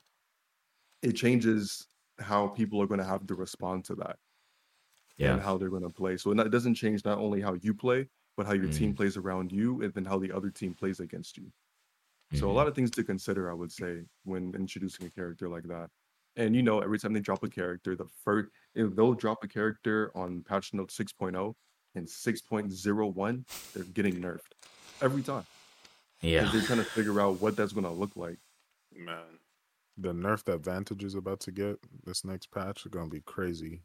it 1.02 1.14
changes 1.14 1.88
how 2.20 2.48
people 2.48 2.82
are 2.82 2.88
going 2.88 3.00
to 3.00 3.06
have 3.06 3.26
to 3.28 3.36
respond 3.36 3.86
to 3.86 3.96
that. 3.96 4.18
Yeah. 5.18 5.34
And 5.34 5.42
how 5.42 5.58
they're 5.58 5.70
going 5.70 5.84
to 5.84 5.90
play. 5.90 6.18
So 6.18 6.32
it 6.32 6.52
doesn't 6.52 6.76
change 6.76 7.06
not 7.06 7.20
only 7.20 7.40
how 7.40 7.54
you 7.54 7.74
play, 7.74 8.10
but 8.36 8.46
how 8.46 8.52
your 8.52 8.66
mm. 8.66 8.78
team 8.78 8.94
plays 8.94 9.16
around 9.16 9.50
you 9.50 9.82
and 9.82 9.94
then 9.94 10.04
how 10.04 10.20
the 10.20 10.30
other 10.32 10.50
team 10.50 10.74
plays 10.74 11.00
against 11.00 11.38
you. 11.38 11.44
Mm-hmm. 11.44 12.38
So 12.38 12.46
a 12.46 12.50
mm-hmm. 12.50 12.58
lot 12.58 12.68
of 12.68 12.76
things 12.76 12.92
to 12.92 13.04
consider, 13.04 13.50
I 13.50 13.54
would 13.54 13.72
say, 13.72 14.02
when 14.24 14.54
introducing 14.56 15.08
a 15.08 15.10
character 15.10 15.48
like 15.48 15.64
that. 15.64 15.90
And 16.38 16.56
you 16.56 16.64
know, 16.64 16.80
every 16.80 17.00
time 17.00 17.14
they 17.14 17.20
drop 17.20 17.44
a 17.44 17.50
character, 17.50 17.96
the 17.96 18.08
first 18.24 18.50
they'll 18.76 19.14
drop 19.14 19.44
a 19.44 19.48
character 19.48 20.12
on 20.16 20.44
patch 20.48 20.74
note 20.74 20.90
6.0 20.90 21.54
and 21.96 22.08
6.01, 22.08 23.74
they're 23.74 23.84
getting 23.86 24.16
nerfed 24.16 24.40
every 25.02 25.22
time. 25.22 25.46
Yeah. 26.22 26.50
They're 26.52 26.62
trying 26.62 26.80
to 26.80 26.86
figure 26.86 27.20
out 27.22 27.42
what 27.42 27.56
that's 27.56 27.74
gonna 27.74 27.94
look 27.94 28.12
like. 28.16 28.38
Man. 28.96 29.40
The 29.98 30.12
nerf 30.12 30.44
that 30.44 30.64
Vantage 30.64 31.06
is 31.06 31.16
about 31.16 31.40
to 31.42 31.52
get 31.52 31.78
this 32.04 32.26
next 32.26 32.52
patch 32.52 32.86
is 32.86 32.92
gonna 32.92 33.10
be 33.10 33.22
crazy. 33.22 33.82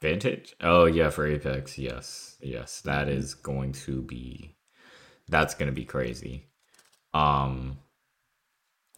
Vantage? 0.00 0.54
Oh 0.60 0.86
yeah, 0.86 1.10
for 1.10 1.26
Apex, 1.26 1.76
yes. 1.76 2.36
Yes. 2.40 2.80
That 2.80 3.08
mm-hmm. 3.08 3.42
going 3.42 3.72
to 3.72 4.02
be 4.02 4.56
that's 5.28 5.54
gonna 5.54 5.72
be 5.72 5.84
crazy. 5.84 6.46
Um 7.12 7.78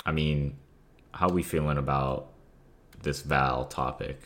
I 0.04 0.12
mean, 0.12 0.58
how 1.12 1.28
we 1.28 1.42
feeling 1.42 1.78
about 1.78 2.31
this 3.02 3.22
Val 3.22 3.64
topic. 3.64 4.20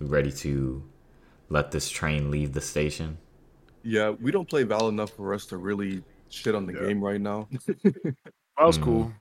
We 0.00 0.06
ready 0.06 0.32
to 0.32 0.82
let 1.48 1.70
this 1.70 1.90
train 1.90 2.30
leave 2.30 2.52
the 2.52 2.60
station? 2.60 3.18
Yeah, 3.82 4.10
we 4.10 4.30
don't 4.30 4.48
play 4.48 4.62
Val 4.62 4.88
enough 4.88 5.10
for 5.10 5.34
us 5.34 5.46
to 5.46 5.56
really 5.56 6.02
shit 6.28 6.54
on 6.54 6.66
the 6.66 6.74
yeah. 6.74 6.88
game 6.88 7.02
right 7.02 7.20
now. 7.20 7.48
Val's 8.58 8.78
mm. 8.78 8.82
cool. 8.82 9.12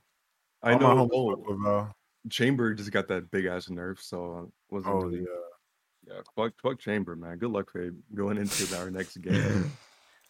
I 0.62 0.74
All 0.74 0.80
know. 0.80 1.10
Oh, 1.14 1.90
Chamber 2.30 2.74
just 2.74 2.92
got 2.92 3.08
that 3.08 3.32
big 3.32 3.46
ass 3.46 3.68
nerf, 3.68 4.00
so 4.02 4.52
wasn't 4.70 4.94
oh, 4.94 5.00
really. 5.02 5.20
Yeah. 5.20 6.14
yeah, 6.14 6.22
fuck, 6.36 6.54
fuck 6.62 6.80
Chamber, 6.80 7.16
man. 7.16 7.38
Good 7.38 7.52
luck, 7.52 7.72
Fabe, 7.74 7.96
going 8.14 8.38
into 8.38 8.78
our 8.78 8.92
next 8.92 9.18
game. 9.22 9.72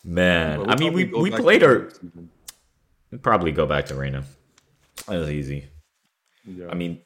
man, 0.04 0.60
we'll 0.60 0.72
I 0.72 0.76
mean, 0.76 0.94
we 0.94 1.06
we 1.06 1.32
played 1.32 1.64
our. 1.64 1.92
Probably 3.24 3.52
go 3.52 3.66
back 3.66 3.88
to 3.88 3.96
Reyna. 3.96 4.24
That 5.08 5.18
was 5.18 5.32
easy. 5.32 5.66
Yeah. 6.46 6.68
I 6.70 6.76
mean, 6.76 7.02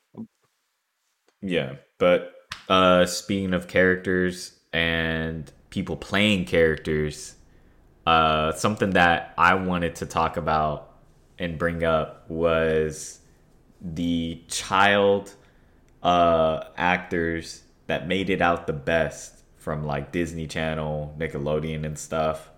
yeah, 1.44 1.76
but 1.98 2.34
uh, 2.70 3.06
speaking 3.06 3.54
of 3.54 3.68
characters 3.68 4.58
and 4.72 5.52
people 5.70 5.98
playing 5.98 6.46
characters, 6.46 7.36
uh, 8.08 8.54
something 8.54 8.92
that 8.92 9.34
I 9.38 9.56
wanted 9.56 9.96
to 9.96 10.06
talk 10.06 10.38
about 10.38 10.92
and 11.38 11.58
bring 11.58 11.84
up 11.84 12.30
was 12.30 13.20
the 13.82 14.42
child 14.48 15.36
uh, 16.02 16.64
actors 16.78 17.64
that 17.88 18.08
made 18.08 18.30
it 18.30 18.42
out 18.42 18.66
the 18.66 18.74
best 18.74 19.44
from 19.58 19.84
like 19.84 20.12
Disney 20.12 20.48
Channel, 20.48 21.16
Nickelodeon, 21.20 21.86
and 21.86 21.98
stuff, 21.98 22.50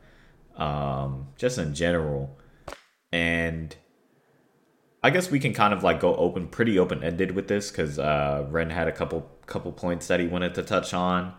um, 0.57 1.27
just 1.37 1.57
in 1.57 1.73
general. 1.73 2.37
And 3.11 3.75
I 5.05 5.11
guess 5.11 5.29
we 5.29 5.39
can 5.39 5.53
kind 5.53 5.71
of 5.71 5.83
like 5.83 5.99
go 5.99 6.15
open, 6.15 6.47
pretty 6.47 6.79
open 6.79 7.03
ended 7.03 7.29
with 7.35 7.47
this 7.47 7.69
because 7.69 7.99
uh, 7.99 8.47
Ren 8.49 8.71
had 8.71 8.87
a 8.87 8.91
couple 8.91 9.29
couple 9.45 9.71
points 9.71 10.07
that 10.07 10.19
he 10.19 10.25
wanted 10.25 10.55
to 10.55 10.63
touch 10.63 10.95
on, 10.95 11.31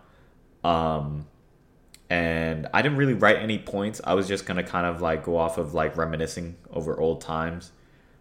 um, 0.62 1.26
and 2.08 2.68
I 2.72 2.80
didn't 2.80 2.96
really 2.96 3.14
write 3.14 3.38
any 3.38 3.58
points. 3.58 4.00
I 4.04 4.14
was 4.14 4.28
just 4.28 4.46
gonna 4.46 4.62
kind 4.62 4.86
of 4.86 5.02
like 5.02 5.24
go 5.24 5.36
off 5.36 5.58
of 5.58 5.74
like 5.74 5.96
reminiscing 5.96 6.54
over 6.70 7.00
old 7.00 7.22
times. 7.22 7.72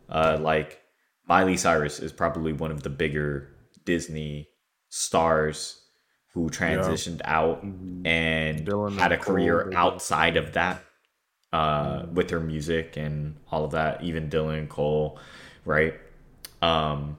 Uh, 0.09 0.39
like 0.41 0.81
Miley 1.27 1.57
Cyrus 1.57 1.99
is 1.99 2.11
probably 2.11 2.51
one 2.51 2.71
of 2.71 2.81
the 2.81 2.89
bigger 2.89 3.55
Disney 3.85 4.49
stars 4.89 5.79
who 6.33 6.49
transitioned 6.49 7.19
yeah. 7.19 7.39
out 7.39 7.63
mm-hmm. 7.63 8.07
and 8.07 8.65
Dylan 8.65 8.97
had 8.97 9.11
a 9.11 9.17
career 9.17 9.71
outside 9.75 10.37
of 10.37 10.53
that 10.53 10.83
uh, 11.55 12.05
with 12.11 12.27
their 12.27 12.41
music 12.41 12.97
and 12.97 13.37
all 13.49 13.63
of 13.63 13.71
that. 13.71 14.03
Even 14.03 14.29
Dylan 14.29 14.67
Cole, 14.67 15.17
right? 15.63 15.93
Um, 16.61 17.15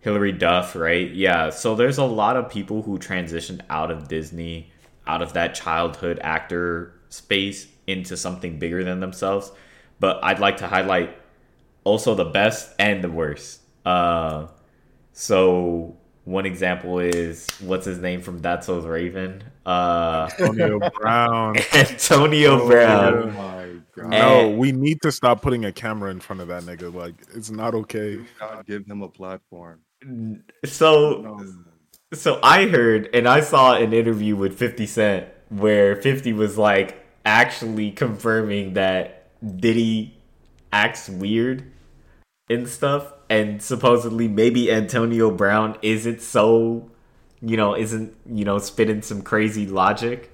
Hilary 0.00 0.32
Duff, 0.32 0.74
right? 0.74 1.12
Yeah. 1.12 1.50
So 1.50 1.74
there's 1.74 1.98
a 1.98 2.04
lot 2.04 2.38
of 2.38 2.48
people 2.48 2.80
who 2.80 2.98
transitioned 2.98 3.60
out 3.68 3.90
of 3.90 4.08
Disney, 4.08 4.72
out 5.06 5.20
of 5.20 5.34
that 5.34 5.54
childhood 5.54 6.18
actor 6.22 6.94
space 7.10 7.66
into 7.86 8.16
something 8.16 8.58
bigger 8.58 8.82
than 8.82 9.00
themselves. 9.00 9.52
But 10.00 10.24
I'd 10.24 10.40
like 10.40 10.56
to 10.58 10.66
highlight 10.66 11.14
also 11.84 12.14
the 12.14 12.24
best 12.24 12.74
and 12.78 13.04
the 13.04 13.10
worst. 13.10 13.60
Uh, 13.84 14.46
so 15.12 15.98
one 16.24 16.46
example 16.46 16.98
is 16.98 17.46
what's 17.60 17.84
his 17.84 17.98
name 17.98 18.22
from 18.22 18.38
That's 18.38 18.66
So 18.66 18.80
Raven? 18.80 19.44
Uh, 19.66 20.28
Antonio 20.38 20.78
Brown. 20.90 21.56
Antonio 21.74 22.60
oh, 22.60 22.68
Brown. 22.68 23.14
Oh 23.14 23.26
my 23.30 23.70
god! 23.94 24.10
No, 24.10 24.50
we 24.50 24.72
need 24.72 25.00
to 25.02 25.12
stop 25.12 25.42
putting 25.42 25.64
a 25.64 25.72
camera 25.72 26.10
in 26.10 26.20
front 26.20 26.42
of 26.42 26.48
that 26.48 26.64
nigga. 26.64 26.92
Like, 26.92 27.14
it's 27.34 27.50
not 27.50 27.74
okay. 27.74 28.18
God 28.38 28.66
give 28.66 28.86
him 28.86 29.02
a 29.02 29.08
platform. 29.08 29.80
So, 30.64 31.20
no. 31.22 31.46
so 32.12 32.40
I 32.42 32.66
heard 32.66 33.08
and 33.14 33.26
I 33.26 33.40
saw 33.40 33.74
an 33.76 33.92
interview 33.92 34.36
with 34.36 34.58
Fifty 34.58 34.86
Cent 34.86 35.28
where 35.48 35.96
Fifty 35.96 36.32
was 36.32 36.58
like 36.58 37.02
actually 37.24 37.90
confirming 37.90 38.74
that 38.74 39.30
Diddy 39.56 40.18
acts 40.72 41.08
weird 41.08 41.72
and 42.50 42.68
stuff 42.68 43.12
and 43.30 43.62
supposedly 43.62 44.28
maybe 44.28 44.70
Antonio 44.70 45.30
Brown 45.30 45.76
isn't 45.82 46.20
so, 46.20 46.90
you 47.44 47.56
know, 47.56 47.76
isn't 47.76 48.14
you 48.26 48.44
know 48.44 48.58
spitting 48.58 49.02
some 49.02 49.22
crazy 49.22 49.66
logic. 49.66 50.30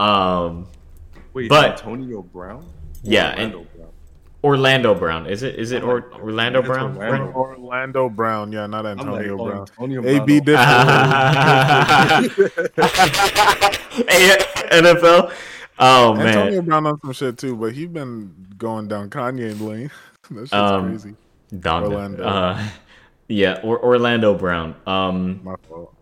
Um, 0.00 0.66
Wait, 1.32 1.48
But- 1.48 1.72
Antonio 1.72 2.22
Brown? 2.22 2.64
Yeah, 3.02 3.30
Orlando 3.32 3.58
and- 3.58 3.72
Brown. 3.76 3.88
Orlando 4.44 4.94
Brown 4.94 5.26
is 5.26 5.42
it? 5.42 5.54
Is 5.54 5.72
it 5.72 5.82
or, 5.82 6.12
Orlando 6.20 6.58
It's 6.58 6.68
Brown? 6.68 6.96
Orlando. 6.98 7.32
Orlando 7.32 8.08
Brown, 8.10 8.52
yeah, 8.52 8.66
not 8.66 8.84
I'm 8.84 8.98
like, 8.98 9.06
Antonio 9.06 9.38
oh, 9.40 9.46
Brown. 9.46 9.60
Antonio 9.60 10.02
Brown. 10.02 10.14
AB 10.16 10.40
did. 10.40 10.58
Hey, 14.08 14.36
NFL. 14.70 15.32
Oh 15.78 16.14
man. 16.14 16.26
Antonio 16.26 16.62
Brown 16.62 16.86
on 16.86 17.00
some 17.00 17.12
shit 17.12 17.38
too, 17.38 17.56
but 17.56 17.72
he's 17.72 17.88
been 17.88 18.34
going 18.58 18.86
down 18.88 19.08
Kanye 19.08 19.58
lane. 19.60 19.90
that 20.30 20.40
shit's 20.40 20.52
Um, 20.52 20.90
crazy. 20.90 21.14
Don- 21.60 21.84
Orlando. 21.84 22.22
Uh, 22.24 22.62
yeah, 23.28 23.60
or 23.62 23.82
Orlando 23.82 24.34
Brown. 24.34 24.74
Um, 24.86 25.40
My 25.42 25.54
fault. 25.68 25.93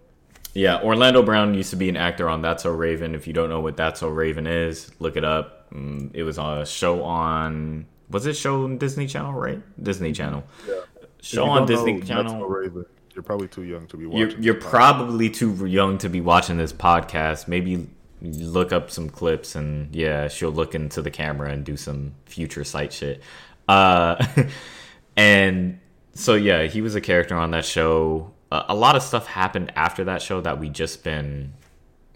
Yeah, 0.55 0.81
Orlando 0.83 1.23
Brown 1.23 1.55
used 1.55 1.71
to 1.71 1.77
be 1.77 1.89
an 1.89 1.97
actor 1.97 2.29
on 2.29 2.43
That's 2.43 2.63
So 2.65 2.71
Raven. 2.71 3.15
If 3.15 3.27
you 3.27 3.33
don't 3.33 3.49
know 3.49 3.61
what 3.61 3.77
That's 3.77 4.01
So 4.01 4.09
Raven 4.09 4.47
is, 4.47 4.91
look 4.99 5.17
it 5.17 5.25
up. 5.25 5.71
Mm, 5.73 6.11
it 6.15 6.23
was 6.23 6.39
on 6.39 6.59
a 6.59 6.67
show 6.67 7.03
on 7.03 7.87
was 8.11 8.27
it 8.27 8.35
show 8.35 8.65
on 8.65 8.77
Disney 8.79 9.07
Channel, 9.07 9.33
right? 9.33 9.63
Disney 9.83 10.13
Channel. 10.13 10.45
Yeah. 10.69 10.75
Show 11.23 11.47
on 11.47 11.67
Disney 11.67 11.93
know 11.95 11.99
That's 12.01 12.09
Channel. 12.09 12.41
So 12.41 12.47
Raven, 12.47 12.85
You're 13.15 13.23
probably 13.23 13.49
too 13.49 13.63
young 13.63 13.87
to 13.87 13.97
be 13.97 14.03
You're, 14.03 14.27
watching. 14.27 14.43
you're 14.43 14.55
this 14.55 14.65
podcast. 14.65 14.71
probably 14.71 15.31
too 15.31 15.67
young 15.67 15.99
to 15.99 16.09
be 16.11 16.21
watching 16.21 16.59
this 16.59 16.73
podcast. 16.73 17.49
Maybe 17.49 17.89
look 18.21 18.73
up 18.73 18.91
some 18.91 19.09
clips 19.09 19.55
and 19.55 19.95
yeah, 19.95 20.29
she'll 20.29 20.51
look 20.53 20.75
into 20.75 21.01
the 21.03 21.11
camera 21.11 21.51
and 21.51 21.65
do 21.65 21.77
some 21.77 22.15
future 22.27 22.65
sight 22.65 22.93
shit. 22.93 23.23
Uh, 23.69 24.23
and 25.17 25.81
so 26.15 26.35
yeah, 26.35 26.65
he 26.65 26.83
was 26.83 26.95
a 26.95 27.01
character 27.01 27.35
on 27.35 27.53
that 27.53 27.65
show. 27.65 28.33
A 28.69 28.75
lot 28.75 28.97
of 28.97 29.03
stuff 29.03 29.27
happened 29.27 29.73
after 29.77 30.05
that 30.05 30.23
show 30.23 30.41
that 30.41 30.59
we 30.59 30.69
just 30.69 31.05
been 31.05 31.55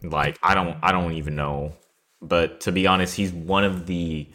like 0.02 0.38
I 0.42 0.54
don't 0.54 0.76
I 0.82 0.92
don't 0.92 1.12
even 1.12 1.36
know. 1.36 1.72
But 2.20 2.60
to 2.62 2.72
be 2.72 2.86
honest, 2.86 3.16
he's 3.16 3.32
one 3.32 3.64
of 3.64 3.86
the 3.86 4.26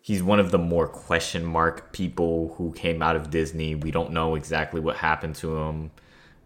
he's 0.00 0.22
one 0.22 0.38
of 0.38 0.50
the 0.50 0.58
more 0.58 0.86
question 0.86 1.44
mark 1.44 1.92
people 1.92 2.54
who 2.56 2.72
came 2.72 3.02
out 3.02 3.16
of 3.16 3.30
Disney. 3.30 3.74
We 3.74 3.90
don't 3.90 4.12
know 4.12 4.34
exactly 4.34 4.80
what 4.80 4.96
happened 4.96 5.34
to 5.36 5.56
him, 5.56 5.90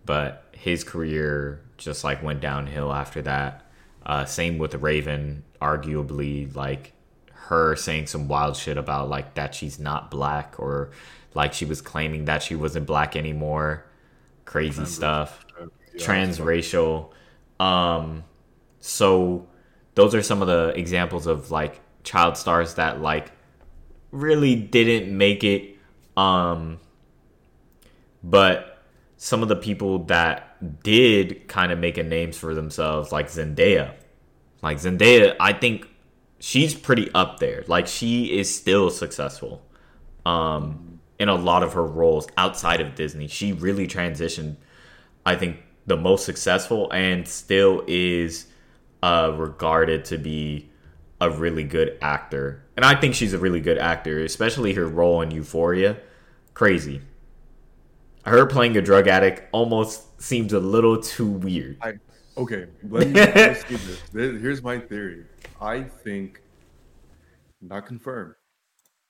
but 0.06 0.46
his 0.52 0.82
career 0.84 1.60
just 1.76 2.04
like 2.04 2.22
went 2.22 2.40
downhill 2.40 2.92
after 2.92 3.20
that. 3.22 3.66
Uh, 4.04 4.24
same 4.24 4.58
with 4.58 4.74
Raven, 4.76 5.44
arguably 5.60 6.54
like 6.54 6.94
her 7.32 7.76
saying 7.76 8.06
some 8.06 8.28
wild 8.28 8.56
shit 8.56 8.76
about 8.76 9.08
like 9.08 9.34
that 9.34 9.54
she's 9.54 9.78
not 9.78 10.10
black 10.10 10.54
or 10.58 10.90
like 11.34 11.52
she 11.52 11.64
was 11.64 11.80
claiming 11.80 12.24
that 12.24 12.42
she 12.42 12.54
wasn't 12.54 12.86
black 12.86 13.16
anymore. 13.16 13.84
Crazy 14.50 14.84
stuff. 14.84 15.46
Transracial. 15.96 17.12
Um 17.60 18.24
so 18.80 19.46
those 19.94 20.12
are 20.12 20.22
some 20.22 20.42
of 20.42 20.48
the 20.48 20.72
examples 20.76 21.28
of 21.28 21.52
like 21.52 21.80
child 22.02 22.36
stars 22.36 22.74
that 22.74 23.00
like 23.00 23.30
really 24.10 24.56
didn't 24.56 25.16
make 25.16 25.44
it. 25.44 25.76
Um 26.16 26.80
but 28.24 28.82
some 29.18 29.44
of 29.44 29.48
the 29.48 29.54
people 29.54 30.00
that 30.06 30.82
did 30.82 31.46
kind 31.46 31.70
of 31.70 31.78
make 31.78 31.96
a 31.96 32.02
names 32.02 32.36
for 32.36 32.52
themselves 32.52 33.12
like 33.12 33.28
Zendaya. 33.28 33.94
Like 34.62 34.78
Zendaya 34.78 35.36
I 35.38 35.52
think 35.52 35.86
she's 36.40 36.74
pretty 36.74 37.08
up 37.14 37.38
there. 37.38 37.62
Like 37.68 37.86
she 37.86 38.36
is 38.36 38.52
still 38.52 38.90
successful. 38.90 39.62
Um 40.26 40.89
in 41.20 41.28
a 41.28 41.34
lot 41.36 41.62
of 41.62 41.74
her 41.74 41.84
roles 41.84 42.26
outside 42.36 42.80
of 42.80 42.96
Disney 42.96 43.28
she 43.28 43.52
really 43.52 43.86
transitioned 43.86 44.56
I 45.24 45.36
think 45.36 45.58
the 45.86 45.96
most 45.96 46.24
successful 46.24 46.90
and 46.90 47.26
still 47.26 47.84
is 47.86 48.46
uh, 49.02 49.32
regarded 49.36 50.04
to 50.06 50.18
be 50.18 50.70
a 51.20 51.30
really 51.30 51.64
good 51.64 51.98
actor. 52.00 52.64
And 52.76 52.84
I 52.84 52.98
think 52.98 53.14
she's 53.14 53.32
a 53.32 53.38
really 53.38 53.60
good 53.60 53.78
actor, 53.78 54.22
especially 54.24 54.72
her 54.74 54.86
role 54.86 55.20
in 55.20 55.30
Euphoria. 55.30 55.98
Crazy. 56.54 57.02
Her 58.24 58.46
playing 58.46 58.76
a 58.76 58.82
drug 58.82 59.08
addict 59.08 59.42
almost 59.52 60.20
seems 60.22 60.52
a 60.52 60.60
little 60.60 61.00
too 61.00 61.26
weird. 61.26 61.78
I, 61.82 61.94
okay, 62.36 62.66
let 62.88 63.08
me, 63.08 63.14
let's 63.14 63.64
do 63.68 63.76
this. 63.76 64.40
Here's 64.40 64.62
my 64.62 64.78
theory. 64.78 65.24
I 65.60 65.82
think, 65.82 66.40
not 67.60 67.86
confirmed. 67.86 68.34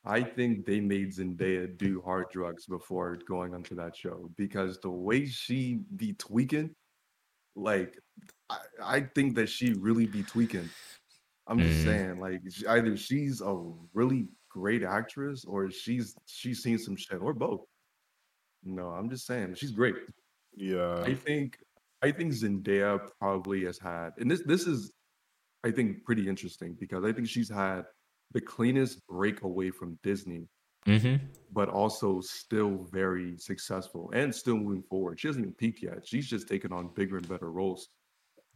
I 0.04 0.22
think 0.22 0.64
they 0.66 0.80
made 0.80 1.10
Zendaya 1.10 1.76
do 1.76 2.00
hard 2.00 2.30
drugs 2.30 2.66
before 2.66 3.16
going 3.16 3.54
onto 3.54 3.74
that 3.76 3.94
show 3.96 4.30
because 4.36 4.78
the 4.80 4.90
way 4.90 5.26
she 5.26 5.84
be 5.96 6.14
tweaking, 6.14 6.74
like, 7.56 7.98
I, 8.50 8.58
I 8.82 9.00
think 9.02 9.36
that 9.36 9.48
she 9.48 9.74
really 9.74 10.06
be 10.06 10.22
tweaking. 10.24 10.70
I'm 11.46 11.62
just 11.62 11.80
Mhm. 11.80 11.84
saying, 11.84 12.20
like, 12.20 12.42
either 12.68 12.96
she's 12.96 13.40
a 13.42 13.54
really 13.94 14.28
great 14.50 14.82
actress 14.84 15.44
or 15.44 15.70
she's 15.70 16.16
she's 16.26 16.62
seen 16.62 16.78
some 16.78 16.96
shit 16.96 17.20
or 17.20 17.34
both. 17.34 17.66
No, 18.62 18.88
I'm 18.90 19.10
just 19.10 19.26
saying 19.26 19.54
she's 19.56 19.72
great. 19.72 19.96
Yeah. 20.54 21.06
I 21.06 21.14
think 21.14 21.58
I 22.02 22.12
think 22.12 22.32
Zendaya 22.32 23.10
probably 23.18 23.64
has 23.64 23.78
had, 23.78 24.12
and 24.18 24.30
this 24.30 24.42
this 24.46 24.66
is, 24.66 24.92
I 25.64 25.70
think, 25.72 26.04
pretty 26.04 26.28
interesting 26.28 26.74
because 26.74 27.04
I 27.04 27.12
think 27.12 27.28
she's 27.28 27.50
had 27.50 27.84
the 28.32 28.40
cleanest 28.40 29.06
break 29.08 29.42
away 29.42 29.70
from 29.70 29.98
Disney, 30.02 30.48
Mm-hmm. 30.86 31.26
but 31.52 31.68
also 31.68 32.22
still 32.22 32.88
very 32.90 33.36
successful 33.36 34.10
and 34.14 34.34
still 34.34 34.56
moving 34.56 34.82
forward. 34.82 35.20
She 35.20 35.28
hasn't 35.28 35.44
even 35.44 35.54
peaked 35.54 35.82
yet. 35.82 36.06
She's 36.06 36.26
just 36.26 36.48
taken 36.48 36.72
on 36.72 36.88
bigger 36.94 37.18
and 37.18 37.28
better 37.28 37.52
roles. 37.52 37.90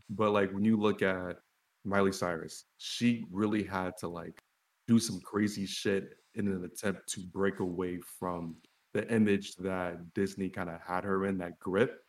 But 0.08 0.30
like 0.30 0.50
when 0.50 0.64
you 0.64 0.78
look 0.78 1.02
at 1.02 1.36
Miley 1.84 2.12
Cyrus, 2.12 2.64
she 2.78 3.26
really 3.30 3.62
had 3.62 3.98
to 3.98 4.08
like 4.08 4.40
do 4.88 4.98
some 4.98 5.20
crazy 5.20 5.66
shit 5.66 6.14
in 6.34 6.48
an 6.48 6.64
attempt 6.64 7.06
to 7.10 7.20
break 7.30 7.60
away 7.60 8.00
from 8.18 8.56
the 8.94 9.06
image 9.12 9.54
that 9.56 10.14
Disney 10.14 10.48
kind 10.48 10.70
of 10.70 10.80
had 10.80 11.04
her 11.04 11.26
in, 11.26 11.36
that 11.38 11.58
grip. 11.58 12.00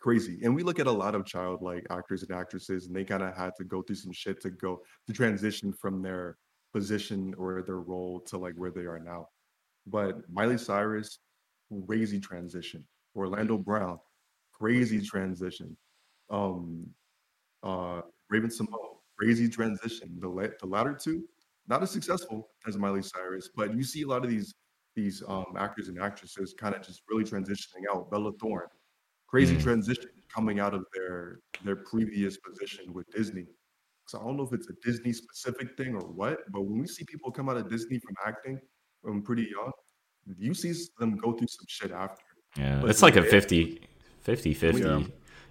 Crazy. 0.00 0.40
And 0.42 0.52
we 0.54 0.64
look 0.64 0.80
at 0.80 0.88
a 0.88 0.92
lot 0.92 1.14
of 1.14 1.24
childlike 1.24 1.86
actors 1.90 2.24
and 2.24 2.32
actresses, 2.36 2.86
and 2.86 2.96
they 2.96 3.04
kind 3.04 3.22
of 3.22 3.36
had 3.36 3.52
to 3.58 3.64
go 3.64 3.82
through 3.82 3.96
some 3.96 4.12
shit 4.12 4.40
to 4.42 4.50
go 4.50 4.82
to 5.06 5.12
transition 5.12 5.72
from 5.72 6.02
their 6.02 6.38
position 6.76 7.34
or 7.38 7.62
their 7.62 7.80
role 7.92 8.14
to 8.28 8.34
like 8.44 8.54
where 8.60 8.70
they 8.76 8.86
are 8.92 8.98
now. 9.12 9.22
But 9.86 10.12
Miley 10.30 10.58
Cyrus, 10.58 11.08
crazy 11.86 12.20
transition. 12.20 12.80
Orlando 13.14 13.56
Brown, 13.56 13.98
crazy 14.52 15.00
transition. 15.00 15.76
Um, 16.28 16.86
uh, 17.62 18.00
Raven-Symoné, 18.28 18.90
crazy 19.18 19.48
transition. 19.48 20.08
The 20.20 20.28
la- 20.28 20.56
the 20.62 20.66
latter 20.76 20.94
two, 21.04 21.18
not 21.68 21.82
as 21.82 21.90
successful 21.90 22.38
as 22.68 22.76
Miley 22.76 23.02
Cyrus, 23.02 23.48
but 23.58 23.74
you 23.76 23.82
see 23.92 24.02
a 24.02 24.08
lot 24.14 24.22
of 24.24 24.30
these 24.30 24.54
these 24.94 25.22
um, 25.28 25.50
actors 25.58 25.88
and 25.88 25.98
actresses 26.08 26.54
kind 26.62 26.74
of 26.74 26.80
just 26.82 27.02
really 27.08 27.24
transitioning 27.32 27.84
out. 27.92 28.10
Bella 28.10 28.32
Thorne, 28.40 28.68
crazy 29.32 29.56
Mm. 29.56 29.62
transition 29.62 30.10
coming 30.34 30.58
out 30.64 30.74
of 30.74 30.82
their 30.94 31.38
their 31.64 31.76
previous 31.92 32.34
position 32.46 32.84
with 32.96 33.06
Disney. 33.18 33.46
So 34.06 34.20
I 34.20 34.24
don't 34.24 34.36
know 34.36 34.44
if 34.44 34.52
it's 34.52 34.68
a 34.70 34.74
Disney 34.84 35.12
specific 35.12 35.76
thing 35.76 35.94
or 35.94 36.00
what, 36.00 36.38
but 36.52 36.62
when 36.62 36.78
we 36.80 36.86
see 36.86 37.04
people 37.04 37.30
come 37.32 37.48
out 37.48 37.56
of 37.56 37.68
Disney 37.68 37.98
from 37.98 38.14
acting 38.24 38.60
from 39.02 39.20
pretty 39.22 39.48
young, 39.50 39.72
you 40.38 40.54
see 40.54 40.72
them 40.98 41.16
go 41.16 41.32
through 41.32 41.48
some 41.48 41.66
shit 41.68 41.90
after. 41.90 42.22
Yeah, 42.56 42.78
But 42.80 42.90
it's 42.90 43.02
like 43.02 43.16
a 43.16 43.22
Zendaya- 43.22 43.30
50 43.30 43.80
50 44.20 44.54
50. 44.54 44.80
Yeah. 44.80 45.02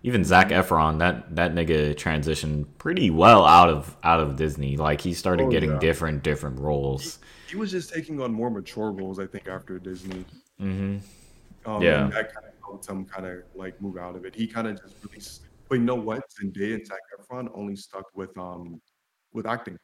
Even 0.03 0.23
Zac 0.23 0.49
Efron, 0.49 0.99
that 0.99 1.35
that 1.35 1.53
nigga 1.53 1.95
transitioned 1.95 2.65
pretty 2.77 3.09
well 3.09 3.43
out 3.45 3.69
of 3.69 3.97
out 4.03 4.19
of 4.19 4.35
Disney. 4.37 4.77
Like 4.77 5.01
he 5.01 5.13
started 5.13 5.45
Oh, 5.47 5.49
getting 5.51 5.71
yeah. 5.71 5.79
different 5.79 6.23
different 6.23 6.59
roles. 6.59 7.19
He 7.49 7.55
was 7.57 7.71
just 7.71 7.93
taking 7.93 8.21
on 8.21 8.31
more 8.31 8.49
mature 8.49 8.91
roles, 8.91 9.19
I 9.19 9.25
think, 9.25 9.47
after 9.47 9.79
Disney. 9.79 10.23
hmm 10.59 10.97
Um, 11.65 11.81
Yeah. 11.81 12.03
and 12.05 12.13
that 12.13 12.33
kind 12.33 12.45
of 12.45 12.53
helped 12.63 12.87
him 12.87 13.03
kind 13.05 13.25
of 13.25 13.43
like 13.55 13.81
move 13.81 13.97
out 13.97 14.15
of 14.15 14.25
it. 14.25 14.35
He 14.35 14.45
kind 14.47 14.67
of 14.67 14.79
just 14.81 14.95
really, 15.03 15.19
but 15.69 15.75
you 15.75 15.83
know 15.85 15.95
what? 15.95 16.23
Zendaya 16.39 16.75
and 16.75 16.85
Zac 16.85 16.99
Efron 17.19 17.49
only 17.53 17.75
stuck 17.75 18.05
with 18.13 18.35
um 18.37 18.81
with 19.33 19.45
acting, 19.45 19.77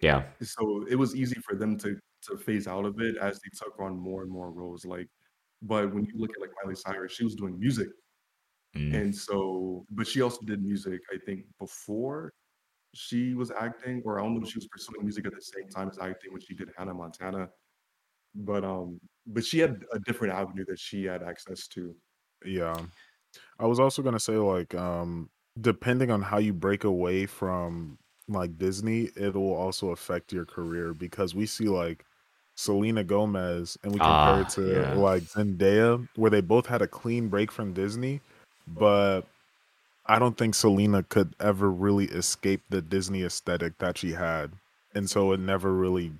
Yeah. 0.00 0.24
so 0.42 0.84
it 0.88 0.96
was 0.96 1.14
easy 1.14 1.40
for 1.46 1.54
them 1.54 1.76
to 1.78 1.98
to 2.22 2.36
phase 2.36 2.66
out 2.66 2.84
of 2.84 3.00
it 3.00 3.16
as 3.18 3.38
they 3.40 3.50
took 3.54 3.78
on 3.80 3.96
more 3.96 4.22
and 4.22 4.30
more 4.30 4.50
roles. 4.50 4.84
Like, 4.84 5.08
but 5.62 5.94
when 5.94 6.04
you 6.04 6.12
look 6.16 6.30
at 6.34 6.40
like 6.40 6.50
Miley 6.62 6.74
Cyrus, 6.74 7.12
she 7.12 7.24
was 7.24 7.34
doing 7.36 7.58
music, 7.58 7.88
Mm. 8.74 8.94
and 8.94 9.14
so, 9.14 9.86
but 9.90 10.06
she 10.06 10.20
also 10.22 10.40
did 10.44 10.62
music. 10.62 11.00
I 11.12 11.18
think 11.24 11.46
before 11.58 12.32
she 12.94 13.34
was 13.34 13.50
acting, 13.50 14.02
or 14.04 14.18
I 14.18 14.22
don't 14.22 14.34
know 14.34 14.42
if 14.42 14.50
she 14.50 14.58
was 14.58 14.66
pursuing 14.68 15.02
music 15.02 15.24
at 15.26 15.34
the 15.34 15.40
same 15.40 15.68
time 15.68 15.88
as 15.88 15.98
acting 15.98 16.32
when 16.32 16.42
she 16.42 16.54
did 16.54 16.70
Hannah 16.76 16.92
Montana. 16.94 17.48
But 18.34 18.64
um, 18.64 19.00
but 19.26 19.44
she 19.44 19.58
had 19.60 19.84
a 19.92 19.98
different 20.00 20.34
avenue 20.34 20.64
that 20.66 20.78
she 20.78 21.04
had 21.04 21.22
access 21.22 21.68
to. 21.68 21.94
Yeah. 22.44 22.74
I 23.58 23.66
was 23.66 23.80
also 23.80 24.02
gonna 24.02 24.20
say 24.20 24.36
like 24.36 24.74
um 24.74 25.28
depending 25.60 26.10
on 26.10 26.22
how 26.22 26.38
you 26.38 26.52
break 26.52 26.84
away 26.84 27.26
from 27.26 27.98
like 28.28 28.58
Disney, 28.58 29.10
it 29.16 29.34
will 29.34 29.54
also 29.54 29.90
affect 29.90 30.32
your 30.32 30.44
career 30.44 30.92
because 30.92 31.34
we 31.34 31.46
see 31.46 31.68
like 31.68 32.04
Selena 32.56 33.04
Gomez 33.04 33.78
and 33.82 33.92
we 33.92 34.00
compare 34.00 34.36
Ah, 34.36 34.40
it 34.40 34.48
to 34.50 34.60
yeah. 34.60 34.94
like 34.94 35.22
Zendaya, 35.24 36.06
where 36.16 36.30
they 36.30 36.40
both 36.40 36.66
had 36.66 36.82
a 36.82 36.86
clean 36.88 37.28
break 37.28 37.50
from 37.52 37.72
Disney, 37.72 38.20
but 38.66 39.22
I 40.06 40.18
don't 40.18 40.36
think 40.36 40.54
Selena 40.54 41.02
could 41.02 41.34
ever 41.40 41.70
really 41.70 42.06
escape 42.06 42.62
the 42.70 42.80
Disney 42.80 43.22
aesthetic 43.24 43.78
that 43.78 43.98
she 43.98 44.12
had. 44.12 44.52
And 44.94 45.10
so 45.10 45.32
it 45.32 45.40
never 45.40 45.72
really 45.72 46.12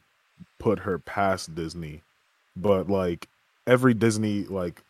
put 0.59 0.81
her 0.81 0.99
past 0.99 1.55
Disney. 1.55 2.03
But 2.57 2.89
like 2.91 3.29
every 3.67 3.95
Disney 3.95 4.45
like 4.45 4.83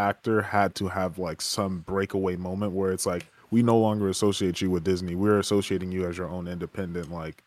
actor 0.00 0.42
had 0.42 0.74
to 0.76 0.88
have 0.88 1.18
like 1.18 1.40
some 1.42 1.80
breakaway 1.80 2.36
moment 2.36 2.72
where 2.72 2.92
it's 2.92 3.06
like 3.06 3.26
we 3.50 3.62
no 3.62 3.78
longer 3.78 4.08
associate 4.08 4.60
you 4.60 4.70
with 4.70 4.84
Disney. 4.84 5.14
We're 5.14 5.38
associating 5.38 5.92
you 5.92 6.06
as 6.08 6.16
your 6.16 6.28
own 6.28 6.48
independent 6.48 7.10
like 7.12 7.42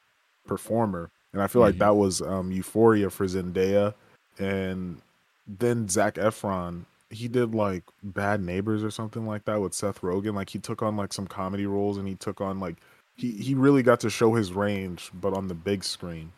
performer. 0.46 1.10
And 1.34 1.42
I 1.42 1.48
feel 1.48 1.62
like 1.62 1.76
Mhm. 1.76 1.80
that 1.80 1.96
was 1.96 2.22
um 2.22 2.52
Euphoria 2.52 3.10
for 3.10 3.26
Zendaya 3.26 3.94
and 4.40 5.02
then 5.48 5.88
Zac 5.90 6.16
Efron 6.16 6.86
he 7.10 7.28
did 7.28 7.54
like 7.54 7.84
Bad 8.02 8.42
Neighbors 8.42 8.84
or 8.84 8.90
something 8.90 9.28
like 9.28 9.46
that 9.46 9.62
with 9.62 9.74
Seth 9.76 10.02
Rogen. 10.02 10.34
Like 10.34 10.50
he 10.50 10.58
took 10.60 10.82
on 10.82 10.98
like 10.98 11.14
some 11.14 11.28
comedy 11.28 11.68
roles 11.68 11.98
and 11.98 12.08
he 12.08 12.16
took 12.16 12.42
on 12.42 12.60
like 12.60 12.78
he 13.16 13.32
he 13.32 13.54
really 13.54 13.84
got 13.84 14.00
to 14.02 14.10
show 14.10 14.34
his 14.34 14.52
range, 14.54 15.12
but 15.14 15.34
on 15.34 15.48
the 15.48 15.54
big 15.54 15.84
screen. 15.84 16.32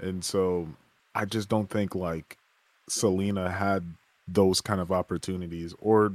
And 0.00 0.24
so 0.24 0.68
I 1.14 1.24
just 1.26 1.48
don't 1.48 1.70
think 1.70 1.94
like 1.94 2.36
Selena 2.88 3.50
had 3.50 3.84
those 4.28 4.60
kind 4.60 4.80
of 4.80 4.90
opportunities, 4.92 5.74
or 5.80 6.12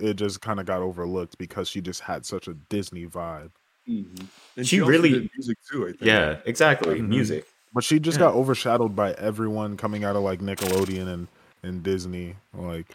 it 0.00 0.14
just 0.14 0.40
kind 0.40 0.60
of 0.60 0.66
got 0.66 0.80
overlooked 0.80 1.38
because 1.38 1.68
she 1.68 1.80
just 1.80 2.00
had 2.00 2.24
such 2.24 2.46
a 2.48 2.54
Disney 2.54 3.06
vibe. 3.06 3.50
Mhm. 3.88 4.26
And 4.56 4.66
She 4.68 4.80
also 4.80 4.90
really- 4.90 5.10
did 5.10 5.30
music 5.36 5.58
too. 5.70 5.84
I 5.84 5.88
think. 5.90 6.02
Yeah, 6.02 6.38
exactly. 6.44 7.00
Mhm. 7.00 7.08
Music. 7.08 7.46
But 7.74 7.82
she 7.84 7.98
just 7.98 8.16
Yeah. 8.18 8.26
got 8.26 8.34
overshadowed 8.34 8.94
by 8.94 9.12
everyone 9.14 9.76
coming 9.76 10.04
out 10.04 10.14
of 10.14 10.22
like 10.22 10.40
Nickelodeon 10.40 11.08
and 11.08 11.28
and 11.64 11.82
Disney. 11.82 12.36
Like 12.54 12.86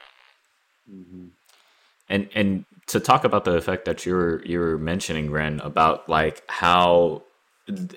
Mhm. 0.89 1.29
and 2.09 2.29
and 2.33 2.65
to 2.87 2.99
talk 3.01 3.25
about 3.25 3.43
the 3.43 3.55
effect 3.55 3.83
that 3.85 4.05
you're 4.05 4.41
you're 4.45 4.77
mentioning 4.77 5.29
ren 5.31 5.59
about 5.61 6.07
like 6.07 6.41
how 6.49 7.23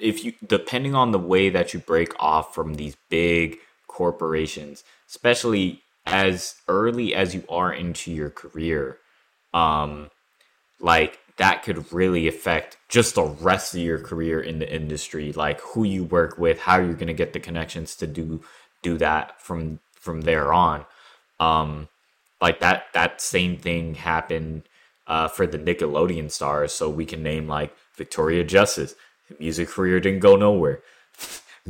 if 0.00 0.24
you 0.24 0.32
depending 0.46 0.94
on 0.96 1.12
the 1.12 1.18
way 1.18 1.48
that 1.48 1.72
you 1.72 1.78
break 1.80 2.12
off 2.20 2.54
from 2.54 2.74
these 2.74 2.96
big 3.08 3.58
corporations 3.86 4.82
especially 5.08 5.82
as 6.12 6.56
early 6.68 7.14
as 7.14 7.34
you 7.34 7.44
are 7.48 7.72
into 7.72 8.12
your 8.12 8.30
career 8.30 8.98
um 9.54 10.10
like 10.80 11.18
that 11.36 11.62
could 11.62 11.90
really 11.92 12.28
affect 12.28 12.76
just 12.88 13.14
the 13.14 13.22
rest 13.22 13.74
of 13.74 13.80
your 13.80 13.98
career 13.98 14.40
in 14.40 14.58
the 14.58 14.74
industry 14.74 15.32
like 15.32 15.60
who 15.60 15.84
you 15.84 16.04
work 16.04 16.38
with 16.38 16.60
how 16.60 16.78
you're 16.78 16.94
to 16.94 17.14
get 17.14 17.32
the 17.32 17.40
connections 17.40 17.96
to 17.96 18.06
do 18.06 18.42
do 18.82 18.96
that 18.98 19.40
from 19.40 19.80
from 19.94 20.22
there 20.22 20.52
on 20.52 20.84
um 21.38 21.88
like 22.40 22.60
that 22.60 22.84
that 22.92 23.20
same 23.20 23.56
thing 23.56 23.94
happened 23.94 24.62
uh, 25.10 25.26
for 25.26 25.44
the 25.44 25.58
Nickelodeon 25.58 26.30
stars. 26.30 26.72
So 26.72 26.88
we 26.88 27.04
can 27.04 27.22
name 27.22 27.48
like 27.48 27.74
Victoria 27.96 28.44
Justice. 28.44 28.94
Music 29.40 29.68
career 29.68 30.00
didn't 30.00 30.20
go 30.20 30.36
nowhere. 30.36 30.82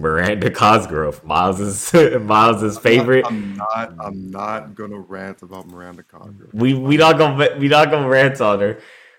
Miranda 0.01 0.51
Cosgrove, 0.51 1.23
Miles's 1.25 1.93
Miles's 2.21 2.79
favorite. 2.79 3.25
I'm 3.27 3.57
not. 3.57 3.95
I'm 3.99 4.31
not 4.31 4.75
gonna 4.75 4.99
rant 4.99 5.43
about 5.43 5.69
Miranda 5.69 6.03
Cosgrove. 6.03 6.53
We 6.55 6.75
we 6.75 6.97
not 6.97 7.19
gonna 7.19 7.57
we 7.59 7.69
not 7.69 7.91
gonna 7.91 8.09
rant 8.09 8.41
on 8.41 8.61
her, 8.61 8.79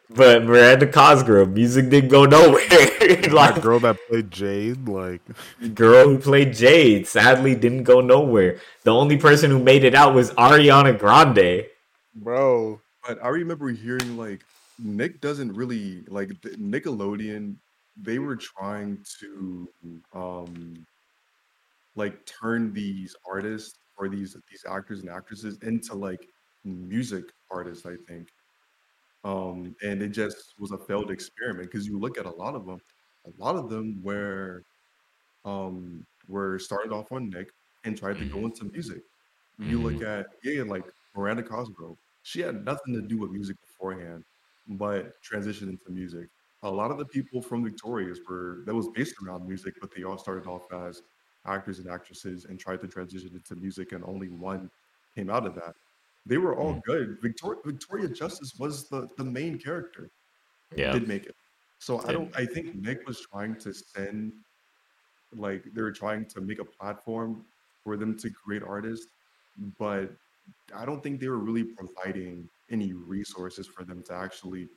but 0.10 0.44
Miranda 0.44 0.88
Cosgrove, 0.88 1.52
music 1.52 1.90
didn't 1.90 2.10
go 2.10 2.26
nowhere. 2.26 2.68
that 2.70 3.32
like 3.32 3.62
girl 3.62 3.80
that 3.80 3.98
played 4.10 4.32
Jade, 4.32 4.88
like 4.88 5.22
girl 5.76 6.10
who 6.10 6.18
played 6.18 6.54
Jade, 6.54 7.08
sadly 7.08 7.56
didn't 7.56 7.84
go 7.84 8.02
nowhere. 8.02 8.60
The 8.84 8.92
only 8.92 9.18
person 9.18 9.52
who 9.52 9.60
made 9.60 9.84
it 9.84 9.96
out 9.96 10.14
was 10.14 10.32
Ariana 10.32 10.98
Grande. 10.98 11.68
bro. 12.16 12.82
But 13.08 13.24
I 13.24 13.30
remember 13.30 13.70
hearing 13.70 14.16
like 14.18 14.42
Nick 14.78 15.22
doesn't 15.22 15.54
really 15.54 16.04
like 16.08 16.30
Nickelodeon. 16.42 17.56
They 18.02 18.20
were 18.20 18.36
trying 18.36 19.04
to 19.20 19.70
um 20.14 20.86
like 21.96 22.26
turn 22.26 22.74
these 22.74 23.16
artists 23.30 23.78
or 23.98 24.10
these 24.10 24.36
these 24.50 24.66
actors 24.68 25.02
and 25.02 25.10
actresses 25.10 25.58
into 25.62 25.96
like 25.96 26.26
music 26.64 27.26
artists. 27.50 27.86
I 27.86 27.96
think, 28.08 28.30
um, 29.24 29.76
and 29.84 30.02
it 30.02 30.10
just 30.10 30.54
was 30.60 30.72
a 30.72 30.78
failed 30.78 31.12
experiment 31.12 31.72
because 31.72 31.88
you 31.88 32.00
look 32.00 32.18
at 32.18 32.26
a 32.26 32.32
lot 32.32 32.56
of 32.56 32.66
them. 32.66 32.80
A 33.28 33.44
lot 33.44 33.56
of 33.56 33.70
them 33.70 34.02
were 34.04 34.64
um 35.46 36.06
were 36.28 36.60
started 36.60 36.92
off 36.92 37.12
on 37.12 37.30
Nick 37.30 37.50
and 37.86 37.98
tried 37.98 38.18
to 38.20 38.26
go 38.26 38.40
into 38.40 38.66
music. 38.66 39.02
You 39.60 39.82
look 39.82 40.04
at 40.04 40.28
yeah, 40.44 40.64
like 40.64 40.86
Miranda 41.16 41.44
Cosgrove. 41.44 41.98
She 42.24 42.42
had 42.42 42.66
nothing 42.66 42.94
to 42.96 43.02
do 43.02 43.18
with 43.18 43.32
music 43.32 43.58
beforehand, 43.62 44.24
but 44.68 45.14
transitioned 45.24 45.70
into 45.70 45.90
music. 45.90 46.28
A 46.64 46.70
lot 46.70 46.92
of 46.92 46.98
the 46.98 47.06
people 47.06 47.42
from 47.42 47.64
Victorious 47.64 48.20
were 48.28 48.64
that 48.66 48.76
was 48.76 48.88
based 48.90 49.16
around 49.24 49.48
music, 49.48 49.76
but 49.82 49.90
they 49.96 50.04
all 50.04 50.18
started 50.18 50.48
off 50.48 50.72
as 50.72 51.02
actors 51.46 51.80
and 51.80 51.90
actresses 51.90 52.46
and 52.46 52.60
tried 52.60 52.82
to 52.82 52.88
transition 52.88 53.32
into 53.36 53.56
music, 53.56 53.94
and 53.94 54.04
only 54.04 54.30
one 54.30 54.70
came 55.16 55.30
out 55.30 55.46
of 55.48 55.56
that. 55.56 55.74
They 56.26 56.38
were 56.38 56.56
all 56.56 56.76
Mm. 56.76 56.82
good. 56.86 57.22
Victoria 57.22 57.62
Victoria 57.66 58.08
Justice 58.10 58.54
was 58.60 58.88
the 58.90 59.08
the 59.18 59.24
main 59.26 59.58
character 59.58 60.12
Yeah, 60.76 60.94
did 60.94 61.08
make 61.08 61.26
it. 61.26 61.36
So 61.80 62.00
I 62.08 62.12
don't. 62.14 62.36
I 62.38 62.46
think 62.46 62.76
Nick 62.76 63.08
was 63.08 63.20
trying 63.32 63.56
to 63.60 63.74
send, 63.74 64.34
like 65.34 65.64
they 65.74 65.82
were 65.82 65.92
trying 65.92 66.26
to 66.30 66.42
make 66.42 66.60
a 66.60 66.66
platform 66.66 67.46
for 67.84 67.98
them 67.98 68.18
to 68.18 68.30
create 68.32 68.64
artists, 68.64 69.08
but 69.80 70.16
I 70.74 70.86
don't 70.86 71.02
think 71.04 71.20
they 71.20 71.28
were 71.30 71.40
really 71.40 71.66
providing 71.66 72.50
any 72.70 72.94
resources 72.94 73.68
for 73.68 73.84
them 73.86 74.04
to 74.04 74.14
actually 74.14 74.70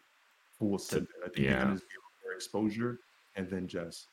full 0.58 0.78
send 0.78 1.02
it. 1.02 1.08
I 1.20 1.24
think 1.24 1.36
they 1.36 1.42
yeah. 1.44 1.58
kind 1.58 1.70
of 1.72 1.74
just 1.78 1.88
gave 1.90 1.96
them 1.96 2.20
their 2.24 2.32
exposure 2.34 2.98
and 3.36 3.48
then 3.50 3.66
just 3.68 4.06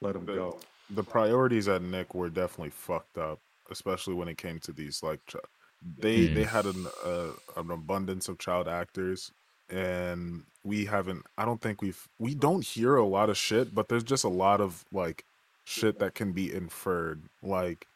let 0.00 0.14
them 0.14 0.24
But- 0.24 0.34
go. 0.36 0.60
the 0.90 1.02
priorities 1.04 1.68
at 1.68 1.82
Nick 1.82 2.14
were 2.14 2.28
definitely 2.28 2.70
fucked 2.70 3.16
up, 3.18 3.38
especially 3.70 4.14
when 4.14 4.28
it 4.28 4.36
came 4.38 4.58
to 4.60 4.72
these 4.72 5.02
like 5.02 5.24
ch- 5.26 5.36
they 5.98 6.28
Mm. 6.28 6.34
they 6.34 6.44
had 6.44 6.66
an 6.66 6.86
uh, 7.04 7.32
an 7.56 7.70
abundance 7.70 8.28
of 8.28 8.38
child 8.38 8.68
actors 8.68 9.32
and 9.68 10.44
we 10.64 10.84
haven't 10.84 11.24
I 11.38 11.44
don't 11.44 11.60
think 11.60 11.80
we've 11.82 12.06
we 12.18 12.34
don't 12.34 12.64
hear 12.64 12.96
a 12.96 13.04
lot 13.06 13.30
of 13.30 13.36
shit, 13.36 13.74
but 13.74 13.88
there's 13.88 14.04
just 14.04 14.22
a 14.24 14.28
lot 14.28 14.60
of 14.60 14.84
like 14.92 15.24
shit 15.64 15.98
that 16.00 16.14
can 16.14 16.32
be 16.32 16.52
inferred. 16.52 17.22
Like 17.42 17.86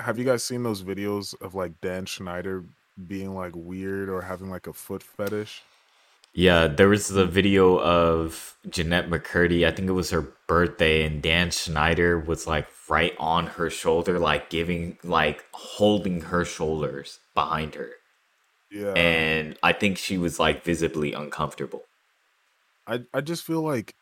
have 0.00 0.18
you 0.18 0.24
guys 0.24 0.42
seen 0.42 0.62
those 0.64 0.82
videos 0.82 1.40
of 1.40 1.54
like 1.54 1.80
Dan 1.80 2.06
Schneider 2.06 2.64
being 3.06 3.34
like 3.34 3.52
weird 3.54 4.08
or 4.08 4.22
having 4.22 4.50
like 4.50 4.66
a 4.66 4.72
foot 4.72 5.02
fetish? 5.02 5.62
Yeah, 6.34 6.66
there 6.66 6.88
was 6.88 7.08
the 7.08 7.26
video 7.26 7.78
of 7.78 8.56
Jennette 8.68 9.10
McCurdy. 9.10 9.66
I 9.66 9.70
think 9.70 9.88
it 9.88 9.92
was 9.92 10.10
her 10.10 10.32
birthday, 10.46 11.04
and 11.04 11.22
Dan 11.22 11.50
Schneider 11.50 12.18
was 12.18 12.46
like 12.46 12.68
right 12.88 13.12
on 13.18 13.46
her 13.48 13.68
shoulder, 13.68 14.18
like 14.18 14.48
giving, 14.48 14.98
like 15.04 15.44
holding 15.52 16.22
her 16.22 16.44
shoulders 16.44 17.18
behind 17.34 17.74
her. 17.74 17.90
Yeah. 18.70 18.92
And 18.94 19.58
I 19.62 19.72
think 19.74 19.98
she 19.98 20.16
was 20.16 20.38
like 20.40 20.64
visibly 20.64 21.12
uncomfortable. 21.12 21.82
I 22.86 23.04
I 23.14 23.20
just 23.20 23.44
feel 23.44 23.62
like 23.62 23.94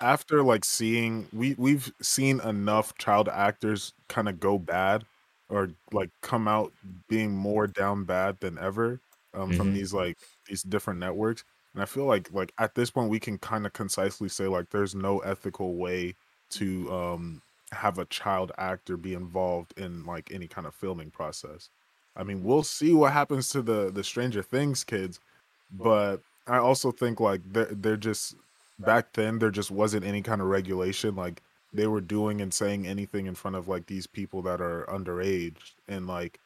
after 0.00 0.42
like 0.42 0.64
seeing 0.64 1.28
we 1.32 1.54
we've 1.58 1.92
seen 2.02 2.40
enough 2.40 2.96
child 2.98 3.28
actors 3.28 3.92
kind 4.08 4.28
of 4.28 4.40
go 4.40 4.58
bad 4.58 5.04
or 5.48 5.70
like 5.92 6.10
come 6.22 6.48
out 6.48 6.72
being 7.08 7.32
more 7.36 7.66
down 7.66 8.04
bad 8.04 8.40
than 8.40 8.58
ever 8.58 9.00
um, 9.34 9.52
from 9.52 9.70
Mhm. 9.70 9.72
these 9.72 9.92
like 9.94 10.18
these 10.48 10.62
different 10.62 11.00
networks 11.00 11.44
and 11.74 11.82
I 11.82 11.86
feel 11.86 12.04
like 12.06 12.30
like 12.32 12.52
at 12.58 12.74
this 12.74 12.90
point 12.90 13.10
we 13.10 13.20
can 13.20 13.38
kind 13.38 13.66
of 13.66 13.72
concisely 13.72 14.28
say 14.28 14.48
like 14.48 14.70
there's 14.70 14.94
no 14.94 15.20
ethical 15.20 15.76
way 15.76 16.16
to 16.50 16.92
um 16.92 17.42
have 17.72 17.98
a 17.98 18.04
child 18.06 18.50
actor 18.58 18.96
be 18.96 19.14
involved 19.14 19.72
in 19.78 20.04
like 20.04 20.30
any 20.32 20.48
kind 20.48 20.66
of 20.66 20.74
filming 20.74 21.10
process. 21.12 21.70
I 22.16 22.24
mean, 22.24 22.42
we'll 22.42 22.64
see 22.64 22.92
what 22.92 23.12
happens 23.12 23.48
to 23.50 23.62
the 23.62 23.90
the 23.92 24.02
Stranger 24.04 24.42
Things 24.42 24.82
kids, 24.84 25.20
but 25.70 26.22
I 26.46 26.58
also 26.58 26.90
think 26.92 27.20
like 27.20 27.42
they're, 27.44 27.66
they're 27.66 27.96
just 27.96 28.34
back 28.78 29.12
then 29.12 29.38
there 29.38 29.50
just 29.50 29.70
wasn't 29.70 30.04
any 30.04 30.22
kind 30.22 30.40
of 30.40 30.48
regulation 30.48 31.14
like 31.14 31.42
they 31.72 31.86
were 31.86 32.00
doing 32.00 32.40
and 32.40 32.52
saying 32.52 32.86
anything 32.86 33.26
in 33.26 33.34
front 33.34 33.56
of 33.56 33.68
like 33.68 33.86
these 33.86 34.06
people 34.06 34.42
that 34.42 34.60
are 34.60 34.86
underage 34.86 35.74
and 35.86 36.06
like 36.06 36.40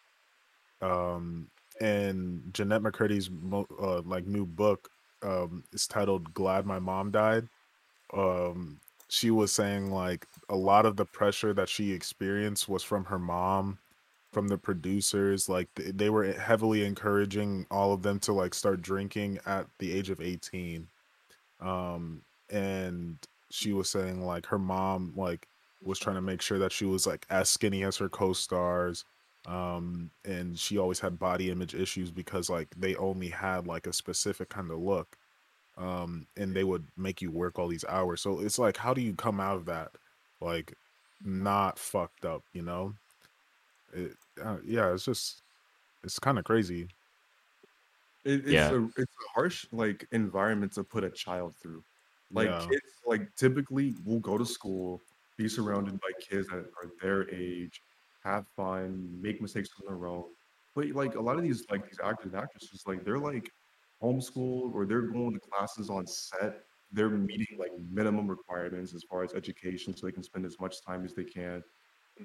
um 0.81 1.51
and 1.81 2.43
Jennette 2.53 2.83
McCurdy's 2.83 3.31
uh, 3.53 4.03
like 4.03 4.27
new 4.27 4.47
book 4.47 4.91
um 5.23 5.65
is 5.73 5.87
titled 5.87 6.33
Glad 6.35 6.67
My 6.67 6.79
Mom 6.79 7.11
Died. 7.11 7.49
Um 8.13 8.81
she 9.09 9.31
was 9.31 9.53
saying 9.53 9.91
like 9.91 10.27
a 10.49 10.57
lot 10.57 10.87
of 10.87 10.97
the 10.97 11.05
pressure 11.05 11.53
that 11.55 11.69
she 11.69 11.93
experienced 11.93 12.69
was 12.69 12.83
from 12.83 13.05
her 13.05 13.19
mom 13.19 13.79
from 14.33 14.49
the 14.49 14.59
producers 14.59 15.49
like 15.49 15.69
th- 15.77 15.95
they 15.95 16.11
were 16.11 16.33
heavily 16.33 16.85
encouraging 16.85 17.67
all 17.71 17.93
of 17.93 18.03
them 18.03 18.19
to 18.19 18.33
like 18.33 18.55
start 18.55 18.83
drinking 18.83 19.39
at 19.47 19.67
the 19.79 19.93
age 19.93 20.11
of 20.11 20.21
18 20.21 20.89
um 21.61 22.23
and 22.51 23.19
she 23.51 23.73
was 23.73 23.89
saying 23.89 24.25
like 24.25 24.47
her 24.47 24.59
mom 24.59 25.13
like 25.17 25.47
was 25.83 25.99
trying 25.99 26.17
to 26.17 26.23
make 26.23 26.43
sure 26.43 26.59
that 26.59 26.73
she 26.73 26.85
was 26.85 27.07
like 27.07 27.27
as 27.31 27.49
skinny 27.49 27.85
as 27.85 27.97
her 27.97 28.09
co-stars 28.09 29.05
um 29.47 30.11
and 30.25 30.59
she 30.59 30.79
always 30.79 31.01
had 31.01 31.19
body 31.19 31.51
image 31.51 31.75
issues 31.75 32.11
because 32.11 32.49
like 32.51 32.69
they 32.77 32.95
only 32.97 33.29
had 33.29 33.67
like 33.67 33.87
a 33.87 33.93
specific 33.93 34.49
kind 34.51 34.71
of 34.71 34.79
look 34.79 35.17
um 35.77 36.27
and 36.37 36.57
they 36.57 36.65
would 36.65 36.89
make 36.97 37.23
you 37.23 37.31
work 37.33 37.59
all 37.59 37.69
these 37.69 37.85
hours 37.87 38.23
so 38.23 38.41
it's 38.41 38.59
like 38.59 38.77
how 38.79 38.95
do 38.95 39.03
you 39.03 39.15
come 39.15 39.41
out 39.41 39.57
of 39.57 39.67
that 39.67 39.93
like 40.41 40.75
not 41.23 41.79
fucked 41.79 42.25
up 42.27 42.45
you 42.53 42.63
know 42.63 42.95
it, 43.93 44.17
uh, 44.43 44.59
yeah 44.65 44.93
it's 44.93 45.05
just 45.05 45.43
it's 46.05 46.19
kind 46.21 46.39
of 46.39 46.45
crazy 46.45 46.89
It, 48.25 48.47
it's 48.49 48.71
Yeah. 48.71 48.71
a 48.71 48.85
it's 48.97 49.15
a 49.27 49.29
harsh 49.35 49.67
like 49.73 50.07
environment 50.13 50.73
to 50.75 50.85
put 50.85 51.05
a 51.05 51.11
child 51.11 51.57
through. 51.63 51.85
Like 52.35 52.51
Yeah. 52.51 52.59
kids, 52.59 52.83
like 53.07 53.35
typically 53.37 53.97
will 54.05 54.21
go 54.21 54.39
to 54.39 54.47
school, 54.47 55.03
be 55.37 55.49
surrounded 55.49 56.01
by 56.01 56.11
kids 56.21 56.49
that 56.49 56.67
are 56.83 56.91
their 57.01 57.29
age, 57.35 57.83
have 58.25 58.47
fun, 58.57 59.09
make 59.21 59.41
mistakes 59.41 59.69
on 59.81 59.87
their 59.87 60.07
own. 60.07 60.25
But 60.75 60.89
like 60.91 61.15
a 61.15 61.21
lot 61.21 61.37
of 61.37 61.43
these 61.43 61.65
like 61.71 61.85
these 61.85 62.01
actors 62.03 62.33
and 62.33 62.43
actresses, 62.43 62.83
like 62.87 63.05
they're 63.05 63.19
like 63.19 63.51
homeschooled 64.03 64.75
or 64.75 64.87
they're 64.87 65.03
going 65.03 65.33
to 65.35 65.41
classes 65.41 65.91
on 65.91 66.07
set. 66.07 66.61
They're 66.93 67.11
meeting 67.11 67.59
like 67.59 67.73
minimum 67.91 68.29
requirements 68.29 68.95
as 68.95 69.03
far 69.11 69.25
as 69.25 69.35
education, 69.35 69.97
so 69.97 70.07
they 70.07 70.13
can 70.13 70.23
spend 70.23 70.47
as 70.47 70.59
much 70.61 70.77
time 70.85 71.05
as 71.05 71.15
they 71.15 71.25
can. 71.25 71.63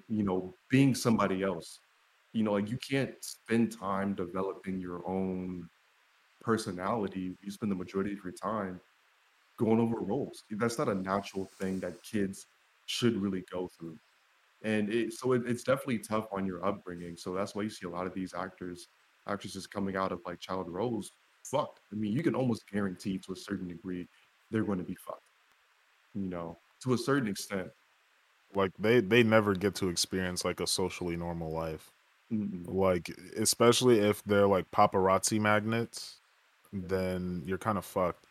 You 0.08 0.24
know, 0.24 0.54
being 0.70 0.96
somebody 0.96 1.44
else. 1.44 1.80
You 2.34 2.44
know, 2.44 2.54
like 2.54 2.70
you 2.70 2.78
can't 2.78 3.14
spend 3.24 3.72
time 3.78 4.14
developing 4.14 4.80
your 4.80 5.08
own 5.08 5.68
personality, 6.42 7.36
you 7.42 7.52
spend 7.52 7.72
the 7.72 7.76
majority 7.76 8.14
of 8.14 8.20
your 8.24 8.34
time 8.34 8.80
going 9.58 9.80
over 9.80 10.00
roles. 10.00 10.44
That's 10.52 10.78
not 10.78 10.90
a 10.90 10.96
natural 10.96 11.50
thing 11.60 11.80
that 11.82 12.02
kids 12.04 12.48
should 12.88 13.22
really 13.22 13.44
go 13.52 13.70
through. 13.80 13.98
And 14.62 14.92
it, 14.92 15.14
so 15.14 15.34
it, 15.34 15.44
it's 15.48 15.64
definitely 15.64 16.00
tough 16.00 16.28
on 16.32 16.46
your 16.46 16.66
upbringing. 16.66 17.16
So 17.18 17.34
that's 17.34 17.56
why 17.56 17.64
you 17.64 17.70
see 17.70 17.88
a 17.88 17.90
lot 17.90 18.08
of 18.08 18.14
these 18.14 18.34
actors, 18.34 18.90
actresses 19.28 19.68
coming 19.68 19.96
out 19.96 20.12
of 20.12 20.22
like 20.26 20.40
child 20.40 20.70
roles 20.70 21.12
fucked. 21.50 21.80
I 21.92 21.96
mean, 21.96 22.12
you 22.14 22.24
can 22.24 22.36
almost 22.36 22.68
guarantee 22.68 23.20
to 23.20 23.34
a 23.34 23.36
certain 23.38 23.68
degree 23.68 24.10
they're 24.52 24.66
going 24.66 24.80
to 24.80 24.84
be 24.84 24.96
fucked, 24.96 25.22
you 26.14 26.30
know, 26.30 26.60
to 26.84 26.94
a 26.94 26.98
certain 26.98 27.30
extent. 27.30 27.70
like 28.54 28.72
they 28.78 29.00
they 29.00 29.24
never 29.24 29.54
get 29.54 29.76
to 29.76 29.90
experience 29.90 30.44
like 30.44 30.60
a 30.60 30.68
socially 30.68 31.16
normal 31.16 31.52
life 31.52 31.92
Mm-mm. 32.32 32.66
like 32.68 33.10
especially 33.38 34.00
if 34.00 34.24
they're 34.24 34.48
like 34.48 34.72
paparazzi 34.72 35.40
magnets 35.42 36.22
then 36.74 37.44
you're 37.46 37.60
kind 37.60 37.78
of 37.78 37.86
fucked 37.86 38.26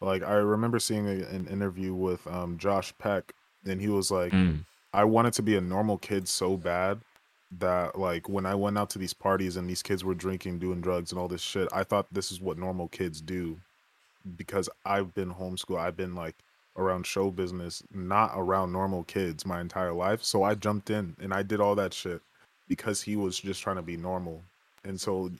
like 0.00 0.22
i 0.22 0.34
remember 0.34 0.78
seeing 0.78 1.06
a, 1.08 1.24
an 1.28 1.48
interview 1.48 1.94
with 1.94 2.26
um 2.28 2.58
josh 2.58 2.96
peck 2.98 3.34
and 3.66 3.80
he 3.80 3.88
was 3.88 4.10
like 4.10 4.32
Mm. 4.32 4.64
I 4.94 5.04
wanted 5.04 5.32
to 5.32 5.42
be 5.42 5.56
a 5.56 5.60
normal 5.60 5.98
kid 5.98 6.26
so 6.26 6.56
bad 6.56 7.00
that 7.58 7.98
like 7.98 8.28
when 8.28 8.46
i 8.46 8.54
went 8.54 8.78
out 8.78 8.90
to 8.90 8.98
these 8.98 9.14
parties 9.14 9.56
and 9.56 9.68
these 9.68 9.82
kids 9.82 10.04
were 10.04 10.14
drinking 10.14 10.58
doing 10.58 10.80
drugs 10.80 11.12
and 11.12 11.20
all 11.20 11.28
this 11.28 11.42
shit 11.42 11.68
i 11.72 11.82
thought 11.84 12.06
this 12.12 12.32
is 12.32 12.40
what 12.40 12.58
normal 12.58 12.88
kids 12.88 13.20
do 13.20 13.58
because 14.36 14.68
i've 14.86 15.14
been 15.14 15.32
homeschooled 15.32 15.78
i've 15.78 15.96
been 15.96 16.14
like 16.14 16.36
around 16.76 17.06
show 17.06 17.30
business 17.30 17.82
not 17.92 18.32
around 18.34 18.72
normal 18.72 19.04
kids 19.04 19.46
my 19.46 19.60
entire 19.60 19.92
life. 19.92 20.22
So 20.22 20.42
i 20.42 20.54
jumped 20.54 20.90
in 20.90 21.16
and 21.20 21.32
i 21.32 21.42
did 21.42 21.60
all 21.60 21.74
that 21.76 21.94
shit 21.94 22.20
because 22.68 23.02
he 23.02 23.16
was 23.16 23.38
just 23.38 23.62
trying 23.62 23.76
to 23.76 23.82
be 23.82 23.96
normal. 23.96 24.42
And 24.84 25.00
so 25.00 25.30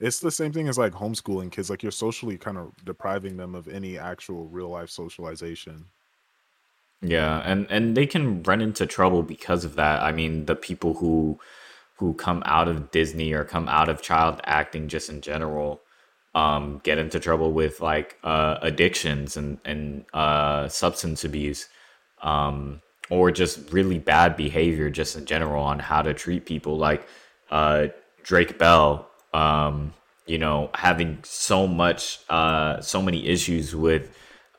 it's 0.00 0.20
the 0.20 0.30
same 0.30 0.52
thing 0.52 0.68
as 0.68 0.78
like 0.78 0.92
homeschooling 0.92 1.52
kids 1.52 1.70
like 1.70 1.82
you're 1.82 1.92
socially 1.92 2.38
kind 2.38 2.58
of 2.58 2.72
depriving 2.84 3.36
them 3.36 3.54
of 3.54 3.68
any 3.68 3.98
actual 3.98 4.46
real 4.46 4.68
life 4.68 4.90
socialization 4.90 5.84
Yeah, 7.02 7.40
and 7.44 7.66
and 7.70 7.96
they 7.96 8.06
can 8.06 8.42
run 8.42 8.60
into 8.60 8.86
trouble 8.86 9.22
because 9.22 9.64
of 9.64 9.76
that. 9.76 10.02
I 10.02 10.12
mean, 10.12 10.46
the 10.46 10.56
people 10.56 10.94
who 10.94 11.38
who 11.96 12.14
come 12.14 12.42
out 12.46 12.68
of 12.68 12.90
Disney 12.90 13.32
or 13.32 13.44
come 13.44 13.68
out 13.68 13.88
of 13.88 14.02
child 14.02 14.40
acting 14.44 14.88
just 14.88 15.10
in 15.10 15.20
general 15.20 15.82
um 16.34 16.80
get 16.84 16.98
into 16.98 17.20
trouble 17.20 17.52
with 17.52 17.80
like 17.80 18.18
uh 18.24 18.58
addictions 18.62 19.36
and 19.36 19.58
and 19.64 20.04
uh 20.14 20.68
substance 20.68 21.24
abuse 21.24 21.68
um 22.22 22.80
or 23.10 23.30
just 23.32 23.72
really 23.72 23.98
bad 23.98 24.36
behavior 24.36 24.90
just 24.90 25.16
in 25.16 25.26
general 25.26 25.62
on 25.62 25.78
how 25.80 26.02
to 26.02 26.14
treat 26.14 26.46
people 26.46 26.78
like 26.78 27.06
uh 27.50 27.88
Drake 28.22 28.58
Bell 28.58 29.08
um 29.34 29.92
you 30.26 30.38
know 30.38 30.70
having 30.74 31.18
so 31.24 31.66
much 31.66 32.20
uh 32.28 32.80
so 32.80 33.02
many 33.02 33.26
issues 33.26 33.74
with 33.74 34.16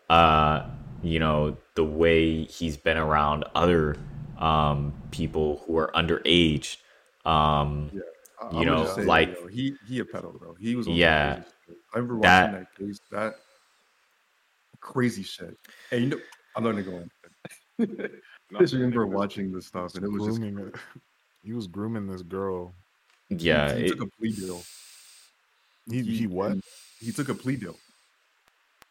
uh 0.09 0.63
you 1.03 1.19
know 1.19 1.57
the 1.75 1.83
way 1.83 2.43
he's 2.45 2.77
been 2.77 2.97
around 2.97 3.45
other 3.55 3.95
um 4.37 4.93
people 5.11 5.63
who 5.65 5.77
are 5.77 5.91
underage 5.93 6.77
um 7.25 7.89
Yeah. 7.93 8.01
I, 8.41 8.51
You 8.53 8.59
I'm 8.61 8.65
gonna 8.65 8.83
know, 8.85 8.95
say, 8.95 9.05
like- 9.05 9.35
yo, 9.39 9.47
he 9.47 9.75
he 9.87 9.99
a 9.99 10.05
pedo, 10.05 10.39
though. 10.39 10.55
He 10.59 10.75
was 10.75 10.87
on 10.87 10.95
Yeah. 10.95 11.35
crazy 11.35 11.49
shit. 11.67 11.77
I 11.93 11.97
remember 11.97 12.15
watching 12.17 12.51
That- 12.53 12.67
that, 12.71 12.75
case, 12.77 12.99
that 13.11 13.35
crazy 14.79 15.23
shit. 15.23 15.57
And 15.91 16.01
you 16.03 16.09
know, 16.09 16.19
I'm 16.55 16.63
not 16.63 16.71
gonna 16.71 16.83
go 16.83 16.95
on. 17.79 18.09
I 18.55 18.59
just 18.59 18.73
remember 18.73 19.05
watching 19.07 19.51
this 19.51 19.67
stuff, 19.67 19.95
and 19.95 20.03
it 20.03 20.11
was 20.11 20.25
just 20.25 20.41
it. 20.41 20.75
he 21.43 21.53
was 21.53 21.67
grooming 21.67 22.07
this 22.07 22.21
girl 22.23 22.73
yeah 23.29 23.73
he, 23.75 23.85
it, 23.85 23.89
took 23.89 24.01
a 24.01 24.07
plea 24.17 24.31
deal. 24.33 24.61
he, 25.89 26.01
he 26.03 26.27
what 26.27 26.57
He 26.99 27.11
took 27.13 27.29
a 27.29 27.33
plea 27.35 27.55
deal. 27.55 27.77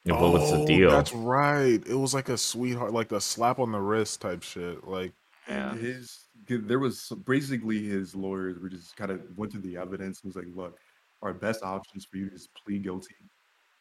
What 0.05 0.32
was 0.32 0.51
the 0.51 0.59
Oh, 0.59 0.66
deal 0.66 0.90
That's 0.90 1.12
right. 1.12 1.82
It 1.86 1.94
was 1.94 2.14
like 2.14 2.28
a 2.28 2.39
sweetheart, 2.39 2.93
like 2.93 3.12
a 3.12 3.20
slap 3.20 3.59
on 3.59 3.72
the 3.72 3.81
wrist 3.81 4.20
type 4.20 4.43
shit. 4.43 4.86
Like, 4.86 5.12
yeah 5.48 5.74
His 5.74 6.27
there 6.48 6.78
was 6.78 7.12
basically 7.27 7.85
his 7.86 8.14
lawyers 8.14 8.59
were 8.59 8.68
just 8.68 8.97
kind 8.97 9.10
of 9.10 9.20
went 9.36 9.52
through 9.52 9.60
the 9.60 9.77
evidence 9.77 10.20
and 10.22 10.35
was 10.35 10.36
like, 10.36 10.52
look, 10.55 10.78
our 11.22 11.32
best 11.32 11.62
options 11.62 12.05
for 12.05 12.16
you 12.16 12.31
is 12.32 12.48
plead 12.64 12.82
guilty 12.82 13.14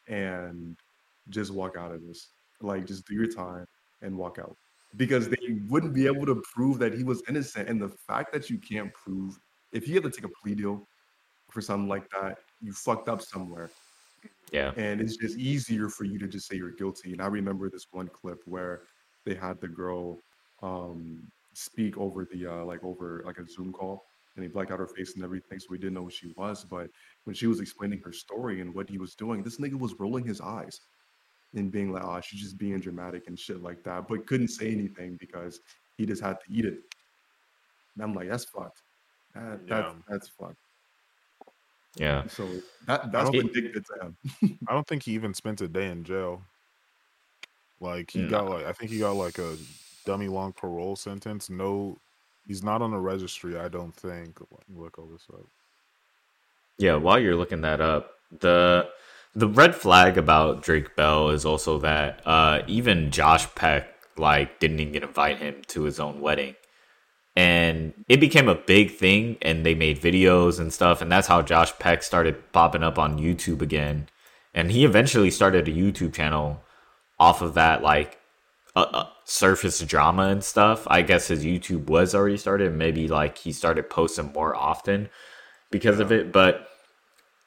and 0.06 0.76
just 1.30 1.52
walk 1.52 1.76
out 1.76 1.92
of 1.92 2.06
this. 2.06 2.28
Like 2.60 2.86
just 2.86 3.06
do 3.06 3.14
your 3.14 3.26
time 3.26 3.66
and 4.02 4.16
walk 4.16 4.38
out. 4.38 4.56
Because 4.96 5.28
they 5.28 5.58
wouldn't 5.68 5.94
be 5.94 6.06
able 6.06 6.26
to 6.26 6.42
prove 6.52 6.78
that 6.80 6.92
he 6.92 7.04
was 7.04 7.22
innocent. 7.28 7.68
And 7.68 7.80
the 7.80 7.88
fact 7.88 8.32
that 8.32 8.50
you 8.50 8.58
can't 8.58 8.92
prove 8.92 9.38
if 9.72 9.86
you 9.88 9.94
have 9.94 10.04
to 10.04 10.10
take 10.10 10.24
a 10.24 10.32
plea 10.42 10.54
deal 10.54 10.86
for 11.50 11.60
something 11.60 11.88
like 11.88 12.08
that, 12.10 12.38
you 12.60 12.72
fucked 12.72 13.08
up 13.08 13.22
somewhere 13.22 13.70
yeah 14.52 14.72
and 14.76 15.00
it's 15.00 15.16
just 15.16 15.36
easier 15.38 15.88
for 15.88 16.04
you 16.04 16.18
to 16.18 16.26
just 16.28 16.48
say 16.48 16.56
you're 16.56 16.72
guilty. 16.72 17.12
And 17.12 17.22
I 17.22 17.26
remember 17.26 17.68
this 17.70 17.86
one 17.90 18.08
clip 18.08 18.40
where 18.46 18.82
they 19.24 19.34
had 19.34 19.60
the 19.60 19.68
girl 19.68 20.18
um, 20.62 21.30
speak 21.54 21.96
over 21.98 22.24
the 22.24 22.46
uh, 22.46 22.64
like 22.64 22.82
over 22.84 23.22
like 23.26 23.38
a 23.38 23.46
Zoom 23.48 23.72
call, 23.72 24.04
and 24.34 24.42
he 24.44 24.48
blacked 24.48 24.70
out 24.70 24.78
her 24.78 24.86
face 24.86 25.14
and 25.14 25.24
everything, 25.24 25.58
so 25.58 25.66
we 25.70 25.78
didn't 25.78 25.94
know 25.94 26.04
who 26.04 26.10
she 26.10 26.32
was. 26.36 26.64
But 26.64 26.88
when 27.24 27.34
she 27.34 27.46
was 27.46 27.60
explaining 27.60 28.00
her 28.04 28.12
story 28.12 28.60
and 28.60 28.74
what 28.74 28.88
he 28.88 28.98
was 28.98 29.14
doing, 29.14 29.42
this 29.42 29.58
nigga 29.58 29.78
was 29.78 29.94
rolling 29.98 30.24
his 30.24 30.40
eyes 30.40 30.80
and 31.54 31.70
being 31.70 31.92
like, 31.92 32.04
"Oh, 32.04 32.20
she's 32.20 32.40
just 32.40 32.58
being 32.58 32.78
dramatic 32.80 33.24
and 33.26 33.38
shit 33.38 33.62
like 33.62 33.82
that," 33.84 34.08
but 34.08 34.26
couldn't 34.26 34.48
say 34.48 34.70
anything 34.72 35.16
because 35.20 35.60
he 35.96 36.06
just 36.06 36.22
had 36.22 36.38
to 36.40 36.46
eat 36.52 36.64
it. 36.64 36.78
And 37.94 38.04
I'm 38.04 38.14
like, 38.14 38.28
"That's 38.28 38.44
fucked. 38.44 38.82
That, 39.34 39.60
Yeah. 39.66 39.92
that's 40.08 40.28
fucked." 40.28 40.56
Yeah 41.96 42.24
So 42.28 42.46
that 42.86 43.12
that's 43.12 43.24
don't 43.24 43.34
what 43.34 43.52
Dick 43.52 43.72
did 43.72 43.84
to 43.86 44.06
him. 44.06 44.16
I 44.68 44.72
don't 44.74 44.86
think 44.86 45.02
he 45.04 45.12
even 45.12 45.34
spent 45.34 45.60
a 45.60 45.68
day 45.68 45.88
in 45.88 46.04
jail. 46.04 46.42
Like, 47.80 48.10
he 48.10 48.20
Nah. 48.20 48.28
got 48.28 48.48
like, 48.50 48.66
I 48.66 48.72
think 48.72 48.90
he 48.92 48.98
got 48.98 49.16
like 49.16 49.38
a 49.38 49.56
dummy 50.04 50.28
long 50.28 50.52
parole 50.52 50.96
sentence. 50.96 51.50
No, 51.50 51.98
he's 52.46 52.62
not 52.62 52.82
on 52.82 52.90
the 52.90 52.98
registry. 52.98 53.58
I 53.58 53.68
don't 53.68 53.94
think. 53.94 54.38
Look 54.74 54.98
all 54.98 55.06
this 55.06 55.26
up. 55.32 55.46
Yeah, 56.78 56.96
while 56.96 57.18
you're 57.18 57.36
looking 57.36 57.62
that 57.62 57.80
up, 57.80 58.12
the 58.40 58.88
the 59.34 59.48
red 59.48 59.74
flag 59.74 60.18
about 60.18 60.62
Drake 60.62 60.96
Bell 60.96 61.30
is 61.30 61.44
also 61.44 61.78
that 61.80 62.22
uh, 62.26 62.62
even 62.66 63.10
Josh 63.10 63.52
Peck 63.54 63.88
like 64.16 64.60
didn't 64.60 64.80
even 64.80 65.02
invite 65.02 65.38
him 65.38 65.62
to 65.68 65.82
his 65.84 66.00
own 66.00 66.20
wedding, 66.20 66.56
and 67.36 67.92
it 68.08 68.20
became 68.20 68.48
a 68.48 68.54
big 68.54 68.90
thing, 68.90 69.38
and 69.42 69.64
they 69.64 69.74
made 69.74 70.00
videos 70.00 70.58
and 70.58 70.72
stuff, 70.72 71.00
and 71.00 71.10
that's 71.10 71.28
how 71.28 71.42
Josh 71.42 71.72
Peck 71.78 72.02
started 72.02 72.52
popping 72.52 72.82
up 72.82 72.98
on 72.98 73.18
YouTube 73.18 73.62
again, 73.62 74.08
and 74.54 74.70
he 74.70 74.84
eventually 74.84 75.30
started 75.30 75.68
a 75.68 75.72
YouTube 75.72 76.12
channel 76.12 76.62
off 77.18 77.42
of 77.42 77.54
that 77.54 77.82
like 77.82 78.18
uh, 78.74 78.86
uh, 78.92 79.06
surface 79.24 79.80
drama 79.80 80.24
and 80.24 80.42
stuff. 80.42 80.86
I 80.88 81.02
guess 81.02 81.28
his 81.28 81.44
YouTube 81.44 81.86
was 81.86 82.14
already 82.14 82.36
started, 82.36 82.72
maybe 82.74 83.08
like 83.08 83.38
he 83.38 83.52
started 83.52 83.90
posting 83.90 84.32
more 84.32 84.54
often 84.56 85.08
because 85.70 86.00
of 86.00 86.12
it, 86.12 86.32
but 86.32 86.66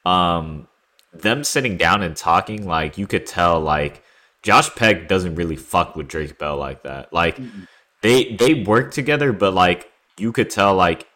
um 0.06 0.68
them 1.14 1.44
sitting 1.44 1.76
down 1.76 2.02
and 2.02 2.16
talking 2.16 2.66
like 2.66 2.98
you 2.98 3.06
could 3.06 3.26
tell 3.26 3.60
like 3.60 4.02
Josh 4.42 4.74
Peck 4.74 5.08
doesn't 5.08 5.36
really 5.36 5.56
fuck 5.56 5.96
with 5.96 6.08
Drake 6.08 6.38
Bell 6.38 6.56
like 6.56 6.82
that. 6.82 7.12
Like 7.12 7.38
they 8.04 8.34
they 8.36 8.62
work 8.62 8.92
together 8.92 9.32
but 9.32 9.54
like 9.54 9.90
you 10.18 10.30
could 10.30 10.50
tell 10.50 10.74
like 10.74 11.08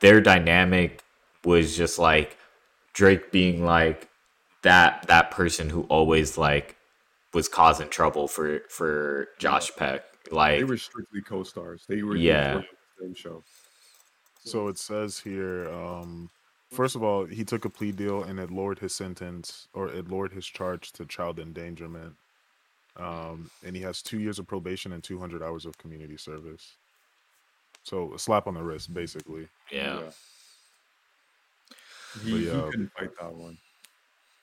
their 0.00 0.20
dynamic 0.20 1.02
was 1.44 1.76
just 1.76 1.98
like 1.98 2.36
Drake 2.92 3.30
being 3.32 3.64
like 3.64 4.08
that 4.62 5.06
that 5.08 5.30
person 5.30 5.70
who 5.70 5.82
always 5.82 6.38
like 6.38 6.76
was 7.34 7.48
causing 7.48 7.88
trouble 7.88 8.28
for 8.28 8.60
for 8.70 9.28
Josh 9.38 9.70
Peck. 9.76 10.04
like 10.30 10.58
They 10.58 10.64
were 10.64 10.76
strictly 10.76 11.20
co-stars. 11.22 11.84
They 11.88 12.02
were 12.02 12.16
Yeah. 12.16 12.54
the 12.54 12.64
same 13.00 13.14
show. 13.14 13.44
So 14.44 14.68
it 14.68 14.78
says 14.78 15.18
here, 15.18 15.68
um, 15.70 16.30
first 16.70 16.96
of 16.96 17.02
all, 17.02 17.26
he 17.26 17.44
took 17.44 17.64
a 17.64 17.70
plea 17.70 17.92
deal 17.92 18.22
and 18.22 18.38
it 18.40 18.50
lowered 18.50 18.78
his 18.78 18.94
sentence 18.94 19.68
or 19.74 19.88
it 19.88 20.08
lowered 20.08 20.32
his 20.32 20.46
charge 20.46 20.92
to 20.92 21.04
child 21.04 21.38
endangerment. 21.38 22.14
Um, 22.98 23.50
and 23.64 23.76
he 23.76 23.82
has 23.82 24.02
two 24.02 24.18
years 24.18 24.38
of 24.38 24.46
probation 24.46 24.92
and 24.92 25.02
200 25.02 25.42
hours 25.42 25.66
of 25.66 25.78
community 25.78 26.16
service. 26.16 26.76
So 27.84 28.12
a 28.14 28.18
slap 28.18 28.46
on 28.46 28.54
the 28.54 28.62
wrist, 28.62 28.92
basically. 28.92 29.48
yeah. 29.70 30.10
He, 32.24 32.32
But 32.32 32.40
he 32.40 32.70
couldn't 32.70 32.92
fight 32.98 33.10
that 33.20 33.34
one. 33.34 33.58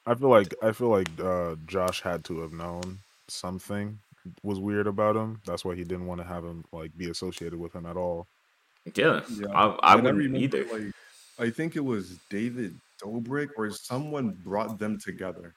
I 0.05 0.13
feel 0.13 0.29
like 0.29 0.53
I 0.61 0.71
feel 0.71 0.89
like 0.89 1.09
uh, 1.19 1.55
Josh 1.65 2.01
had 2.01 2.23
to 2.25 2.41
have 2.41 2.53
known 2.53 2.99
something 3.27 3.99
was 4.43 4.59
weird 4.59 4.87
about 4.87 5.15
him. 5.15 5.41
That's 5.45 5.65
why 5.65 5.75
he 5.75 5.83
didn't 5.83 6.05
want 6.05 6.21
to 6.21 6.27
have 6.27 6.43
him 6.43 6.63
like 6.71 6.95
be 6.97 7.09
associated 7.09 7.59
with 7.59 7.73
him 7.73 7.85
at 7.85 7.97
all. 7.97 8.27
Yeah, 8.95 9.21
Yeah. 9.29 9.47
I, 9.49 9.65
I 9.81 9.95
wouldn't 9.95 10.17
remember, 10.17 10.37
either. 10.37 10.65
Like, 10.65 10.93
I 11.39 11.49
think 11.49 11.75
it 11.75 11.83
was 11.83 12.19
David 12.29 12.75
Dobrik 13.03 13.49
or 13.57 13.71
someone 13.71 14.37
brought 14.43 14.77
them 14.77 14.99
together. 14.99 15.55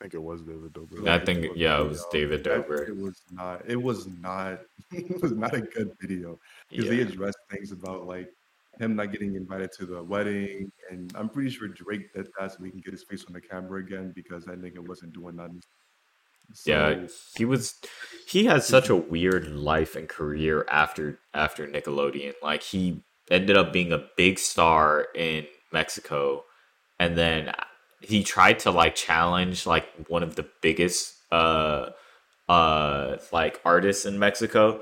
I 0.00 0.04
think 0.04 0.14
it 0.14 0.22
was 0.22 0.42
David 0.42 0.72
Dobrik. 0.72 1.08
I 1.08 1.18
think 1.24 1.56
yeah, 1.56 1.80
it 1.80 1.88
was 1.88 2.04
David 2.12 2.44
Dobrik. 2.44 2.88
It 2.88 2.96
was 2.96 3.20
not. 3.32 3.62
It 3.68 3.80
was 3.82 4.06
not. 4.06 4.60
It 4.92 5.20
was 5.20 5.32
not 5.32 5.54
a 5.54 5.60
good 5.60 5.90
video 6.00 6.38
because 6.70 6.86
Yeah. 6.86 7.02
addressed 7.04 7.38
things 7.50 7.72
about 7.72 8.06
like 8.06 8.30
him 8.78 8.94
not 8.96 9.10
getting 9.10 9.34
invited 9.34 9.72
to 9.72 9.86
the 9.86 10.02
wedding, 10.02 10.70
and 10.90 11.12
I'm 11.16 11.28
pretty 11.28 11.50
sure 11.50 11.66
Drake 11.68 12.14
did 12.14 12.28
that 12.38 12.52
so 12.52 12.62
he 12.62 12.70
can 12.70 12.80
get 12.80 12.92
his 12.92 13.02
face 13.02 13.24
on 13.26 13.32
the 13.32 13.40
camera 13.40 13.80
again 13.80 14.12
because 14.14 14.44
that 14.44 14.62
nigga 14.62 14.78
wasn't 14.78 15.12
doing 15.12 15.36
nothing. 15.36 15.60
Yeah, 16.64 17.06
he 17.36 17.44
was 17.44 17.74
he 18.26 18.44
had 18.46 18.62
such 18.62 18.88
a 18.88 18.96
weird 18.96 19.48
life 19.48 19.96
and 19.96 20.08
career 20.08 20.64
after 20.70 21.18
after 21.34 21.66
Nickelodeon. 21.66 22.34
Like 22.42 22.62
he 22.62 23.02
ended 23.30 23.56
up 23.56 23.72
being 23.72 23.92
a 23.92 24.06
big 24.16 24.38
star 24.38 25.08
in 25.14 25.46
Mexico 25.72 26.44
and 26.98 27.18
then 27.18 27.52
he 28.00 28.22
tried 28.22 28.60
to 28.60 28.70
like 28.70 28.94
challenge 28.94 29.66
like 29.66 29.88
one 30.08 30.22
of 30.22 30.36
the 30.36 30.46
biggest 30.62 31.14
uh 31.32 31.90
uh 32.48 33.16
like 33.32 33.60
artists 33.64 34.06
in 34.06 34.18
Mexico 34.18 34.80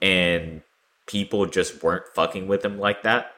and 0.00 0.62
people 1.06 1.46
just 1.46 1.82
weren't 1.82 2.04
fucking 2.14 2.46
with 2.46 2.64
him 2.64 2.78
like 2.78 3.02
that. 3.02 3.32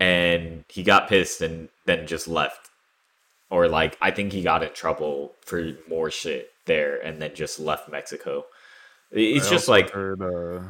And 0.00 0.64
he 0.68 0.82
got 0.82 1.08
pissed 1.08 1.42
and 1.42 1.68
then 1.84 2.06
just 2.06 2.26
left. 2.26 2.70
Or 3.50 3.68
like 3.68 3.98
I 4.00 4.10
think 4.10 4.32
he 4.32 4.42
got 4.42 4.62
in 4.62 4.72
trouble 4.72 5.32
for 5.42 5.72
more 5.88 6.10
shit 6.10 6.50
there 6.64 6.98
and 7.04 7.20
then 7.20 7.34
just 7.34 7.60
left 7.60 7.90
Mexico. 7.90 8.46
It's 9.10 9.48
I 9.48 9.50
just 9.50 9.68
like 9.68 9.90
heard 9.90 10.22
uh 10.22 10.62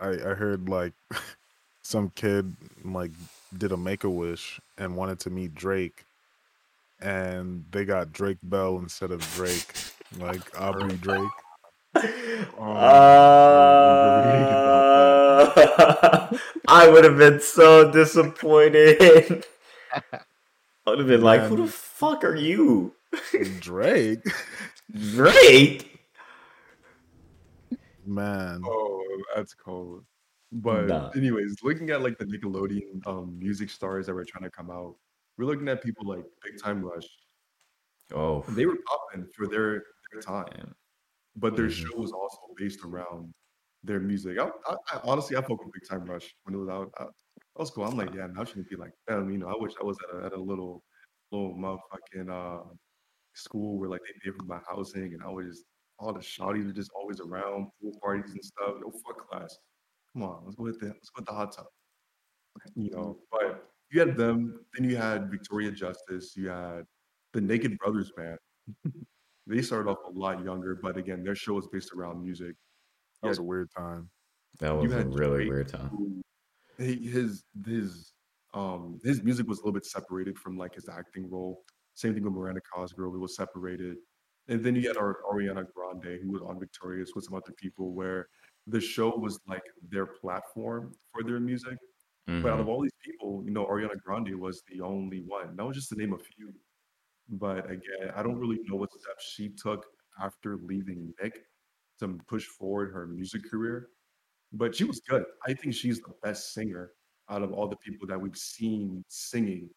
I, 0.00 0.30
I 0.30 0.34
heard 0.34 0.68
like 0.68 0.94
some 1.82 2.10
kid 2.16 2.56
like 2.84 3.12
did 3.56 3.70
a 3.70 3.76
make 3.76 4.02
a 4.02 4.10
wish 4.10 4.60
and 4.76 4.96
wanted 4.96 5.20
to 5.20 5.30
meet 5.30 5.54
Drake 5.54 6.05
and 7.00 7.64
they 7.70 7.84
got 7.84 8.12
Drake 8.12 8.38
Bell 8.42 8.78
instead 8.78 9.10
of 9.10 9.20
Drake. 9.34 9.74
Like 10.18 10.40
Aubrey 10.60 10.96
Drake. 10.96 11.22
Uh, 11.94 12.02
I 16.68 16.88
would 16.88 17.04
have 17.04 17.16
been 17.16 17.40
so 17.40 17.90
disappointed. 17.90 19.44
I 19.92 20.90
would 20.90 20.98
have 20.98 21.08
been 21.08 21.22
like, 21.22 21.42
"Who 21.42 21.56
the 21.56 21.66
fuck 21.66 22.22
are 22.22 22.36
you, 22.36 22.94
Drake? 23.60 24.20
Drake?" 25.14 25.98
Man. 28.04 28.62
Oh, 28.64 29.02
that's 29.34 29.54
cold. 29.54 30.04
But 30.52 30.86
Nah. 30.86 31.10
anyways, 31.16 31.56
looking 31.62 31.90
at 31.90 32.02
like 32.02 32.18
the 32.18 32.24
Nickelodeon 32.24 33.06
um 33.06 33.38
music 33.38 33.70
stars 33.70 34.06
that 34.06 34.14
were 34.14 34.24
trying 34.24 34.44
to 34.44 34.50
come 34.50 34.70
out, 34.70 34.94
we're 35.36 35.44
looking 35.46 35.68
at 35.68 35.82
people 35.82 36.06
like 36.06 36.24
Big 36.44 36.60
Time 36.62 36.82
Rush. 36.82 37.06
Oh, 38.12 38.42
And 38.46 38.56
they 38.56 38.66
were 38.66 38.78
popping 38.86 39.26
for 39.34 39.46
their 39.48 39.82
their 40.12 40.20
time, 40.22 40.46
man. 40.56 40.74
but 41.36 41.56
their 41.56 41.66
Mhm. 41.66 41.70
show 41.90 41.96
was 41.98 42.12
also 42.12 42.38
based 42.56 42.84
around 42.84 43.34
their 43.82 43.98
music. 44.00 44.38
I, 44.38 44.50
I, 44.66 44.76
I 44.92 45.00
honestly, 45.04 45.36
I 45.36 45.40
fuck 45.42 45.62
with 45.64 45.72
Big 45.72 45.88
Time 45.88 46.04
Rush 46.04 46.34
when 46.44 46.54
it 46.54 46.58
was 46.58 46.68
out. 46.68 46.90
I, 46.98 47.04
that 47.04 47.12
was 47.56 47.70
cool. 47.70 47.84
I'm 47.84 47.96
like, 47.96 48.14
yeah, 48.14 48.26
now 48.28 48.44
shouldn't 48.44 48.68
be 48.70 48.76
like, 48.76 48.92
damn, 49.08 49.30
you 49.30 49.38
know, 49.38 49.48
I 49.48 49.54
wish 49.58 49.72
I 49.80 49.84
was 49.84 49.98
at 50.08 50.16
a, 50.22 50.26
at 50.26 50.32
a 50.32 50.40
little 50.40 50.82
little 51.32 51.56
motherfucking 51.56 52.30
uh 52.30 52.62
school 53.34 53.78
where 53.78 53.88
like 53.90 54.00
they 54.06 54.14
paid 54.22 54.36
for 54.38 54.44
my 54.44 54.60
housing 54.68 55.12
and 55.12 55.22
I 55.22 55.28
was 55.28 55.46
just 55.46 55.64
all 55.98 56.12
the 56.12 56.20
shawties 56.20 56.66
were 56.66 56.72
just 56.72 56.90
always 56.94 57.20
around, 57.20 57.68
pool 57.80 57.92
parties 58.00 58.30
and 58.32 58.44
stuff. 58.44 58.74
No 58.80 58.92
fuck 59.04 59.28
class. 59.28 59.58
Come 60.12 60.22
on, 60.22 60.44
let's 60.44 60.54
go 60.56 60.62
with 60.64 60.78
the 60.78 60.86
let's 60.86 61.10
go 61.10 61.20
with 61.20 61.26
the 61.26 61.32
hot 61.32 61.52
tub. 61.52 61.66
You 62.76 62.90
know, 62.90 63.18
but 63.30 63.65
you 63.90 64.00
had 64.00 64.16
them, 64.16 64.60
then 64.74 64.88
you 64.88 64.96
had 64.96 65.30
Victoria 65.30 65.70
Justice, 65.70 66.36
you 66.36 66.48
had 66.48 66.84
the 67.32 67.40
Naked 67.40 67.78
Brothers 67.78 68.12
band. 68.16 68.38
they 69.46 69.62
started 69.62 69.90
off 69.90 69.98
a 70.06 70.10
lot 70.10 70.44
younger, 70.44 70.78
but 70.82 70.96
again, 70.96 71.22
their 71.22 71.34
show 71.34 71.54
was 71.54 71.68
based 71.68 71.92
around 71.92 72.22
music. 72.22 72.54
That 73.22 73.28
was 73.28 73.38
a 73.38 73.42
weird 73.42 73.70
time. 73.76 74.10
That 74.60 74.74
was 74.74 74.92
a 74.92 75.04
really 75.06 75.44
Drake, 75.44 75.48
weird 75.50 75.68
time. 75.68 75.88
who- 75.88 76.22
his 76.78 77.42
his 77.64 78.12
um 78.52 78.98
his 79.02 79.22
music 79.22 79.48
was 79.48 79.58
a 79.58 79.62
little 79.62 79.72
bit 79.72 79.86
separated 79.86 80.38
from 80.38 80.58
like 80.58 80.74
his 80.74 80.90
acting 80.90 81.30
role. 81.30 81.62
Same 81.94 82.12
thing 82.12 82.22
with 82.22 82.34
Miranda 82.34 82.60
Cosgrove, 82.70 83.14
it 83.14 83.18
was 83.18 83.34
separated. 83.34 83.96
And 84.48 84.62
then 84.62 84.76
you 84.76 84.86
had 84.86 84.98
our 84.98 85.20
Ariana 85.32 85.64
Grande, 85.74 86.20
who 86.22 86.30
was 86.30 86.42
on 86.42 86.60
Victorious 86.60 87.12
with 87.14 87.24
some 87.24 87.34
other 87.34 87.52
people, 87.56 87.92
where 87.94 88.28
the 88.66 88.78
show 88.80 89.16
was 89.16 89.40
like 89.48 89.62
their 89.88 90.04
platform 90.06 90.92
for 91.12 91.22
their 91.22 91.40
music. 91.40 91.78
But 92.26 92.52
out 92.52 92.60
of 92.60 92.68
all 92.68 92.82
these 92.82 92.96
people, 93.04 93.42
you 93.44 93.52
know, 93.52 93.66
Ariana 93.66 94.00
Grande 94.04 94.34
was 94.38 94.62
the 94.68 94.80
only 94.80 95.20
one. 95.20 95.54
That 95.56 95.64
was 95.64 95.76
just 95.76 95.90
to 95.90 95.94
name 95.94 96.12
a 96.12 96.18
few. 96.18 96.52
But 97.28 97.70
again, 97.70 98.10
I 98.14 98.22
don't 98.22 98.36
really 98.36 98.58
know 98.64 98.76
what 98.76 98.90
steps 98.92 99.24
she 99.24 99.48
took 99.50 99.86
after 100.20 100.56
leaving 100.56 101.14
Nick 101.22 101.38
to 102.00 102.18
push 102.28 102.44
forward 102.46 102.92
her 102.92 103.06
music 103.06 103.48
career. 103.48 103.90
But 104.52 104.74
she 104.74 104.84
was 104.84 105.00
good. 105.08 105.24
I 105.46 105.54
think 105.54 105.74
she's 105.74 106.00
the 106.00 106.14
best 106.22 106.52
singer 106.52 106.92
out 107.28 107.42
of 107.42 107.52
all 107.52 107.68
the 107.68 107.76
people 107.76 108.06
that 108.08 108.20
we've 108.20 108.36
seen 108.36 109.04
singing 109.08 109.70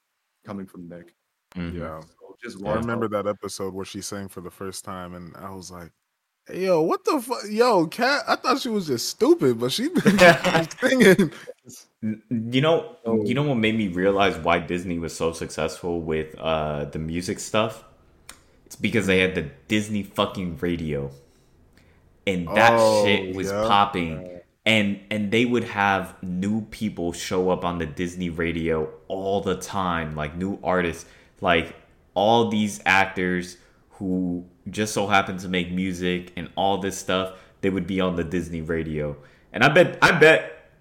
coming 0.46 0.66
from 0.66 0.88
Nick. 0.88 1.16
Mhm. 1.56 1.74
Yeah. 1.74 2.00
So 2.02 2.36
just 2.42 2.64
I 2.66 2.74
remember 2.74 3.08
talent. 3.08 3.26
that 3.26 3.28
episode 3.28 3.74
where 3.74 3.86
she 3.86 4.02
sang 4.02 4.28
for 4.28 4.42
the 4.42 4.52
first 4.52 4.86
time, 4.86 5.14
and 5.14 5.36
I 5.38 5.52
was 5.52 5.72
like, 5.72 5.92
hey, 5.92 5.92
"Yo, 6.54 6.82
what 6.82 7.06
the 7.06 7.22
fuck? 7.22 7.44
Yo, 7.50 7.88
cat! 7.88 8.24
I 8.28 8.36
thought 8.36 8.60
she 8.62 8.70
was 8.70 8.88
just 8.88 9.10
stupid, 9.10 9.60
but 9.60 9.72
she 9.72 9.90
been 9.90 10.18
singing." 10.80 11.32
You 12.02 12.62
know, 12.62 12.96
Oh. 13.06 13.24
you 13.26 13.34
know 13.34 13.44
what 13.44 13.56
made 13.56 13.78
me 13.78 13.90
realize 13.90 14.38
why 14.38 14.60
Disney 14.60 15.00
was 15.00 15.14
so 15.16 15.34
successful 15.34 16.02
with 16.02 16.34
uh, 16.40 16.86
the 16.86 17.00
music 17.00 17.40
stuff? 17.40 17.84
It's 18.66 18.76
because 18.78 19.06
they 19.08 19.20
had 19.20 19.36
the 19.36 19.50
Disney 19.68 20.04
fucking 20.04 20.58
radio, 20.62 21.12
and 22.26 22.48
that 22.50 22.74
Oh, 22.74 23.04
shit 23.06 23.36
was 23.36 23.48
yeah. 23.48 23.64
popping. 23.68 24.30
And 24.66 25.00
and 25.10 25.32
they 25.32 25.46
would 25.46 25.64
have 25.64 26.22
new 26.22 26.62
people 26.70 27.12
show 27.12 27.50
up 27.50 27.66
on 27.66 27.80
the 27.80 27.86
Disney 27.88 28.30
radio 28.30 28.88
all 29.08 29.42
the 29.42 29.56
time, 29.56 30.16
like 30.16 30.36
new 30.38 30.60
artists, 30.64 31.06
like 31.42 31.76
all 32.14 32.50
these 32.50 32.80
actors 32.86 33.58
who 34.00 34.46
just 34.70 34.94
so 34.94 35.08
happen 35.08 35.38
to 35.38 35.48
make 35.48 35.72
music 35.72 36.32
and 36.36 36.50
all 36.56 36.80
this 36.80 36.98
stuff. 36.98 37.38
They 37.62 37.70
would 37.70 37.86
be 37.86 38.00
on 38.00 38.16
the 38.16 38.24
Disney 38.24 38.62
radio, 38.62 39.18
and 39.54 39.64
I 39.64 39.70
bet 39.70 40.00
I 40.02 40.12
bet 40.14 40.72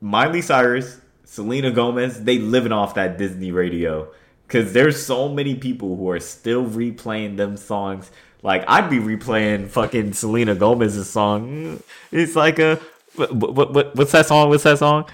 Miley 0.00 0.42
Cyrus, 0.42 1.00
Selena 1.24 1.70
Gomez, 1.70 2.22
they 2.22 2.38
living 2.38 2.72
off 2.72 2.94
that 2.94 3.18
Disney 3.18 3.50
radio. 3.52 4.08
Cause 4.48 4.72
there's 4.72 5.04
so 5.04 5.28
many 5.28 5.56
people 5.56 5.96
who 5.96 6.08
are 6.08 6.20
still 6.20 6.64
replaying 6.64 7.36
them 7.36 7.56
songs. 7.56 8.12
Like 8.42 8.64
I'd 8.68 8.88
be 8.88 8.98
replaying 8.98 9.70
fucking 9.70 10.12
Selena 10.12 10.54
Gomez's 10.54 11.10
song. 11.10 11.82
It's 12.12 12.36
like 12.36 12.60
a 12.60 12.78
what, 13.16 13.34
what, 13.34 13.72
what 13.72 13.96
what's 13.96 14.12
that 14.12 14.26
song? 14.26 14.48
What's 14.48 14.62
that 14.62 14.78
song? 14.78 15.06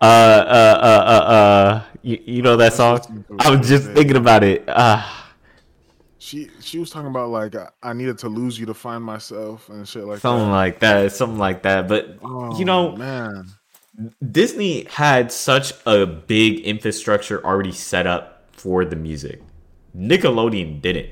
Uh 0.00 0.04
uh 0.04 0.78
uh 0.80 1.04
uh 1.04 1.32
uh 1.32 1.82
you, 2.00 2.22
you 2.24 2.42
know 2.42 2.56
that 2.56 2.72
song? 2.72 2.94
listening 2.94 3.24
to 3.24 3.34
it 3.34 3.46
I 3.46 3.50
was 3.50 3.68
the 3.68 3.78
just 3.78 3.90
thinking 3.90 4.16
about 4.16 4.44
it. 4.44 4.64
Uh 4.66 5.04
She 6.22 6.50
she 6.60 6.78
was 6.78 6.90
talking 6.90 7.08
about 7.08 7.30
like 7.30 7.56
I, 7.56 7.70
I 7.82 7.94
needed 7.94 8.18
to 8.18 8.28
lose 8.28 8.60
you 8.60 8.66
to 8.66 8.74
find 8.74 9.02
myself 9.02 9.70
and 9.70 9.88
shit 9.88 10.04
like 10.04 10.18
something 10.18 10.48
that. 10.48 10.52
like 10.52 10.80
that. 10.80 11.12
Something 11.12 11.38
like 11.38 11.62
that. 11.62 11.88
But 11.88 12.18
Oh, 12.22 12.58
you 12.58 12.66
know, 12.66 12.94
man, 12.94 13.48
Disney 14.30 14.84
had 14.84 15.32
such 15.32 15.72
a 15.86 16.04
big 16.04 16.60
infrastructure 16.60 17.42
already 17.42 17.72
set 17.72 18.06
up 18.06 18.44
for 18.52 18.84
the 18.84 18.96
music. 18.96 19.40
Nickelodeon 19.96 20.82
didn't. 20.82 21.08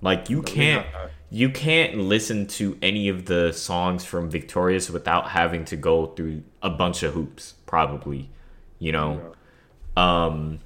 Like 0.00 0.30
you 0.30 0.40
can't 0.40 0.86
you 1.30 1.50
can't 1.50 1.98
listen 1.98 2.46
to 2.46 2.78
any 2.80 3.08
of 3.08 3.26
the 3.26 3.52
songs 3.52 4.04
from 4.04 4.30
Victorious 4.30 4.88
without 4.88 5.30
having 5.30 5.64
to 5.64 5.76
go 5.76 6.06
through 6.06 6.44
a 6.62 6.70
bunch 6.70 7.02
of 7.02 7.12
hoops, 7.12 7.54
probably. 7.66 8.30
You 8.78 8.92
know? 8.92 9.34
Um 9.96 10.60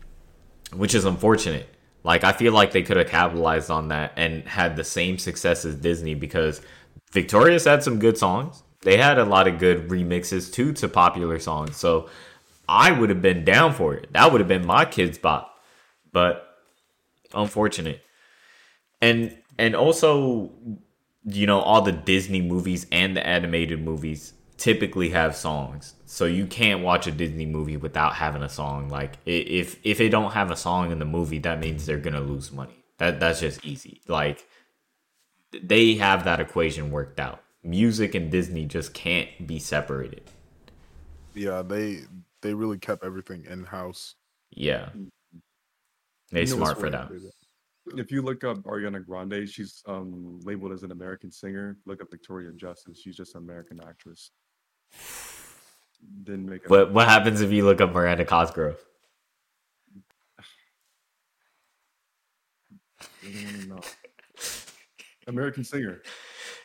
which 0.74 0.94
is 0.94 1.06
unfortunate. 1.06 1.74
Like 2.08 2.24
I 2.24 2.32
feel 2.32 2.54
like 2.54 2.72
they 2.72 2.82
could 2.82 2.96
have 2.96 3.08
capitalized 3.08 3.70
on 3.70 3.88
that 3.88 4.14
and 4.16 4.42
had 4.48 4.76
the 4.76 4.82
same 4.82 5.18
success 5.18 5.66
as 5.66 5.74
Disney 5.74 6.14
because 6.14 6.62
Victorious 7.12 7.66
had 7.66 7.82
some 7.82 7.98
good 7.98 8.16
songs. 8.16 8.62
they 8.80 8.96
had 8.96 9.18
a 9.18 9.26
lot 9.26 9.46
of 9.46 9.58
good 9.58 9.90
remixes 9.90 10.50
too 10.50 10.72
to 10.72 10.88
popular 10.88 11.38
songs. 11.38 11.76
So 11.76 12.08
I 12.66 12.92
would 12.92 13.10
have 13.10 13.20
been 13.20 13.44
down 13.44 13.74
for 13.74 13.92
it. 13.92 14.10
That 14.14 14.32
would 14.32 14.40
have 14.40 14.48
been 14.48 14.66
my 14.66 14.86
kids' 14.86 15.18
bop. 15.18 15.60
But 16.10 16.48
unfortunate. 17.34 18.00
And 19.02 19.36
and 19.58 19.76
also, 19.76 20.50
you 21.24 21.46
know, 21.46 21.60
all 21.60 21.82
the 21.82 21.92
Disney 21.92 22.40
movies 22.40 22.86
and 22.90 23.14
the 23.14 23.26
animated 23.26 23.84
movies 23.84 24.32
typically 24.58 25.08
have 25.10 25.34
songs. 25.34 25.94
So 26.04 26.26
you 26.26 26.46
can't 26.46 26.82
watch 26.82 27.06
a 27.06 27.12
Disney 27.12 27.46
movie 27.46 27.76
without 27.76 28.14
having 28.14 28.42
a 28.42 28.48
song. 28.48 28.88
Like 28.88 29.14
if 29.24 29.78
if 29.84 29.96
they 29.98 30.08
don't 30.08 30.32
have 30.32 30.50
a 30.50 30.56
song 30.56 30.92
in 30.92 30.98
the 30.98 31.04
movie, 31.04 31.38
that 31.38 31.60
means 31.60 31.86
they're 31.86 31.96
gonna 31.96 32.20
lose 32.20 32.52
money. 32.52 32.84
That 32.98 33.20
that's 33.20 33.40
just 33.40 33.64
easy. 33.64 34.02
Like 34.08 34.46
they 35.62 35.94
have 35.94 36.24
that 36.24 36.40
equation 36.40 36.90
worked 36.90 37.18
out. 37.18 37.42
Music 37.62 38.14
and 38.14 38.30
Disney 38.30 38.66
just 38.66 38.92
can't 38.92 39.28
be 39.46 39.58
separated. 39.58 40.30
Yeah, 41.34 41.62
they 41.62 42.00
they 42.42 42.52
really 42.52 42.78
kept 42.78 43.04
everything 43.04 43.46
in 43.48 43.64
house. 43.64 44.16
Yeah. 44.50 44.90
They 46.32 46.40
You 46.40 46.46
know 46.46 46.56
smart 46.56 46.80
for 46.80 46.90
that. 46.90 47.10
If 47.96 48.10
you 48.10 48.20
look 48.20 48.44
up 48.44 48.58
Ariana 48.64 49.04
Grande, 49.04 49.48
she's 49.48 49.82
um 49.86 50.40
labeled 50.42 50.72
as 50.72 50.82
an 50.82 50.90
American 50.90 51.30
singer. 51.30 51.78
Look 51.86 52.02
up 52.02 52.10
Victoria 52.10 52.50
Justice, 52.52 53.00
she's 53.00 53.16
just 53.16 53.36
an 53.36 53.42
American 53.42 53.80
actress. 53.86 54.32
Didn't 56.24 56.48
make 56.48 56.64
it. 56.64 56.70
What 56.70 56.92
what 56.92 57.08
happens 57.08 57.40
if 57.40 57.52
you 57.52 57.64
look 57.64 57.80
up 57.80 57.92
Miranda 57.92 58.24
Cosgrove? 58.24 58.78
Really 63.24 63.44
wanna 63.44 63.66
know. 63.66 63.80
American 65.26 65.64
singer. 65.64 66.02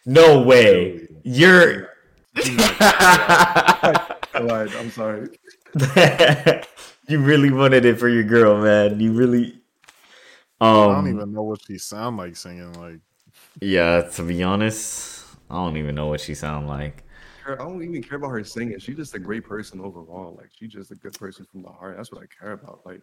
No 0.05 0.41
way. 0.41 1.07
You're 1.23 1.89
I 2.35 4.15
lied. 4.41 4.73
I'm 4.75 4.89
sorry. 4.89 5.29
you 7.07 7.19
really 7.19 7.51
wanted 7.51 7.85
it 7.85 7.99
for 7.99 8.09
your 8.09 8.23
girl, 8.23 8.61
man. 8.61 8.99
You 8.99 9.13
really 9.13 9.61
um 10.59 10.89
I 10.89 10.95
don't 10.95 11.07
even 11.09 11.33
know 11.33 11.43
what 11.43 11.61
she 11.65 11.77
sound 11.77 12.17
like 12.17 12.35
singing. 12.35 12.73
Like 12.73 12.99
Yeah, 13.61 14.01
to 14.01 14.23
be 14.23 14.43
honest, 14.43 15.25
I 15.49 15.55
don't 15.55 15.77
even 15.77 15.95
know 15.95 16.07
what 16.07 16.21
she 16.21 16.35
sound 16.35 16.67
like. 16.67 17.02
Her- 17.43 17.61
I 17.61 17.65
don't 17.65 17.83
even 17.83 18.01
care 18.01 18.17
about 18.17 18.29
her 18.29 18.43
singing. 18.43 18.79
She's 18.79 18.95
just 18.95 19.15
a 19.15 19.19
great 19.19 19.43
person 19.43 19.81
overall. 19.81 20.35
Like 20.37 20.49
she's 20.51 20.71
just 20.71 20.91
a 20.91 20.95
good 20.95 21.13
person 21.13 21.45
from 21.51 21.61
the 21.61 21.69
heart. 21.69 21.97
That's 21.97 22.11
what 22.11 22.23
I 22.23 22.25
care 22.39 22.53
about. 22.53 22.81
Like 22.85 23.01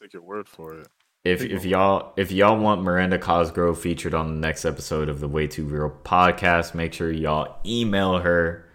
take 0.00 0.12
your 0.12 0.22
word 0.22 0.48
for 0.48 0.78
it. 0.80 0.88
If 1.24 1.42
if 1.42 1.64
y'all 1.64 2.12
if 2.16 2.30
y'all 2.30 2.58
want 2.58 2.82
Miranda 2.82 3.18
Cosgrove 3.18 3.80
featured 3.80 4.14
on 4.14 4.28
the 4.28 4.46
next 4.46 4.64
episode 4.64 5.08
of 5.08 5.18
the 5.18 5.26
Way 5.26 5.48
Too 5.48 5.64
Real 5.64 5.90
podcast, 6.04 6.74
make 6.74 6.92
sure 6.92 7.10
y'all 7.10 7.56
email 7.66 8.18
her. 8.18 8.65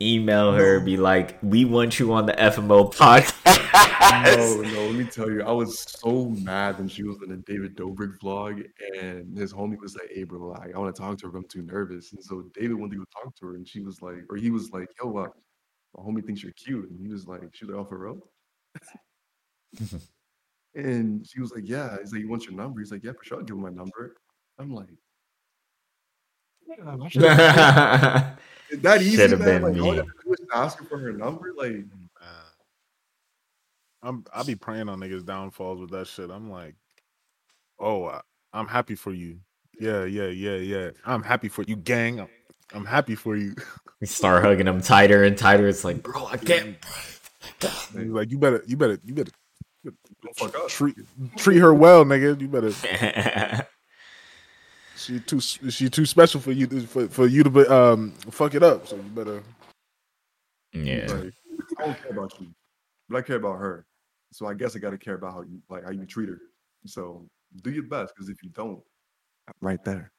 Email 0.00 0.52
her, 0.52 0.80
be 0.80 0.96
like, 0.96 1.38
we 1.42 1.64
want 1.64 1.98
you 1.98 2.12
on 2.12 2.26
the 2.26 2.32
FMO 2.32 2.92
podcast. 2.92 3.32
no, 4.36 4.60
no. 4.74 4.86
Let 4.86 4.94
me 4.94 5.04
tell 5.04 5.30
you, 5.30 5.42
I 5.42 5.52
was 5.52 5.78
so 5.80 6.26
mad 6.30 6.78
when 6.78 6.88
she 6.88 7.04
was 7.04 7.18
in 7.22 7.30
a 7.30 7.36
David 7.36 7.76
Dobrik 7.76 8.18
vlog, 8.18 8.64
and 9.00 9.36
his 9.38 9.52
homie 9.52 9.78
was 9.80 9.94
like, 9.96 10.10
"Hey, 10.12 10.24
bro, 10.24 10.48
like, 10.48 10.74
I 10.74 10.78
want 10.78 10.94
to 10.94 11.00
talk 11.00 11.16
to 11.18 11.26
her, 11.26 11.32
but 11.32 11.38
I'm 11.38 11.48
too 11.48 11.62
nervous." 11.62 12.12
And 12.12 12.22
so 12.22 12.42
David 12.54 12.74
wanted 12.74 12.92
to 12.92 12.98
go 12.98 13.04
talk 13.22 13.34
to 13.36 13.46
her, 13.46 13.54
and 13.54 13.66
she 13.66 13.80
was 13.80 14.02
like, 14.02 14.24
or 14.28 14.36
he 14.36 14.50
was 14.50 14.70
like, 14.72 14.88
"Yo, 15.00 15.16
uh, 15.16 15.28
my 15.96 16.02
homie 16.04 16.24
thinks 16.26 16.42
you're 16.42 16.52
cute," 16.52 16.90
and 16.90 16.98
he 17.00 17.08
was 17.12 17.26
like, 17.28 17.42
"She 17.52 17.64
like, 17.64 17.76
off 17.76 17.88
for 17.88 17.98
real?" 17.98 18.18
and 20.74 21.24
she 21.26 21.40
was 21.40 21.52
like, 21.54 21.68
"Yeah." 21.68 21.96
He's 22.00 22.12
like, 22.12 22.20
"You 22.22 22.28
want 22.28 22.44
your 22.44 22.54
number?" 22.54 22.80
He's 22.80 22.90
like, 22.92 23.04
"Yeah, 23.04 23.12
for 23.12 23.24
sure, 23.24 23.38
I'll 23.38 23.44
give 23.44 23.56
him 23.56 23.62
my 23.62 23.70
number." 23.70 24.16
I'm 24.58 24.74
like, 24.74 24.88
"Yeah, 26.66 26.96
I 27.00 27.08
should've- 27.08 27.26
is 27.26 28.38
that 28.72 29.02
easy, 29.02 29.16
Should've 29.16 29.40
man? 29.40 29.62
been 29.62 29.72
Like, 29.74 29.82
all 29.82 29.94
you 29.94 30.00
have 30.00 30.06
to 30.06 30.12
do 30.24 30.32
is 30.32 30.40
ask 30.52 30.78
her 30.78 30.84
for 30.84 30.98
her 30.98 31.12
number, 31.12 31.52
like." 31.56 31.84
Uh, 32.20 32.44
I'm 34.02 34.24
I 34.34 34.42
be 34.42 34.54
praying 34.54 34.88
on 34.88 35.00
niggas 35.00 35.24
downfalls 35.24 35.80
with 35.80 35.90
that 35.90 36.06
shit. 36.06 36.30
I'm 36.30 36.50
like, 36.50 36.74
oh, 37.78 38.06
I, 38.06 38.20
I'm 38.52 38.66
happy 38.66 38.94
for 38.94 39.12
you. 39.12 39.38
Yeah, 39.80 40.04
yeah, 40.04 40.26
yeah, 40.26 40.56
yeah. 40.56 40.90
I'm 41.04 41.22
happy 41.22 41.48
for 41.48 41.62
you, 41.62 41.76
gang. 41.76 42.20
I'm, 42.20 42.28
I'm 42.72 42.84
happy 42.84 43.14
for 43.14 43.34
you. 43.34 43.54
we 44.00 44.06
start 44.06 44.44
hugging 44.44 44.66
him 44.66 44.80
tighter 44.80 45.24
and 45.24 45.36
tighter. 45.36 45.66
It's 45.66 45.84
like, 45.84 46.02
bro, 46.02 46.26
I 46.26 46.36
can't. 46.36 46.76
He's 47.60 48.10
like, 48.10 48.30
you 48.30 48.38
better, 48.38 48.62
you 48.66 48.76
better, 48.76 48.98
you 49.04 49.14
better 49.14 49.32
Don't 49.84 50.36
fuck 50.36 50.54
up. 50.56 50.68
treat 50.68 50.96
treat 51.36 51.58
her 51.58 51.74
well, 51.74 52.04
nigga. 52.04 52.40
You 52.40 52.48
better. 52.48 53.66
She 54.96 55.20
too 55.20 55.40
she 55.40 55.90
too 55.90 56.06
special 56.06 56.40
for 56.40 56.52
you 56.52 56.66
to, 56.68 56.80
for, 56.86 57.08
for 57.08 57.26
you 57.26 57.42
to 57.42 57.50
be, 57.50 57.66
um 57.66 58.12
fuck 58.30 58.54
it 58.54 58.62
up. 58.62 58.86
So 58.86 58.96
you 58.96 59.02
better. 59.02 59.42
yeah. 60.72 61.06
Like, 61.12 61.34
I 61.78 61.84
don't 61.86 62.02
care 62.02 62.12
about 62.12 62.40
you, 62.40 62.48
but 63.08 63.18
I 63.18 63.22
care 63.22 63.36
about 63.36 63.58
her. 63.58 63.86
So 64.32 64.46
I 64.46 64.54
guess 64.54 64.76
I 64.76 64.78
gotta 64.78 64.98
care 64.98 65.14
about 65.14 65.32
how 65.32 65.42
you 65.42 65.60
like 65.68 65.84
how 65.84 65.90
you 65.90 66.06
treat 66.06 66.28
her. 66.28 66.40
So 66.86 67.26
do 67.62 67.70
your 67.70 67.84
best, 67.84 68.14
because 68.14 68.28
if 68.28 68.42
you 68.42 68.50
don't, 68.50 68.82
I'm 69.48 69.54
right 69.60 69.84
there. 69.84 70.12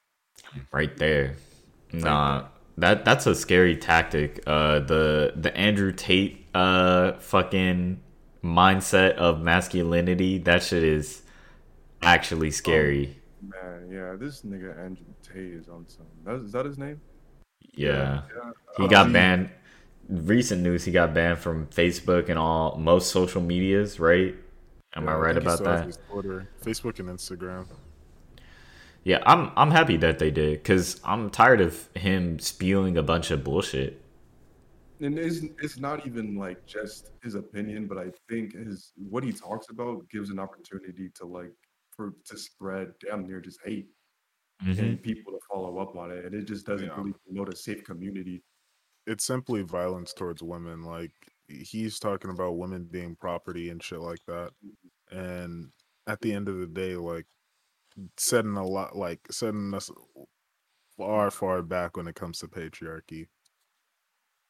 right 0.72 0.95
there. 0.97 1.35
Nah, 1.93 2.47
that 2.77 3.06
that's 3.06 3.26
a 3.27 3.35
scary 3.35 3.77
tactic. 3.77 4.43
Uh, 4.45 4.80
the 4.80 5.34
the 5.35 5.56
Andrew 5.56 5.91
Tate 5.91 6.45
uh 6.53 7.14
fucking 7.14 8.02
mindset 8.43 9.15
of 9.15 9.41
masculinity. 9.41 10.38
That 10.38 10.64
shit 10.64 10.84
is 10.84 11.23
actually 12.02 12.52
scary. 12.52 13.19
Man, 13.50 13.90
yeah, 13.92 14.16
this 14.18 14.42
nigga 14.42 14.78
Andrew 14.78 15.06
Tate 15.22 15.54
is 15.54 15.70
on 15.70 15.88
some. 15.88 16.06
That, 16.24 16.36
is 16.46 16.52
that 16.52 16.66
his 16.66 16.78
name? 16.78 17.00
Yeah, 17.74 18.22
Yeah. 18.36 18.52
he 18.78 18.88
got 18.88 19.12
banned. 19.12 19.50
Recent 20.08 20.62
news: 20.62 20.86
he 20.86 20.92
got 20.92 21.14
banned 21.14 21.40
from 21.40 21.68
Facebook 21.68 22.30
and 22.30 22.38
all 22.38 22.78
most 22.78 23.12
social 23.12 23.42
medias. 23.42 24.00
Right? 24.00 24.36
Am 24.96 25.10
I 25.10 25.12
yeah, 25.12 25.18
right 25.18 25.36
think 25.36 25.48
he 25.48 25.54
about 25.54 25.64
that? 25.64 25.98
Twitter, 26.10 26.48
Facebook, 26.64 27.00
and 27.00 27.10
Instagram. 27.10 27.68
Yeah, 29.04 29.22
I'm 29.26 29.52
I'm 29.56 29.72
happy 29.72 29.98
that 29.98 30.20
they 30.20 30.32
did 30.32 30.60
because 30.60 31.00
I'm 31.04 31.30
tired 31.30 31.62
of 31.62 31.90
him 31.96 32.40
spewing 32.40 32.98
a 32.98 33.04
bunch 33.04 33.30
of 33.32 33.44
bullshit. 33.44 34.02
And 35.02 35.20
it's 35.20 35.42
it's 35.62 35.78
not 35.78 36.08
even 36.08 36.36
like 36.38 36.66
just 36.66 37.12
his 37.22 37.36
opinion, 37.36 37.86
but 37.88 37.98
I 37.98 38.12
think 38.30 38.54
his 38.54 38.94
what 39.10 39.24
he 39.24 39.32
talks 39.32 39.70
about 39.70 40.08
gives 40.10 40.30
an 40.30 40.40
opportunity 40.40 41.10
to 41.16 41.26
like 41.26 41.52
for 41.96 42.14
to 42.26 42.38
spread 42.38 42.94
damn 43.00 43.26
near 43.28 43.40
just 43.42 43.60
hate 43.64 43.90
Mhm. 44.64 44.80
and 44.80 45.04
people 45.04 45.34
to 45.34 45.40
follow 45.52 45.78
up 45.80 45.96
on 45.96 46.12
it, 46.12 46.26
and 46.26 46.34
it 46.36 46.44
just 46.46 46.66
doesn't 46.66 46.88
Yeah. 46.88 46.98
really 46.98 47.14
promote 47.26 47.50
a 47.52 47.56
safe 47.56 47.84
community. 47.84 48.44
It's 49.08 49.24
simply 49.26 49.62
violence 49.62 50.14
towards 50.14 50.42
women. 50.42 50.84
Like 50.84 51.12
he's 51.48 52.00
talking 52.00 52.32
about 52.32 52.54
women 52.58 52.86
being 52.86 53.16
property 53.16 53.70
and 53.70 53.82
shit 53.84 54.00
like 54.00 54.24
that. 54.26 54.52
And 55.12 55.72
at 56.08 56.22
the 56.22 56.34
end 56.34 56.48
of 56.50 56.58
the 56.58 56.68
day, 56.68 56.96
like 56.96 57.28
setting 58.18 58.58
a 58.58 58.66
lot, 58.66 58.96
like 58.96 59.20
setting 59.32 59.74
us 59.74 59.92
far, 60.98 61.30
far 61.32 61.62
back 61.62 61.98
when 61.98 62.08
it 62.08 62.16
comes 62.16 62.40
to 62.40 62.48
patriarchy. 62.48 63.28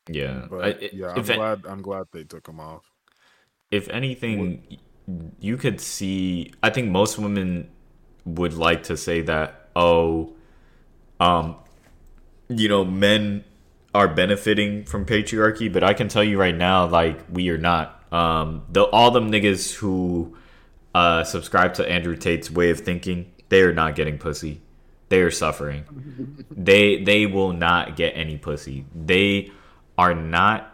Yeah, 0.09 0.47
But 0.49 0.63
I- 0.63 0.85
I- 0.85 0.89
yeah, 0.93 1.13
I'm 1.13 1.23
glad. 1.25 1.65
I'm 1.65 1.81
glad 1.81 2.07
they 2.11 2.23
took 2.23 2.47
him 2.47 2.59
off. 2.59 2.91
if 3.71 3.89
anything, 3.89 4.63
y- 4.69 4.77
you 5.39 5.57
could 5.57 5.79
see. 5.79 6.51
I 6.63 6.69
think 6.69 6.89
most 6.89 7.17
women 7.17 7.69
would 8.25 8.53
like 8.53 8.83
to 8.83 8.97
say 8.97 9.21
that, 9.21 9.69
oh, 9.75 10.33
um, 11.19 11.55
you 12.49 12.67
know, 12.67 12.83
men 12.83 13.43
are 13.93 14.07
benefiting 14.07 14.83
from 14.83 15.05
patriarchy, 15.05 15.71
but 15.71 15.83
I 15.83 15.93
can 15.93 16.07
tell 16.07 16.23
you 16.23 16.39
right 16.39 16.55
now, 16.55 16.85
like 16.87 17.19
we 17.29 17.49
are 17.49 17.57
not. 17.57 18.03
Um, 18.11 18.63
the 18.69 18.83
all 18.83 19.11
them 19.11 19.31
niggas 19.31 19.73
who 19.73 20.37
uh 20.93 21.23
subscribe 21.23 21.73
to 21.75 21.89
Andrew 21.89 22.15
Tate's 22.15 22.49
way 22.49 22.69
of 22.69 22.79
thinking, 22.81 23.31
they 23.49 23.61
are 23.61 23.73
not 23.73 23.95
getting 23.95 24.17
pussy. 24.17 24.61
They 25.09 25.21
are 25.21 25.31
suffering. 25.31 26.45
they 26.51 27.03
they 27.03 27.25
will 27.25 27.53
not 27.53 27.95
get 27.95 28.11
any 28.11 28.37
pussy. 28.37 28.85
They 28.93 29.51
are 29.97 30.13
not 30.13 30.71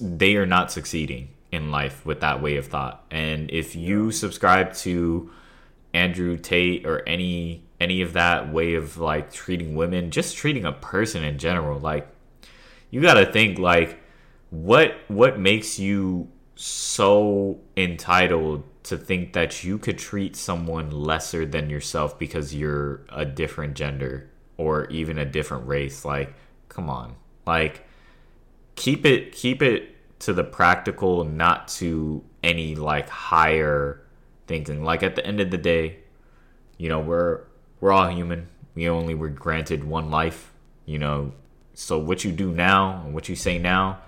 they 0.00 0.36
are 0.36 0.46
not 0.46 0.70
succeeding 0.70 1.28
in 1.50 1.70
life 1.70 2.04
with 2.04 2.20
that 2.20 2.42
way 2.42 2.56
of 2.56 2.66
thought. 2.66 3.04
And 3.10 3.50
if 3.50 3.74
you 3.74 4.10
subscribe 4.12 4.74
to 4.74 5.30
Andrew 5.94 6.36
Tate 6.36 6.86
or 6.86 7.02
any 7.08 7.64
any 7.80 8.02
of 8.02 8.12
that 8.12 8.52
way 8.52 8.74
of 8.74 8.98
like 8.98 9.32
treating 9.32 9.76
women, 9.76 10.10
just 10.10 10.36
treating 10.36 10.64
a 10.64 10.72
person 10.72 11.22
in 11.22 11.38
general, 11.38 11.78
like 11.78 12.08
you 12.90 13.00
got 13.00 13.14
to 13.14 13.26
think 13.26 13.58
like 13.58 14.00
what 14.50 14.96
what 15.08 15.38
makes 15.38 15.78
you 15.78 16.28
so 16.54 17.60
entitled 17.76 18.64
to 18.82 18.96
think 18.96 19.32
that 19.34 19.62
you 19.62 19.78
could 19.78 19.98
treat 19.98 20.34
someone 20.34 20.90
lesser 20.90 21.44
than 21.44 21.70
yourself 21.70 22.18
because 22.18 22.54
you're 22.54 23.02
a 23.10 23.24
different 23.24 23.74
gender 23.74 24.28
or 24.56 24.86
even 24.86 25.18
a 25.18 25.24
different 25.24 25.66
race 25.68 26.04
like 26.04 26.34
come 26.68 26.88
on 26.88 27.14
like 27.46 27.86
keep 28.74 29.04
it 29.04 29.30
keep 29.32 29.62
it 29.62 29.94
to 30.20 30.32
the 30.32 30.44
practical 30.44 31.24
not 31.24 31.68
to 31.68 32.24
any 32.42 32.74
like 32.74 33.08
higher 33.08 34.00
thinking 34.46 34.84
like 34.84 35.02
at 35.02 35.14
the 35.16 35.26
end 35.26 35.40
of 35.40 35.50
the 35.50 35.58
day 35.58 35.98
you 36.76 36.88
know 36.88 37.00
we're 37.00 37.42
we're 37.80 37.92
all 37.92 38.08
human 38.08 38.48
we 38.74 38.88
only 38.88 39.14
were 39.14 39.28
granted 39.28 39.84
one 39.84 40.10
life 40.10 40.52
you 40.86 40.98
know 40.98 41.32
So 41.78 41.96
what 41.96 42.24
you 42.24 42.32
do 42.32 42.50
now 42.50 43.02
and 43.04 43.14
what 43.14 43.28
you 43.28 43.36
say 43.36 43.56
now, 43.56 44.00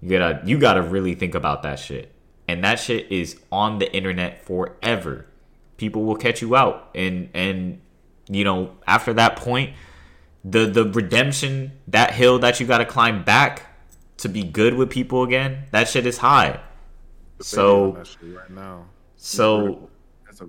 you 0.00 0.18
gotta 0.18 0.42
you 0.44 0.58
gotta 0.58 0.82
really 0.82 1.14
think 1.14 1.36
about 1.36 1.62
that 1.62 1.78
shit. 1.78 2.10
And 2.48 2.64
that 2.64 2.80
shit 2.80 3.12
is 3.12 3.38
on 3.52 3.78
the 3.78 3.86
internet 3.94 4.44
forever. 4.44 5.26
People 5.76 6.02
will 6.02 6.16
catch 6.16 6.42
you 6.42 6.56
out, 6.56 6.90
and 6.96 7.28
and 7.32 7.80
you 8.28 8.42
know 8.42 8.72
after 8.88 9.14
that 9.14 9.36
point, 9.36 9.76
the 10.44 10.66
the 10.66 10.84
redemption 10.84 11.78
that 11.86 12.10
hill 12.10 12.40
that 12.40 12.58
you 12.58 12.66
gotta 12.66 12.84
climb 12.86 13.22
back 13.22 13.71
to 14.22 14.28
be 14.28 14.42
good 14.42 14.74
with 14.74 14.90
people 14.90 15.22
again, 15.24 15.64
that 15.72 15.88
shit 15.88 16.06
is 16.06 16.18
high. 16.18 16.60
So 17.40 18.02
right 18.22 18.50
now, 18.50 18.86
so 19.16 19.90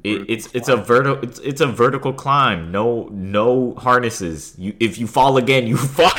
it, 0.03 0.29
it's 0.29 0.53
it's 0.53 0.69
a 0.69 0.77
vertical 0.77 1.27
it's, 1.27 1.39
it's 1.39 1.61
a 1.61 1.67
vertical 1.67 2.13
climb. 2.13 2.71
No 2.71 3.09
no 3.11 3.73
harnesses. 3.75 4.55
You 4.57 4.75
if 4.79 4.97
you 4.97 5.07
fall 5.07 5.37
again, 5.37 5.67
you 5.67 5.77
fall. 5.97 6.11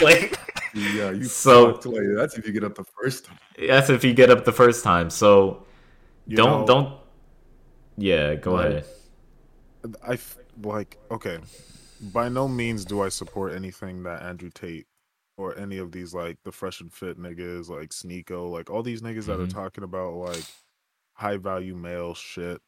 Yeah, 0.75 1.13
you 1.13 1.25
so 1.25 1.73
that's 1.73 2.37
if 2.37 2.47
you 2.47 2.53
get 2.53 2.65
up 2.65 2.75
the 2.75 2.85
first 3.01 3.25
time. 3.27 3.39
That's 3.69 3.89
if 3.91 4.03
you 4.03 4.13
get 4.13 4.31
up 4.31 4.45
the 4.45 4.53
first 4.53 4.83
time. 4.83 5.09
So 5.11 5.65
you 6.27 6.37
don't 6.37 6.61
know, 6.61 6.67
don't. 6.67 6.99
Yeah, 7.97 8.35
go 8.35 8.55
like, 8.55 8.67
ahead. 8.67 8.87
I 10.07 10.19
like 10.63 10.99
okay. 11.11 11.39
By 12.13 12.29
no 12.29 12.49
means 12.49 12.85
do 12.85 13.03
I 13.03 13.09
support 13.09 13.53
anything 13.53 14.03
that 14.03 14.23
Andrew 14.23 14.51
Tate 14.53 14.87
or 15.37 15.57
any 15.59 15.79
of 15.79 15.93
these 15.93 16.15
like 16.15 16.39
the 16.45 16.53
fresh 16.53 16.81
and 16.81 16.93
fit 16.93 17.19
niggas 17.19 17.69
like 17.69 17.91
Sneako, 17.91 18.51
like 18.51 18.71
all 18.71 18.83
these 18.83 19.03
niggas 19.03 19.21
mm-hmm. 19.21 19.31
that 19.31 19.41
are 19.41 19.47
mm-hmm. 19.47 19.59
talking 19.59 19.85
about 19.85 20.15
like 20.15 20.45
high 21.15 21.37
value 21.37 21.75
male 21.75 22.15
shit. 22.15 22.61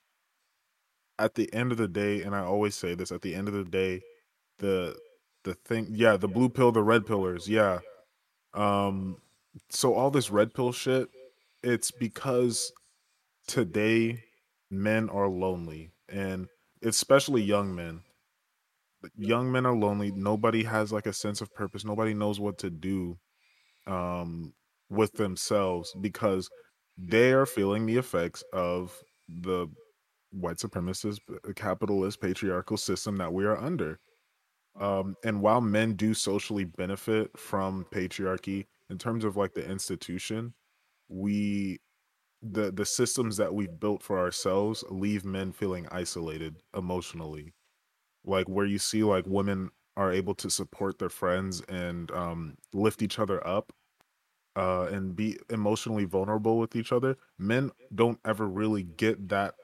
At 1.18 1.34
the 1.34 1.52
end 1.54 1.72
of 1.72 1.78
the 1.78 1.88
day, 1.88 2.22
and 2.22 2.34
I 2.34 2.40
always 2.40 2.74
say 2.74 2.94
this, 2.94 3.10
at 3.10 3.22
the 3.22 3.34
end 3.34 3.48
of 3.48 3.54
the 3.54 3.64
day, 3.64 4.02
the 4.58 4.96
the 5.44 5.54
thing 5.54 5.88
yeah, 5.90 6.16
the 6.16 6.28
blue 6.28 6.48
pill, 6.48 6.72
the 6.72 6.82
red 6.82 7.02
pillers, 7.02 7.48
yeah. 7.48 7.80
Um 8.54 9.18
so 9.70 9.94
all 9.94 10.10
this 10.10 10.30
red 10.30 10.52
pill 10.52 10.72
shit, 10.72 11.08
it's 11.62 11.90
because 11.90 12.72
today 13.46 14.22
men 14.70 15.08
are 15.08 15.28
lonely 15.28 15.90
and 16.08 16.48
especially 16.82 17.42
young 17.42 17.74
men 17.74 18.02
young 19.16 19.50
men 19.52 19.66
are 19.66 19.74
lonely 19.76 20.12
nobody 20.12 20.64
has 20.64 20.92
like 20.92 21.06
a 21.06 21.12
sense 21.12 21.40
of 21.40 21.52
purpose 21.54 21.84
nobody 21.84 22.14
knows 22.14 22.40
what 22.40 22.58
to 22.58 22.70
do 22.70 23.18
um 23.86 24.52
with 24.90 25.12
themselves 25.14 25.94
because 26.00 26.48
they 26.98 27.32
are 27.32 27.46
feeling 27.46 27.86
the 27.86 27.96
effects 27.96 28.42
of 28.52 29.02
the 29.28 29.66
white 30.32 30.56
supremacist 30.58 31.20
uh, 31.30 31.52
capitalist 31.54 32.20
patriarchal 32.20 32.76
system 32.76 33.16
that 33.18 33.32
we 33.32 33.44
are 33.44 33.56
under. 33.58 33.98
Um 34.80 35.16
and 35.24 35.42
while 35.42 35.60
men 35.60 35.94
do 35.96 36.14
socially 36.14 36.64
benefit 36.64 37.38
from 37.38 37.86
patriarchy 37.92 38.66
in 38.90 38.98
terms 38.98 39.24
of 39.24 39.36
like 39.36 39.54
the 39.54 39.68
institution 39.68 40.54
we 41.08 41.80
the 42.42 42.72
the 42.72 42.86
systems 42.86 43.38
that 43.38 43.54
we've 43.54 43.80
built 43.80 44.02
for 44.02 44.18
ourselves 44.20 44.84
leave 44.90 45.24
men 45.26 45.52
feeling 45.52 45.88
isolated 45.92 46.56
emotionally 46.76 47.54
like 48.26 48.48
where 48.48 48.66
you 48.66 48.78
see 48.78 49.02
like 49.02 49.24
women 49.26 49.70
are 49.96 50.12
able 50.12 50.34
to 50.34 50.50
support 50.50 50.98
their 50.98 51.08
friends 51.08 51.62
and 51.68 52.10
um, 52.10 52.56
lift 52.74 53.00
each 53.02 53.18
other 53.18 53.44
up 53.46 53.72
uh, 54.56 54.88
and 54.90 55.16
be 55.16 55.38
emotionally 55.50 56.04
vulnerable 56.04 56.58
with 56.58 56.76
each 56.76 56.92
other 56.92 57.16
men 57.38 57.70
don't 57.94 58.18
ever 58.24 58.46
really 58.46 58.82
get 58.82 59.28
that 59.28 59.54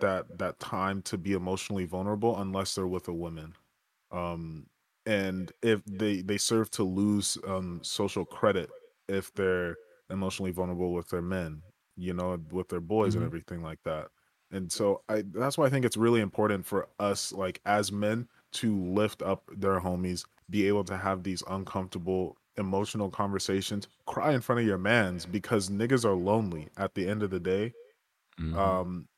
that 0.00 0.38
that 0.38 0.58
time 0.60 1.02
to 1.02 1.18
be 1.18 1.32
emotionally 1.32 1.84
vulnerable 1.84 2.40
unless 2.40 2.74
they're 2.74 2.86
with 2.86 3.08
a 3.08 3.12
woman 3.12 3.54
um, 4.10 4.66
and 5.06 5.52
if 5.62 5.82
they 5.86 6.20
they 6.22 6.38
serve 6.38 6.70
to 6.70 6.82
lose 6.82 7.38
um, 7.46 7.80
social 7.82 8.24
credit 8.24 8.70
if 9.08 9.32
they're 9.34 9.76
emotionally 10.10 10.52
vulnerable 10.52 10.92
with 10.92 11.08
their 11.08 11.22
men 11.22 11.62
you 11.98 12.14
know, 12.14 12.38
with 12.52 12.68
their 12.68 12.80
boys 12.80 13.10
mm-hmm. 13.12 13.22
and 13.22 13.26
everything 13.26 13.62
like 13.62 13.80
that. 13.84 14.06
And 14.50 14.70
so 14.72 15.02
I 15.08 15.24
that's 15.32 15.58
why 15.58 15.66
I 15.66 15.70
think 15.70 15.84
it's 15.84 15.96
really 15.96 16.20
important 16.20 16.64
for 16.64 16.88
us 16.98 17.32
like 17.32 17.60
as 17.66 17.92
men 17.92 18.28
to 18.52 18.76
lift 18.82 19.22
up 19.22 19.50
their 19.54 19.80
homies, 19.80 20.24
be 20.48 20.66
able 20.66 20.84
to 20.84 20.96
have 20.96 21.22
these 21.22 21.42
uncomfortable 21.48 22.36
emotional 22.56 23.10
conversations, 23.10 23.88
cry 24.06 24.32
in 24.32 24.40
front 24.40 24.60
of 24.60 24.66
your 24.66 24.78
mans 24.78 25.26
because 25.26 25.68
niggas 25.68 26.04
are 26.04 26.14
lonely 26.14 26.68
at 26.76 26.94
the 26.94 27.06
end 27.08 27.22
of 27.22 27.30
the 27.30 27.40
day. 27.40 27.72
Mm-hmm. 28.40 28.58
Um 28.58 29.08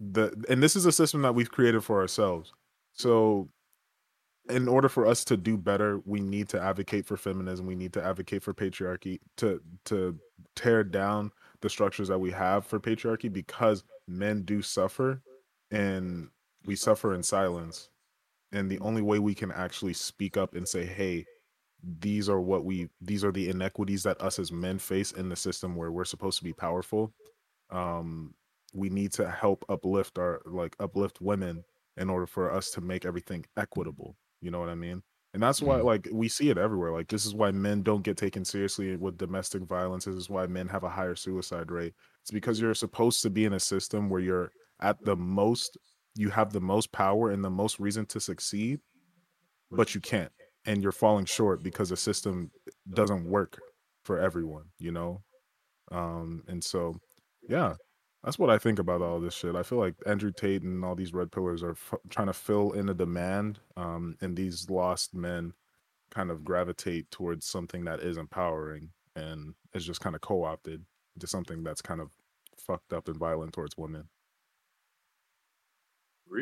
the 0.00 0.32
and 0.48 0.62
this 0.62 0.74
is 0.74 0.86
a 0.86 0.92
system 0.92 1.22
that 1.22 1.34
we've 1.34 1.50
created 1.50 1.84
for 1.84 2.00
ourselves. 2.00 2.52
So 2.94 3.48
in 4.48 4.68
order 4.68 4.88
for 4.88 5.06
us 5.06 5.24
to 5.26 5.36
do 5.36 5.56
better, 5.56 6.00
we 6.04 6.20
need 6.20 6.48
to 6.48 6.60
advocate 6.60 7.06
for 7.06 7.16
feminism. 7.16 7.66
We 7.66 7.76
need 7.76 7.92
to 7.92 8.04
advocate 8.04 8.42
for 8.42 8.52
patriarchy 8.52 9.20
to 9.36 9.60
to 9.86 10.18
tear 10.56 10.82
down 10.82 11.30
the 11.60 11.70
structures 11.70 12.08
that 12.08 12.18
we 12.18 12.30
have 12.30 12.66
for 12.66 12.80
patriarchy 12.80 13.32
because 13.32 13.84
men 14.10 14.42
do 14.42 14.62
suffer 14.62 15.22
and 15.70 16.28
we 16.66 16.76
suffer 16.76 17.14
in 17.14 17.22
silence. 17.22 17.88
And 18.52 18.70
the 18.70 18.80
only 18.80 19.02
way 19.02 19.18
we 19.18 19.34
can 19.34 19.52
actually 19.52 19.92
speak 19.94 20.36
up 20.36 20.54
and 20.54 20.66
say, 20.66 20.84
hey, 20.84 21.24
these 22.00 22.28
are 22.28 22.40
what 22.40 22.64
we 22.64 22.90
these 23.00 23.24
are 23.24 23.32
the 23.32 23.48
inequities 23.48 24.02
that 24.02 24.20
us 24.20 24.38
as 24.38 24.52
men 24.52 24.78
face 24.78 25.12
in 25.12 25.28
the 25.28 25.36
system 25.36 25.76
where 25.76 25.90
we're 25.90 26.04
supposed 26.04 26.38
to 26.38 26.44
be 26.44 26.52
powerful. 26.52 27.12
Um, 27.70 28.34
we 28.74 28.90
need 28.90 29.12
to 29.12 29.30
help 29.30 29.64
uplift 29.68 30.18
our 30.18 30.42
like 30.44 30.76
uplift 30.78 31.20
women 31.20 31.64
in 31.96 32.10
order 32.10 32.26
for 32.26 32.52
us 32.52 32.70
to 32.72 32.80
make 32.80 33.04
everything 33.04 33.46
equitable. 33.56 34.16
You 34.42 34.50
know 34.50 34.60
what 34.60 34.68
I 34.68 34.74
mean? 34.74 35.02
And 35.32 35.42
that's 35.42 35.62
why, 35.62 35.76
mm-hmm. 35.76 35.86
like, 35.86 36.08
we 36.10 36.28
see 36.28 36.50
it 36.50 36.58
everywhere. 36.58 36.90
Like, 36.90 37.06
this 37.06 37.24
is 37.24 37.34
why 37.34 37.52
men 37.52 37.82
don't 37.82 38.02
get 38.02 38.16
taken 38.16 38.44
seriously 38.44 38.96
with 38.96 39.16
domestic 39.16 39.62
violence. 39.62 40.04
This 40.04 40.16
is 40.16 40.28
why 40.28 40.46
men 40.46 40.66
have 40.68 40.82
a 40.82 40.88
higher 40.88 41.14
suicide 41.14 41.70
rate. 41.70 41.94
It's 42.22 42.32
because 42.32 42.60
you're 42.60 42.74
supposed 42.74 43.22
to 43.22 43.30
be 43.30 43.44
in 43.44 43.52
a 43.52 43.60
system 43.60 44.10
where 44.10 44.20
you're 44.20 44.50
at 44.80 45.02
the 45.04 45.14
most, 45.14 45.78
you 46.16 46.30
have 46.30 46.52
the 46.52 46.60
most 46.60 46.90
power 46.90 47.30
and 47.30 47.44
the 47.44 47.50
most 47.50 47.78
reason 47.78 48.06
to 48.06 48.18
succeed, 48.18 48.80
but 49.70 49.94
you 49.94 50.00
can't. 50.00 50.32
And 50.66 50.82
you're 50.82 50.92
falling 50.92 51.26
short 51.26 51.62
because 51.62 51.90
the 51.90 51.96
system 51.96 52.50
doesn't 52.92 53.24
work 53.24 53.58
for 54.02 54.18
everyone, 54.18 54.64
you 54.78 54.90
know? 54.90 55.22
Um, 55.92 56.42
and 56.48 56.62
so, 56.62 56.96
yeah, 57.48 57.74
that's 58.22 58.38
what 58.38 58.50
I 58.50 58.58
think 58.58 58.78
about 58.78 59.02
all 59.02 59.20
this 59.20 59.34
shit. 59.34 59.54
I 59.56 59.62
feel 59.62 59.78
like 59.78 59.94
Andrew 60.06 60.32
Tate 60.32 60.62
and 60.62 60.84
all 60.84 60.94
these 60.94 61.14
red 61.14 61.30
pillers 61.30 61.62
are 61.62 61.72
f- 61.72 61.94
trying 62.10 62.26
to 62.26 62.32
fill 62.34 62.72
in 62.72 62.88
a 62.88 62.94
demand, 62.94 63.60
um, 63.76 64.16
and 64.20 64.36
these 64.36 64.68
lost 64.68 65.14
men 65.14 65.54
kind 66.10 66.30
of 66.30 66.44
gravitate 66.44 67.10
towards 67.10 67.46
something 67.46 67.84
that 67.84 68.00
is 68.00 68.18
empowering 68.18 68.90
and 69.16 69.54
is 69.74 69.84
just 69.86 70.00
kind 70.00 70.16
of 70.16 70.22
co-opted 70.22 70.84
to 71.20 71.26
something 71.26 71.62
that's 71.64 71.82
kind 71.82 72.00
of 72.00 72.10
fucked 72.58 72.92
up 72.92 73.08
and 73.08 73.18
violent 73.18 73.52
towards 73.54 73.76
women. 73.78 74.08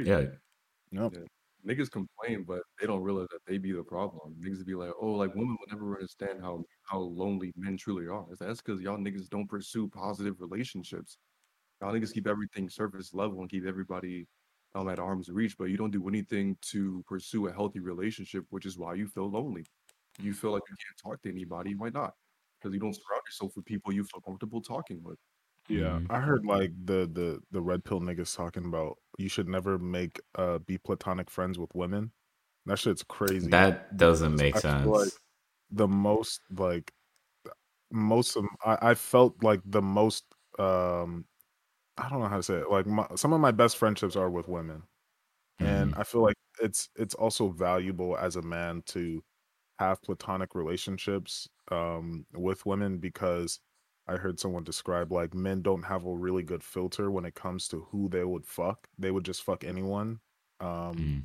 Yeah. 0.04 0.24
Yep. 0.92 1.12
Yeah. 1.14 1.20
Niggas 1.66 1.90
complain, 1.90 2.44
but 2.44 2.62
they 2.80 2.86
don't 2.86 3.02
realize 3.02 3.28
that 3.32 3.40
they 3.46 3.58
be 3.58 3.72
the 3.72 3.82
problem. 3.82 4.34
Niggas 4.40 4.64
be 4.64 4.74
like, 4.74 4.92
"Oh, 5.00 5.12
like 5.12 5.34
women 5.34 5.56
will 5.60 5.66
never 5.76 5.94
understand 5.94 6.40
how 6.40 6.64
how 6.84 7.00
lonely 7.00 7.52
men 7.56 7.76
truly 7.76 8.06
are." 8.06 8.26
That's 8.38 8.62
because 8.62 8.80
y'all 8.80 8.98
niggas 8.98 9.28
don't 9.28 9.48
pursue 9.48 9.88
positive 9.88 10.40
relationships. 10.40 11.18
Y'all 11.80 11.92
niggas 11.92 12.12
keep 12.12 12.26
everything 12.26 12.68
surface 12.68 13.14
level 13.14 13.40
and 13.40 13.50
keep 13.50 13.64
everybody 13.66 14.26
um, 14.74 14.88
at 14.88 14.98
arm's 14.98 15.28
reach, 15.28 15.56
but 15.56 15.66
you 15.66 15.76
don't 15.76 15.90
do 15.90 16.08
anything 16.08 16.56
to 16.62 17.04
pursue 17.06 17.46
a 17.46 17.52
healthy 17.52 17.80
relationship, 17.80 18.44
which 18.50 18.66
is 18.66 18.76
why 18.78 18.94
you 18.94 19.06
feel 19.06 19.30
lonely. 19.30 19.64
You 20.20 20.32
feel 20.32 20.52
like 20.52 20.62
you 20.68 20.76
can't 20.76 20.98
talk 21.02 21.22
to 21.22 21.28
anybody. 21.28 21.74
Why 21.74 21.90
not? 21.90 22.14
Because 22.60 22.74
you 22.74 22.80
don't 22.80 22.94
surround 22.94 23.22
yourself 23.26 23.52
with 23.54 23.64
people 23.64 23.92
you 23.92 24.04
feel 24.04 24.20
comfortable 24.20 24.60
talking 24.60 25.00
with. 25.02 25.18
Yeah, 25.68 25.98
mm-hmm. 26.00 26.12
I 26.12 26.18
heard 26.18 26.46
like 26.46 26.72
the 26.84 27.08
the 27.12 27.40
the 27.52 27.60
red 27.60 27.84
pill 27.84 28.00
niggas 28.00 28.34
talking 28.34 28.64
about 28.64 28.96
you 29.18 29.28
should 29.28 29.48
never 29.48 29.78
make 29.78 30.18
uh 30.34 30.58
be 30.58 30.78
platonic 30.78 31.30
friends 31.30 31.58
with 31.58 31.74
women. 31.74 32.10
That 32.66 32.78
shit's 32.78 33.02
crazy. 33.02 33.48
That 33.48 33.96
doesn't 33.96 34.34
make 34.34 34.56
I 34.56 34.60
sense. 34.60 34.86
Like 34.86 35.08
the 35.70 35.86
most 35.86 36.40
like 36.56 36.92
most 37.92 38.36
of 38.36 38.46
I, 38.64 38.78
I 38.90 38.94
felt 38.94 39.42
like 39.42 39.60
the 39.64 39.82
most 39.82 40.24
um 40.58 41.26
I 41.98 42.08
don't 42.08 42.20
know 42.20 42.28
how 42.28 42.36
to 42.36 42.42
say 42.42 42.54
it. 42.54 42.70
Like 42.70 42.86
my, 42.86 43.06
some 43.16 43.32
of 43.32 43.40
my 43.40 43.50
best 43.50 43.76
friendships 43.76 44.16
are 44.16 44.30
with 44.30 44.48
women, 44.48 44.82
and 45.58 45.94
mm. 45.94 45.98
I 45.98 46.04
feel 46.04 46.22
like 46.22 46.36
it's 46.62 46.88
it's 46.96 47.14
also 47.14 47.48
valuable 47.48 48.16
as 48.16 48.36
a 48.36 48.42
man 48.42 48.82
to 48.86 49.22
have 49.78 50.02
platonic 50.02 50.54
relationships 50.54 51.48
um, 51.70 52.26
with 52.34 52.66
women 52.66 52.98
because 52.98 53.60
I 54.08 54.16
heard 54.16 54.40
someone 54.40 54.64
describe 54.64 55.12
like 55.12 55.34
men 55.34 55.62
don't 55.62 55.84
have 55.84 56.04
a 56.04 56.14
really 56.14 56.42
good 56.42 56.64
filter 56.64 57.10
when 57.10 57.24
it 57.24 57.34
comes 57.34 57.68
to 57.68 57.86
who 57.90 58.08
they 58.08 58.24
would 58.24 58.46
fuck. 58.46 58.88
They 58.98 59.10
would 59.10 59.24
just 59.24 59.42
fuck 59.42 59.64
anyone. 59.64 60.20
Um, 60.60 60.94
mm. 60.96 61.22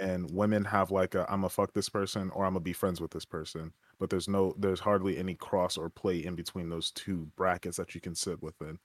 And 0.00 0.30
women 0.30 0.64
have 0.64 0.90
like 0.90 1.14
a 1.14 1.22
I'm 1.28 1.40
gonna 1.40 1.50
fuck 1.50 1.74
this 1.74 1.88
person 1.88 2.30
or 2.30 2.44
I'm 2.46 2.52
gonna 2.52 2.60
be 2.60 2.72
friends 2.72 3.00
with 3.00 3.10
this 3.10 3.26
person, 3.26 3.72
but 3.98 4.08
there's 4.08 4.28
no 4.28 4.54
there's 4.58 4.80
hardly 4.80 5.18
any 5.18 5.34
cross 5.34 5.76
or 5.76 5.90
play 5.90 6.24
in 6.24 6.34
between 6.34 6.70
those 6.70 6.90
two 6.92 7.28
brackets 7.36 7.76
that 7.76 7.94
you 7.94 8.00
can 8.00 8.14
sit 8.14 8.42
within. 8.42 8.78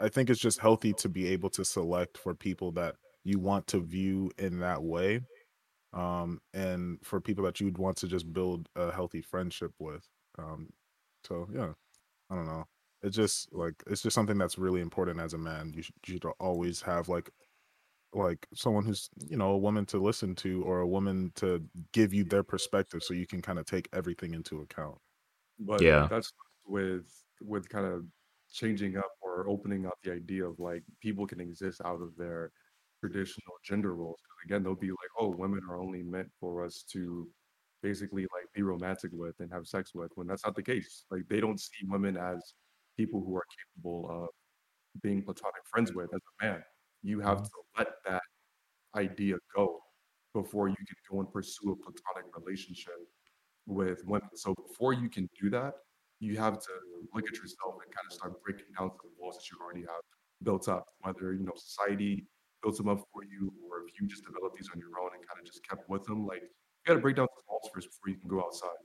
I 0.00 0.08
think 0.08 0.30
it's 0.30 0.40
just 0.40 0.58
healthy 0.58 0.92
to 0.94 1.08
be 1.08 1.28
able 1.28 1.50
to 1.50 1.64
select 1.64 2.18
for 2.18 2.34
people 2.34 2.72
that 2.72 2.96
you 3.24 3.38
want 3.38 3.66
to 3.68 3.80
view 3.80 4.30
in 4.38 4.60
that 4.60 4.82
way. 4.82 5.22
Um, 5.92 6.40
and 6.54 6.98
for 7.04 7.20
people 7.20 7.44
that 7.44 7.60
you'd 7.60 7.78
want 7.78 7.96
to 7.98 8.08
just 8.08 8.32
build 8.32 8.68
a 8.76 8.92
healthy 8.92 9.22
friendship 9.22 9.72
with. 9.80 10.08
Um, 10.38 10.70
so 11.24 11.48
yeah, 11.52 11.74
I 12.30 12.36
don't 12.36 12.46
know. 12.46 12.66
It's 13.02 13.16
just 13.16 13.52
like 13.52 13.74
it's 13.88 14.02
just 14.02 14.14
something 14.14 14.38
that's 14.38 14.58
really 14.58 14.80
important 14.82 15.20
as 15.20 15.34
a 15.34 15.38
man. 15.38 15.72
You 15.74 15.82
should, 15.82 15.96
you 16.06 16.14
should 16.14 16.26
always 16.40 16.82
have 16.82 17.08
like 17.08 17.30
like 18.12 18.46
someone 18.54 18.84
who's 18.84 19.08
you 19.28 19.36
know 19.36 19.52
a 19.52 19.58
woman 19.58 19.86
to 19.86 19.98
listen 19.98 20.34
to 20.36 20.62
or 20.64 20.80
a 20.80 20.86
woman 20.88 21.32
to 21.36 21.64
give 21.92 22.12
you 22.12 22.24
their 22.24 22.42
perspective 22.42 23.02
so 23.02 23.14
you 23.14 23.26
can 23.26 23.40
kind 23.40 23.58
of 23.58 23.66
take 23.66 23.88
everything 23.92 24.34
into 24.34 24.60
account 24.62 24.98
but 25.60 25.84
Yeah. 25.84 26.08
that's 26.08 26.32
with 26.66 27.06
with 27.42 27.68
kind 27.68 27.86
of 27.86 28.06
changing 28.50 28.96
up 28.98 29.10
or 29.36 29.48
opening 29.48 29.86
up 29.86 29.94
the 30.02 30.12
idea 30.12 30.44
of 30.44 30.58
like 30.58 30.82
people 31.00 31.26
can 31.26 31.40
exist 31.40 31.80
out 31.84 32.00
of 32.02 32.16
their 32.16 32.52
traditional 33.00 33.54
gender 33.64 33.94
roles. 33.94 34.18
Because 34.20 34.44
again, 34.46 34.62
they'll 34.62 34.74
be 34.74 34.90
like, 34.90 35.12
oh, 35.18 35.34
women 35.36 35.60
are 35.68 35.80
only 35.80 36.02
meant 36.02 36.28
for 36.38 36.64
us 36.64 36.84
to 36.92 37.28
basically 37.82 38.22
like 38.22 38.46
be 38.54 38.62
romantic 38.62 39.10
with 39.14 39.34
and 39.40 39.50
have 39.52 39.66
sex 39.66 39.94
with, 39.94 40.10
when 40.14 40.26
that's 40.26 40.44
not 40.44 40.54
the 40.54 40.62
case. 40.62 41.04
Like 41.10 41.22
they 41.28 41.40
don't 41.40 41.60
see 41.60 41.86
women 41.88 42.16
as 42.16 42.54
people 42.96 43.22
who 43.24 43.36
are 43.36 43.46
capable 43.74 44.08
of 44.10 44.28
being 45.02 45.22
platonic 45.22 45.62
friends 45.70 45.92
with 45.94 46.10
as 46.14 46.20
a 46.40 46.44
man. 46.44 46.62
You 47.02 47.20
have 47.20 47.38
mm-hmm. 47.38 47.44
to 47.44 47.78
let 47.78 47.88
that 48.06 48.22
idea 48.94 49.36
go 49.54 49.80
before 50.34 50.68
you 50.68 50.76
can 50.76 50.96
go 51.10 51.20
and 51.20 51.32
pursue 51.32 51.72
a 51.72 51.76
platonic 51.76 52.36
relationship 52.36 52.94
with 53.66 54.02
women. 54.04 54.28
So 54.34 54.54
before 54.68 54.92
you 54.92 55.08
can 55.08 55.28
do 55.40 55.50
that, 55.50 55.74
you 56.20 56.36
have 56.38 56.58
to 56.60 56.72
look 57.14 57.26
at 57.28 57.36
yourself 57.36 57.74
and 57.84 57.94
kind 57.94 58.06
of 58.06 58.12
start 58.12 58.42
breaking 58.44 58.66
down 58.78 58.90
some 59.02 59.10
walls 59.18 59.36
that 59.38 59.50
you 59.50 59.58
already 59.62 59.82
have 59.82 60.02
built 60.42 60.68
up, 60.68 60.86
whether 61.00 61.32
you 61.32 61.44
know 61.44 61.52
society 61.56 62.26
built 62.62 62.76
them 62.76 62.88
up 62.88 63.00
for 63.12 63.24
you 63.24 63.52
or 63.68 63.86
if 63.88 64.00
you 64.00 64.06
just 64.06 64.24
developed 64.24 64.56
these 64.56 64.68
on 64.74 64.78
your 64.78 65.00
own 65.00 65.10
and 65.14 65.26
kind 65.26 65.40
of 65.40 65.46
just 65.46 65.66
kept 65.68 65.88
with 65.88 66.04
them. 66.04 66.26
Like 66.26 66.42
you 66.42 66.48
got 66.86 66.94
to 66.94 67.00
break 67.00 67.16
down 67.16 67.28
some 67.34 67.44
walls 67.48 67.70
first 67.74 67.88
before 67.88 68.10
you 68.14 68.20
can 68.20 68.28
go 68.28 68.40
outside. 68.40 68.76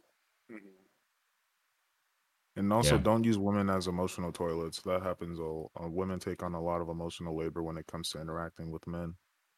and 2.56 2.72
also 2.72 2.98
Yeah. 2.98 3.04
don't 3.04 3.24
use 3.24 3.38
women 3.38 3.70
as 3.70 3.88
emotional 3.88 4.32
toilets 4.32 4.82
that 4.82 5.02
happens 5.04 5.40
all 5.40 5.72
uh, 5.82 5.88
women 5.90 6.20
take 6.20 6.42
on 6.44 6.54
a 6.54 6.62
lot 6.62 6.82
of 6.82 6.90
emotional 6.90 7.36
labor 7.36 7.64
when 7.64 7.78
it 7.78 7.88
comes 7.88 8.10
to 8.10 8.22
interacting 8.22 8.72
with 8.72 8.88
men 8.88 9.16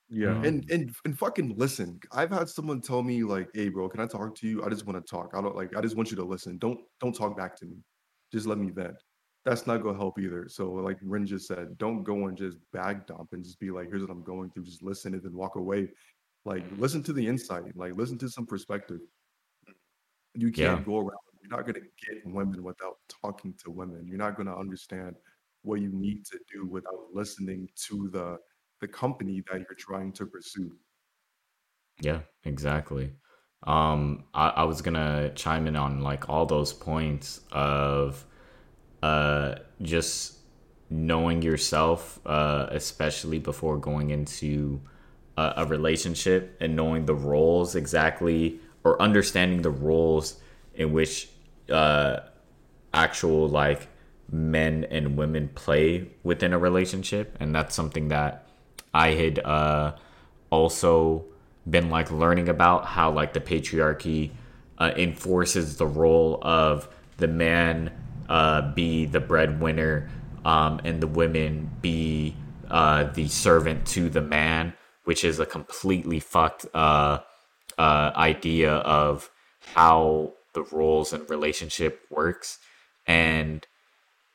Yeah, 0.10 0.28
Mm. 0.36 0.48
and 0.48 0.72
and 0.72 0.96
and 1.06 1.18
fucking 1.20 1.58
listen. 1.58 2.00
I've 2.14 2.30
had 2.32 2.48
someone 2.50 2.80
tell 2.82 3.04
me 3.04 3.24
like, 3.24 3.50
"Hey, 3.54 3.68
bro, 3.70 3.90
can 3.90 4.00
I 4.00 4.08
talk 4.08 4.36
to 4.36 4.48
you? 4.48 4.64
I 4.64 4.70
just 4.70 4.86
want 4.86 5.06
to 5.06 5.10
talk. 5.10 5.32
I 5.36 5.42
don't 5.42 5.56
like. 5.56 5.76
I 5.76 5.82
just 5.82 5.98
want 5.98 6.12
you 6.12 6.18
to 6.18 6.24
listen. 6.24 6.58
Don't 6.60 6.80
don't 7.02 7.14
talk 7.14 7.36
back 7.38 7.56
to 7.58 7.66
me. 7.66 7.78
Just 8.32 8.48
let 8.48 8.58
me 8.58 8.70
vent." 8.72 9.04
That's 9.44 9.68
not 9.68 9.82
gonna 9.84 9.98
help 9.98 10.18
either. 10.20 10.48
So, 10.50 10.72
like 10.74 10.98
Ren 11.02 11.26
just 11.26 11.48
said, 11.48 11.78
don't 11.78 12.04
go 12.04 12.28
and 12.28 12.38
just 12.38 12.58
bag 12.72 13.06
dump 13.06 13.34
and 13.34 13.44
just 13.44 13.60
be 13.60 13.70
like, 13.72 13.90
"Here's 13.90 14.02
what 14.02 14.12
I'm 14.12 14.24
going 14.24 14.50
through." 14.52 14.64
Just 14.66 14.82
listen 14.84 15.14
and 15.14 15.24
then 15.24 15.34
walk 15.34 15.56
away. 15.56 15.92
Like, 16.46 16.64
listen 16.78 17.04
to 17.04 17.14
the 17.14 17.26
insight. 17.28 17.76
Like, 17.76 17.96
listen 17.96 18.18
to 18.20 18.30
some 18.30 18.46
perspective. 18.46 19.02
You 20.36 20.52
can't 20.52 20.86
go 20.86 20.98
around. 21.00 21.20
You're 21.42 21.52
not 21.58 21.66
gonna 21.66 21.80
get 22.06 22.26
women 22.26 22.64
without 22.64 22.98
talking 23.10 23.54
to 23.64 23.72
women. 23.72 24.08
You're 24.08 24.18
not 24.18 24.38
gonna 24.38 24.56
understand 24.58 25.16
what 25.64 25.82
you 25.82 25.90
need 25.92 26.26
to 26.28 26.40
do 26.54 26.66
without 26.66 27.14
listening 27.14 27.70
to 27.88 28.10
the 28.10 28.38
the 28.82 28.88
company 28.88 29.44
that 29.52 29.60
you're 29.60 29.78
trying 29.78 30.12
to 30.14 30.26
pursue. 30.26 30.72
Yeah, 32.02 32.22
exactly. 32.44 33.14
Um, 33.64 34.26
I, 34.34 34.50
I 34.50 34.64
was 34.64 34.82
gonna 34.82 35.32
chime 35.36 35.68
in 35.68 35.76
on 35.76 36.02
like 36.02 36.30
all 36.30 36.46
those 36.46 36.74
points 36.74 37.42
of 37.52 38.24
uh 39.04 39.56
just 39.82 40.38
knowing 40.90 41.42
yourself, 41.42 42.20
uh, 42.26 42.68
especially 42.72 43.40
before 43.40 43.78
going 43.78 44.10
into 44.12 44.82
a, 45.38 45.54
a 45.58 45.66
relationship 45.66 46.58
and 46.62 46.76
knowing 46.76 47.06
the 47.06 47.16
roles 47.16 47.76
exactly 47.76 48.60
or 48.84 49.02
understanding 49.02 49.62
the 49.62 49.72
roles 49.72 50.40
in 50.76 50.94
which 50.94 51.30
uh 51.70 52.20
actual 52.94 53.48
like 53.50 53.88
men 54.32 54.86
and 54.86 55.18
women 55.18 55.50
play 55.56 56.10
within 56.24 56.54
a 56.54 56.58
relationship 56.58 57.36
and 57.40 57.54
that's 57.54 57.76
something 57.76 58.10
that 58.10 58.47
i 58.94 59.12
had 59.12 59.40
uh 59.40 59.94
also 60.50 61.26
been 61.70 61.90
like 61.90 62.10
learning 62.12 62.50
about 62.50 62.86
how 62.86 63.12
like 63.12 63.34
the 63.34 63.42
patriarchy 63.42 64.32
uh, 64.78 64.92
enforces 64.96 65.78
the 65.78 65.88
role 65.88 66.40
of 66.42 66.88
the 67.18 67.28
man 67.28 67.92
uh, 68.30 68.74
be 68.74 69.06
the 69.06 69.20
breadwinner 69.20 70.10
um, 70.46 70.80
and 70.84 71.02
the 71.02 71.08
women 71.08 71.70
be 71.82 72.36
uh, 72.70 73.04
the 73.14 73.28
servant 73.28 73.86
to 73.88 74.10
the 74.10 74.22
man, 74.22 74.74
which 75.04 75.24
is 75.24 75.40
a 75.40 75.46
completely 75.46 76.20
fucked 76.20 76.66
uh, 76.74 77.20
uh, 77.78 78.12
idea 78.16 78.72
of 78.72 79.30
how 79.76 80.34
the 80.54 80.64
roles 80.64 81.14
and 81.14 81.30
relationship 81.30 82.02
works. 82.10 82.60
And 83.06 83.66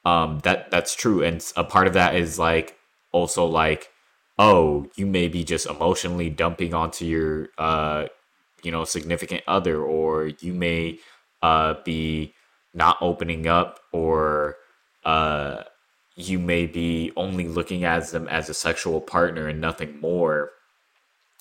um, 0.05 0.41
that 0.41 0.70
that's 0.70 0.95
true. 0.95 1.23
And 1.23 1.45
a 1.57 1.65
part 1.65 1.87
of 1.87 1.93
that 1.95 2.15
is 2.15 2.39
like 2.39 2.79
also 3.12 3.45
like 3.45 3.91
oh, 4.38 4.86
you 4.96 5.06
may 5.06 5.28
be 5.28 5.44
just 5.44 5.66
emotionally 5.66 6.30
dumping 6.30 6.74
onto 6.74 7.04
your, 7.04 7.48
uh, 7.59 8.06
you 8.62 8.70
know, 8.70 8.84
significant 8.84 9.42
other, 9.46 9.82
or 9.82 10.28
you 10.40 10.54
may 10.54 10.98
uh, 11.42 11.74
be 11.84 12.34
not 12.74 12.96
opening 13.00 13.46
up, 13.46 13.80
or 13.92 14.56
uh, 15.04 15.62
you 16.16 16.38
may 16.38 16.66
be 16.66 17.12
only 17.16 17.48
looking 17.48 17.84
at 17.84 18.09
them 18.09 18.28
as 18.28 18.48
a 18.48 18.54
sexual 18.54 19.00
partner 19.00 19.48
and 19.48 19.60
nothing 19.60 20.00
more. 20.00 20.50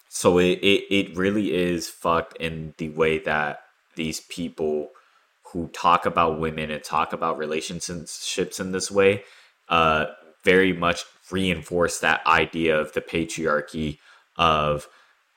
So 0.10 0.38
it, 0.40 0.60
it, 0.60 0.94
it 0.94 1.18
really 1.18 1.54
is 1.54 1.90
fucked 1.90 2.36
in 2.38 2.74
the 2.78 2.90
way 2.90 3.20
that 3.20 3.62
these 3.96 4.20
people 4.20 4.90
who 5.52 5.68
talk 5.70 6.06
about 6.06 6.40
women 6.40 6.72
and 6.72 6.84
talk 6.84 7.14
about 7.14 7.38
relationships 7.38 8.60
in 8.60 8.72
this 8.72 8.90
way 8.90 9.24
uh, 9.70 10.08
very 10.44 10.74
much 10.74 11.04
reinforce 11.32 12.00
that 12.00 12.26
idea 12.28 12.78
of 12.78 12.94
the 12.94 13.02
patriarchy 13.02 13.98
of 14.38 14.88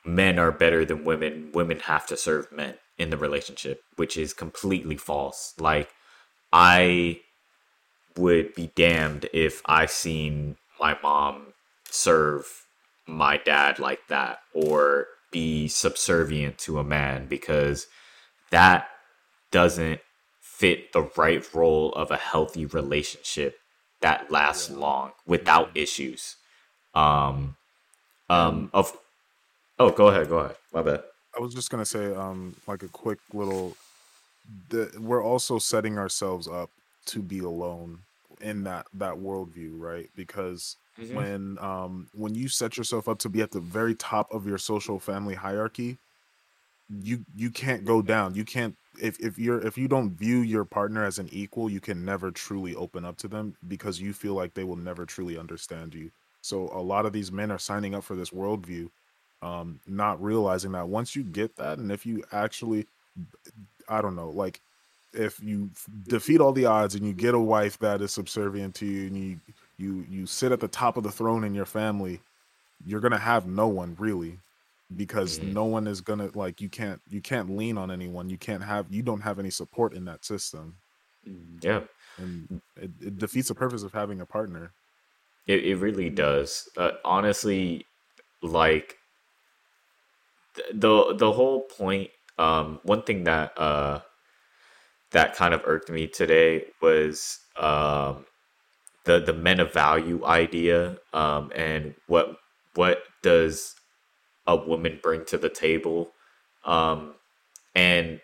men 0.05 0.37
are 0.37 0.51
better 0.51 0.85
than 0.85 1.03
women 1.03 1.49
women 1.53 1.79
have 1.79 2.05
to 2.07 2.17
serve 2.17 2.51
men 2.51 2.75
in 2.97 3.09
the 3.09 3.17
relationship 3.17 3.81
which 3.95 4.17
is 4.17 4.33
completely 4.33 4.97
false. 4.97 5.53
Like 5.59 5.89
i 6.53 7.19
would 8.17 8.53
be 8.55 8.71
damned 8.75 9.27
if 9.33 9.61
i 9.65 9.85
seen 9.85 10.55
my 10.79 10.97
mom 11.03 11.47
serve 11.89 12.65
my 13.07 13.37
dad 13.37 13.79
like 13.79 14.07
that 14.07 14.39
or 14.53 15.07
be 15.31 15.67
subservient 15.67 16.57
to 16.57 16.79
a 16.79 16.83
man 16.83 17.27
because 17.27 17.87
that 18.51 18.87
doesn't 19.51 19.99
fit 20.39 20.93
the 20.93 21.09
right 21.17 21.53
role 21.53 21.91
of 21.93 22.11
a 22.11 22.17
healthy 22.17 22.65
relationship 22.65 23.57
that 24.05 24.29
lasts 24.29 24.69
long 24.69 25.11
without 25.25 25.75
issues. 25.75 26.35
Um, 26.93 27.55
um, 28.29 28.69
of 28.71 28.95
oh, 29.79 29.91
go 29.91 30.09
ahead, 30.09 30.29
go 30.29 30.37
ahead. 30.39 30.55
My 30.71 30.83
bad. 30.83 31.03
I 31.35 31.39
was 31.41 31.55
just 31.55 31.71
gonna 31.71 31.85
say, 31.85 32.13
um, 32.13 32.55
like 32.67 32.83
a 32.83 32.87
quick 32.87 33.17
little. 33.33 33.75
The, 34.69 34.91
we're 34.99 35.23
also 35.23 35.57
setting 35.57 35.97
ourselves 35.97 36.47
up 36.47 36.69
to 37.07 37.23
be 37.23 37.39
alone 37.39 37.99
in 38.41 38.63
that 38.65 38.85
that 38.93 39.15
worldview, 39.15 39.71
right? 39.79 40.09
Because 40.15 40.77
Mhm. 40.99 41.15
when 41.15 41.57
um 41.59 42.07
when 42.13 42.35
you 42.35 42.47
set 42.47 42.77
yourself 42.77 43.07
up 43.09 43.17
to 43.19 43.29
be 43.29 43.41
at 43.41 43.51
the 43.51 43.59
very 43.59 43.95
top 43.95 44.31
of 44.31 44.45
your 44.45 44.59
social 44.59 44.99
family 44.99 45.33
hierarchy, 45.33 45.97
you 46.89 47.25
you 47.35 47.49
can't 47.49 47.85
go 47.85 48.01
down. 48.01 48.35
You 48.35 48.45
can't 48.45 48.75
if 49.01 49.19
if 49.19 49.37
you're 49.39 49.59
if 49.65 49.77
you 49.77 49.87
don't 49.87 50.11
view 50.11 50.39
your 50.39 50.65
partner 50.65 51.03
as 51.05 51.19
an 51.19 51.29
equal, 51.31 51.69
you 51.69 51.79
can 51.81 52.05
never 52.05 52.31
truly 52.31 52.75
open 52.75 53.05
up 53.05 53.17
to 53.17 53.27
them 53.27 53.55
because 53.67 53.99
you 53.99 54.13
feel 54.13 54.33
like 54.35 54.53
they 54.53 54.63
will 54.63 54.75
never 54.75 55.05
truly 55.05 55.37
understand 55.37 55.93
you. 55.95 56.11
So 56.41 56.69
a 56.73 56.81
lot 56.81 57.05
of 57.05 57.13
these 57.13 57.31
men 57.31 57.51
are 57.51 57.57
signing 57.59 57.95
up 57.95 58.03
for 58.03 58.15
this 58.15 58.29
worldview 58.31 58.89
um 59.41 59.79
not 59.87 60.21
realizing 60.23 60.71
that 60.71 60.87
once 60.87 61.15
you 61.15 61.23
get 61.23 61.55
that 61.57 61.77
and 61.77 61.91
if 61.91 62.05
you 62.05 62.23
actually 62.31 62.87
i 63.89 64.01
don't 64.01 64.15
know 64.15 64.29
like 64.29 64.61
if 65.13 65.41
you 65.41 65.69
defeat 66.07 66.41
all 66.41 66.51
the 66.51 66.65
odds 66.65 66.95
and 66.95 67.05
you 67.05 67.13
get 67.13 67.33
a 67.33 67.39
wife 67.39 67.77
that 67.79 68.01
is 68.01 68.11
subservient 68.11 68.75
to 68.75 68.85
you 68.85 69.07
and 69.07 69.17
you 69.17 69.39
you 69.77 70.05
you 70.09 70.25
sit 70.25 70.51
at 70.51 70.59
the 70.59 70.67
top 70.67 70.97
of 70.97 71.03
the 71.03 71.11
throne 71.11 71.43
in 71.43 71.53
your 71.53 71.65
family 71.65 72.19
you're 72.85 72.99
gonna 73.01 73.17
have 73.17 73.47
no 73.47 73.67
one 73.67 73.95
really 73.99 74.39
because 74.95 75.41
Mhm. 75.41 75.41
no 75.41 75.65
one 75.65 75.87
is 75.87 76.01
gonna 76.01 76.29
like 76.35 76.61
you 76.61 76.69
can't 76.69 77.01
you 77.07 77.21
can't 77.21 77.49
lean 77.49 77.77
on 77.77 77.91
anyone 77.91 78.29
you 78.29 78.37
can't 78.37 78.63
have 78.63 78.87
you 78.93 79.01
don't 79.03 79.21
have 79.21 79.39
any 79.39 79.49
support 79.49 79.93
in 79.93 80.05
that 80.05 80.23
system 80.25 80.79
Yeah, 81.61 81.85
and 82.17 82.49
it, 82.77 82.91
it 83.01 83.17
defeats 83.17 83.47
the 83.49 83.55
purpose 83.55 83.83
of 83.83 83.93
having 83.93 84.21
a 84.21 84.25
partner 84.25 84.75
it, 85.47 85.65
it 85.65 85.75
really 85.77 86.09
does. 86.09 86.67
Uh, 86.77 86.91
honestly, 87.03 87.85
like 88.41 88.97
the 90.73 91.13
the 91.15 91.31
whole 91.31 91.63
point. 91.63 92.09
Um, 92.37 92.79
one 92.83 93.03
thing 93.03 93.23
that 93.25 93.57
uh 93.57 94.01
that 95.11 95.35
kind 95.35 95.53
of 95.53 95.61
irked 95.65 95.89
me 95.89 96.07
today 96.07 96.65
was 96.81 97.39
um 97.55 98.25
the 99.05 99.19
the 99.21 99.33
men 99.33 99.59
of 99.59 99.73
value 99.73 100.25
idea. 100.25 100.97
Um, 101.13 101.51
and 101.55 101.95
what 102.07 102.37
what 102.75 103.03
does 103.23 103.75
a 104.47 104.55
woman 104.55 104.99
bring 105.01 105.25
to 105.25 105.37
the 105.37 105.49
table? 105.49 106.11
Um, 106.63 107.15
and 107.73 108.21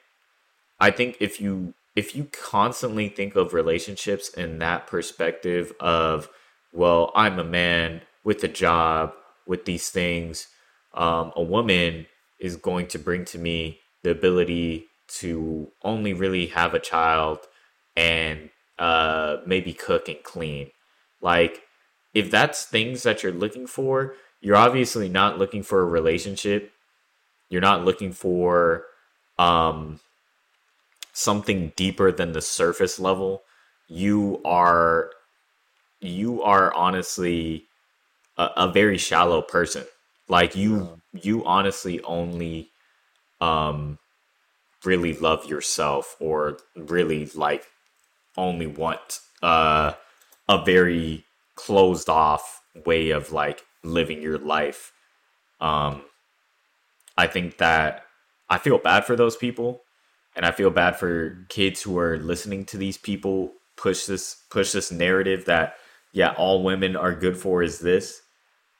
I 0.79 0.91
think 0.91 1.17
if 1.19 1.39
you 1.39 1.73
if 1.95 2.15
you 2.15 2.29
constantly 2.31 3.09
think 3.09 3.35
of 3.35 3.53
relationships 3.53 4.29
in 4.29 4.59
that 4.59 4.87
perspective 4.87 5.73
of, 5.79 6.29
well, 6.71 7.11
I'm 7.15 7.37
a 7.37 7.43
man 7.43 8.01
with 8.23 8.43
a 8.43 8.47
job, 8.47 9.13
with 9.45 9.65
these 9.65 9.89
things, 9.89 10.47
um, 10.93 11.33
a 11.35 11.43
woman 11.43 12.07
is 12.39 12.55
going 12.55 12.87
to 12.87 12.99
bring 12.99 13.25
to 13.25 13.37
me 13.37 13.79
the 14.03 14.11
ability 14.11 14.87
to 15.07 15.69
only 15.83 16.13
really 16.13 16.47
have 16.47 16.73
a 16.73 16.79
child 16.79 17.39
and 17.97 18.49
uh, 18.79 19.37
maybe 19.45 19.73
cook 19.73 20.07
and 20.07 20.23
clean. 20.23 20.71
Like, 21.19 21.63
if 22.13 22.31
that's 22.31 22.65
things 22.65 23.03
that 23.03 23.21
you're 23.21 23.31
looking 23.31 23.67
for, 23.67 24.15
you're 24.41 24.55
obviously 24.57 25.07
not 25.07 25.37
looking 25.37 25.61
for 25.61 25.81
a 25.81 25.85
relationship. 25.85 26.71
You're 27.49 27.61
not 27.61 27.85
looking 27.85 28.11
for 28.11 28.85
um, 29.37 29.99
something 31.13 31.73
deeper 31.75 32.11
than 32.11 32.31
the 32.31 32.41
surface 32.41 32.99
level. 32.99 33.43
You 33.87 34.41
are 34.43 35.11
you 35.99 36.41
are 36.41 36.73
honestly 36.73 37.65
a, 38.37 38.49
a 38.57 38.71
very 38.71 38.97
shallow 38.97 39.41
person. 39.41 39.85
Like 40.27 40.55
you 40.55 40.99
yeah. 41.13 41.21
you 41.21 41.45
honestly 41.45 42.01
only 42.01 42.69
um 43.39 43.99
really 44.83 45.13
love 45.13 45.45
yourself 45.45 46.15
or 46.19 46.57
really 46.75 47.27
like 47.35 47.67
only 48.37 48.65
want 48.65 49.19
uh 49.43 49.93
a 50.47 50.63
very 50.63 51.25
closed 51.55 52.09
off 52.09 52.61
way 52.85 53.11
of 53.11 53.31
like 53.31 53.63
living 53.83 54.21
your 54.21 54.37
life. 54.37 54.91
Um 55.59 56.03
I 57.17 57.27
think 57.27 57.57
that 57.57 58.05
I 58.49 58.57
feel 58.57 58.77
bad 58.77 59.05
for 59.05 59.15
those 59.15 59.35
people 59.35 59.81
and 60.35 60.45
I 60.45 60.51
feel 60.51 60.69
bad 60.69 60.95
for 60.95 61.45
kids 61.49 61.81
who 61.81 61.97
are 61.99 62.17
listening 62.17 62.65
to 62.65 62.77
these 62.77 62.97
people 62.97 63.53
push 63.75 64.05
this 64.05 64.43
push 64.49 64.71
this 64.71 64.91
narrative 64.91 65.45
that 65.45 65.75
yeah, 66.13 66.33
all 66.37 66.63
women 66.63 66.95
are 66.95 67.15
good 67.15 67.37
for 67.37 67.63
is 67.63 67.79
this. 67.79 68.21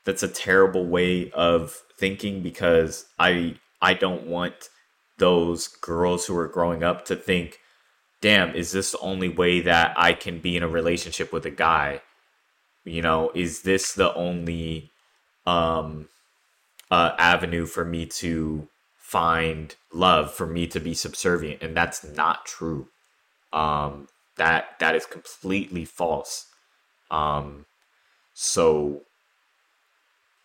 That's 0.06 0.24
a 0.24 0.28
terrible 0.28 0.86
way 0.86 1.32
of 1.32 1.82
thinking 1.98 2.42
because 2.42 3.06
I 3.20 3.56
I 3.82 3.94
don't 3.94 4.28
want 4.28 4.70
those 5.18 5.68
girls 5.68 6.26
who 6.26 6.38
are 6.38 6.48
growing 6.48 6.84
up 6.84 7.06
to 7.06 7.16
think, 7.16 7.60
damn, 8.22 8.56
is 8.56 8.72
this 8.72 8.92
the 8.92 9.00
only 9.00 9.30
way 9.30 9.62
that 9.62 9.94
I 9.98 10.14
can 10.14 10.40
be 10.40 10.58
in 10.58 10.64
a 10.64 10.68
relationship 10.68 11.32
with 11.32 11.46
a 11.46 11.52
guy? 11.52 12.02
You 12.84 13.02
know, 13.02 13.32
is 13.36 13.62
this 13.62 13.94
the 13.94 14.14
only 14.16 14.91
um 15.46 16.08
uh 16.90 17.12
avenue 17.18 17.66
for 17.66 17.86
me 17.86 18.06
to 18.06 18.68
find 18.98 19.76
love, 19.94 20.34
for 20.34 20.48
me 20.48 20.68
to 20.68 20.80
be 20.80 20.94
subservient? 20.94 21.62
And 21.62 21.76
that's 21.76 22.04
not 22.04 22.46
true. 22.46 22.88
Um 23.54 24.08
that 24.38 24.80
that 24.80 24.96
is 24.96 25.06
completely 25.06 25.86
false. 25.86 26.48
Um, 27.12 27.66
so 28.34 29.02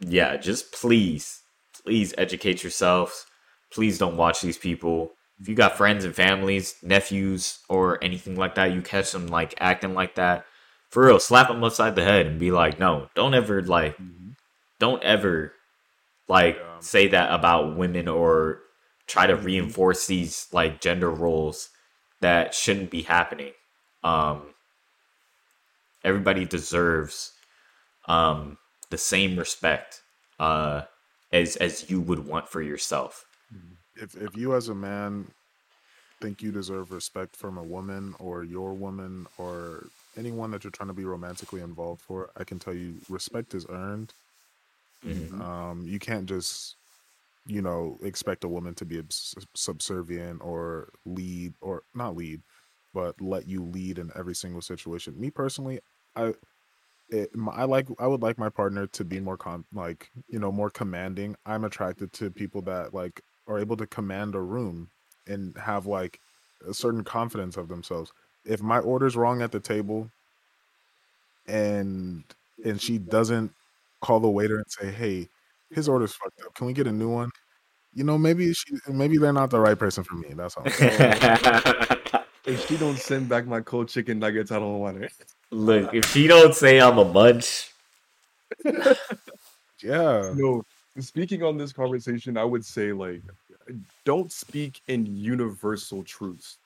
yeah, 0.01 0.36
just 0.36 0.73
please, 0.73 1.40
please 1.82 2.12
educate 2.18 2.62
yourselves. 2.62 3.27
Please 3.73 3.98
don't 3.98 4.16
watch 4.16 4.40
these 4.40 4.59
people. 4.59 5.12
If 5.40 5.48
you 5.48 5.55
got 5.55 5.77
friends 5.77 6.05
and 6.05 6.14
families, 6.14 6.77
nephews, 6.82 7.59
or 7.68 8.02
anything 8.02 8.36
like 8.36 8.55
that, 8.56 8.73
you 8.73 8.82
catch 8.82 9.12
them 9.12 9.28
like 9.28 9.55
acting 9.59 9.94
like 9.94 10.14
that. 10.16 10.44
For 10.90 11.06
real, 11.06 11.18
slap 11.18 11.48
them 11.48 11.64
upside 11.64 11.94
the 11.94 12.05
head 12.05 12.27
and 12.27 12.39
be 12.39 12.51
like, 12.51 12.78
no, 12.78 13.09
don't 13.14 13.35
ever 13.35 13.62
like, 13.62 13.97
mm-hmm. 13.97 14.26
Don't 14.78 15.03
ever 15.03 15.53
like 16.28 16.57
yeah. 16.57 16.81
say 16.81 17.09
that 17.09 17.32
about 17.32 17.77
women 17.77 18.09
or 18.09 18.61
try 19.07 19.27
to 19.27 19.35
mm-hmm. 19.35 19.47
reinforce 19.47 20.07
these 20.07 20.48
like 20.53 20.81
gender 20.81 21.11
roles 21.11 21.70
that 22.20 22.55
shouldn't 22.55 22.90
be 22.90 23.03
happening. 23.03 23.53
Um, 24.03 24.55
everybody 26.05 26.44
deserves 26.44 27.32
um, 28.07 28.59
the 28.90 28.98
same 28.98 29.39
respect 29.39 30.03
uh, 30.39 30.82
as 31.32 31.57
as 31.57 31.90
you 31.90 32.01
would 32.01 32.27
want 32.27 32.48
for 32.48 32.62
yourself. 32.62 33.24
If 33.97 34.15
if 34.15 34.36
you 34.36 34.55
as 34.55 34.69
a 34.69 34.74
man 34.74 35.28
think 36.20 36.43
you 36.43 36.51
deserve 36.51 36.93
respect 36.93 37.36
from 37.36 37.59
a 37.59 37.62
woman 37.62 38.15
or 38.19 38.43
your 38.43 38.73
woman 38.73 39.27
or 39.39 39.86
anyone 40.16 40.51
that 40.51 40.65
you're 40.65 40.70
trying 40.70 40.89
to 40.89 40.94
be 40.94 41.05
romantically 41.05 41.61
involved 41.61 42.01
for, 42.01 42.31
I 42.36 42.44
can 42.44 42.59
tell 42.59 42.74
you 42.74 42.94
respect 43.09 43.55
is 43.55 43.66
earned. 43.69 44.12
Mm-hmm. 45.06 45.40
Um, 45.40 45.86
you 45.86 45.98
can't 45.98 46.26
just 46.26 46.76
you 47.46 47.62
know 47.62 47.98
expect 48.02 48.44
a 48.44 48.48
woman 48.48 48.74
to 48.74 48.84
be 48.84 49.00
subservient 49.54 50.40
or 50.42 50.90
lead 51.04 51.54
or 51.60 51.84
not 51.94 52.16
lead 52.16 52.42
but 52.92 53.20
let 53.20 53.46
you 53.46 53.62
lead 53.62 53.98
in 53.98 54.10
every 54.16 54.34
single 54.34 54.60
situation 54.60 55.18
me 55.20 55.30
personally 55.30 55.78
I 56.16 56.32
it, 57.10 57.30
I 57.52 57.64
like 57.64 57.86
I 57.98 58.06
would 58.06 58.22
like 58.22 58.38
my 58.38 58.48
partner 58.48 58.86
to 58.88 59.04
be 59.04 59.20
more 59.20 59.36
com 59.36 59.64
like 59.72 60.10
you 60.28 60.38
know 60.38 60.50
more 60.50 60.70
commanding. 60.70 61.36
I'm 61.46 61.64
attracted 61.64 62.12
to 62.14 62.30
people 62.30 62.62
that 62.62 62.94
like 62.94 63.20
are 63.46 63.58
able 63.58 63.76
to 63.76 63.86
command 63.86 64.34
a 64.34 64.40
room 64.40 64.88
and 65.26 65.56
have 65.56 65.86
like 65.86 66.20
a 66.68 66.74
certain 66.74 67.04
confidence 67.04 67.56
of 67.56 67.68
themselves. 67.68 68.12
If 68.44 68.60
my 68.60 68.78
order's 68.78 69.16
wrong 69.16 69.42
at 69.42 69.52
the 69.52 69.60
table 69.60 70.10
and 71.46 72.24
and 72.64 72.80
she 72.80 72.98
doesn't 72.98 73.52
call 74.06 74.20
the 74.20 74.30
waiter 74.30 74.56
and 74.56 74.66
say, 74.68 74.90
"Hey, 74.92 75.28
his 75.70 75.88
order's 75.88 76.14
fucked 76.14 76.40
up. 76.42 76.54
Can 76.54 76.66
we 76.68 76.72
get 76.72 76.86
a 76.86 76.92
new 76.92 77.10
one?" 77.10 77.30
You 77.92 78.04
know, 78.04 78.16
maybe 78.16 78.52
she 78.52 78.76
maybe 78.88 79.18
they're 79.18 79.32
not 79.32 79.50
the 79.50 79.58
right 79.58 79.78
person 79.78 80.04
for 80.04 80.14
me. 80.14 80.28
That's 80.34 80.56
all. 80.56 80.62
if 82.46 82.68
she 82.68 82.76
don't 82.84 82.98
send 82.98 83.28
back 83.28 83.46
my 83.46 83.60
cold 83.60 83.88
chicken 83.88 84.20
nuggets, 84.20 84.52
I 84.52 84.60
don't 84.60 84.78
want 84.78 85.02
it. 85.02 85.12
Look, 85.50 85.92
if 85.92 86.06
she 86.12 86.28
don't 86.28 86.54
say 86.54 86.80
I'm 86.80 86.98
a 86.98 87.04
munch. 87.04 87.72
yeah. 89.82 90.32
No, 90.36 90.62
speaking 91.00 91.42
on 91.42 91.58
this 91.58 91.72
conversation, 91.72 92.36
I 92.36 92.44
would 92.44 92.64
say 92.64 92.92
like 92.92 93.22
don't 94.04 94.30
speak 94.30 94.82
in 94.86 95.04
universal 95.06 96.04
truths. 96.04 96.58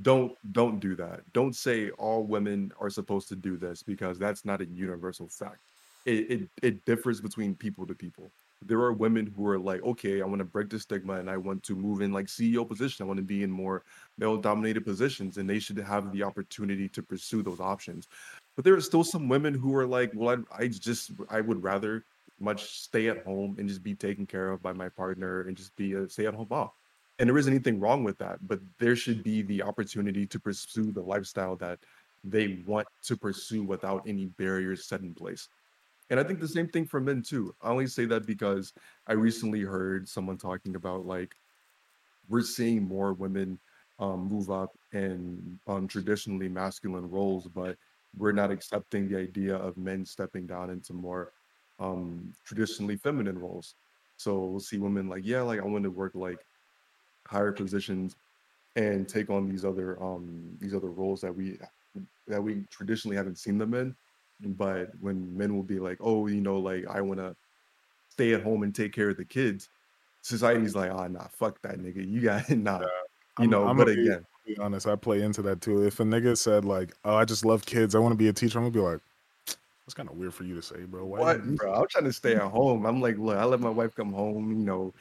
Don't 0.00 0.32
don't 0.52 0.80
do 0.80 0.96
that. 0.96 1.30
Don't 1.34 1.54
say 1.54 1.90
all 1.90 2.24
women 2.24 2.72
are 2.80 2.90
supposed 2.90 3.28
to 3.28 3.36
do 3.36 3.58
this 3.58 3.82
because 3.82 4.18
that's 4.18 4.46
not 4.46 4.62
a 4.62 4.66
universal 4.66 5.28
fact. 5.28 5.60
It 6.04 6.30
it, 6.30 6.48
it 6.62 6.84
differs 6.84 7.20
between 7.20 7.54
people 7.54 7.86
to 7.86 7.94
people 7.94 8.30
there 8.66 8.80
are 8.80 8.92
women 8.92 9.32
who 9.36 9.46
are 9.46 9.58
like, 9.58 9.82
okay, 9.82 10.22
I 10.22 10.24
want 10.24 10.38
to 10.38 10.44
break 10.44 10.70
the 10.70 10.78
stigma 10.78 11.14
and 11.14 11.28
I 11.28 11.36
want 11.36 11.62
to 11.64 11.76
move 11.76 12.00
in 12.00 12.12
like 12.12 12.26
CEO 12.26 12.66
position. 12.66 13.04
I 13.04 13.06
want 13.06 13.18
to 13.18 13.24
be 13.24 13.42
in 13.42 13.50
more 13.50 13.82
male 14.18 14.36
dominated 14.36 14.84
positions 14.84 15.36
and 15.36 15.48
they 15.48 15.58
should 15.58 15.78
have 15.78 16.12
the 16.12 16.22
opportunity 16.22 16.88
to 16.88 17.02
pursue 17.02 17.42
those 17.42 17.60
options. 17.60 18.08
But 18.56 18.64
there 18.64 18.74
are 18.74 18.80
still 18.80 19.04
some 19.04 19.28
women 19.28 19.54
who 19.54 19.74
are 19.76 19.86
like, 19.86 20.12
well, 20.14 20.42
I, 20.52 20.64
I 20.64 20.68
just, 20.68 21.12
I 21.28 21.40
would 21.40 21.62
rather 21.62 22.04
much 22.40 22.80
stay 22.80 23.08
at 23.08 23.24
home 23.24 23.56
and 23.58 23.68
just 23.68 23.82
be 23.82 23.94
taken 23.94 24.26
care 24.26 24.50
of 24.50 24.62
by 24.62 24.72
my 24.72 24.88
partner 24.88 25.42
and 25.42 25.56
just 25.56 25.74
be 25.76 25.92
a 25.94 26.08
stay 26.08 26.26
at 26.26 26.34
home 26.34 26.48
mom. 26.50 26.70
And 27.18 27.28
there 27.28 27.38
isn't 27.38 27.52
anything 27.52 27.78
wrong 27.78 28.02
with 28.02 28.18
that, 28.18 28.38
but 28.48 28.60
there 28.78 28.96
should 28.96 29.22
be 29.22 29.42
the 29.42 29.62
opportunity 29.62 30.26
to 30.26 30.40
pursue 30.40 30.90
the 30.90 31.02
lifestyle 31.02 31.54
that 31.56 31.78
they 32.24 32.62
want 32.66 32.88
to 33.04 33.16
pursue 33.16 33.62
without 33.62 34.02
any 34.06 34.26
barriers 34.26 34.86
set 34.86 35.02
in 35.02 35.14
place. 35.14 35.48
And 36.10 36.20
I 36.20 36.24
think 36.24 36.40
the 36.40 36.48
same 36.48 36.68
thing 36.68 36.86
for 36.86 37.00
men 37.00 37.22
too. 37.22 37.54
I 37.62 37.70
only 37.70 37.86
say 37.86 38.04
that 38.06 38.26
because 38.26 38.72
I 39.06 39.14
recently 39.14 39.62
heard 39.62 40.08
someone 40.08 40.36
talking 40.36 40.76
about 40.76 41.06
like 41.06 41.34
we're 42.28 42.42
seeing 42.42 42.86
more 42.86 43.12
women 43.12 43.58
um, 43.98 44.28
move 44.28 44.50
up 44.50 44.76
in 44.92 45.58
um, 45.66 45.86
traditionally 45.88 46.48
masculine 46.48 47.08
roles, 47.08 47.48
but 47.48 47.76
we're 48.16 48.32
not 48.32 48.50
accepting 48.50 49.08
the 49.08 49.18
idea 49.18 49.56
of 49.56 49.76
men 49.76 50.04
stepping 50.04 50.46
down 50.46 50.70
into 50.70 50.92
more 50.92 51.32
um, 51.80 52.32
traditionally 52.44 52.96
feminine 52.96 53.38
roles. 53.38 53.74
So 54.16 54.44
we'll 54.44 54.60
see 54.60 54.78
women 54.78 55.08
like, 55.08 55.22
yeah, 55.24 55.42
like 55.42 55.60
I 55.60 55.64
want 55.64 55.84
to 55.84 55.90
work 55.90 56.12
like 56.14 56.38
higher 57.26 57.52
positions 57.52 58.16
and 58.76 59.08
take 59.08 59.30
on 59.30 59.48
these 59.48 59.64
other 59.64 60.02
um 60.02 60.56
these 60.60 60.74
other 60.74 60.90
roles 60.90 61.20
that 61.20 61.34
we 61.34 61.58
that 62.26 62.42
we 62.42 62.64
traditionally 62.70 63.16
haven't 63.16 63.38
seen 63.38 63.58
them 63.58 63.74
in. 63.74 63.94
But 64.40 64.90
when 65.00 65.36
men 65.36 65.54
will 65.54 65.62
be 65.62 65.78
like, 65.78 65.98
oh, 66.00 66.26
you 66.26 66.40
know, 66.40 66.58
like 66.58 66.86
I 66.88 67.00
want 67.00 67.20
to 67.20 67.36
stay 68.10 68.34
at 68.34 68.42
home 68.42 68.62
and 68.62 68.74
take 68.74 68.92
care 68.92 69.10
of 69.10 69.16
the 69.16 69.24
kids, 69.24 69.68
society's 70.22 70.74
like, 70.74 70.90
oh, 70.90 71.06
nah, 71.06 71.28
fuck 71.28 71.60
that 71.62 71.78
nigga. 71.78 72.08
You 72.08 72.20
got 72.20 72.48
nah, 72.50 72.80
yeah. 72.80 72.86
you 73.38 73.46
know. 73.46 73.66
I'm 73.66 73.76
but 73.76 73.88
again, 73.88 74.24
be 74.46 74.56
honest, 74.58 74.86
I 74.86 74.96
play 74.96 75.22
into 75.22 75.42
that 75.42 75.60
too. 75.60 75.86
If 75.86 76.00
a 76.00 76.04
nigga 76.04 76.36
said 76.36 76.64
like, 76.64 76.94
oh, 77.04 77.14
I 77.14 77.24
just 77.24 77.44
love 77.44 77.64
kids, 77.64 77.94
I 77.94 77.98
want 77.98 78.12
to 78.12 78.16
be 78.16 78.28
a 78.28 78.32
teacher, 78.32 78.58
I'm 78.58 78.64
gonna 78.64 78.72
be 78.74 78.80
like. 78.80 79.00
That's 79.86 79.92
kind 79.92 80.08
of 80.08 80.16
weird 80.16 80.32
for 80.32 80.44
you 80.44 80.54
to 80.54 80.62
say, 80.62 80.84
bro. 80.84 81.04
Why 81.04 81.18
what, 81.18 81.56
bro? 81.56 81.74
I'm 81.74 81.88
trying 81.88 82.04
to 82.04 82.12
stay 82.12 82.34
at 82.36 82.40
home. 82.40 82.86
I'm 82.86 83.02
like, 83.02 83.18
look, 83.18 83.36
I 83.36 83.44
let 83.44 83.60
my 83.60 83.68
wife 83.68 83.94
come 83.94 84.14
home. 84.14 84.50
You 84.50 84.64
know, 84.64 84.94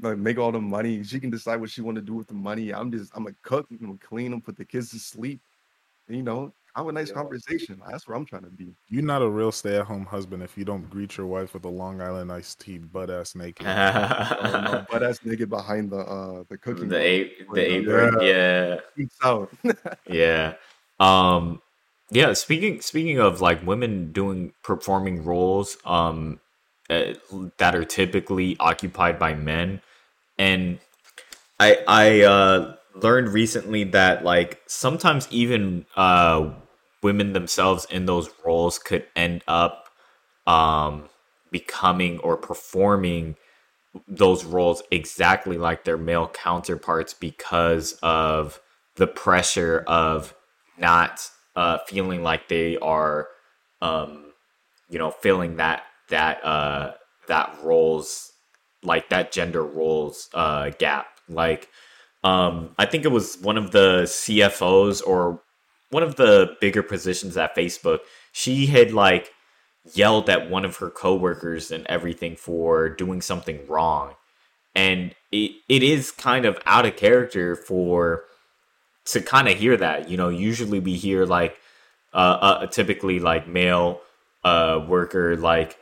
like 0.00 0.16
make 0.16 0.38
all 0.38 0.50
the 0.50 0.60
money. 0.60 1.04
She 1.04 1.20
can 1.20 1.28
decide 1.28 1.60
what 1.60 1.68
she 1.68 1.82
want 1.82 1.96
to 1.96 2.00
do 2.00 2.14
with 2.14 2.28
the 2.28 2.34
money. 2.34 2.72
I'm 2.72 2.90
just, 2.90 3.12
I'm 3.14 3.26
a 3.26 3.32
cook. 3.42 3.66
I'm 3.70 3.76
gonna 3.76 3.98
clean 3.98 4.30
them, 4.30 4.40
put 4.40 4.56
the 4.56 4.64
kids 4.64 4.90
to 4.92 4.98
sleep. 4.98 5.40
You 6.08 6.22
know, 6.22 6.54
have 6.76 6.88
a 6.88 6.92
nice 6.92 7.12
conversation. 7.12 7.80
That's 7.88 8.08
where 8.08 8.16
I'm 8.16 8.26
trying 8.26 8.42
to 8.42 8.50
be. 8.50 8.74
You're 8.88 9.04
not 9.04 9.22
a 9.22 9.28
real 9.28 9.52
stay-at-home 9.52 10.06
husband 10.06 10.42
if 10.42 10.58
you 10.58 10.64
don't 10.64 10.88
greet 10.90 11.16
your 11.16 11.26
wife 11.26 11.54
with 11.54 11.64
a 11.64 11.68
Long 11.68 12.00
Island 12.00 12.32
iced 12.32 12.60
tea, 12.60 12.78
butt 12.78 13.10
ass 13.10 13.34
naked. 13.34 13.66
Oh, 13.66 14.60
no, 14.64 14.86
butt 14.90 15.02
ass 15.02 15.20
naked 15.24 15.48
behind 15.48 15.90
the 15.90 15.98
uh 15.98 16.44
the 16.48 16.58
cooking. 16.58 16.88
the 16.88 16.96
bar. 16.96 17.02
a- 17.04 17.54
the 17.54 17.72
apron, 17.74 18.20
yeah. 18.22 18.80
Peace 18.96 19.16
out. 19.22 19.52
Yeah. 20.08 20.54
Um 20.98 21.60
yeah, 22.10 22.32
speaking 22.32 22.80
speaking 22.80 23.18
of 23.18 23.40
like 23.40 23.64
women 23.66 24.12
doing 24.12 24.52
performing 24.62 25.24
roles 25.24 25.76
um 25.84 26.40
uh, 26.90 27.14
that 27.58 27.74
are 27.74 27.84
typically 27.84 28.56
occupied 28.60 29.18
by 29.18 29.34
men 29.34 29.80
and 30.38 30.78
I 31.58 31.78
I 31.88 32.20
uh 32.22 32.76
learned 32.94 33.28
recently 33.28 33.84
that 33.84 34.24
like 34.24 34.60
sometimes 34.66 35.26
even 35.30 35.86
uh 35.96 36.50
women 37.04 37.34
themselves 37.34 37.86
in 37.90 38.06
those 38.06 38.30
roles 38.44 38.80
could 38.80 39.06
end 39.14 39.44
up 39.46 39.90
um 40.48 41.08
becoming 41.52 42.18
or 42.20 42.36
performing 42.36 43.36
those 44.08 44.44
roles 44.44 44.82
exactly 44.90 45.56
like 45.58 45.84
their 45.84 45.96
male 45.98 46.28
counterparts 46.28 47.14
because 47.14 47.92
of 48.02 48.60
the 48.96 49.06
pressure 49.06 49.84
of 49.86 50.34
not 50.78 51.28
uh, 51.56 51.78
feeling 51.86 52.22
like 52.22 52.48
they 52.48 52.76
are, 52.78 53.28
um, 53.80 54.32
you 54.90 54.98
know, 54.98 55.10
feeling 55.10 55.56
that 55.56 55.84
that 56.08 56.44
uh, 56.44 56.94
that 57.28 57.56
roles 57.62 58.32
like 58.82 59.08
that 59.10 59.32
gender 59.32 59.64
roles 59.64 60.28
uh, 60.34 60.70
gap. 60.78 61.06
Like, 61.28 61.68
um, 62.24 62.74
I 62.78 62.86
think 62.86 63.04
it 63.04 63.12
was 63.12 63.38
one 63.40 63.56
of 63.56 63.70
the 63.70 64.02
CFOs 64.02 65.02
or 65.06 65.40
one 65.94 66.02
of 66.02 66.16
the 66.16 66.56
bigger 66.60 66.82
positions 66.82 67.36
at 67.36 67.54
Facebook. 67.54 68.00
She 68.32 68.66
had 68.66 68.92
like 68.92 69.32
yelled 69.92 70.28
at 70.28 70.50
one 70.50 70.64
of 70.64 70.78
her 70.78 70.90
coworkers 70.90 71.70
and 71.70 71.86
everything 71.86 72.34
for 72.34 72.88
doing 72.88 73.22
something 73.22 73.64
wrong. 73.68 74.16
And 74.74 75.14
it, 75.30 75.52
it 75.68 75.84
is 75.84 76.10
kind 76.10 76.46
of 76.46 76.58
out 76.66 76.84
of 76.84 76.96
character 76.96 77.54
for 77.54 78.24
to 79.04 79.20
kind 79.20 79.46
of 79.46 79.56
hear 79.56 79.76
that. 79.76 80.08
You 80.08 80.16
know, 80.16 80.30
usually 80.30 80.80
we 80.80 80.94
hear 80.94 81.26
like 81.26 81.56
uh, 82.12 82.38
uh 82.40 82.66
typically 82.66 83.20
like 83.20 83.46
male 83.46 84.00
uh 84.42 84.84
worker 84.86 85.36
like 85.36 85.78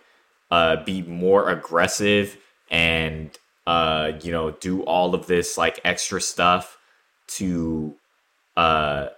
uh 0.51 0.83
be 0.85 1.03
more 1.03 1.51
aggressive 1.51 2.37
and 2.71 3.37
uh 3.67 4.13
you 4.23 4.31
know 4.31 4.51
do 4.51 4.83
all 4.83 5.15
of 5.15 5.27
this 5.27 5.59
like 5.59 5.81
extra 5.85 6.21
stuff 6.21 6.79
to 7.27 7.95
uh 8.57 9.09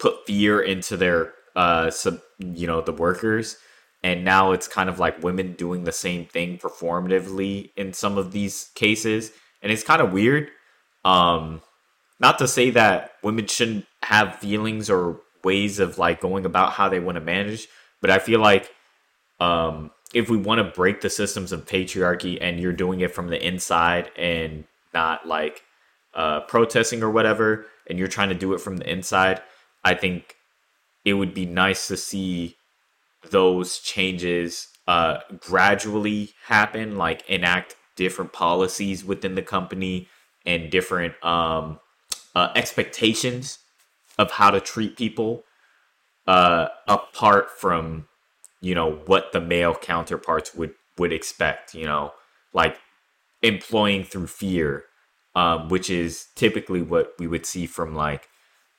put 0.00 0.26
fear 0.26 0.60
into 0.60 0.96
their 0.96 1.34
uh 1.56 1.90
sub 1.90 2.20
you 2.38 2.66
know 2.66 2.80
the 2.80 2.92
workers. 2.92 3.56
And 4.02 4.24
now 4.24 4.52
it's 4.52 4.66
kind 4.66 4.88
of 4.88 4.98
like 4.98 5.22
women 5.22 5.52
doing 5.52 5.84
the 5.84 5.92
same 5.92 6.24
thing 6.24 6.56
performatively 6.58 7.70
in 7.76 7.92
some 7.92 8.16
of 8.16 8.32
these 8.32 8.70
cases. 8.74 9.30
And 9.62 9.70
it's 9.70 9.84
kind 9.84 10.02
of 10.02 10.12
weird. 10.12 10.48
Um 11.04 11.62
not 12.20 12.38
to 12.38 12.46
say 12.46 12.70
that 12.70 13.12
women 13.22 13.46
shouldn't 13.46 13.86
have 14.02 14.36
feelings 14.36 14.90
or 14.90 15.20
ways 15.42 15.78
of 15.80 15.98
like 15.98 16.20
going 16.20 16.44
about 16.44 16.72
how 16.72 16.88
they 16.88 17.00
want 17.00 17.16
to 17.16 17.20
manage 17.20 17.66
but 18.00 18.10
i 18.10 18.18
feel 18.18 18.40
like 18.40 18.70
um 19.40 19.90
if 20.12 20.28
we 20.28 20.36
want 20.36 20.58
to 20.58 20.76
break 20.76 21.00
the 21.00 21.10
systems 21.10 21.52
of 21.52 21.66
patriarchy 21.66 22.38
and 22.40 22.60
you're 22.60 22.72
doing 22.72 23.00
it 23.00 23.14
from 23.14 23.28
the 23.28 23.46
inside 23.46 24.10
and 24.16 24.64
not 24.92 25.26
like 25.26 25.62
uh 26.14 26.40
protesting 26.40 27.02
or 27.02 27.10
whatever 27.10 27.66
and 27.88 27.98
you're 27.98 28.08
trying 28.08 28.28
to 28.28 28.34
do 28.34 28.52
it 28.52 28.60
from 28.60 28.76
the 28.76 28.90
inside 28.90 29.40
i 29.84 29.94
think 29.94 30.36
it 31.04 31.14
would 31.14 31.34
be 31.34 31.46
nice 31.46 31.88
to 31.88 31.96
see 31.96 32.56
those 33.30 33.78
changes 33.78 34.68
uh, 34.86 35.20
gradually 35.38 36.30
happen, 36.46 36.96
like 36.96 37.28
enact 37.28 37.76
different 37.96 38.32
policies 38.32 39.04
within 39.04 39.34
the 39.34 39.42
company 39.42 40.08
and 40.46 40.70
different 40.70 41.14
um, 41.24 41.78
uh, 42.34 42.48
expectations 42.56 43.58
of 44.18 44.32
how 44.32 44.50
to 44.50 44.60
treat 44.60 44.96
people 44.96 45.44
uh, 46.26 46.68
apart 46.88 47.50
from 47.50 48.06
you 48.60 48.74
know 48.74 48.92
what 49.06 49.32
the 49.32 49.40
male 49.40 49.74
counterparts 49.74 50.54
would 50.54 50.74
would 50.98 51.12
expect. 51.12 51.74
You 51.74 51.84
know, 51.84 52.12
like 52.52 52.78
employing 53.42 54.04
through 54.04 54.26
fear, 54.26 54.84
um, 55.34 55.68
which 55.68 55.88
is 55.88 56.26
typically 56.34 56.82
what 56.82 57.14
we 57.18 57.26
would 57.26 57.46
see 57.46 57.66
from 57.66 57.94
like 57.94 58.28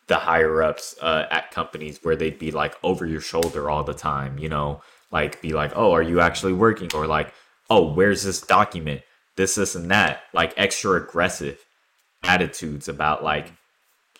the 0.08 0.16
higher 0.18 0.62
ups 0.62 0.96
uh, 1.02 1.26
at 1.32 1.52
companies 1.52 2.00
where 2.04 2.16
they'd 2.16 2.40
be 2.40 2.52
like 2.52 2.76
over 2.84 3.06
your 3.06 3.22
shoulder 3.22 3.70
all 3.70 3.84
the 3.84 3.94
time, 3.94 4.38
you 4.38 4.50
know, 4.50 4.82
like 5.12 5.42
be 5.42 5.54
like, 5.54 5.72
oh, 5.76 5.92
are 5.92 6.02
you 6.02 6.20
actually 6.20 6.54
working? 6.54 6.90
Or 6.94 7.08
like, 7.08 7.34
oh, 7.70 7.94
where's 7.94 8.24
this 8.24 8.42
document? 8.42 9.02
This, 9.36 9.56
this, 9.56 9.76
and 9.76 9.90
that. 9.92 10.24
Like 10.34 10.54
extra 10.58 11.02
aggressive 11.02 11.66
attitudes 12.24 12.88
about 12.88 13.24
like 13.24 13.54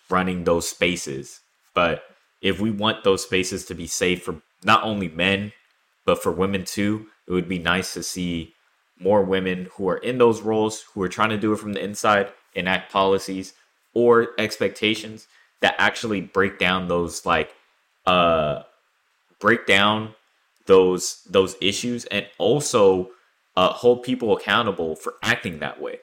running 0.08 0.44
those 0.44 0.68
spaces. 0.68 1.40
But 1.74 2.02
if 2.40 2.60
we 2.60 2.70
want 2.70 3.04
those 3.04 3.22
spaces 3.22 3.64
to 3.66 3.74
be 3.74 3.86
safe 3.86 4.22
for 4.22 4.42
not 4.64 4.82
only 4.84 5.08
men, 5.08 5.52
but 6.04 6.22
for 6.22 6.32
women 6.32 6.64
too, 6.64 7.06
it 7.26 7.32
would 7.32 7.48
be 7.48 7.58
nice 7.58 7.94
to 7.94 8.02
see 8.02 8.54
more 8.98 9.22
women 9.22 9.68
who 9.74 9.88
are 9.88 9.98
in 9.98 10.18
those 10.18 10.42
roles, 10.42 10.84
who 10.94 11.02
are 11.02 11.08
trying 11.08 11.30
to 11.30 11.38
do 11.38 11.52
it 11.52 11.58
from 11.58 11.72
the 11.72 11.82
inside, 11.82 12.32
enact 12.54 12.92
policies 12.92 13.54
or 13.94 14.28
expectations 14.38 15.26
that 15.62 15.74
actually 15.78 16.20
break 16.20 16.58
down 16.58 16.88
those 16.88 17.24
like 17.24 17.54
uh 18.06 18.62
break 19.40 19.66
down 19.66 20.14
those 20.66 21.22
those 21.28 21.56
issues 21.60 22.04
and 22.06 22.26
also 22.38 23.10
uh, 23.56 23.68
hold 23.68 24.02
people 24.02 24.36
accountable 24.36 24.96
for 24.96 25.14
acting 25.22 25.58
that 25.58 25.80
way. 25.80 25.98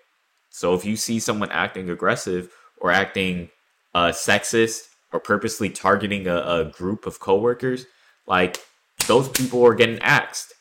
So 0.49 0.73
if 0.75 0.85
you 0.85 0.95
see 0.95 1.19
someone 1.19 1.51
acting 1.51 1.89
aggressive 1.89 2.51
or 2.79 2.91
acting 2.91 3.49
uh, 3.95 4.09
sexist 4.09 4.87
or 5.11 5.19
purposely 5.19 5.69
targeting 5.69 6.27
a, 6.27 6.37
a 6.37 6.65
group 6.65 7.05
of 7.05 7.19
coworkers, 7.19 7.85
like 8.27 8.59
those 9.07 9.29
people 9.29 9.65
are 9.65 9.73
getting 9.73 9.99
axed 9.99 10.53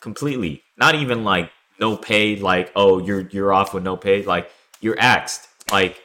completely. 0.00 0.62
Not 0.78 0.94
even 0.94 1.24
like 1.24 1.50
no 1.80 1.96
pay, 1.96 2.36
like 2.36 2.72
oh 2.76 2.98
you're 2.98 3.28
you're 3.28 3.52
off 3.52 3.74
with 3.74 3.82
no 3.82 3.96
pay, 3.96 4.24
like 4.24 4.50
you're 4.80 4.98
axed. 4.98 5.48
Like 5.70 6.01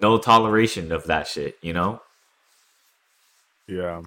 no 0.00 0.18
toleration 0.18 0.92
of 0.92 1.04
that 1.06 1.26
shit, 1.26 1.58
you 1.62 1.72
know? 1.72 2.02
Yeah. 3.66 4.02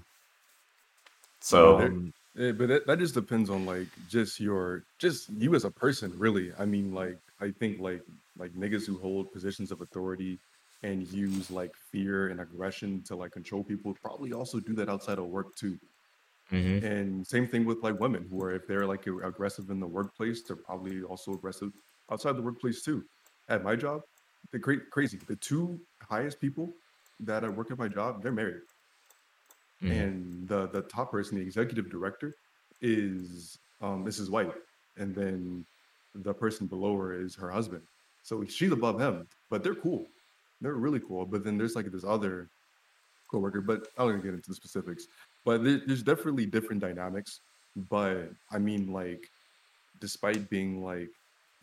So 1.40 1.78
Um, 1.78 2.14
Yeah, 2.36 2.52
but 2.54 2.68
that, 2.70 2.88
that 2.88 2.98
just 3.00 3.14
depends 3.14 3.50
on 3.50 3.66
like 3.66 3.88
just 4.10 4.40
your 4.40 4.86
just 4.98 5.30
you 5.30 5.54
as 5.56 5.66
a 5.66 5.72
person, 5.72 6.12
really. 6.18 6.52
I 6.58 6.66
mean, 6.66 6.92
like 6.94 7.20
I 7.40 7.52
think 7.52 7.80
like 7.80 8.02
like 8.36 8.54
niggas 8.54 8.88
who 8.88 8.98
hold 9.00 9.32
positions 9.32 9.72
of 9.72 9.82
authority 9.82 10.40
and 10.82 11.08
use 11.08 11.52
like 11.52 11.76
fear 11.92 12.30
and 12.30 12.42
aggression 12.42 13.04
to 13.04 13.16
like 13.16 13.32
control 13.34 13.64
people 13.64 13.94
probably 14.02 14.34
also 14.34 14.60
do 14.60 14.74
that 14.76 14.90
outside 14.90 15.20
of 15.20 15.28
work 15.28 15.56
too. 15.56 15.78
mhm. 16.52 16.84
And 16.84 17.26
same 17.26 17.48
thing 17.48 17.66
with 17.66 17.80
like 17.84 18.00
women 18.00 18.28
who 18.30 18.42
are 18.44 18.52
if 18.54 18.68
they're 18.68 18.86
like 18.86 19.08
aggressive 19.08 19.70
in 19.70 19.80
the 19.80 19.88
workplace, 19.88 20.44
they're 20.44 20.58
probably 20.58 21.02
also 21.04 21.34
aggressive 21.34 21.72
outside 22.12 22.36
the 22.36 22.42
workplace 22.42 22.84
too. 22.84 23.06
At 23.48 23.64
my 23.64 23.76
job, 23.76 24.02
the 24.52 24.60
cra- 24.60 24.86
crazy 24.92 25.18
the 25.28 25.36
two 25.36 25.80
highest 26.02 26.40
people 26.40 26.74
that 27.20 27.44
I 27.44 27.50
work 27.50 27.72
at 27.72 27.78
my 27.78 27.88
job, 27.88 28.22
they're 28.22 28.32
married 28.32 28.62
Mhm. 29.82 29.92
and 29.92 30.48
the 30.48 30.68
the 30.68 30.82
top 30.84 31.12
person, 31.12 31.38
the 31.38 31.42
executive 31.44 31.90
director, 31.90 32.36
is 32.82 33.58
um 33.82 34.08
is 34.08 34.16
his 34.18 34.30
wife, 34.30 34.56
and 34.98 35.14
then 35.14 35.66
the 36.16 36.34
person 36.34 36.68
below 36.68 36.96
her 36.98 37.14
is 37.14 37.36
her 37.36 37.50
husband. 37.50 37.84
So 38.24 38.44
she's 38.46 38.72
above 38.72 39.00
him, 39.00 39.28
but 39.50 39.64
they're 39.64 39.76
cool. 39.76 40.08
They're 40.62 40.76
really 40.76 41.00
cool. 41.02 41.26
But 41.26 41.44
then 41.44 41.58
there's 41.58 41.76
like 41.76 41.92
this 41.92 42.04
other 42.06 42.50
coworker, 43.30 43.62
but 43.62 43.88
I'm 43.98 44.10
gonna 44.10 44.22
get 44.24 44.34
into 44.34 44.50
the 44.50 44.56
specifics. 44.56 45.08
But 45.46 45.64
there, 45.64 45.82
there's 45.86 46.04
definitely 46.04 46.46
different 46.46 46.82
dynamics. 46.82 47.42
But 47.90 48.30
I 48.52 48.60
mean, 48.60 48.92
like, 48.94 49.30
despite 50.00 50.50
being 50.50 50.84
like 50.84 51.10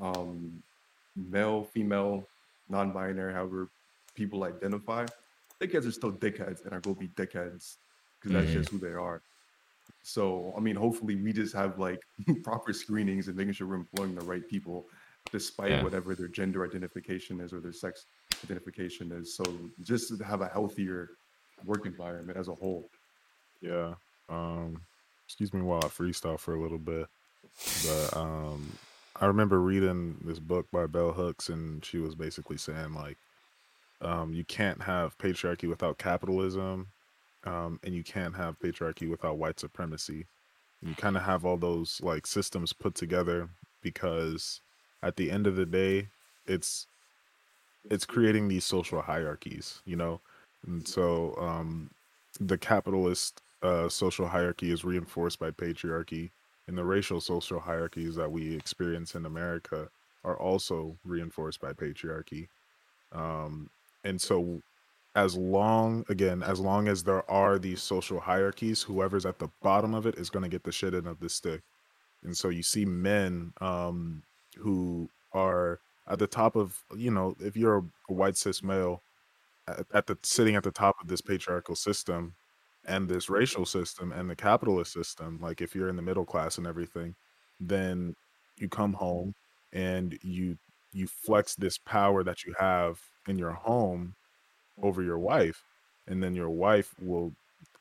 um 0.01 0.63
male, 1.17 1.65
female, 1.65 2.27
non-binary, 2.71 3.33
however 3.35 3.69
people 4.15 4.45
identify, 4.45 5.07
dickheads 5.61 5.87
are 5.87 5.93
still 5.93 6.13
dickheads 6.13 6.65
and 6.65 6.73
are 6.73 6.81
gonna 6.81 6.97
be 6.97 7.09
dickheads 7.09 7.77
because 8.19 8.33
that's 8.33 8.51
Mhm. 8.51 8.53
just 8.53 8.71
who 8.71 8.79
they 8.79 8.93
are. 8.93 9.23
So 10.03 10.55
I 10.57 10.61
mean, 10.61 10.77
hopefully 10.77 11.17
we 11.17 11.33
just 11.33 11.55
have 11.55 11.79
like 11.79 12.01
proper 12.45 12.73
screenings 12.73 13.29
and 13.29 13.37
making 13.37 13.53
sure 13.55 13.67
we're 13.67 13.75
employing 13.77 14.15
the 14.15 14.25
right 14.25 14.47
people, 14.49 14.87
despite 15.33 15.71
Yeah. 15.71 15.83
whatever 15.83 16.15
their 16.15 16.29
gender 16.29 16.65
identification 16.65 17.41
is 17.41 17.53
or 17.53 17.61
their 17.61 17.73
sex 17.73 18.07
identification 18.45 19.13
is. 19.13 19.35
So 19.35 19.45
just 19.83 20.17
to 20.17 20.25
have 20.25 20.41
a 20.41 20.49
healthier 20.49 21.11
work 21.65 21.85
environment 21.85 22.39
as 22.39 22.49
a 22.49 22.55
whole. 22.55 22.89
Yeah. 23.61 23.95
Um, 24.31 24.81
excuse 25.27 25.53
me 25.53 25.61
while 25.61 25.81
I 25.85 25.89
freestyle 25.89 26.39
for 26.39 26.55
a 26.55 26.61
little 26.63 26.79
bit. 26.79 27.07
But 27.85 28.17
um, 28.17 28.73
I 29.17 29.27
remember 29.27 29.61
reading 29.61 30.19
this 30.25 30.39
book 30.39 30.67
by 30.71 30.87
Bell 30.87 31.13
Hooks, 31.13 31.49
and 31.49 31.85
she 31.85 31.99
was 31.99 32.15
basically 32.15 32.57
saying 32.57 32.95
like, 32.95 33.17
um, 34.01 34.33
you 34.33 34.45
can't 34.45 34.83
have 34.83 35.19
patriarchy 35.19 35.69
without 35.69 35.99
capitalism, 35.99 36.89
um, 37.45 37.81
and 37.85 37.95
you 37.95 38.03
can't 38.03 38.35
have 38.37 38.59
patriarchy 38.59 39.09
without 39.11 39.39
white 39.39 39.61
supremacy. 39.61 40.27
You 40.83 40.95
kind 40.95 41.17
of 41.17 41.23
have 41.23 41.45
all 41.45 41.59
those 41.59 42.01
like 42.03 42.27
systems 42.27 42.73
put 42.73 42.95
together 42.95 43.49
because 43.83 44.61
at 45.03 45.17
the 45.17 45.31
end 45.31 45.47
of 45.47 45.57
the 45.57 45.67
day, 45.67 46.09
it's 46.47 46.87
it's 47.91 48.05
creating 48.05 48.49
these 48.49 48.65
social 48.65 49.03
hierarchies, 49.03 49.81
you 49.85 49.97
know, 49.97 50.21
and 50.67 50.87
so 50.87 51.35
um, 51.39 51.91
the 52.39 52.59
capitalist 52.59 53.41
uh, 53.63 53.89
social 53.89 54.27
hierarchy 54.27 54.71
is 54.71 54.85
reinforced 54.85 55.39
by 55.39 55.51
patriarchy, 55.51 56.31
and 56.71 56.79
the 56.79 56.85
racial 56.85 57.21
social 57.21 57.59
hierarchies 57.59 58.15
that 58.15 58.31
we 58.31 58.55
experience 58.55 59.17
in 59.17 59.27
America 59.27 59.89
are 60.23 60.37
also 60.37 60.97
reinforced 61.05 61.61
by 61.61 61.73
patriarchy. 61.73 62.47
Um, 63.11 63.69
and 64.05 64.21
so, 64.21 64.63
as 65.17 65.37
long, 65.37 66.05
again, 66.09 66.45
as 66.45 66.61
long 66.61 66.87
as 66.87 67.03
there 67.03 67.29
are 67.29 67.59
these 67.59 67.83
social 67.83 68.21
hierarchies, 68.21 68.83
whoever's 68.83 69.27
at 69.27 69.41
the 69.41 69.49
bottom 69.65 69.95
of 69.95 70.07
it 70.07 70.15
is 70.15 70.31
going 70.31 70.45
to 70.45 70.49
get 70.49 70.63
the 70.63 70.71
shit 70.71 70.95
end 70.95 71.09
of 71.09 71.19
the 71.19 71.29
stick. 71.29 71.61
And 72.23 72.37
so, 72.37 72.51
you 72.51 72.63
see 72.63 72.85
men 72.85 73.53
um, 73.61 74.23
who 74.57 75.09
are 75.33 75.81
at 76.07 76.21
the 76.21 76.29
top 76.29 76.55
of, 76.55 76.79
you 76.97 77.11
know, 77.11 77.35
if 77.41 77.57
you're 77.57 77.79
a, 77.79 77.83
a 78.11 78.13
white 78.13 78.37
cis 78.37 78.63
male, 78.63 79.03
at, 79.67 79.87
at 79.93 80.07
the 80.07 80.17
sitting 80.23 80.55
at 80.55 80.63
the 80.63 80.71
top 80.71 80.95
of 81.03 81.09
this 81.09 81.21
patriarchal 81.21 81.75
system 81.75 82.35
and 82.91 83.09
this 83.09 83.31
racial 83.31 83.65
system 83.65 84.11
and 84.11 84.29
the 84.29 84.35
capitalist 84.35 84.93
system, 84.93 85.39
like 85.41 85.61
if 85.61 85.75
you're 85.77 85.89
in 85.89 85.97
the 85.97 86.03
middle 86.03 86.25
class 86.25 86.59
and 86.59 86.67
everything, 86.67 87.15
then 87.61 88.17
you 88.59 88.69
come 88.69 88.93
home 88.93 89.33
and 89.73 90.19
you 90.23 90.59
you 90.93 91.07
flex 91.07 91.55
this 91.55 91.79
power 91.79 92.25
that 92.25 92.45
you 92.45 92.53
have 92.59 92.99
in 93.29 93.39
your 93.39 93.53
home 93.53 94.13
over 94.83 95.03
your 95.03 95.19
wife 95.19 95.63
and 96.09 96.21
then 96.21 96.35
your 96.35 96.51
wife 96.51 96.93
will 97.01 97.33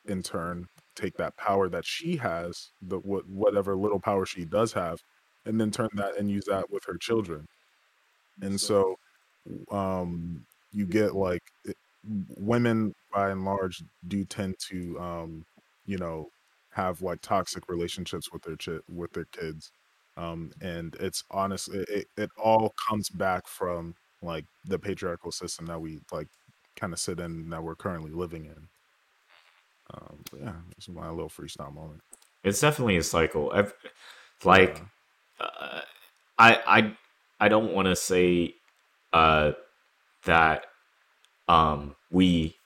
in 0.06 0.22
turn 0.22 0.68
take 0.94 1.16
that 1.16 1.36
power 1.36 1.68
that 1.68 1.84
she 1.84 2.16
has 2.16 2.70
the 2.82 2.98
what 2.98 3.28
whatever 3.28 3.74
little 3.74 3.98
power 3.98 4.24
she 4.24 4.44
does 4.44 4.72
have 4.72 5.00
and 5.44 5.60
then 5.60 5.72
turn 5.72 5.88
that 5.94 6.16
and 6.18 6.30
use 6.30 6.44
that 6.46 6.70
with 6.70 6.84
her 6.84 6.96
children. 6.96 7.48
And 8.42 8.60
so 8.60 8.94
um 9.72 10.44
you 10.72 10.86
get 10.86 11.16
like 11.16 11.42
it, 11.64 11.76
women 12.36 12.94
by 13.12 13.30
and 13.30 13.44
large 13.44 13.82
do 14.06 14.24
tend 14.24 14.56
to 14.68 14.98
um 15.00 15.44
you 15.86 15.98
know 15.98 16.28
have 16.72 17.02
like 17.02 17.20
toxic 17.20 17.68
relationships 17.68 18.30
with 18.32 18.42
their 18.42 18.56
ch- 18.56 18.82
with 18.88 19.12
their 19.12 19.26
kids 19.26 19.72
um 20.16 20.50
and 20.60 20.96
it's 21.00 21.24
honestly 21.30 21.84
it, 21.88 22.06
it 22.16 22.30
all 22.36 22.74
comes 22.88 23.08
back 23.10 23.46
from 23.48 23.94
like 24.22 24.44
the 24.64 24.78
patriarchal 24.78 25.32
system 25.32 25.66
that 25.66 25.80
we 25.80 26.00
like 26.12 26.28
kind 26.76 26.92
of 26.92 26.98
sit 26.98 27.20
in 27.20 27.48
that 27.50 27.62
we're 27.62 27.74
currently 27.76 28.12
living 28.12 28.44
in. 28.46 28.68
Um 29.92 30.22
yeah 30.38 30.56
this 30.76 30.88
is 30.88 30.94
my 30.94 31.08
little 31.10 31.28
freestyle 31.28 31.72
moment. 31.72 32.02
It's 32.44 32.60
definitely 32.60 32.96
a 32.96 33.02
cycle. 33.02 33.52
Ev- 33.52 33.74
Like, 34.44 34.82
yeah. 34.82 34.84
uh, 35.40 35.82
I 36.38 36.56
I 36.66 36.98
I 37.40 37.48
don't 37.48 37.72
want 37.74 37.86
to 37.88 37.96
say 37.96 38.54
uh 39.12 39.52
that 40.26 40.66
um 41.48 41.96
we 42.10 42.56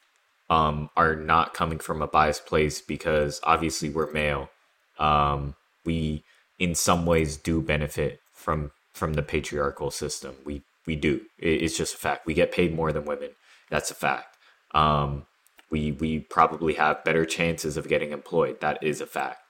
um 0.51 0.91
are 0.97 1.17
not 1.17 1.55
coming 1.55 1.79
from 1.79 2.03
a 2.03 2.07
biased 2.07 2.47
place 2.47 2.81
because 2.81 3.41
obviously 3.45 3.91
we're 3.91 4.13
male. 4.13 4.51
Um 4.99 5.55
we 5.85 6.25
in 6.59 6.75
some 6.75 7.07
ways 7.07 7.37
do 7.37 7.61
benefit 7.61 8.21
from 8.33 8.71
from 8.93 9.15
the 9.15 9.23
patriarchal 9.23 9.91
system. 9.91 10.37
We 10.45 10.63
we 10.87 10.97
do. 10.97 11.23
It, 11.39 11.63
it's 11.63 11.77
just 11.77 11.95
a 11.95 11.99
fact. 11.99 12.27
We 12.27 12.35
get 12.35 12.53
paid 12.53 12.75
more 12.75 12.93
than 12.93 13.05
women. 13.05 13.31
That's 13.71 13.91
a 13.91 13.95
fact. 13.95 14.37
Um 14.75 15.27
we 15.71 15.93
we 15.93 16.21
probably 16.21 16.75
have 16.75 17.05
better 17.05 17.25
chances 17.25 17.77
of 17.77 17.89
getting 17.89 18.13
employed. 18.13 18.61
That 18.61 18.83
is 18.83 19.01
a 19.01 19.07
fact. 19.07 19.41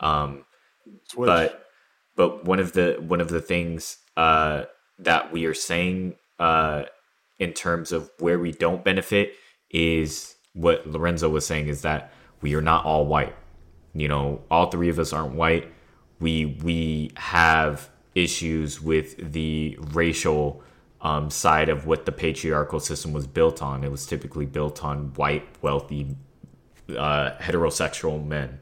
Um 0.00 0.44
but 1.16 1.64
but 2.16 2.44
one 2.44 2.58
of 2.60 2.72
the 2.72 2.96
one 3.00 3.20
of 3.20 3.28
the 3.28 3.40
things 3.40 3.98
uh, 4.16 4.64
that 4.98 5.32
we 5.32 5.44
are 5.46 5.54
saying 5.54 6.14
uh, 6.38 6.84
in 7.38 7.52
terms 7.52 7.92
of 7.92 8.10
where 8.18 8.38
we 8.38 8.52
don't 8.52 8.84
benefit 8.84 9.34
is 9.70 10.36
what 10.54 10.86
Lorenzo 10.86 11.28
was 11.28 11.46
saying 11.46 11.68
is 11.68 11.82
that 11.82 12.12
we 12.40 12.54
are 12.54 12.62
not 12.62 12.84
all 12.86 13.06
white. 13.06 13.34
You 13.94 14.08
know, 14.08 14.42
all 14.50 14.70
three 14.70 14.88
of 14.88 14.98
us 14.98 15.12
aren't 15.12 15.34
white. 15.34 15.70
We 16.20 16.58
we 16.62 17.12
have 17.16 17.90
issues 18.14 18.80
with 18.80 19.32
the 19.32 19.78
racial 19.92 20.62
um, 21.02 21.30
side 21.30 21.68
of 21.68 21.86
what 21.86 22.06
the 22.06 22.12
patriarchal 22.12 22.80
system 22.80 23.12
was 23.12 23.26
built 23.26 23.62
on. 23.62 23.84
It 23.84 23.90
was 23.90 24.06
typically 24.06 24.46
built 24.46 24.84
on 24.84 25.12
white, 25.14 25.46
wealthy, 25.62 26.16
uh, 26.90 27.32
heterosexual 27.40 28.24
men. 28.26 28.58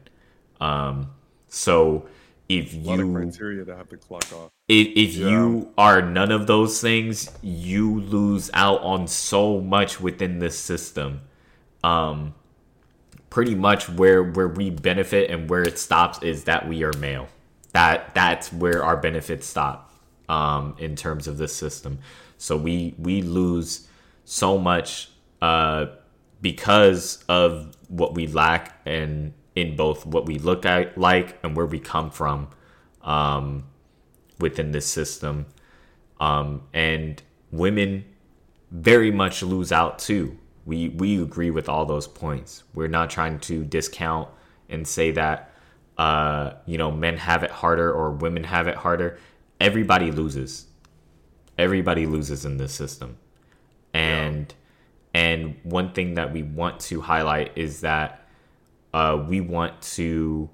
Um, 0.59 1.11
so 1.47 2.07
if 2.49 2.73
A 2.73 2.77
lot 2.77 2.99
of 2.99 3.07
you 3.07 3.13
criteria 3.13 3.65
to 3.65 3.75
have 3.75 3.89
to 3.89 3.97
clock 3.97 4.31
off. 4.33 4.51
if, 4.67 4.87
if 4.95 5.15
yeah 5.15 5.29
you 5.29 5.73
are 5.77 6.01
none 6.01 6.31
of 6.31 6.47
those 6.47 6.81
things, 6.81 7.29
you 7.41 8.01
lose 8.01 8.49
out 8.53 8.81
on 8.81 9.07
so 9.07 9.59
much 9.61 10.01
within 10.01 10.39
this 10.39 10.57
system. 10.59 11.21
Um, 11.83 12.33
pretty 13.29 13.55
much 13.55 13.89
where 13.89 14.23
where 14.23 14.47
we 14.47 14.69
benefit 14.69 15.29
and 15.29 15.49
where 15.49 15.63
it 15.63 15.79
stops 15.79 16.21
is 16.23 16.45
that 16.45 16.67
we 16.67 16.83
are 16.83 16.93
male. 16.93 17.27
That 17.73 18.13
that's 18.13 18.51
where 18.53 18.83
our 18.83 18.97
benefits 18.97 19.47
stop. 19.47 19.89
Um, 20.29 20.75
in 20.79 20.95
terms 20.95 21.27
of 21.27 21.37
this 21.37 21.53
system, 21.53 21.99
so 22.37 22.55
we 22.55 22.95
we 22.97 23.21
lose 23.21 23.87
so 24.23 24.57
much 24.57 25.09
uh, 25.41 25.87
because 26.41 27.23
of 27.27 27.75
what 27.89 28.15
we 28.15 28.27
lack 28.27 28.79
and 28.85 29.33
in 29.53 29.75
both 29.75 30.05
what 30.05 30.25
we 30.25 30.39
look 30.39 30.65
at 30.65 30.97
like 30.97 31.37
and 31.43 31.57
where 31.57 31.65
we 31.65 31.79
come 31.79 32.09
from. 32.09 32.47
Um, 33.01 33.65
within 34.39 34.71
this 34.71 34.85
system. 34.85 35.45
Um, 36.19 36.63
and 36.73 37.21
women 37.51 38.05
very 38.71 39.11
much 39.11 39.41
lose 39.41 39.71
out 39.71 39.99
too. 39.99 40.37
We 40.65 40.89
we 40.89 41.21
agree 41.21 41.51
with 41.51 41.67
all 41.67 41.85
those 41.85 42.07
points. 42.07 42.63
We're 42.73 42.87
not 42.87 43.09
trying 43.09 43.39
to 43.39 43.63
discount 43.65 44.29
and 44.69 44.87
say 44.87 45.11
that 45.11 45.51
uh, 45.97 46.53
you 46.65 46.77
know 46.77 46.91
men 46.91 47.17
have 47.17 47.43
it 47.43 47.51
harder 47.51 47.91
or 47.91 48.11
women 48.11 48.45
have 48.45 48.67
it 48.67 48.75
harder. 48.75 49.17
Everybody 49.59 50.11
loses. 50.11 50.67
Everybody 51.57 52.05
loses 52.05 52.45
in 52.45 52.57
this 52.57 52.73
system. 52.73 53.17
And 53.93 54.53
and 55.13 55.55
one 55.63 55.91
thing 55.93 56.15
that 56.15 56.33
we 56.33 56.43
want 56.43 56.79
to 56.81 57.01
highlight 57.01 57.51
is 57.55 57.81
that 57.81 58.27
uh, 58.93 59.23
we 59.27 59.41
want 59.41 59.81
to 59.81 60.49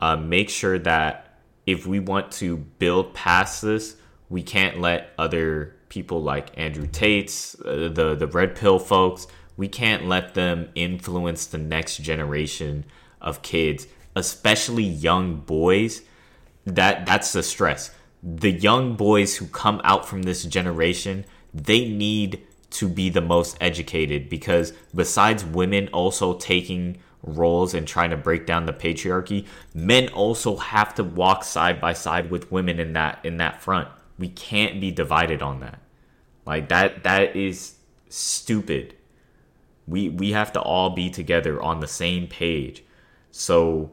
uh, 0.00 0.16
make 0.16 0.48
sure 0.48 0.78
that 0.78 1.38
if 1.66 1.86
we 1.86 1.98
want 1.98 2.30
to 2.32 2.56
build 2.56 3.14
past 3.14 3.62
this, 3.62 3.96
we 4.28 4.42
can't 4.42 4.80
let 4.80 5.10
other 5.18 5.74
people 5.88 6.22
like 6.22 6.56
Andrew 6.56 6.86
Tate's, 6.86 7.60
uh, 7.60 7.90
the 7.92 8.14
the 8.14 8.26
red 8.28 8.54
pill 8.54 8.78
folks, 8.78 9.26
we 9.56 9.68
can't 9.68 10.06
let 10.06 10.34
them 10.34 10.68
influence 10.74 11.46
the 11.46 11.58
next 11.58 11.98
generation 11.98 12.84
of 13.20 13.42
kids, 13.42 13.86
especially 14.14 14.84
young 14.84 15.36
boys. 15.40 16.02
That 16.64 17.06
that's 17.06 17.32
the 17.32 17.42
stress. 17.42 17.90
The 18.22 18.50
young 18.50 18.96
boys 18.96 19.36
who 19.36 19.46
come 19.46 19.80
out 19.84 20.08
from 20.08 20.22
this 20.22 20.44
generation, 20.44 21.24
they 21.54 21.88
need 21.88 22.42
to 22.70 22.88
be 22.88 23.08
the 23.08 23.20
most 23.20 23.56
educated 23.60 24.28
because 24.28 24.72
besides 24.94 25.44
women 25.44 25.88
also 25.88 26.34
taking 26.34 26.98
roles 27.22 27.74
and 27.74 27.86
trying 27.86 28.10
to 28.10 28.16
break 28.16 28.46
down 28.46 28.66
the 28.66 28.72
patriarchy, 28.72 29.46
men 29.74 30.08
also 30.08 30.56
have 30.56 30.94
to 30.94 31.04
walk 31.04 31.44
side 31.44 31.80
by 31.80 31.92
side 31.92 32.30
with 32.30 32.50
women 32.52 32.78
in 32.78 32.92
that 32.92 33.18
in 33.24 33.36
that 33.38 33.62
front. 33.62 33.88
We 34.18 34.28
can't 34.28 34.80
be 34.80 34.90
divided 34.90 35.42
on 35.42 35.60
that. 35.60 35.80
Like 36.44 36.68
that 36.68 37.04
that 37.04 37.36
is 37.36 37.76
stupid. 38.08 38.94
We 39.86 40.08
we 40.08 40.32
have 40.32 40.52
to 40.54 40.60
all 40.60 40.90
be 40.90 41.10
together 41.10 41.62
on 41.62 41.80
the 41.80 41.86
same 41.86 42.26
page. 42.26 42.84
So 43.30 43.92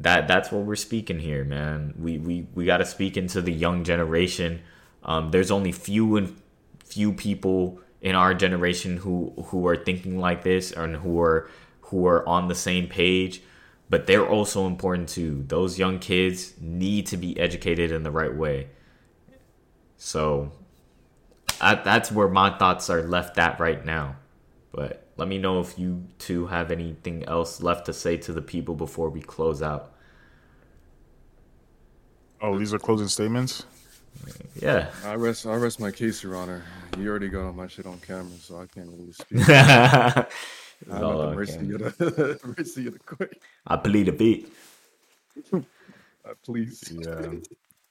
that 0.00 0.28
that's 0.28 0.50
what 0.50 0.64
we're 0.64 0.76
speaking 0.76 1.18
here, 1.18 1.44
man. 1.44 1.94
We 1.98 2.18
we 2.18 2.46
we 2.54 2.64
got 2.64 2.78
to 2.78 2.86
speak 2.86 3.16
into 3.16 3.42
the 3.42 3.52
young 3.52 3.84
generation. 3.84 4.62
Um, 5.02 5.30
there's 5.30 5.50
only 5.50 5.72
few 5.72 6.16
and 6.16 6.40
few 6.84 7.12
people 7.12 7.80
in 8.00 8.14
our 8.14 8.34
generation 8.34 8.98
who 8.98 9.32
who 9.46 9.66
are 9.66 9.76
thinking 9.76 10.18
like 10.18 10.42
this 10.42 10.72
and 10.72 10.96
who 10.96 11.20
are 11.20 11.48
who 11.82 12.06
are 12.06 12.26
on 12.28 12.48
the 12.48 12.54
same 12.54 12.86
page 12.86 13.42
but 13.90 14.06
they're 14.06 14.26
also 14.26 14.66
important 14.66 15.08
too 15.08 15.44
those 15.48 15.78
young 15.78 15.98
kids 15.98 16.54
need 16.60 17.06
to 17.06 17.16
be 17.16 17.38
educated 17.38 17.90
in 17.90 18.02
the 18.02 18.10
right 18.10 18.34
way 18.34 18.68
so 19.96 20.52
I, 21.60 21.74
that's 21.74 22.12
where 22.12 22.28
my 22.28 22.56
thoughts 22.56 22.88
are 22.88 23.02
left 23.02 23.36
at 23.38 23.58
right 23.58 23.84
now 23.84 24.16
but 24.78 25.08
let 25.16 25.26
me 25.26 25.38
know 25.38 25.58
if 25.58 25.76
you 25.76 26.06
two 26.18 26.46
have 26.46 26.70
anything 26.70 27.24
else 27.24 27.60
left 27.60 27.84
to 27.86 27.92
say 27.92 28.16
to 28.16 28.32
the 28.32 28.40
people 28.40 28.76
before 28.76 29.10
we 29.10 29.20
close 29.20 29.60
out 29.60 29.92
oh 32.40 32.56
these 32.56 32.72
are 32.72 32.78
closing 32.78 33.08
statements 33.08 33.64
yeah 34.62 34.90
I 35.04 35.14
rest 35.14 35.46
I 35.46 35.56
rest 35.56 35.80
my 35.80 35.90
case, 35.90 36.22
Your 36.22 36.36
Honor. 36.36 36.62
You 36.98 37.08
already 37.08 37.28
got 37.28 37.46
all 37.46 37.52
my 37.52 37.68
shit 37.68 37.86
on 37.86 37.98
camera, 37.98 38.36
so 38.40 38.60
I 38.60 38.66
can't 38.66 38.88
really 38.88 39.12
speak. 39.12 39.48
I'm 39.48 39.54
at 39.56 40.26
the 40.86 41.32
mercy 41.34 41.72
of 41.72 41.98
the 41.98 42.54
mercy 42.56 42.86
of 42.88 42.94
the 42.94 42.98
quick. 43.00 43.40
I 43.66 43.76
plead 43.76 44.06
the 44.06 44.12
beat. 44.12 44.52
Uh, 46.28 46.34
please. 46.44 46.82
Yeah. 46.92 47.30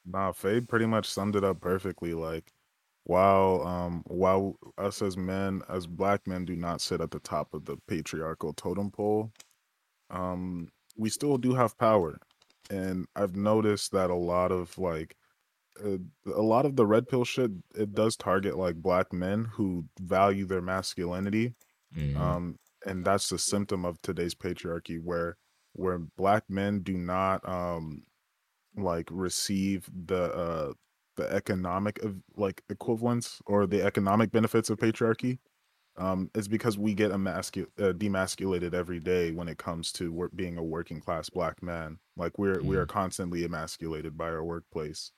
Nah, 0.05 0.31
Fade 0.31 0.69
pretty 0.69 0.85
much 0.85 1.09
summed 1.09 1.35
it 1.35 1.43
up 1.43 1.59
perfectly. 1.59 2.13
Like, 2.13 2.53
while 3.07 3.61
um 3.67 4.03
while 4.07 4.57
us 4.77 5.01
as 5.01 5.17
men, 5.17 5.61
as 5.69 5.87
black 5.87 6.27
men, 6.27 6.45
do 6.45 6.55
not 6.55 6.81
sit 6.81 7.01
at 7.01 7.11
the 7.11 7.19
top 7.21 7.53
of 7.53 7.65
the 7.65 7.77
patriarchal 7.87 8.53
totem 8.53 8.91
pole, 8.91 9.31
um, 10.09 10.69
we 10.97 11.09
still 11.09 11.37
do 11.37 11.53
have 11.53 11.77
power. 11.77 12.19
And 12.69 13.07
I've 13.15 13.35
noticed 13.35 13.91
that 13.93 14.09
a 14.09 14.15
lot 14.15 14.51
of 14.51 14.77
like 14.77 15.15
uh, 15.83 15.97
a 16.27 16.41
lot 16.41 16.65
of 16.65 16.75
the 16.75 16.85
red 16.85 17.07
pill 17.07 17.25
shit 17.25 17.51
it 17.75 17.93
does 17.93 18.15
target 18.17 18.57
like 18.57 18.75
black 18.77 19.13
men 19.13 19.45
who 19.45 19.85
value 20.01 20.45
their 20.45 20.61
masculinity 20.61 21.55
Mhm. 21.95 22.17
um 22.17 22.59
and 22.85 23.05
that's 23.05 23.29
the 23.29 23.39
symptom 23.39 23.85
of 23.85 24.01
today's 24.01 24.35
patriarchy 24.35 25.01
where 25.01 25.37
where 25.73 25.99
black 25.99 26.43
men 26.49 26.81
do 26.83 26.97
not 26.97 27.47
um 27.47 28.03
like 28.75 29.09
receive 29.11 29.89
the 30.07 30.23
uh 30.33 30.73
the 31.17 31.31
economic 31.33 32.01
of 32.03 32.15
like 32.37 32.63
equivalence 32.69 33.41
or 33.45 33.67
the 33.67 33.83
economic 33.83 34.31
benefits 34.31 34.69
of 34.69 34.77
patriarchy 34.79 35.39
um 35.97 36.29
it's 36.35 36.47
because 36.47 36.77
we 36.77 36.93
get 36.93 37.11
emascul- 37.11 37.67
uh, 37.79 37.93
demasculated 37.93 38.73
every 38.73 38.99
day 38.99 39.31
when 39.31 39.47
it 39.47 39.57
comes 39.57 39.91
to 39.91 40.11
work 40.13 40.31
being 40.35 40.57
a 40.57 40.63
working 40.63 40.99
class 41.01 41.29
black 41.29 41.61
man. 41.63 41.99
Like 42.15 42.37
we're 42.37 42.61
we 42.61 42.77
are 42.77 42.85
constantly 42.85 43.43
emasculated 43.45 44.15
by 44.17 44.25
our 44.29 44.43
workplace. 44.43 45.11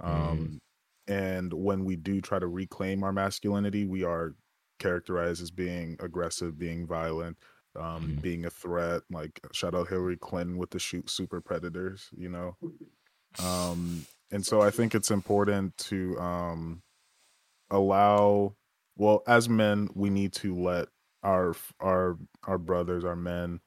Um 0.00 0.60
and 1.08 1.52
when 1.52 1.84
we 1.84 1.96
do 1.96 2.20
try 2.20 2.38
to 2.38 2.46
reclaim 2.48 3.02
our 3.02 3.12
masculinity 3.12 3.86
we 3.86 4.04
are 4.04 4.34
characterized 4.78 5.42
as 5.42 5.50
being 5.50 5.96
aggressive 6.00 6.58
being 6.58 6.86
violent 6.86 7.38
um 7.76 8.16
Mhm. 8.18 8.22
being 8.22 8.44
a 8.46 8.50
threat. 8.50 9.02
Like 9.10 9.40
shout 9.52 9.74
out 9.74 9.88
hillary 9.88 10.16
clinton 10.18 10.58
with 10.58 10.70
the 10.70 10.78
shoot 10.78 11.08
super 11.10 11.40
predators 11.40 12.08
you 12.16 12.28
know? 12.28 12.56
Um 13.38 14.04
and 14.30 14.44
so 14.44 14.60
i 14.60 14.70
think 14.70 14.94
it's 14.94 15.10
important 15.10 15.76
to 15.76 16.18
um 16.18 16.82
allow 17.70 18.54
well 18.96 19.22
as 19.26 19.48
men 19.48 19.88
we 19.94 20.10
need 20.10 20.32
to 20.32 20.54
let 20.54 20.88
our 21.22 21.54
our 21.80 22.18
our 22.44 22.58
brothers 22.58 23.04
our 23.04 23.16
men 23.16 23.60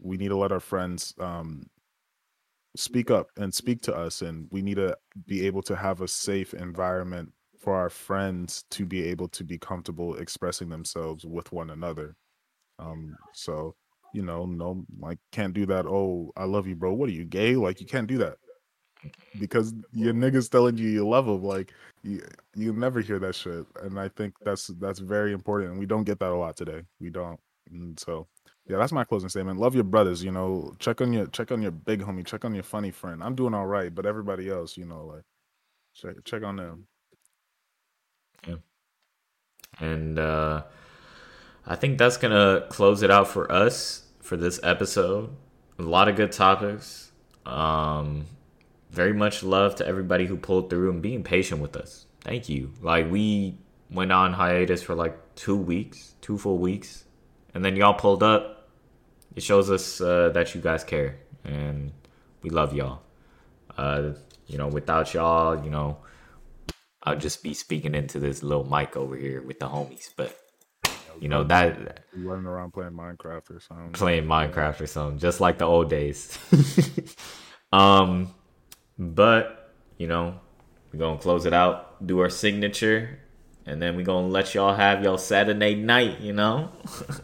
we 0.00 0.16
need 0.16 0.28
to 0.28 0.36
let 0.36 0.52
our 0.52 0.60
friends 0.60 1.14
um 1.20 1.64
speak 2.76 3.10
up 3.10 3.28
and 3.36 3.52
speak 3.52 3.82
to 3.82 3.94
us 3.94 4.22
and 4.22 4.46
we 4.50 4.62
need 4.62 4.76
to 4.76 4.96
be 5.26 5.46
able 5.46 5.62
to 5.62 5.74
have 5.74 6.00
a 6.00 6.08
safe 6.08 6.54
environment 6.54 7.32
for 7.58 7.74
our 7.74 7.90
friends 7.90 8.64
to 8.70 8.86
be 8.86 9.04
able 9.04 9.28
to 9.28 9.42
be 9.42 9.58
comfortable 9.58 10.14
expressing 10.16 10.68
themselves 10.68 11.26
with 11.26 11.50
one 11.50 11.70
another. 11.70 12.14
Um 12.78 13.16
so 13.32 13.74
you 14.14 14.22
know 14.22 14.46
no 14.46 14.84
like 15.00 15.18
can't 15.32 15.52
do 15.52 15.66
that 15.66 15.86
oh 15.86 16.32
i 16.36 16.44
love 16.44 16.66
you 16.66 16.76
bro. 16.76 16.92
What 16.92 17.08
are 17.08 17.12
you 17.12 17.24
gay? 17.24 17.56
Like 17.56 17.80
you 17.80 17.86
can't 17.86 18.06
do 18.06 18.18
that 18.18 18.36
because 19.38 19.74
your 19.92 20.14
niggas 20.14 20.50
telling 20.50 20.76
you 20.78 20.88
you 20.88 21.08
love 21.08 21.26
them 21.26 21.42
like 21.42 21.72
you 22.02 22.22
you 22.54 22.72
never 22.72 23.00
hear 23.00 23.18
that 23.18 23.34
shit 23.34 23.66
and 23.82 23.98
i 23.98 24.08
think 24.08 24.34
that's 24.44 24.68
that's 24.80 24.98
very 25.00 25.32
important 25.32 25.70
and 25.70 25.80
we 25.80 25.86
don't 25.86 26.04
get 26.04 26.18
that 26.18 26.30
a 26.30 26.36
lot 26.36 26.56
today 26.56 26.82
we 27.00 27.10
don't 27.10 27.38
and 27.70 27.98
so 28.00 28.26
yeah 28.68 28.76
that's 28.78 28.92
my 28.92 29.04
closing 29.04 29.28
statement 29.28 29.58
love 29.60 29.74
your 29.74 29.84
brothers 29.84 30.24
you 30.24 30.32
know 30.32 30.74
check 30.78 31.00
on 31.00 31.12
your 31.12 31.26
check 31.28 31.52
on 31.52 31.62
your 31.62 31.70
big 31.72 32.00
homie 32.02 32.26
check 32.26 32.44
on 32.44 32.54
your 32.54 32.64
funny 32.64 32.90
friend 32.90 33.22
i'm 33.22 33.34
doing 33.34 33.54
all 33.54 33.66
right 33.66 33.94
but 33.94 34.06
everybody 34.06 34.50
else 34.50 34.76
you 34.76 34.84
know 34.84 35.04
like 35.06 35.24
check 35.94 36.16
check 36.24 36.42
on 36.42 36.56
them 36.56 36.86
Yeah. 38.46 38.56
And 39.80 40.18
uh, 40.18 40.64
I 41.66 41.76
think 41.76 41.98
that's 41.98 42.16
going 42.16 42.32
to 42.32 42.66
close 42.68 43.02
it 43.02 43.10
out 43.10 43.28
for 43.28 43.50
us 43.52 44.04
for 44.20 44.36
this 44.36 44.60
episode. 44.62 45.30
A 45.78 45.82
lot 45.82 46.08
of 46.08 46.16
good 46.16 46.32
topics. 46.32 47.12
Um, 47.46 48.26
very 48.90 49.12
much 49.12 49.42
love 49.42 49.74
to 49.76 49.86
everybody 49.86 50.26
who 50.26 50.36
pulled 50.36 50.70
through 50.70 50.90
and 50.90 51.02
being 51.02 51.22
patient 51.22 51.60
with 51.60 51.76
us. 51.76 52.06
Thank 52.22 52.48
you. 52.48 52.72
Like, 52.80 53.10
we 53.10 53.58
went 53.90 54.12
on 54.12 54.32
hiatus 54.32 54.82
for 54.82 54.94
like 54.94 55.16
two 55.34 55.56
weeks, 55.56 56.14
two 56.20 56.38
full 56.38 56.58
weeks. 56.58 57.04
And 57.54 57.64
then 57.64 57.76
y'all 57.76 57.94
pulled 57.94 58.22
up. 58.22 58.68
It 59.34 59.42
shows 59.42 59.70
us 59.70 60.00
uh, 60.00 60.30
that 60.30 60.54
you 60.54 60.60
guys 60.60 60.84
care. 60.84 61.18
And 61.44 61.92
we 62.42 62.50
love 62.50 62.74
y'all. 62.74 63.02
Uh, 63.76 64.12
you 64.46 64.58
know, 64.58 64.68
without 64.68 65.14
y'all, 65.14 65.62
you 65.62 65.70
know, 65.70 65.98
I'll 67.02 67.16
just 67.16 67.42
be 67.42 67.54
speaking 67.54 67.94
into 67.94 68.18
this 68.18 68.42
little 68.42 68.64
mic 68.64 68.96
over 68.96 69.16
here 69.16 69.42
with 69.42 69.60
the 69.60 69.68
homies. 69.68 70.10
But 70.16 70.36
you 71.20 71.28
know 71.28 71.44
that 71.44 72.04
running 72.16 72.46
around 72.46 72.72
playing 72.72 72.92
minecraft 72.92 73.50
or 73.50 73.60
something 73.60 73.92
playing 73.92 74.24
Minecraft 74.24 74.80
or 74.80 74.86
something, 74.86 75.18
just 75.18 75.40
like 75.40 75.58
the 75.58 75.64
old 75.64 75.90
days. 75.90 76.38
um, 77.72 78.34
but 78.98 79.72
you 79.96 80.06
know, 80.06 80.40
we're 80.92 80.98
gonna 80.98 81.18
close 81.18 81.46
it 81.46 81.52
out, 81.52 82.06
do 82.06 82.20
our 82.20 82.30
signature, 82.30 83.18
and 83.66 83.80
then 83.80 83.96
we're 83.96 84.04
gonna 84.04 84.28
let 84.28 84.54
y'all 84.54 84.74
have 84.74 85.02
y'all 85.02 85.18
Saturday 85.18 85.74
night. 85.74 86.20
You 86.20 86.32
know. 86.32 86.70